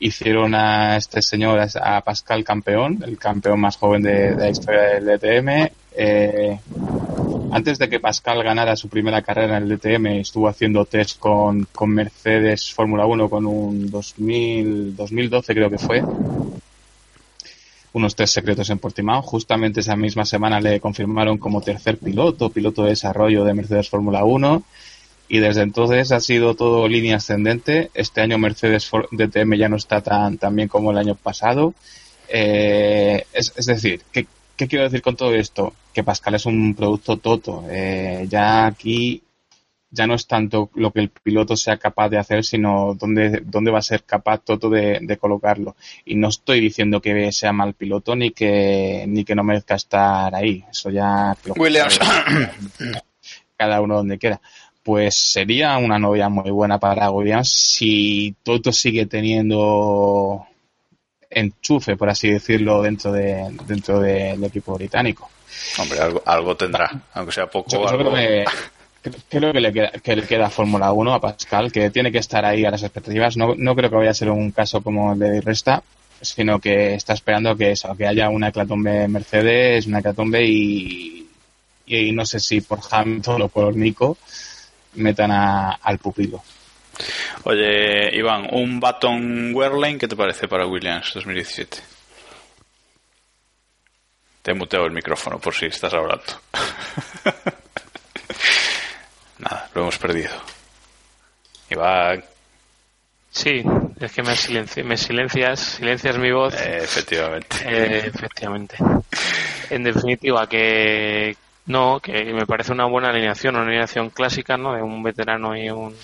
hicieron 0.00 0.54
a 0.54 0.96
este 0.96 1.22
señor, 1.22 1.60
a 1.80 2.00
Pascal 2.02 2.44
campeón, 2.44 3.02
el 3.06 3.16
campeón 3.16 3.60
más 3.60 3.76
joven 3.76 4.02
de, 4.02 4.34
de 4.34 4.36
la 4.36 4.50
historia 4.50 4.80
del 4.82 5.06
DTM. 5.06 5.68
Eh, 5.96 6.58
antes 7.52 7.78
de 7.78 7.88
que 7.88 8.00
Pascal 8.00 8.42
ganara 8.42 8.74
su 8.76 8.88
primera 8.88 9.22
carrera 9.22 9.56
en 9.56 9.62
el 9.62 9.78
DTM, 9.78 10.06
estuvo 10.18 10.48
haciendo 10.48 10.84
test 10.84 11.18
con, 11.18 11.66
con 11.72 11.90
Mercedes 11.90 12.72
Fórmula 12.72 13.06
1 13.06 13.30
con 13.30 13.46
un 13.46 13.90
2000, 13.90 14.96
2012 14.96 15.54
creo 15.54 15.70
que 15.70 15.78
fue. 15.78 16.02
Unos 17.92 18.16
test 18.16 18.34
secretos 18.34 18.70
en 18.70 18.78
Portimao. 18.78 19.22
Justamente 19.22 19.80
esa 19.80 19.94
misma 19.94 20.24
semana 20.24 20.60
le 20.60 20.80
confirmaron 20.80 21.38
como 21.38 21.60
tercer 21.60 21.98
piloto, 21.98 22.50
piloto 22.50 22.82
de 22.82 22.90
desarrollo 22.90 23.44
de 23.44 23.54
Mercedes 23.54 23.88
Fórmula 23.88 24.24
1 24.24 24.64
y 25.28 25.38
desde 25.38 25.62
entonces 25.62 26.12
ha 26.12 26.20
sido 26.20 26.54
todo 26.54 26.88
línea 26.88 27.16
ascendente. 27.16 27.90
Este 27.94 28.20
año 28.20 28.36
Mercedes 28.36 28.90
DTM 29.12 29.54
ya 29.54 29.68
no 29.68 29.76
está 29.76 30.00
tan, 30.00 30.38
tan 30.38 30.56
bien 30.56 30.68
como 30.68 30.90
el 30.90 30.98
año 30.98 31.14
pasado. 31.14 31.72
Eh, 32.28 33.24
es, 33.32 33.52
es 33.56 33.66
decir, 33.66 34.02
¿qué, 34.10 34.26
qué 34.56 34.66
quiero 34.68 34.84
decir 34.84 35.02
con 35.02 35.16
todo 35.16 35.34
esto? 35.34 35.72
Que 35.92 36.04
Pascal 36.04 36.34
es 36.34 36.46
un 36.46 36.74
producto 36.74 37.16
toto. 37.18 37.64
Eh, 37.70 38.26
ya 38.28 38.66
aquí 38.66 39.22
ya 39.90 40.08
no 40.08 40.14
es 40.14 40.26
tanto 40.26 40.70
lo 40.74 40.90
que 40.90 40.98
el 41.00 41.08
piloto 41.10 41.56
sea 41.56 41.76
capaz 41.76 42.08
de 42.08 42.18
hacer, 42.18 42.44
sino 42.44 42.94
dónde, 42.98 43.42
dónde 43.44 43.70
va 43.70 43.78
a 43.78 43.82
ser 43.82 44.02
capaz 44.02 44.38
Toto 44.38 44.68
de, 44.68 44.98
de 45.00 45.16
colocarlo. 45.18 45.76
Y 46.04 46.16
no 46.16 46.28
estoy 46.28 46.58
diciendo 46.58 47.00
que 47.00 47.30
sea 47.30 47.52
mal 47.52 47.74
piloto 47.74 48.16
ni 48.16 48.32
que, 48.32 49.04
ni 49.06 49.24
que 49.24 49.36
no 49.36 49.44
merezca 49.44 49.76
estar 49.76 50.34
ahí. 50.34 50.64
Eso 50.68 50.90
ya 50.90 51.36
lo- 51.44 51.54
Williams. 51.54 52.00
cada 53.56 53.80
uno 53.80 53.96
donde 53.96 54.18
quiera. 54.18 54.40
Pues 54.82 55.14
sería 55.14 55.78
una 55.78 55.98
novia 55.98 56.28
muy 56.28 56.50
buena 56.50 56.78
para 56.80 57.10
Williams 57.10 57.48
si 57.50 58.34
Toto 58.42 58.72
sigue 58.72 59.06
teniendo 59.06 60.44
enchufe, 61.34 61.96
por 61.96 62.08
así 62.08 62.30
decirlo, 62.30 62.82
dentro 62.82 63.12
de 63.12 63.56
dentro 63.66 64.00
del 64.00 64.42
equipo 64.44 64.74
británico. 64.74 65.30
Hombre, 65.78 65.98
algo, 66.00 66.22
algo 66.26 66.56
tendrá, 66.56 66.90
aunque 67.14 67.32
sea 67.32 67.46
poco. 67.46 67.70
Yo, 67.70 67.82
yo 67.82 67.88
algo- 67.88 68.10
creo 68.12 68.44
que 69.02 69.10
creo 69.28 69.52
que 69.52 69.60
le 69.60 69.72
queda, 69.72 69.90
que 69.90 70.16
le 70.16 70.22
queda 70.26 70.48
Fórmula 70.50 70.90
1 70.92 71.14
a 71.14 71.20
Pascal, 71.20 71.70
que 71.70 71.90
tiene 71.90 72.10
que 72.10 72.18
estar 72.18 72.44
ahí 72.44 72.64
a 72.64 72.70
las 72.70 72.82
expectativas. 72.82 73.36
No, 73.36 73.54
no 73.56 73.74
creo 73.76 73.90
que 73.90 73.96
vaya 73.96 74.10
a 74.10 74.14
ser 74.14 74.30
un 74.30 74.50
caso 74.50 74.80
como 74.82 75.12
el 75.12 75.18
de 75.18 75.40
Resta, 75.42 75.82
sino 76.20 76.58
que 76.58 76.94
está 76.94 77.12
esperando 77.12 77.54
que 77.54 77.72
eso, 77.72 77.94
que 77.96 78.06
haya 78.06 78.30
una 78.30 78.48
hecatombe 78.48 79.06
Mercedes, 79.08 79.86
una 79.86 79.98
hecatombe 79.98 80.42
y, 80.46 81.28
y 81.86 82.12
no 82.12 82.24
sé 82.24 82.40
si 82.40 82.62
por 82.62 82.80
Hamilton 82.90 83.42
o 83.42 83.48
por 83.48 83.76
Nico 83.76 84.16
metan 84.94 85.30
a- 85.32 85.72
al 85.82 85.98
pupilo. 85.98 86.42
Oye, 87.44 88.16
Iván, 88.16 88.48
un 88.52 88.80
Baton 88.80 89.54
Werlein, 89.54 89.98
¿qué 89.98 90.08
te 90.08 90.16
parece 90.16 90.48
para 90.48 90.66
Williams 90.66 91.12
2017? 91.14 91.78
Te 94.42 94.50
he 94.50 94.54
muteado 94.54 94.86
el 94.86 94.92
micrófono 94.92 95.38
por 95.38 95.54
si 95.54 95.66
estás 95.66 95.94
hablando. 95.94 96.24
Nada, 99.38 99.70
lo 99.74 99.82
hemos 99.82 99.98
perdido. 99.98 100.32
Iván, 101.70 102.22
Sí, 103.34 103.64
es 103.98 104.12
que 104.12 104.22
me 104.22 104.36
silencias, 104.96 105.58
silencias 105.58 106.18
mi 106.18 106.30
voz. 106.30 106.54
eh, 106.54 106.78
efectivamente. 106.84 107.56
Eh, 107.64 108.06
efectivamente. 108.06 108.76
En 109.70 109.82
definitiva, 109.82 110.48
que 110.48 111.36
no, 111.66 111.98
que 111.98 112.32
me 112.32 112.46
parece 112.46 112.70
una 112.70 112.84
buena 112.84 113.10
alineación, 113.10 113.56
una 113.56 113.66
alineación 113.66 114.10
clásica, 114.10 114.56
¿no? 114.56 114.72
De 114.72 114.82
un 114.82 115.02
veterano 115.02 115.56
y 115.56 115.68
un, 115.68 115.96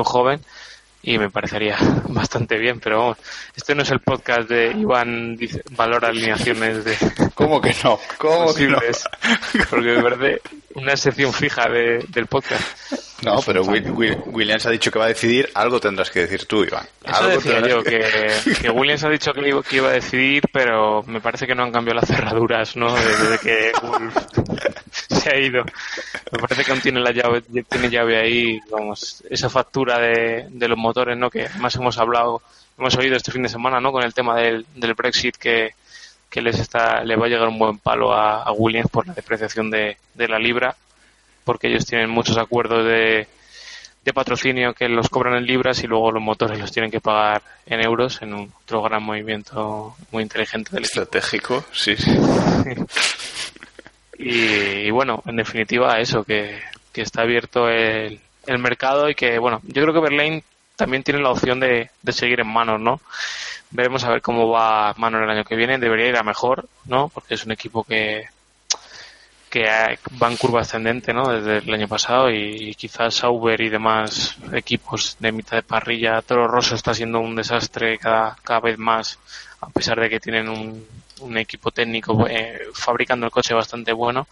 un 0.00 0.04
joven. 0.04 0.40
Y 1.06 1.18
me 1.18 1.28
parecería 1.28 1.76
bastante 2.08 2.56
bien, 2.56 2.80
pero 2.80 2.98
vamos, 2.98 3.18
este 3.54 3.74
no 3.74 3.82
es 3.82 3.90
el 3.90 4.00
podcast 4.00 4.48
de 4.48 4.68
Iván 4.72 5.36
dice, 5.36 5.62
valora 5.72 6.08
alineaciones 6.08 6.82
de 6.82 6.96
¿Cómo 7.34 7.60
que 7.60 7.76
no? 7.84 7.98
¿Cómo 8.16 8.54
que 8.54 8.66
no? 8.68 8.78
porque 9.68 9.86
me 9.86 10.02
parece 10.02 10.40
una 10.76 10.96
sección 10.96 11.30
fija 11.34 11.68
de- 11.68 12.06
del 12.08 12.26
podcast. 12.26 12.62
No, 13.22 13.36
pero 13.44 13.62
Will- 13.64 13.90
Will- 13.92 14.22
Williams 14.26 14.64
ha 14.64 14.70
dicho 14.70 14.90
que 14.90 14.98
va 14.98 15.04
a 15.04 15.08
decidir, 15.08 15.50
algo 15.54 15.78
tendrás 15.78 16.10
que 16.10 16.20
decir 16.20 16.46
tú, 16.46 16.64
Iván. 16.64 16.86
Eso 17.04 17.16
Algo 17.16 17.30
decía 17.36 17.60
yo, 17.68 17.82
que, 17.82 18.02
que 18.60 18.70
Williams 18.70 19.04
ha 19.04 19.08
dicho 19.10 19.32
que 19.34 19.46
iba, 19.48 19.62
que 19.62 19.76
iba 19.76 19.88
a 19.88 19.92
decidir, 19.92 20.42
pero 20.52 21.02
me 21.02 21.20
parece 21.20 21.46
que 21.46 21.54
no 21.54 21.64
han 21.64 21.72
cambiado 21.72 22.00
las 22.00 22.08
cerraduras, 22.08 22.76
¿no? 22.76 22.94
Desde 22.94 23.38
que 23.40 23.72
Wolf 23.82 24.16
se 25.24 25.34
ha 25.34 25.38
ido. 25.38 25.64
Me 26.30 26.38
parece 26.38 26.64
que 26.64 26.72
aún 26.72 26.80
tiene 26.80 27.00
la 27.00 27.12
llave, 27.12 27.40
tiene 27.40 27.90
llave 27.90 28.18
ahí, 28.18 28.60
vamos, 28.70 29.24
esa 29.30 29.48
factura 29.48 29.98
de, 29.98 30.46
de 30.50 30.68
los 30.68 30.78
motores, 30.78 31.16
¿no? 31.16 31.30
Que 31.30 31.48
más 31.58 31.74
hemos 31.76 31.98
hablado, 31.98 32.42
hemos 32.78 32.94
oído 32.96 33.16
este 33.16 33.32
fin 33.32 33.42
de 33.42 33.48
semana, 33.48 33.80
¿no? 33.80 33.92
Con 33.92 34.04
el 34.04 34.14
tema 34.14 34.36
del, 34.36 34.66
del 34.74 34.94
Brexit 34.94 35.36
que, 35.36 35.74
que 36.28 36.42
les 36.42 36.58
está, 36.58 37.02
le 37.04 37.16
va 37.16 37.26
a 37.26 37.28
llegar 37.28 37.48
un 37.48 37.58
buen 37.58 37.78
palo 37.78 38.12
a, 38.12 38.42
a 38.42 38.52
Williams 38.52 38.90
por 38.90 39.06
la 39.06 39.14
depreciación 39.14 39.70
de, 39.70 39.96
de 40.14 40.28
la 40.28 40.38
libra, 40.38 40.76
porque 41.44 41.68
ellos 41.68 41.86
tienen 41.86 42.10
muchos 42.10 42.36
acuerdos 42.36 42.84
de, 42.84 43.26
de 44.04 44.12
patrocinio 44.12 44.74
que 44.74 44.88
los 44.88 45.08
cobran 45.08 45.36
en 45.36 45.46
libras 45.46 45.82
y 45.82 45.86
luego 45.86 46.12
los 46.12 46.22
motores 46.22 46.58
los 46.58 46.70
tienen 46.70 46.90
que 46.90 47.00
pagar 47.00 47.42
en 47.66 47.80
euros 47.80 48.20
en 48.20 48.34
un 48.34 48.52
otro 48.62 48.82
gran 48.82 49.02
movimiento 49.02 49.96
muy 50.10 50.22
inteligente 50.22 50.70
del 50.72 50.84
equipo. 50.84 51.02
Estratégico, 51.02 51.64
sí, 51.72 51.96
sí. 51.96 52.10
Y, 54.18 54.86
y 54.86 54.90
bueno, 54.90 55.22
en 55.26 55.36
definitiva 55.36 55.98
eso, 55.98 56.24
que, 56.24 56.60
que 56.92 57.02
está 57.02 57.22
abierto 57.22 57.68
el, 57.68 58.20
el 58.46 58.58
mercado 58.58 59.08
y 59.08 59.14
que 59.14 59.38
bueno, 59.38 59.60
yo 59.64 59.82
creo 59.82 59.94
que 59.94 60.00
Berlín 60.00 60.42
también 60.76 61.02
tiene 61.02 61.20
la 61.20 61.30
opción 61.30 61.60
de, 61.60 61.90
de 62.02 62.12
seguir 62.12 62.40
en 62.40 62.48
manos, 62.48 62.80
¿no? 62.80 63.00
Veremos 63.70 64.04
a 64.04 64.10
ver 64.10 64.22
cómo 64.22 64.48
va 64.48 64.94
Manor 64.96 65.24
el 65.24 65.30
año 65.30 65.44
que 65.44 65.56
viene, 65.56 65.78
debería 65.78 66.08
ir 66.08 66.16
a 66.16 66.22
mejor, 66.22 66.68
¿no? 66.86 67.08
Porque 67.08 67.34
es 67.34 67.44
un 67.44 67.52
equipo 67.52 67.84
que 67.84 68.26
que 69.54 69.70
van 70.10 70.36
curva 70.36 70.62
ascendente 70.62 71.14
¿no? 71.14 71.28
desde 71.28 71.58
el 71.58 71.72
año 71.72 71.86
pasado 71.86 72.28
y, 72.28 72.74
quizás 72.74 73.14
Sauber 73.14 73.60
y 73.60 73.68
demás 73.68 74.36
equipos 74.52 75.16
de 75.20 75.30
mitad 75.30 75.56
de 75.56 75.62
parrilla, 75.62 76.22
Toro 76.22 76.48
Rosso 76.48 76.74
está 76.74 76.92
siendo 76.92 77.20
un 77.20 77.36
desastre 77.36 77.96
cada, 77.98 78.36
cada 78.42 78.58
vez 78.58 78.78
más, 78.78 79.16
a 79.60 79.68
pesar 79.68 80.00
de 80.00 80.10
que 80.10 80.18
tienen 80.18 80.48
un, 80.48 80.84
un 81.20 81.38
equipo 81.38 81.70
técnico 81.70 82.26
eh, 82.28 82.68
fabricando 82.72 83.26
el 83.26 83.32
coche 83.32 83.54
bastante 83.54 83.92
bueno. 83.92 84.26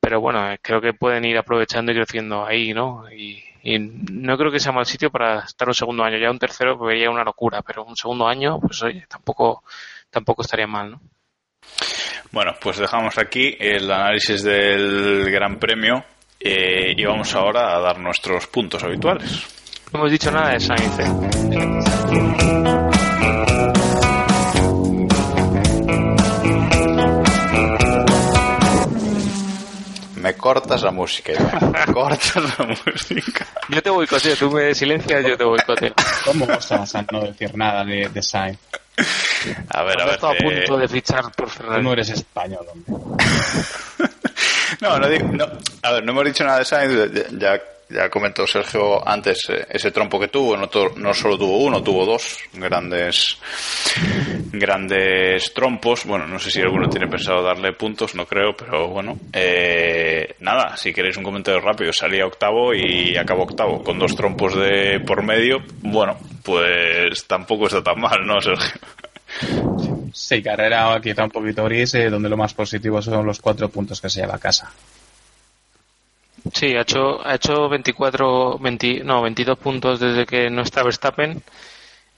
Pero 0.00 0.20
bueno, 0.20 0.50
eh, 0.50 0.58
creo 0.62 0.80
que 0.80 0.94
pueden 0.94 1.24
ir 1.24 1.36
aprovechando 1.36 1.92
y 1.92 1.94
creciendo 1.94 2.46
ahí, 2.46 2.72
¿no? 2.72 3.04
Y, 3.12 3.44
no 3.62 4.38
creo 4.38 4.50
que 4.50 4.58
sea 4.58 4.72
mal 4.72 4.86
sitio 4.86 5.10
para 5.10 5.40
estar 5.40 5.68
un 5.68 5.74
segundo 5.74 6.02
año. 6.02 6.16
Ya 6.16 6.30
un 6.30 6.38
tercero 6.38 6.78
vería 6.78 7.10
una 7.10 7.24
locura, 7.24 7.60
pero 7.60 7.84
un 7.84 7.94
segundo 7.94 8.26
año, 8.26 8.58
pues 8.58 8.82
oye, 8.82 9.04
tampoco, 9.06 9.62
tampoco 10.08 10.40
estaría 10.40 10.66
mal, 10.66 10.92
¿no? 10.92 11.00
Bueno, 12.32 12.54
pues 12.58 12.78
dejamos 12.78 13.18
aquí 13.18 13.54
el 13.60 13.90
análisis 13.90 14.42
del 14.42 15.30
Gran 15.30 15.58
Premio 15.58 16.02
eh, 16.38 16.94
y 16.96 17.04
vamos 17.04 17.34
ahora 17.34 17.76
a 17.76 17.80
dar 17.80 17.98
nuestros 17.98 18.46
puntos 18.46 18.82
habituales. 18.82 19.46
No 19.92 20.00
hemos 20.00 20.12
dicho 20.12 20.30
nada 20.30 20.52
de 20.52 20.60
Sainz. 20.60 20.96
Cortas 30.40 30.82
la 30.82 30.90
música, 30.90 31.32
Me 31.70 31.92
cortas 31.92 32.58
la 32.58 32.66
música. 32.66 33.46
Yo 33.68 33.82
te 33.82 33.90
boicoteo, 33.90 34.36
tú 34.36 34.50
me 34.50 34.74
silencias, 34.74 35.24
yo 35.24 35.36
te 35.36 35.44
boicoteo. 35.44 35.94
¿Cómo 36.24 36.46
vas 36.46 36.72
a 36.72 37.06
no 37.12 37.20
decir 37.20 37.56
nada 37.56 37.84
de, 37.84 38.08
de 38.08 38.22
Sainz? 38.22 38.58
A 39.68 39.82
ver, 39.82 40.00
a 40.00 40.04
ver. 40.04 40.14
a 40.14 40.34
punto 40.34 40.76
de 40.76 40.88
fichar 40.88 41.30
por 41.32 41.48
Ferrari. 41.48 41.76
Tú 41.76 41.82
no 41.82 41.92
eres 41.92 42.10
español, 42.10 42.66
hombre. 42.70 43.16
no, 44.80 44.98
no, 44.98 45.08
digo, 45.08 45.28
no, 45.28 45.46
a 45.82 45.92
ver, 45.92 46.04
no 46.04 46.12
hemos 46.12 46.24
dicho 46.24 46.44
nada 46.44 46.58
de 46.58 46.64
Sainz, 46.64 47.12
ya 47.38 47.38
ya 47.38 47.62
comentó 48.10 48.46
Sergio 48.46 49.06
antes 49.06 49.48
eh, 49.50 49.66
ese 49.68 49.90
trompo 49.90 50.18
que 50.18 50.28
tuvo, 50.28 50.56
no, 50.56 50.68
no, 50.96 51.14
solo 51.14 51.36
tuvo 51.38 51.58
uno, 51.58 51.82
tuvo 51.82 52.06
dos 52.06 52.38
grandes 52.52 53.38
grandes 54.52 55.52
trompos. 55.54 56.04
Bueno, 56.04 56.26
no 56.26 56.38
sé 56.38 56.50
si 56.50 56.60
alguno 56.60 56.88
tiene 56.88 57.08
pensado 57.08 57.42
darle 57.42 57.72
puntos, 57.72 58.14
no 58.14 58.26
creo, 58.26 58.56
pero 58.56 58.88
bueno. 58.88 59.18
Eh, 59.32 60.36
nada, 60.40 60.76
si 60.76 60.92
queréis 60.92 61.16
un 61.16 61.24
comentario 61.24 61.60
rápido, 61.60 61.92
salía 61.92 62.26
octavo 62.26 62.74
y 62.74 63.16
acabó 63.16 63.44
octavo 63.44 63.82
con 63.82 63.98
dos 63.98 64.14
trompos 64.14 64.56
de 64.56 65.00
por 65.00 65.22
medio. 65.22 65.58
Bueno, 65.80 66.18
pues 66.42 67.26
tampoco 67.26 67.66
está 67.66 67.82
tan 67.82 68.00
mal, 68.00 68.26
¿no, 68.26 68.40
Sergio? 68.40 68.80
Sí, 70.12 70.42
carrera 70.42 71.00
está 71.02 71.24
un 71.24 71.30
poquito 71.30 71.68
eh, 71.70 72.10
donde 72.10 72.28
lo 72.28 72.36
más 72.36 72.52
positivo 72.54 73.00
son 73.00 73.24
los 73.24 73.40
cuatro 73.40 73.68
puntos 73.68 74.00
que 74.00 74.10
se 74.10 74.20
lleva 74.20 74.34
a 74.34 74.38
casa. 74.38 74.70
Sí, 76.52 76.74
ha 76.76 76.82
hecho, 76.82 77.26
ha 77.26 77.34
hecho 77.34 77.68
24, 77.68 78.58
20, 78.58 79.04
no, 79.04 79.22
22 79.22 79.58
puntos 79.58 80.00
desde 80.00 80.26
que 80.26 80.50
no 80.50 80.62
está 80.62 80.82
Verstappen 80.82 81.42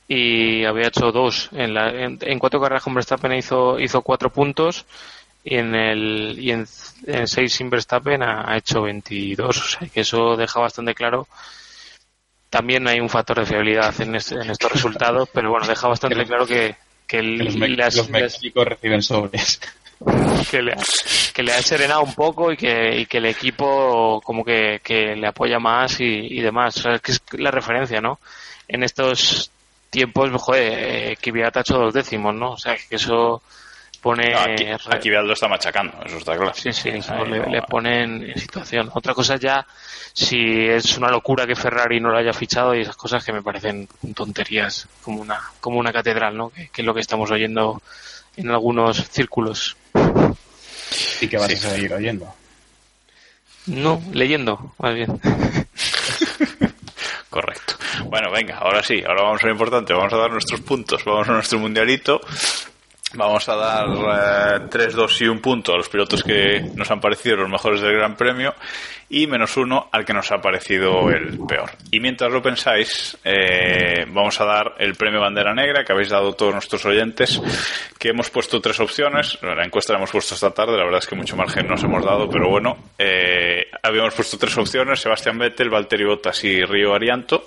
y 0.08 0.64
había 0.64 0.88
hecho 0.88 1.12
dos. 1.12 1.48
En, 1.52 1.74
la, 1.74 1.90
en, 1.90 2.38
cuatro 2.38 2.60
carreras 2.60 2.82
con 2.82 2.94
Verstappen 2.94 3.32
hizo, 3.32 3.78
hizo 3.78 4.02
cuatro 4.02 4.30
puntos 4.30 4.84
y 5.44 5.56
en 5.56 5.74
el 5.74 6.36
y 6.38 6.50
en, 6.52 6.66
seis 6.66 7.54
sin 7.54 7.70
Verstappen 7.70 8.22
ha, 8.22 8.56
hecho 8.56 8.82
22. 8.82 9.56
O 9.56 9.78
sea 9.78 9.88
que 9.88 10.00
eso 10.00 10.36
deja 10.36 10.60
bastante 10.60 10.94
claro. 10.94 11.26
También 12.50 12.86
hay 12.86 13.00
un 13.00 13.08
factor 13.08 13.38
de 13.38 13.46
fiabilidad 13.46 13.98
en, 14.00 14.10
en 14.10 14.50
estos 14.50 14.72
resultados, 14.72 15.28
pero 15.32 15.50
bueno, 15.50 15.66
deja 15.66 15.88
bastante 15.88 16.26
claro 16.26 16.46
que, 16.46 16.76
que, 17.06 17.22
los, 17.22 17.56
méxicos 17.56 18.66
reciben 18.66 19.02
sobres. 19.02 19.60
Que 20.50 20.62
le, 20.62 20.76
que 21.32 21.42
le 21.42 21.52
ha 21.52 21.62
serenado 21.62 22.02
un 22.02 22.14
poco 22.14 22.52
y 22.52 22.56
que, 22.56 22.98
y 23.00 23.06
que 23.06 23.18
el 23.18 23.26
equipo 23.26 24.20
como 24.22 24.44
que, 24.44 24.80
que 24.82 25.16
le 25.16 25.26
apoya 25.26 25.58
más 25.58 26.00
y, 26.00 26.40
demás. 26.40 26.76
O 26.78 26.82
sea, 26.82 26.94
es 26.94 27.00
que 27.00 27.12
es 27.12 27.22
la 27.32 27.50
referencia, 27.50 28.00
¿no? 28.00 28.18
En 28.68 28.82
estos 28.82 29.50
tiempos, 29.90 30.30
joder, 30.40 31.12
eh, 31.12 31.16
Kvyat 31.20 31.56
ha 31.56 31.60
hecho 31.60 31.78
dos 31.78 31.94
décimos, 31.94 32.34
¿no? 32.34 32.52
O 32.52 32.56
sea, 32.56 32.76
que 32.76 32.96
eso 32.96 33.42
pone... 34.00 34.34
aquí, 34.34 34.66
aquí 34.90 35.08
lo 35.10 35.32
está 35.32 35.48
machacando, 35.48 35.96
eso 36.04 36.18
está 36.18 36.36
claro. 36.36 36.54
Sí, 36.54 36.72
sí, 36.72 36.90
eso 36.90 37.24
le, 37.24 37.62
pone 37.62 38.02
en, 38.02 38.38
situación. 38.38 38.90
Otra 38.94 39.14
cosa 39.14 39.36
ya, 39.36 39.66
si 40.12 40.66
es 40.66 40.98
una 40.98 41.08
locura 41.08 41.46
que 41.46 41.54
Ferrari 41.54 42.00
no 42.00 42.10
lo 42.10 42.18
haya 42.18 42.32
fichado 42.32 42.74
y 42.74 42.82
esas 42.82 42.96
cosas 42.96 43.24
que 43.24 43.32
me 43.32 43.42
parecen 43.42 43.88
tonterías, 44.14 44.88
como 45.02 45.22
una, 45.22 45.40
como 45.60 45.78
una 45.78 45.92
catedral, 45.92 46.36
¿no? 46.36 46.50
Que, 46.50 46.68
que 46.68 46.82
es 46.82 46.86
lo 46.86 46.94
que 46.94 47.00
estamos 47.00 47.30
oyendo 47.30 47.80
en 48.36 48.50
algunos 48.50 49.08
círculos. 49.10 49.76
¿Y 51.20 51.28
que 51.28 51.38
vas 51.38 51.52
a 51.52 51.70
seguir 51.70 51.92
oyendo? 51.94 52.32
No, 53.66 54.02
leyendo, 54.12 54.74
más 54.78 54.94
bien. 54.94 55.20
Correcto. 57.30 57.74
Bueno, 58.06 58.30
venga, 58.30 58.58
ahora 58.58 58.82
sí, 58.82 59.02
ahora 59.06 59.22
vamos 59.22 59.42
a 59.42 59.46
lo 59.46 59.52
importante, 59.52 59.92
vamos 59.94 60.12
a 60.12 60.16
dar 60.16 60.30
nuestros 60.30 60.60
puntos, 60.60 61.04
vamos 61.04 61.28
a 61.28 61.32
nuestro 61.32 61.58
mundialito 61.58 62.20
Vamos 63.14 63.46
a 63.48 63.56
dar 63.56 64.62
eh, 64.62 64.66
3, 64.70 64.94
2 64.94 65.20
y 65.20 65.28
un 65.28 65.40
punto 65.40 65.74
a 65.74 65.76
los 65.76 65.88
pilotos 65.88 66.22
que 66.22 66.62
nos 66.74 66.90
han 66.90 67.00
parecido 67.00 67.36
los 67.36 67.48
mejores 67.48 67.80
del 67.82 67.94
Gran 67.94 68.16
Premio 68.16 68.54
y 69.10 69.26
menos 69.26 69.58
uno 69.58 69.88
al 69.92 70.06
que 70.06 70.14
nos 70.14 70.32
ha 70.32 70.40
parecido 70.40 71.10
el 71.10 71.38
peor. 71.46 71.70
Y 71.90 72.00
mientras 72.00 72.32
lo 72.32 72.40
pensáis, 72.40 73.18
eh, 73.22 74.06
vamos 74.08 74.40
a 74.40 74.46
dar 74.46 74.74
el 74.78 74.94
premio 74.94 75.20
Bandera 75.20 75.52
Negra 75.54 75.84
que 75.84 75.92
habéis 75.92 76.08
dado 76.08 76.32
todos 76.32 76.54
nuestros 76.54 76.86
oyentes, 76.86 77.40
que 77.98 78.08
hemos 78.08 78.30
puesto 78.30 78.62
tres 78.62 78.80
opciones. 78.80 79.38
La 79.42 79.62
encuesta 79.64 79.92
la 79.92 79.98
hemos 79.98 80.10
puesto 80.10 80.34
esta 80.34 80.50
tarde, 80.52 80.78
la 80.78 80.84
verdad 80.84 81.00
es 81.00 81.06
que 81.06 81.14
mucho 81.14 81.36
margen 81.36 81.68
nos 81.68 81.84
hemos 81.84 82.02
dado, 82.02 82.30
pero 82.30 82.48
bueno, 82.48 82.78
eh, 82.98 83.66
habíamos 83.82 84.14
puesto 84.14 84.38
tres 84.38 84.56
opciones, 84.56 85.00
Sebastián 85.00 85.38
Vettel, 85.38 85.68
Valtteri 85.68 86.04
Bottas 86.04 86.42
y 86.44 86.62
Río 86.62 86.94
Arianto. 86.94 87.46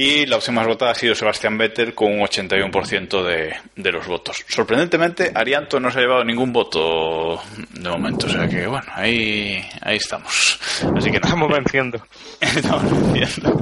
Y 0.00 0.24
la 0.24 0.36
opción 0.36 0.54
más 0.54 0.66
votada 0.66 0.92
ha 0.92 0.94
sido 0.94 1.14
Sebastián 1.14 1.58
Vettel 1.58 1.94
con 1.94 2.10
un 2.10 2.20
81% 2.20 3.22
de, 3.22 3.54
de 3.76 3.92
los 3.92 4.06
votos. 4.06 4.42
Sorprendentemente, 4.48 5.30
Arianto 5.34 5.78
no 5.78 5.90
se 5.90 5.98
ha 5.98 6.00
llevado 6.00 6.24
ningún 6.24 6.54
voto 6.54 7.38
de 7.68 7.90
momento, 7.90 8.26
o 8.26 8.30
sea 8.30 8.48
que 8.48 8.66
bueno, 8.66 8.86
ahí, 8.94 9.62
ahí 9.82 9.98
estamos. 9.98 10.58
Así 10.96 11.10
que 11.10 11.18
estamos 11.18 11.52
venciendo. 11.52 12.02
estamos 12.40 13.12
venciendo. 13.12 13.60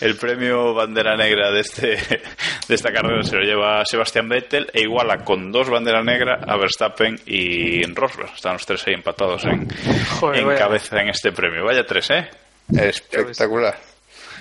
El 0.00 0.16
premio 0.16 0.74
bandera 0.74 1.16
negra 1.16 1.52
de 1.52 1.60
este 1.60 1.86
de 2.66 2.74
esta 2.74 2.92
carrera 2.92 3.22
se 3.22 3.36
lo 3.36 3.42
lleva 3.42 3.84
Sebastián 3.84 4.28
Vettel 4.28 4.68
e 4.72 4.80
iguala 4.80 5.18
con 5.18 5.52
dos 5.52 5.70
banderas 5.70 6.04
negras 6.04 6.42
a 6.48 6.56
Verstappen 6.56 7.20
y 7.26 7.84
Rosberg. 7.94 8.34
Están 8.34 8.54
los 8.54 8.66
tres 8.66 8.84
ahí 8.88 8.94
empatados 8.94 9.44
en, 9.44 9.68
en 10.34 10.56
cabeza 10.58 11.00
en 11.00 11.10
este 11.10 11.30
premio. 11.30 11.64
Vaya 11.64 11.86
tres, 11.86 12.10
¿eh? 12.10 12.28
Espectacular. 12.76 13.93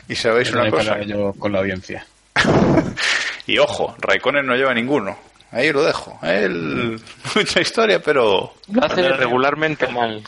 Y 0.08 0.16
sabéis 0.16 0.52
una 0.52 0.70
cosa. 0.70 1.02
Yo 1.02 1.34
con 1.34 1.52
la 1.52 1.60
audiencia. 1.60 2.06
y 3.48 3.58
ojo, 3.58 3.96
Raikkonen 4.00 4.46
no 4.46 4.56
lleva 4.56 4.74
ninguno. 4.74 5.18
Ahí 5.54 5.72
lo 5.72 5.84
dejo. 5.84 6.18
Él, 6.24 7.00
mucha 7.36 7.62
historia, 7.62 8.00
pero. 8.00 8.56
Lo 8.72 8.84
hace 8.84 9.08
regularmente 9.10 9.88
mal. 9.88 10.24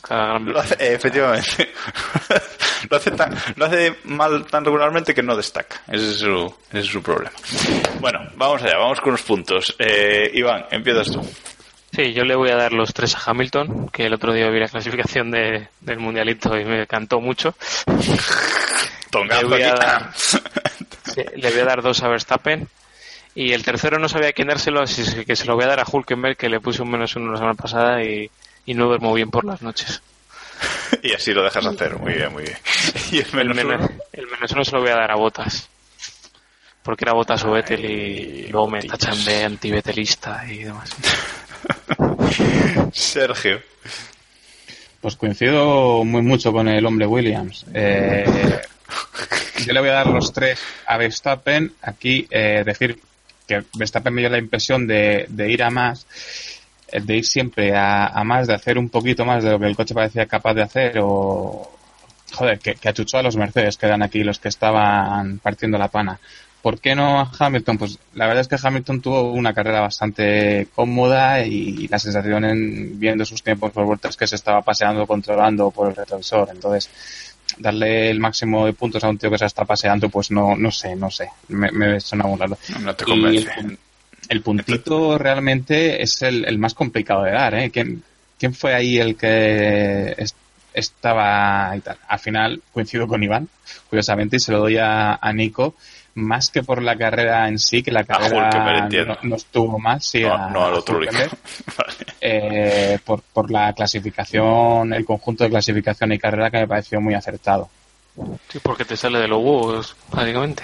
Lo 0.45 0.59
hace, 0.59 0.75
efectivamente. 0.93 1.73
lo, 2.89 2.97
hace 2.97 3.11
tan, 3.11 3.35
lo 3.55 3.65
hace 3.65 3.95
mal 4.03 4.45
tan 4.45 4.63
regularmente 4.63 5.15
que 5.15 5.23
no 5.23 5.35
destaca. 5.35 5.81
Ese 5.87 6.11
es 6.11 6.17
su, 6.19 6.53
ese 6.69 6.79
es 6.79 6.85
su 6.85 7.01
problema. 7.01 7.31
Bueno, 7.99 8.19
vamos 8.35 8.61
allá, 8.61 8.77
vamos 8.77 9.01
con 9.01 9.13
los 9.13 9.23
puntos. 9.23 9.75
Eh, 9.79 10.29
Iván, 10.35 10.65
empiezas 10.69 11.11
tú. 11.11 11.21
Sí, 11.91 12.13
yo 12.13 12.23
le 12.23 12.35
voy 12.35 12.51
a 12.51 12.57
dar 12.57 12.73
los 12.73 12.93
tres 12.93 13.15
a 13.15 13.31
Hamilton, 13.31 13.87
que 13.87 14.05
el 14.05 14.13
otro 14.13 14.31
día 14.31 14.49
vi 14.49 14.59
la 14.59 14.67
clasificación 14.67 15.31
de, 15.31 15.69
del 15.79 15.97
mundialito 15.97 16.55
y 16.55 16.65
me 16.65 16.85
cantó 16.85 17.19
mucho. 17.19 17.55
Le, 19.23 19.43
voy 19.43 19.61
a 19.61 19.73
dar, 19.73 20.13
le 21.35 21.51
voy 21.51 21.59
a 21.59 21.65
dar 21.65 21.81
dos 21.81 22.03
a 22.03 22.07
Verstappen. 22.07 22.67
Y 23.33 23.51
el 23.51 23.63
tercero 23.63 23.99
no 23.99 24.07
sabía 24.07 24.31
quién 24.31 24.47
dárselo, 24.47 24.81
así 24.81 25.25
que 25.25 25.35
se 25.35 25.45
lo 25.45 25.55
voy 25.55 25.65
a 25.65 25.67
dar 25.67 25.79
a 25.81 25.85
Hulkenberg, 25.89 26.37
que 26.37 26.49
le 26.49 26.61
puse 26.61 26.81
un 26.81 26.89
menos 26.89 27.15
uno 27.15 27.31
la 27.31 27.37
semana 27.37 27.55
pasada 27.55 28.01
y, 28.01 28.29
y 28.65 28.73
no 28.73 28.85
duermo 28.85 29.13
bien 29.13 29.29
por 29.29 29.43
las 29.45 29.61
noches. 29.61 30.01
y 31.03 31.13
así 31.13 31.33
lo 31.33 31.43
dejas 31.43 31.65
hacer, 31.65 31.97
muy 31.97 32.13
bien, 32.13 32.31
muy 32.31 32.43
bien. 32.43 32.57
¿Y 33.11 33.19
el 33.19 33.33
menos, 33.33 33.57
uno? 33.63 33.89
El 34.13 34.27
menos 34.27 34.51
uno 34.51 34.63
se 34.63 34.71
lo 34.71 34.81
voy 34.81 34.89
a 34.89 34.95
dar 34.95 35.11
a 35.11 35.15
Botas. 35.15 35.69
Porque 36.83 37.03
era 37.03 37.13
Botas 37.13 37.43
o 37.45 37.51
Vettel 37.51 37.83
y 37.83 38.47
luego 38.47 38.69
me 38.69 38.83
tachan 38.83 39.23
de 39.25 39.43
antibetelista 39.43 40.45
y 40.47 40.65
demás. 40.65 40.95
Sergio. 42.93 43.59
Pues 45.01 45.15
coincido 45.15 46.03
muy 46.03 46.21
mucho 46.21 46.51
con 46.51 46.67
el 46.67 46.85
hombre 46.85 47.07
Williams. 47.07 47.65
Eh, 47.73 48.61
yo 49.65 49.73
le 49.73 49.79
voy 49.79 49.89
a 49.89 49.93
dar 49.93 50.07
los 50.07 50.31
tres 50.31 50.59
a 50.85 50.97
Verstappen. 50.97 51.73
Aquí 51.81 52.27
eh, 52.29 52.63
decir 52.65 52.99
que 53.47 53.63
Verstappen 53.73 54.13
me 54.13 54.21
dio 54.21 54.29
la 54.29 54.37
impresión 54.37 54.87
de, 54.87 55.27
ir 55.47 55.63
a 55.63 55.69
más, 55.69 56.05
eh, 56.91 57.01
de 57.01 57.17
ir 57.17 57.25
siempre 57.25 57.75
a, 57.75 58.21
más, 58.23 58.47
de 58.47 58.53
hacer 58.53 58.77
un 58.77 58.89
poquito 58.89 59.25
más 59.25 59.43
de 59.43 59.51
lo 59.51 59.59
que 59.59 59.65
el 59.67 59.75
coche 59.75 59.93
parecía 59.93 60.25
capaz 60.25 60.53
de 60.53 60.63
hacer 60.63 60.99
o... 61.01 61.71
Joder, 62.33 62.59
que, 62.59 62.89
achuchó 62.89 63.19
a 63.19 63.23
los 63.23 63.37
Mercedes, 63.37 63.77
que 63.77 63.85
eran 63.85 64.01
aquí 64.01 64.23
los 64.23 64.39
que 64.39 64.49
estaban 64.49 65.39
partiendo 65.39 65.77
la 65.77 65.87
pana. 65.87 66.19
¿Por 66.61 66.81
qué 66.81 66.95
no 66.95 67.19
a 67.19 67.31
Hamilton? 67.37 67.77
Pues 67.77 67.99
la 68.15 68.25
verdad 68.25 68.41
es 68.41 68.47
que 68.47 68.67
Hamilton 68.67 68.99
tuvo 68.99 69.31
una 69.31 69.53
carrera 69.53 69.81
bastante 69.81 70.67
cómoda 70.73 71.45
y 71.45 71.87
la 71.87 71.99
sensación 71.99 72.43
en 72.43 72.99
viendo 72.99 73.23
sus 73.23 73.43
tiempos 73.43 73.71
por 73.71 73.85
vueltas 73.85 74.17
que 74.17 74.25
se 74.25 74.35
estaba 74.35 74.63
paseando, 74.63 75.05
controlando 75.05 75.69
por 75.69 75.89
el 75.89 75.95
retrovisor. 75.95 76.49
Entonces, 76.51 76.89
darle 77.57 78.09
el 78.09 78.19
máximo 78.19 78.65
de 78.65 78.73
puntos 78.73 79.03
a 79.03 79.09
un 79.09 79.17
tío 79.17 79.29
que 79.31 79.37
se 79.37 79.45
está 79.45 79.65
paseando, 79.65 80.09
pues 80.09 80.31
no, 80.31 80.55
no 80.55 80.71
sé, 80.71 80.95
no 80.95 81.09
sé. 81.11 81.29
Me, 81.49 81.71
me 81.71 81.99
suena 81.99 82.25
muy 82.25 82.37
raro. 82.39 82.57
No 82.81 82.95
te 82.95 83.05
convence. 83.05 83.49
el, 83.57 83.77
el 84.29 84.41
puntito 84.41 85.17
realmente 85.17 86.01
es 86.01 86.21
el, 86.21 86.45
el 86.45 86.57
más 86.57 86.73
complicado 86.73 87.23
de 87.23 87.31
dar, 87.31 87.53
¿eh? 87.55 87.69
¿Quién, 87.71 88.03
quién 88.39 88.53
fue 88.53 88.73
ahí 88.73 88.97
el 88.97 89.15
que 89.15 90.15
es- 90.17 90.35
estaba 90.73 91.73
y 91.75 91.79
tal? 91.81 91.97
Al 92.07 92.19
final 92.19 92.61
coincido 92.73 93.07
con 93.07 93.23
Iván, 93.23 93.47
curiosamente, 93.89 94.37
y 94.37 94.39
se 94.39 94.51
lo 94.51 94.59
doy 94.59 94.77
a, 94.77 95.15
a 95.15 95.33
Nico, 95.33 95.75
más 96.15 96.49
que 96.49 96.63
por 96.63 96.81
la 96.81 96.95
carrera 96.97 97.47
en 97.47 97.59
sí, 97.59 97.83
que 97.83 97.91
la 97.91 98.01
Hulkenberg, 98.01 98.31
carrera 98.51 98.77
entiendo. 98.79 99.17
no, 99.21 99.29
no 99.29 99.35
estuvo 99.35 99.77
mal, 99.79 100.01
sí, 100.01 100.21
No, 100.21 100.33
a- 100.33 100.49
no 100.49 100.65
al 100.65 100.73
otro 100.75 100.97
Vale. 100.99 101.29
eh, 102.21 102.99
por, 103.03 103.21
por 103.21 103.51
la 103.51 103.73
clasificación, 103.73 104.93
el 104.93 105.03
conjunto 105.05 105.43
de 105.43 105.49
clasificación 105.49 106.11
y 106.13 106.17
carrera 106.19 106.49
que 106.49 106.59
me 106.59 106.67
pareció 106.67 106.99
muy 107.01 107.13
acertado. 107.13 107.69
Sí, 108.49 108.59
porque 108.63 108.85
te 108.85 108.95
sale 108.95 109.19
de 109.19 109.27
los 109.27 109.39
huevos, 109.39 109.95
básicamente. 110.11 110.63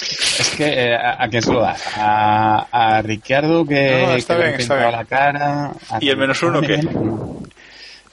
Es 0.00 0.54
que, 0.56 0.64
eh, 0.66 0.94
¿a, 0.96 1.22
a 1.22 1.28
quién 1.28 1.42
se 1.42 1.52
lo 1.52 1.60
das? 1.60 1.82
A, 1.96 2.66
a 2.70 3.02
Ricciardo 3.02 3.66
que, 3.66 4.04
No, 4.06 4.14
está 4.16 4.36
que 4.36 4.42
bien, 4.44 4.60
está 4.60 4.76
bien. 4.76 4.92
la 4.92 5.04
cara. 5.04 5.72
¿Y 6.00 6.08
el 6.08 6.16
menos 6.16 6.42
uno 6.42 6.60
qué? 6.62 6.80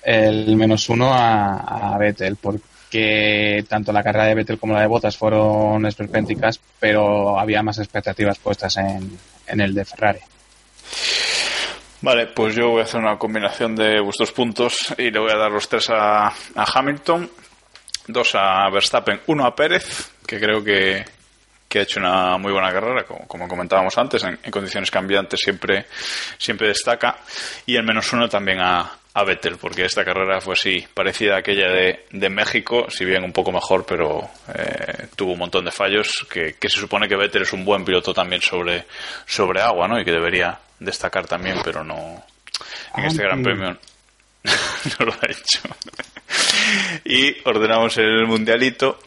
El 0.04 0.56
menos 0.58 0.90
uno 0.90 1.14
a, 1.14 1.94
a 1.94 1.98
Vettel, 1.98 2.36
porque 2.36 2.62
tanto 3.68 3.92
la 3.92 4.04
carrera 4.04 4.26
de 4.26 4.36
Vettel 4.36 4.60
como 4.60 4.74
la 4.74 4.82
de 4.82 4.88
Bottas 4.88 5.18
fueron 5.18 5.86
esperpénticas, 5.86 6.60
pero 6.80 7.40
había 7.40 7.64
más 7.64 7.80
expectativas 7.80 8.40
puestas 8.40 8.78
en, 8.78 9.18
en 9.48 9.62
el 9.62 9.74
de 9.74 9.86
Ferrari. 9.86 10.20
Vale, 12.02 12.28
pues 12.28 12.54
yo 12.56 12.70
voy 12.70 12.82
a 12.82 12.84
hacer 12.84 13.00
una 13.00 13.18
combinación 13.18 13.76
de 13.76 14.02
vuestros 14.02 14.32
puntos 14.32 14.94
y 14.98 15.10
le 15.10 15.20
voy 15.20 15.32
a 15.32 15.38
dar 15.38 15.52
los 15.52 15.70
tres 15.70 15.90
a, 15.90 16.28
a 16.28 16.34
Hamilton, 16.74 17.32
dos 18.08 18.36
a 18.36 18.70
Verstappen, 18.70 19.22
uno 19.28 19.46
a 19.46 19.56
Pérez, 19.56 20.12
que 20.28 20.38
creo 20.38 20.62
que, 20.62 21.06
que 21.70 21.80
ha 21.80 21.84
hecho 21.84 22.02
una 22.02 22.38
muy 22.38 22.52
buena 22.52 22.74
carrera, 22.74 23.06
como, 23.06 23.26
como 23.26 23.48
comentábamos 23.48 23.98
antes, 23.98 24.22
en, 24.26 24.38
en 24.44 24.52
condiciones 24.52 24.92
cambiantes 24.92 25.40
siempre, 25.40 25.86
siempre 26.38 26.68
destaca, 26.68 27.20
y 27.66 27.78
el 27.78 27.84
menos 27.84 28.12
uno 28.12 28.28
también 28.28 28.60
a, 28.60 28.92
a 29.16 29.24
Vettel, 29.24 29.58
porque 29.58 29.86
esta 29.86 30.04
carrera 30.04 30.42
fue 30.42 30.56
sí 30.56 30.86
parecida 30.94 31.36
a 31.36 31.40
aquella 31.40 31.70
de, 31.70 32.06
de 32.12 32.30
México, 32.30 32.88
si 32.90 33.06
bien 33.06 33.24
un 33.24 33.32
poco 33.32 33.52
mejor, 33.52 33.86
pero 33.86 34.28
eh, 34.54 35.08
tuvo 35.16 35.34
un 35.34 35.40
montón 35.40 35.66
de 35.66 35.72
fallos, 35.72 36.26
que, 36.32 36.56
que 36.56 36.70
se 36.70 36.80
supone 36.80 37.08
que 37.08 37.16
Vettel 37.16 37.44
es 37.44 37.54
un 37.54 37.64
buen 37.64 37.86
piloto 37.86 38.14
también 38.14 38.42
sobre, 38.42 38.86
sobre 39.26 39.62
agua, 39.62 39.88
¿no? 39.88 40.00
Y 40.00 40.06
que 40.06 40.12
debería 40.12 40.60
destacar 40.80 41.28
también, 41.28 41.58
pero 41.64 41.84
no 41.84 42.24
en 42.96 43.06
este 43.06 43.24
Gran. 43.24 43.44
Premio 43.44 43.78
no 45.00 45.06
lo 45.06 45.14
ha 45.14 45.30
hecho. 45.30 45.62
y 47.06 47.36
ordenamos 47.48 47.98
el 47.98 48.26
mundialito 48.26 49.00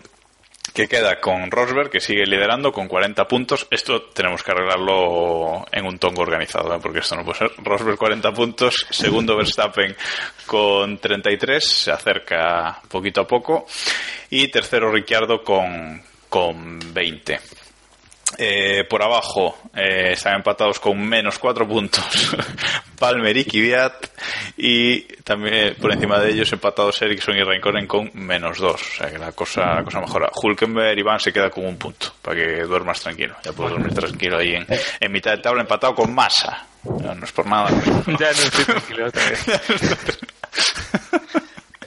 que 0.76 0.88
queda 0.88 1.18
con 1.22 1.50
Rosberg, 1.50 1.88
que 1.88 2.00
sigue 2.00 2.26
liderando 2.26 2.70
con 2.70 2.86
40 2.86 3.26
puntos. 3.26 3.66
Esto 3.70 4.10
tenemos 4.12 4.42
que 4.42 4.50
arreglarlo 4.50 5.64
en 5.72 5.86
un 5.86 5.98
tongo 5.98 6.20
organizado, 6.20 6.74
¿eh? 6.74 6.78
porque 6.82 6.98
esto 6.98 7.16
no 7.16 7.24
puede 7.24 7.38
ser. 7.38 7.52
Rosberg 7.64 7.96
40 7.96 8.32
puntos, 8.34 8.86
segundo 8.90 9.38
Verstappen 9.38 9.96
con 10.44 10.98
33, 10.98 11.66
se 11.66 11.90
acerca 11.90 12.82
poquito 12.90 13.22
a 13.22 13.26
poco. 13.26 13.64
Y 14.28 14.48
tercero 14.48 14.92
Ricciardo 14.92 15.42
con, 15.42 16.02
con 16.28 16.78
20. 16.92 17.40
Eh, 18.38 18.84
por 18.90 19.02
abajo 19.02 19.56
eh, 19.74 20.10
están 20.12 20.34
empatados 20.34 20.80
con 20.80 21.00
menos 21.00 21.38
cuatro 21.38 21.66
puntos 21.66 22.04
Palmer 22.98 23.34
y 23.36 23.44
Kvyat 23.44 23.94
y 24.56 25.02
también 25.22 25.54
eh, 25.54 25.76
por 25.80 25.92
encima 25.92 26.18
de 26.18 26.32
ellos 26.32 26.52
empatados 26.52 27.00
Ericsson 27.00 27.36
y 27.36 27.42
Raikkonen 27.44 27.86
con 27.86 28.10
menos 28.14 28.58
dos. 28.58 28.82
O 28.82 28.94
sea 28.96 29.10
que 29.10 29.18
la 29.18 29.32
cosa, 29.32 29.76
la 29.76 29.84
cosa 29.84 30.00
mejora. 30.00 30.28
Hulkenberg 30.42 30.98
Iván 30.98 31.20
se 31.20 31.32
queda 31.32 31.50
con 31.50 31.64
un 31.64 31.78
punto 31.78 32.14
para 32.20 32.36
que 32.36 32.62
duermas 32.64 33.00
tranquilo. 33.00 33.36
Ya 33.44 33.52
puedes 33.52 33.72
dormir 33.72 33.94
tranquilo 33.94 34.38
ahí 34.38 34.54
en, 34.54 34.66
en 35.00 35.12
mitad 35.12 35.30
de 35.30 35.38
tabla 35.38 35.62
empatado 35.62 35.94
con 35.94 36.12
Massa. 36.12 36.66
No, 36.84 37.14
no 37.14 37.24
es 37.24 37.32
por 37.32 37.46
nada. 37.46 37.70
Ya 38.06 38.32
no 38.32 38.42
estoy 38.42 38.64
tranquilo 38.64 39.06
otra 39.06 39.22
vez. 39.30 39.46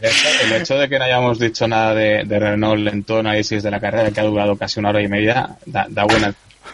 El 0.02 0.10
hecho, 0.10 0.28
el 0.44 0.62
hecho 0.62 0.78
de 0.78 0.90
que 0.90 0.98
no 1.00 1.06
hayamos 1.06 1.40
dicho 1.40 1.68
nada 1.68 1.94
de, 1.94 2.24
de 2.26 2.40
Renault 2.40 2.88
en 2.88 3.04
todo 3.04 3.20
análisis 3.20 3.62
de 3.64 3.72
la 3.72 3.80
carrera, 3.80 4.12
que 4.12 4.20
ha 4.20 4.24
durado 4.24 4.56
casi 4.58 4.80
una 4.80 4.90
hora 4.90 5.02
y 5.02 5.08
media, 5.08 5.50
da, 5.66 5.86
da 5.90 6.04
buena, 6.06 6.34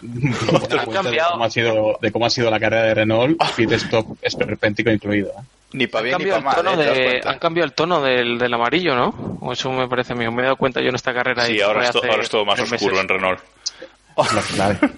cuenta 0.50 0.76
de 0.86 0.92
cambiado. 0.92 1.32
cómo, 1.32 1.44
ha 1.44 1.50
sido, 1.50 1.98
de 2.00 2.12
cómo 2.12 2.26
ha 2.26 2.30
sido 2.30 2.50
la 2.50 2.60
carrera 2.60 2.82
de 2.84 2.94
Renault, 2.94 3.40
pit 3.56 3.72
stop 3.72 4.16
esperpéntico 4.22 4.90
incluido. 4.90 5.28
¿eh? 5.30 5.42
ni 5.72 5.86
para 5.88 6.04
bien 6.04 6.18
ni 6.18 6.26
para 6.26 6.40
mal 6.40 6.78
¿eh? 6.80 7.20
Han 7.24 7.38
cambiado 7.38 7.66
el 7.66 7.72
tono 7.72 8.00
del, 8.00 8.38
del 8.38 8.54
amarillo, 8.54 8.94
¿no? 8.94 9.38
O 9.40 9.52
eso 9.52 9.70
me 9.72 9.88
parece 9.88 10.12
a 10.12 10.16
mí. 10.16 10.24
Me 10.30 10.42
he 10.42 10.44
dado 10.44 10.56
cuenta 10.56 10.80
yo 10.80 10.88
en 10.88 10.94
esta 10.94 11.12
carrera. 11.12 11.44
sí 11.44 11.60
ahora 11.60 11.84
es, 11.84 11.90
to- 11.90 11.98
hace 11.98 12.08
ahora 12.10 12.22
es 12.22 12.30
todo 12.30 12.44
más 12.44 12.60
oscuro 12.60 12.92
meses. 12.92 13.00
en 13.02 13.08
Renault 13.08 13.40
Es 14.16 14.32
la 14.32 14.42
clave. 14.42 14.78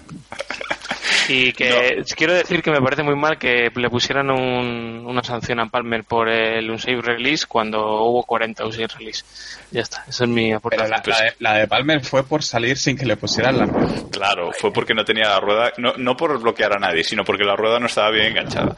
Y 1.27 1.53
que 1.53 2.03
quiero 2.15 2.33
decir 2.33 2.63
que 2.63 2.71
me 2.71 2.81
parece 2.81 3.03
muy 3.03 3.15
mal 3.15 3.37
que 3.37 3.69
le 3.75 3.89
pusieran 3.89 4.31
un- 4.31 5.03
una 5.05 5.23
sanción 5.23 5.59
a 5.59 5.67
Palmer 5.67 6.03
por 6.03 6.27
el 6.27 6.69
unsafe 6.71 7.01
release 7.01 7.45
cuando 7.47 7.79
hubo 8.03 8.23
40 8.23 8.65
unsafe 8.65 8.87
release. 8.97 9.23
Ya 9.69 9.81
está, 9.81 10.03
esa 10.07 10.23
es 10.23 10.29
mi 10.29 10.45
Pero 10.47 10.57
aportación. 10.57 10.89
la, 10.89 11.03
la 11.19 11.23
de, 11.25 11.33
la 11.39 11.53
de 11.53 11.67
Palmer 11.67 12.03
fue 12.03 12.23
por 12.23 12.41
salir 12.43 12.77
sin 12.79 12.97
que 12.97 13.05
le 13.05 13.15
pusieran 13.15 13.59
la 13.59 13.65
rueda. 13.67 13.93
Claro, 14.11 14.51
fue 14.59 14.73
porque 14.73 14.95
no 14.95 15.05
tenía 15.05 15.29
la 15.29 15.39
rueda, 15.39 15.71
no, 15.77 15.93
no 15.97 16.17
por 16.17 16.39
bloquear 16.41 16.73
a 16.75 16.79
nadie, 16.79 17.03
sino 17.03 17.23
porque 17.23 17.43
la 17.43 17.55
rueda 17.55 17.79
no 17.79 17.85
estaba 17.85 18.09
bien 18.09 18.27
enganchada. 18.27 18.75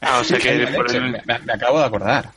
Ah, 0.00 0.20
o 0.20 0.24
sea 0.24 0.38
que 0.38 0.54
Me, 0.54 0.66
por 0.72 0.90
el, 0.94 1.02
me- 1.10 1.38
me 1.44 1.52
acabo 1.52 1.80
de 1.80 1.84
acordar. 1.84 2.30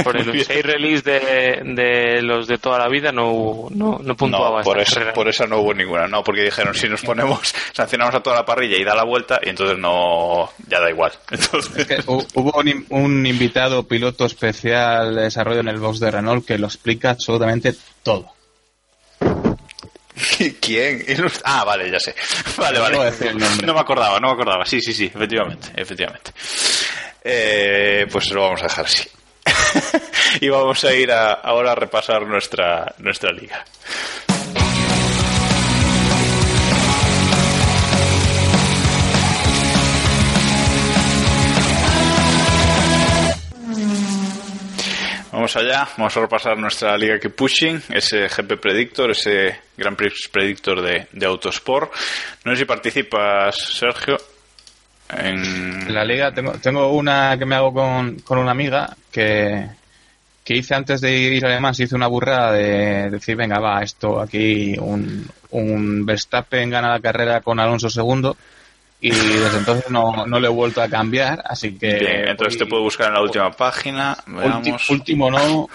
por 0.04 0.16
el 0.16 0.28
unsafe 0.28 0.62
release 0.62 1.02
de, 1.02 1.60
de 1.64 2.22
los 2.22 2.46
de 2.46 2.58
toda 2.58 2.78
la 2.78 2.88
vida 2.88 3.12
no, 3.12 3.30
hubo- 3.32 3.70
no, 3.70 4.00
no 4.02 4.16
puntuaba 4.16 4.58
No, 4.58 4.64
por 4.64 4.82
carrera. 4.84 5.12
por 5.12 5.28
eso 5.28 5.46
no 5.46 5.58
hubo 5.60 5.72
ninguna, 5.74 6.06
no, 6.08 6.22
porque 6.24 6.42
dijeron 6.42 6.74
si 6.74 6.88
nos 6.88 7.02
ponemos, 7.02 7.54
sancionamos 7.72 8.14
a 8.14 8.20
toda 8.20 8.36
la 8.36 8.44
parrilla 8.44 8.76
y 8.76 8.84
da 8.84 8.94
la 8.94 9.04
vuelta, 9.04 9.40
y 9.42 9.48
entonces 9.50 9.78
no, 9.78 10.50
ya 10.68 10.80
da 10.80 10.90
igual. 10.90 11.12
Entonces, 11.30 11.76
Es 11.78 11.86
que 11.86 11.96
hu- 12.06 12.26
hubo 12.34 12.58
un, 12.58 12.68
in- 12.68 12.86
un 12.90 13.26
invitado 13.26 13.86
piloto 13.86 14.24
especial 14.26 15.14
de 15.14 15.22
desarrollo 15.22 15.60
en 15.60 15.68
el 15.68 15.78
box 15.78 16.00
de 16.00 16.10
Renault 16.10 16.46
que 16.46 16.58
lo 16.58 16.66
explica 16.66 17.10
absolutamente 17.10 17.74
todo. 18.02 18.32
¿quién? 20.60 21.04
Ah, 21.44 21.64
vale, 21.64 21.90
ya 21.90 21.98
sé. 22.00 22.14
Vale, 22.56 22.78
No 22.78 22.98
vale. 22.98 23.12
No 23.64 23.74
me 23.74 23.80
acordaba, 23.80 24.18
no 24.20 24.28
me 24.28 24.32
acordaba. 24.34 24.64
Sí, 24.66 24.80
sí, 24.80 24.92
sí, 24.92 25.06
efectivamente, 25.06 25.68
efectivamente. 25.76 26.32
Eh, 27.22 28.06
pues 28.10 28.30
lo 28.30 28.42
vamos 28.42 28.60
a 28.60 28.64
dejar 28.64 28.84
así. 28.86 29.08
y 30.40 30.48
vamos 30.48 30.84
a 30.84 30.92
ir 30.94 31.10
a- 31.12 31.32
ahora 31.34 31.72
a 31.72 31.74
repasar 31.74 32.22
nuestra, 32.26 32.94
nuestra 32.98 33.30
liga. 33.32 33.64
Vamos 45.32 45.54
allá, 45.56 45.88
vamos 45.96 46.16
a 46.16 46.20
repasar 46.20 46.58
nuestra 46.58 46.96
Liga 46.98 47.18
Keep 47.20 47.36
Pushing, 47.36 47.82
ese 47.90 48.28
GP 48.28 48.56
Predictor, 48.60 49.12
ese 49.12 49.60
Grand 49.76 49.96
Prix 49.96 50.28
Predictor 50.30 50.82
de, 50.82 51.06
de 51.12 51.26
Autosport. 51.26 51.92
No 52.44 52.52
sé 52.52 52.58
si 52.58 52.64
participas, 52.64 53.54
Sergio. 53.56 54.16
En... 55.16 55.92
La 55.92 56.04
liga 56.04 56.32
tengo, 56.32 56.52
tengo 56.52 56.92
una 56.92 57.36
que 57.38 57.46
me 57.46 57.54
hago 57.54 57.72
con, 57.72 58.20
con 58.20 58.38
una 58.38 58.52
amiga 58.52 58.96
que, 59.10 59.66
que 60.44 60.56
hice 60.56 60.74
antes 60.74 61.00
de 61.00 61.16
ir 61.16 61.44
a 61.44 61.48
Alemán, 61.48 61.74
se 61.74 61.84
hizo 61.84 61.96
una 61.96 62.06
burrada 62.06 62.52
de 62.52 63.10
decir, 63.10 63.36
venga, 63.36 63.58
va, 63.58 63.82
esto 63.82 64.20
aquí, 64.20 64.76
un, 64.78 65.28
un 65.50 66.06
Verstappen 66.06 66.70
gana 66.70 66.90
la 66.90 67.00
carrera 67.00 67.40
con 67.40 67.58
Alonso 67.58 67.90
segundo 67.90 68.36
y 69.00 69.10
desde 69.10 69.58
entonces 69.58 69.90
no, 69.90 70.26
no 70.26 70.38
le 70.38 70.46
he 70.46 70.50
vuelto 70.50 70.82
a 70.82 70.88
cambiar, 70.88 71.42
así 71.46 71.78
que... 71.78 71.94
Bien, 71.94 72.28
entonces 72.28 72.58
te 72.58 72.66
puedo 72.66 72.82
buscar 72.82 73.08
en 73.08 73.14
la 73.14 73.22
última 73.22 73.50
página. 73.50 74.16
Veamos. 74.26 74.90
último 74.90 75.30
no, 75.30 75.68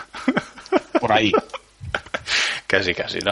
por 0.99 1.11
ahí. 1.11 1.31
Casi, 2.67 2.93
casi, 2.95 3.19
¿no? 3.19 3.31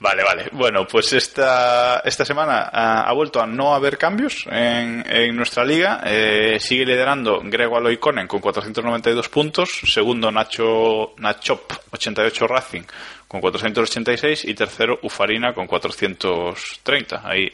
Vale, 0.00 0.24
vale. 0.24 0.48
Bueno, 0.52 0.86
pues 0.86 1.12
esta, 1.12 2.00
esta 2.04 2.24
semana 2.24 2.70
ha, 2.72 3.02
ha 3.02 3.12
vuelto 3.12 3.40
a 3.40 3.46
no 3.46 3.74
haber 3.74 3.98
cambios 3.98 4.46
en, 4.50 5.36
nuestra 5.36 5.64
liga. 5.64 6.02
Eh, 6.04 6.58
sigue 6.60 6.86
liderando 6.86 7.40
Grego 7.44 7.76
Aloiconen 7.76 8.26
con 8.26 8.40
492 8.40 9.28
puntos. 9.28 9.80
Segundo, 9.84 10.30
Nacho 10.30 11.14
Nachop, 11.18 11.72
88 11.90 12.46
Racing 12.46 12.82
con 13.28 13.40
486. 13.40 14.44
Y 14.44 14.54
tercero, 14.54 14.98
Ufarina 15.02 15.52
con 15.52 15.66
430. 15.66 17.22
Ahí 17.24 17.52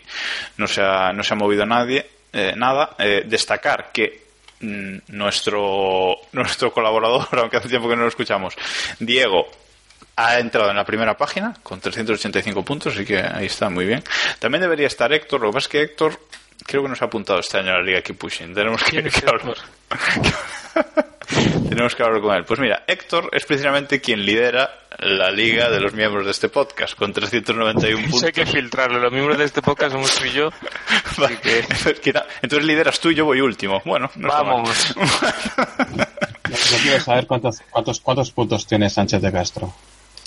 no 0.56 0.66
se 0.66 0.82
ha, 0.82 1.12
no 1.12 1.22
se 1.22 1.34
ha 1.34 1.36
movido 1.36 1.66
nadie, 1.66 2.06
eh, 2.32 2.54
nada. 2.56 2.94
Eh, 2.98 3.24
destacar 3.26 3.90
que 3.92 4.22
mm, 4.60 4.98
nuestro, 5.08 6.14
nuestro 6.32 6.72
colaborador, 6.72 7.26
aunque 7.38 7.56
hace 7.56 7.68
tiempo 7.68 7.88
que 7.88 7.96
no 7.96 8.02
lo 8.02 8.08
escuchamos, 8.08 8.54
Diego, 8.98 9.48
ha 10.26 10.38
entrado 10.38 10.70
en 10.70 10.76
la 10.76 10.84
primera 10.84 11.16
página 11.16 11.54
con 11.62 11.80
385 11.80 12.64
puntos, 12.64 12.94
así 12.94 13.04
que 13.04 13.18
ahí 13.20 13.46
está 13.46 13.68
muy 13.70 13.86
bien. 13.86 14.02
También 14.38 14.62
debería 14.62 14.86
estar 14.86 15.12
Héctor, 15.12 15.40
lo 15.40 15.50
que 15.50 15.54
pasa 15.54 15.64
es 15.64 15.68
que 15.68 15.82
Héctor 15.82 16.20
creo 16.66 16.82
que 16.82 16.88
nos 16.88 17.00
ha 17.02 17.06
apuntado 17.06 17.40
este 17.40 17.58
año 17.58 17.70
a 17.72 17.78
la 17.78 17.82
Liga 17.82 18.02
Keep 18.02 18.18
Pushing. 18.18 18.54
Tenemos 18.54 18.82
que, 18.84 19.02
que 19.10 19.26
hablar. 19.26 19.56
Tenemos 21.68 21.94
que 21.94 22.02
hablar 22.02 22.20
con 22.20 22.34
él. 22.36 22.44
Pues 22.44 22.58
mira, 22.60 22.82
Héctor 22.86 23.30
es 23.32 23.44
precisamente 23.46 24.00
quien 24.00 24.24
lidera 24.24 24.78
la 24.98 25.30
liga 25.30 25.70
de 25.70 25.78
los 25.80 25.94
miembros 25.94 26.24
de 26.24 26.32
este 26.32 26.48
podcast 26.48 26.94
con 26.96 27.12
391 27.12 28.02
puntos. 28.10 28.24
Hay 28.24 28.32
que 28.32 28.44
filtrarlo. 28.46 28.98
Los 28.98 29.12
miembros 29.12 29.38
de 29.38 29.44
este 29.44 29.62
podcast 29.62 29.92
somos 29.92 30.12
tú 30.16 30.24
y 30.24 30.32
yo. 30.32 30.50
así 31.06 31.36
que- 31.36 31.64
Entonces 32.42 32.64
lideras 32.66 32.98
tú 33.00 33.10
y 33.10 33.14
yo 33.14 33.24
voy 33.24 33.40
último. 33.40 33.80
Bueno, 33.84 34.10
no. 34.16 34.28
Vamos. 34.28 34.94
Yo 34.96 36.76
quiero 36.82 37.00
saber 37.00 37.26
cuántos, 37.26 37.60
cuántos, 37.70 38.00
cuántos 38.00 38.30
puntos 38.32 38.66
tiene 38.66 38.90
Sánchez 38.90 39.22
de 39.22 39.30
Castro. 39.32 39.72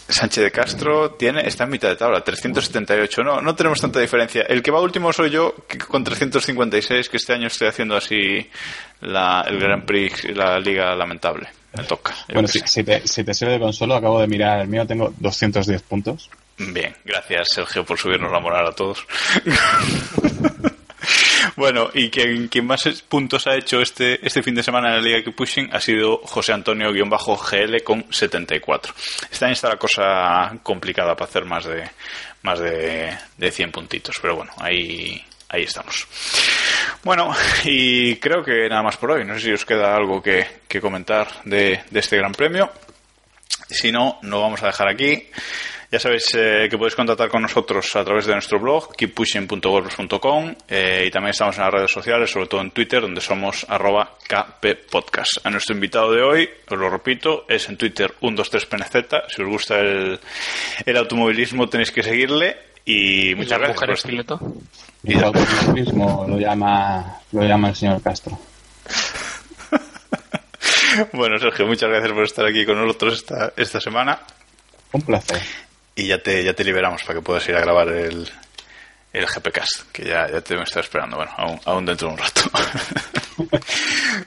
Sánchez 0.07 0.43
de 0.43 0.51
Castro 0.51 1.11
tiene, 1.11 1.47
está 1.47 1.63
en 1.63 1.69
mitad 1.69 1.89
de 1.89 1.95
tabla, 1.95 2.23
378. 2.23 3.23
No, 3.23 3.41
no 3.41 3.55
tenemos 3.55 3.79
tanta 3.79 3.99
diferencia. 3.99 4.43
El 4.43 4.61
que 4.61 4.71
va 4.71 4.81
último 4.81 5.13
soy 5.13 5.29
yo, 5.29 5.55
con 5.87 6.03
356, 6.03 7.09
que 7.09 7.17
este 7.17 7.33
año 7.33 7.47
estoy 7.47 7.69
haciendo 7.69 7.95
así 7.95 8.49
la, 9.01 9.45
el 9.47 9.59
Grand 9.59 9.85
Prix, 9.85 10.35
la 10.35 10.59
Liga 10.59 10.95
Lamentable. 10.95 11.47
Me 11.75 11.83
toca. 11.83 12.13
Bueno, 12.31 12.47
si 12.47 12.83
te, 12.83 13.07
si 13.07 13.23
te 13.23 13.33
sirve 13.33 13.53
de 13.53 13.59
consuelo, 13.59 13.95
acabo 13.95 14.19
de 14.21 14.27
mirar 14.27 14.61
el 14.61 14.67
mío, 14.67 14.85
tengo 14.85 15.13
210 15.17 15.81
puntos. 15.83 16.29
Bien, 16.57 16.95
gracias 17.03 17.49
Sergio 17.53 17.83
por 17.83 17.97
subirnos 17.97 18.31
la 18.31 18.39
moral 18.39 18.67
a 18.67 18.71
todos. 18.71 19.05
bueno, 21.55 21.89
y 21.93 22.09
quien, 22.09 22.49
más 22.65 22.83
puntos 23.07 23.47
ha 23.47 23.55
hecho 23.55 23.81
este, 23.81 24.25
este 24.25 24.41
fin 24.41 24.55
de 24.55 24.63
semana 24.63 24.89
en 24.89 24.95
la 24.95 25.01
Liga 25.01 25.31
Pushing 25.31 25.69
ha 25.73 25.79
sido 25.79 26.17
José 26.23 26.53
Antonio-GL 26.53 27.83
con 27.83 28.05
74. 28.11 28.93
Este 29.31 29.45
año 29.45 29.53
está 29.53 29.69
la 29.69 29.77
cosa 29.77 30.57
complicada 30.63 31.15
para 31.15 31.29
hacer 31.29 31.45
más 31.45 31.65
de, 31.65 31.89
más 32.41 32.59
de, 32.59 33.15
de 33.37 33.51
100 33.51 33.71
puntitos, 33.71 34.17
pero 34.21 34.35
bueno, 34.35 34.51
ahí, 34.57 35.23
ahí 35.49 35.63
estamos. 35.63 36.07
Bueno, 37.03 37.33
y 37.63 38.15
creo 38.17 38.43
que 38.43 38.67
nada 38.69 38.81
más 38.81 38.97
por 38.97 39.11
hoy. 39.11 39.25
No 39.25 39.35
sé 39.35 39.41
si 39.41 39.51
os 39.51 39.65
queda 39.65 39.95
algo 39.95 40.21
que, 40.21 40.47
que 40.67 40.81
comentar 40.81 41.27
de, 41.43 41.81
de 41.89 41.99
este 41.99 42.17
gran 42.17 42.31
premio. 42.31 42.71
Si 43.69 43.91
no, 43.91 44.19
no 44.21 44.41
vamos 44.41 44.61
a 44.63 44.67
dejar 44.67 44.87
aquí. 44.87 45.29
Ya 45.93 45.99
sabéis 45.99 46.25
eh, 46.35 46.67
que 46.71 46.77
podéis 46.79 46.95
contactar 46.95 47.29
con 47.29 47.43
nosotros 47.43 47.95
a 47.95 48.03
través 48.03 48.25
de 48.25 48.33
nuestro 48.33 48.59
blog, 48.59 48.95
keeppushing.wordpress.com 48.95 50.55
eh, 50.67 51.03
y 51.07 51.11
también 51.11 51.29
estamos 51.29 51.55
en 51.57 51.63
las 51.65 51.71
redes 51.71 51.91
sociales, 51.91 52.31
sobre 52.31 52.47
todo 52.47 52.61
en 52.61 52.71
Twitter, 52.71 52.99
donde 52.99 53.21
somos 53.21 53.63
arroba 53.69 54.17
kppodcast. 54.27 55.45
A 55.45 55.51
nuestro 55.51 55.75
invitado 55.75 56.11
de 56.11 56.23
hoy, 56.23 56.49
os 56.67 56.79
lo 56.79 56.89
repito, 56.89 57.45
es 57.47 57.69
en 57.69 57.77
Twitter 57.77 58.11
123pnz. 58.19 59.23
Si 59.29 59.43
os 59.43 59.47
gusta 59.47 59.79
el, 59.81 60.19
el 60.83 60.97
automovilismo 60.97 61.69
tenéis 61.69 61.91
que 61.91 62.01
seguirle 62.01 62.57
y 62.85 63.29
¿Y 63.29 63.35
muchas 63.35 63.61
las 63.61 63.69
gracias. 63.69 63.75
por 63.75 63.87
mujeres 63.89 63.99
estar- 63.99 64.09
piloto? 64.09 64.53
Y 65.03 65.13
el 65.15 65.23
automovilismo 65.25 66.25
lo 66.27 66.39
llama, 66.39 67.19
lo 67.33 67.43
llama 67.43 67.69
el 67.69 67.75
señor 67.75 68.01
Castro. 68.01 68.35
Bueno, 71.13 71.37
Sergio, 71.39 71.65
muchas 71.67 71.89
gracias 71.89 72.11
por 72.13 72.23
estar 72.23 72.45
aquí 72.45 72.65
con 72.65 72.77
nosotros 72.79 73.15
esta, 73.15 73.53
esta 73.57 73.79
semana. 73.81 74.19
Un 74.91 75.01
placer. 75.01 75.39
Y 75.95 76.07
ya 76.07 76.17
te, 76.17 76.43
ya 76.43 76.53
te 76.53 76.63
liberamos 76.63 77.03
para 77.03 77.19
que 77.19 77.23
puedas 77.23 77.47
ir 77.47 77.55
a 77.55 77.61
grabar 77.61 77.89
el, 77.89 78.27
el 79.13 79.25
GPcast, 79.27 79.91
que 79.91 80.05
ya, 80.05 80.29
ya 80.29 80.41
te 80.41 80.55
me 80.55 80.63
está 80.63 80.79
esperando, 80.79 81.17
bueno, 81.17 81.31
aún, 81.37 81.59
aún 81.65 81.85
dentro 81.85 82.07
de 82.07 82.13
un 82.15 82.19
rato. 82.19 82.41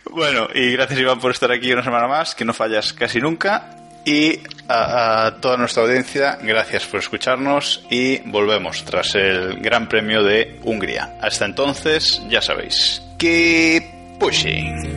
bueno, 0.11 0.49
y 0.55 0.73
gracias 0.73 1.01
Iván 1.01 1.19
por 1.19 1.33
estar 1.33 1.51
aquí 1.51 1.73
una 1.73 1.83
semana 1.83 2.07
más, 2.07 2.35
que 2.35 2.45
no 2.45 2.55
fallas 2.55 2.93
casi 2.93 3.21
nunca. 3.21 3.73
Y 4.05 4.39
a, 4.69 5.27
a 5.27 5.41
toda 5.41 5.57
nuestra 5.57 5.83
audiencia, 5.83 6.39
gracias 6.41 6.85
por 6.85 7.01
escucharnos 7.01 7.85
y 7.91 8.19
volvemos 8.19 8.85
tras 8.85 9.17
el 9.17 9.59
Gran 9.61 9.89
Premio 9.89 10.23
de 10.23 10.61
Hungría. 10.63 11.19
Hasta 11.21 11.45
entonces, 11.45 12.23
ya 12.29 12.41
sabéis, 12.41 13.03
keep 13.19 13.83
pushing. 14.21 14.97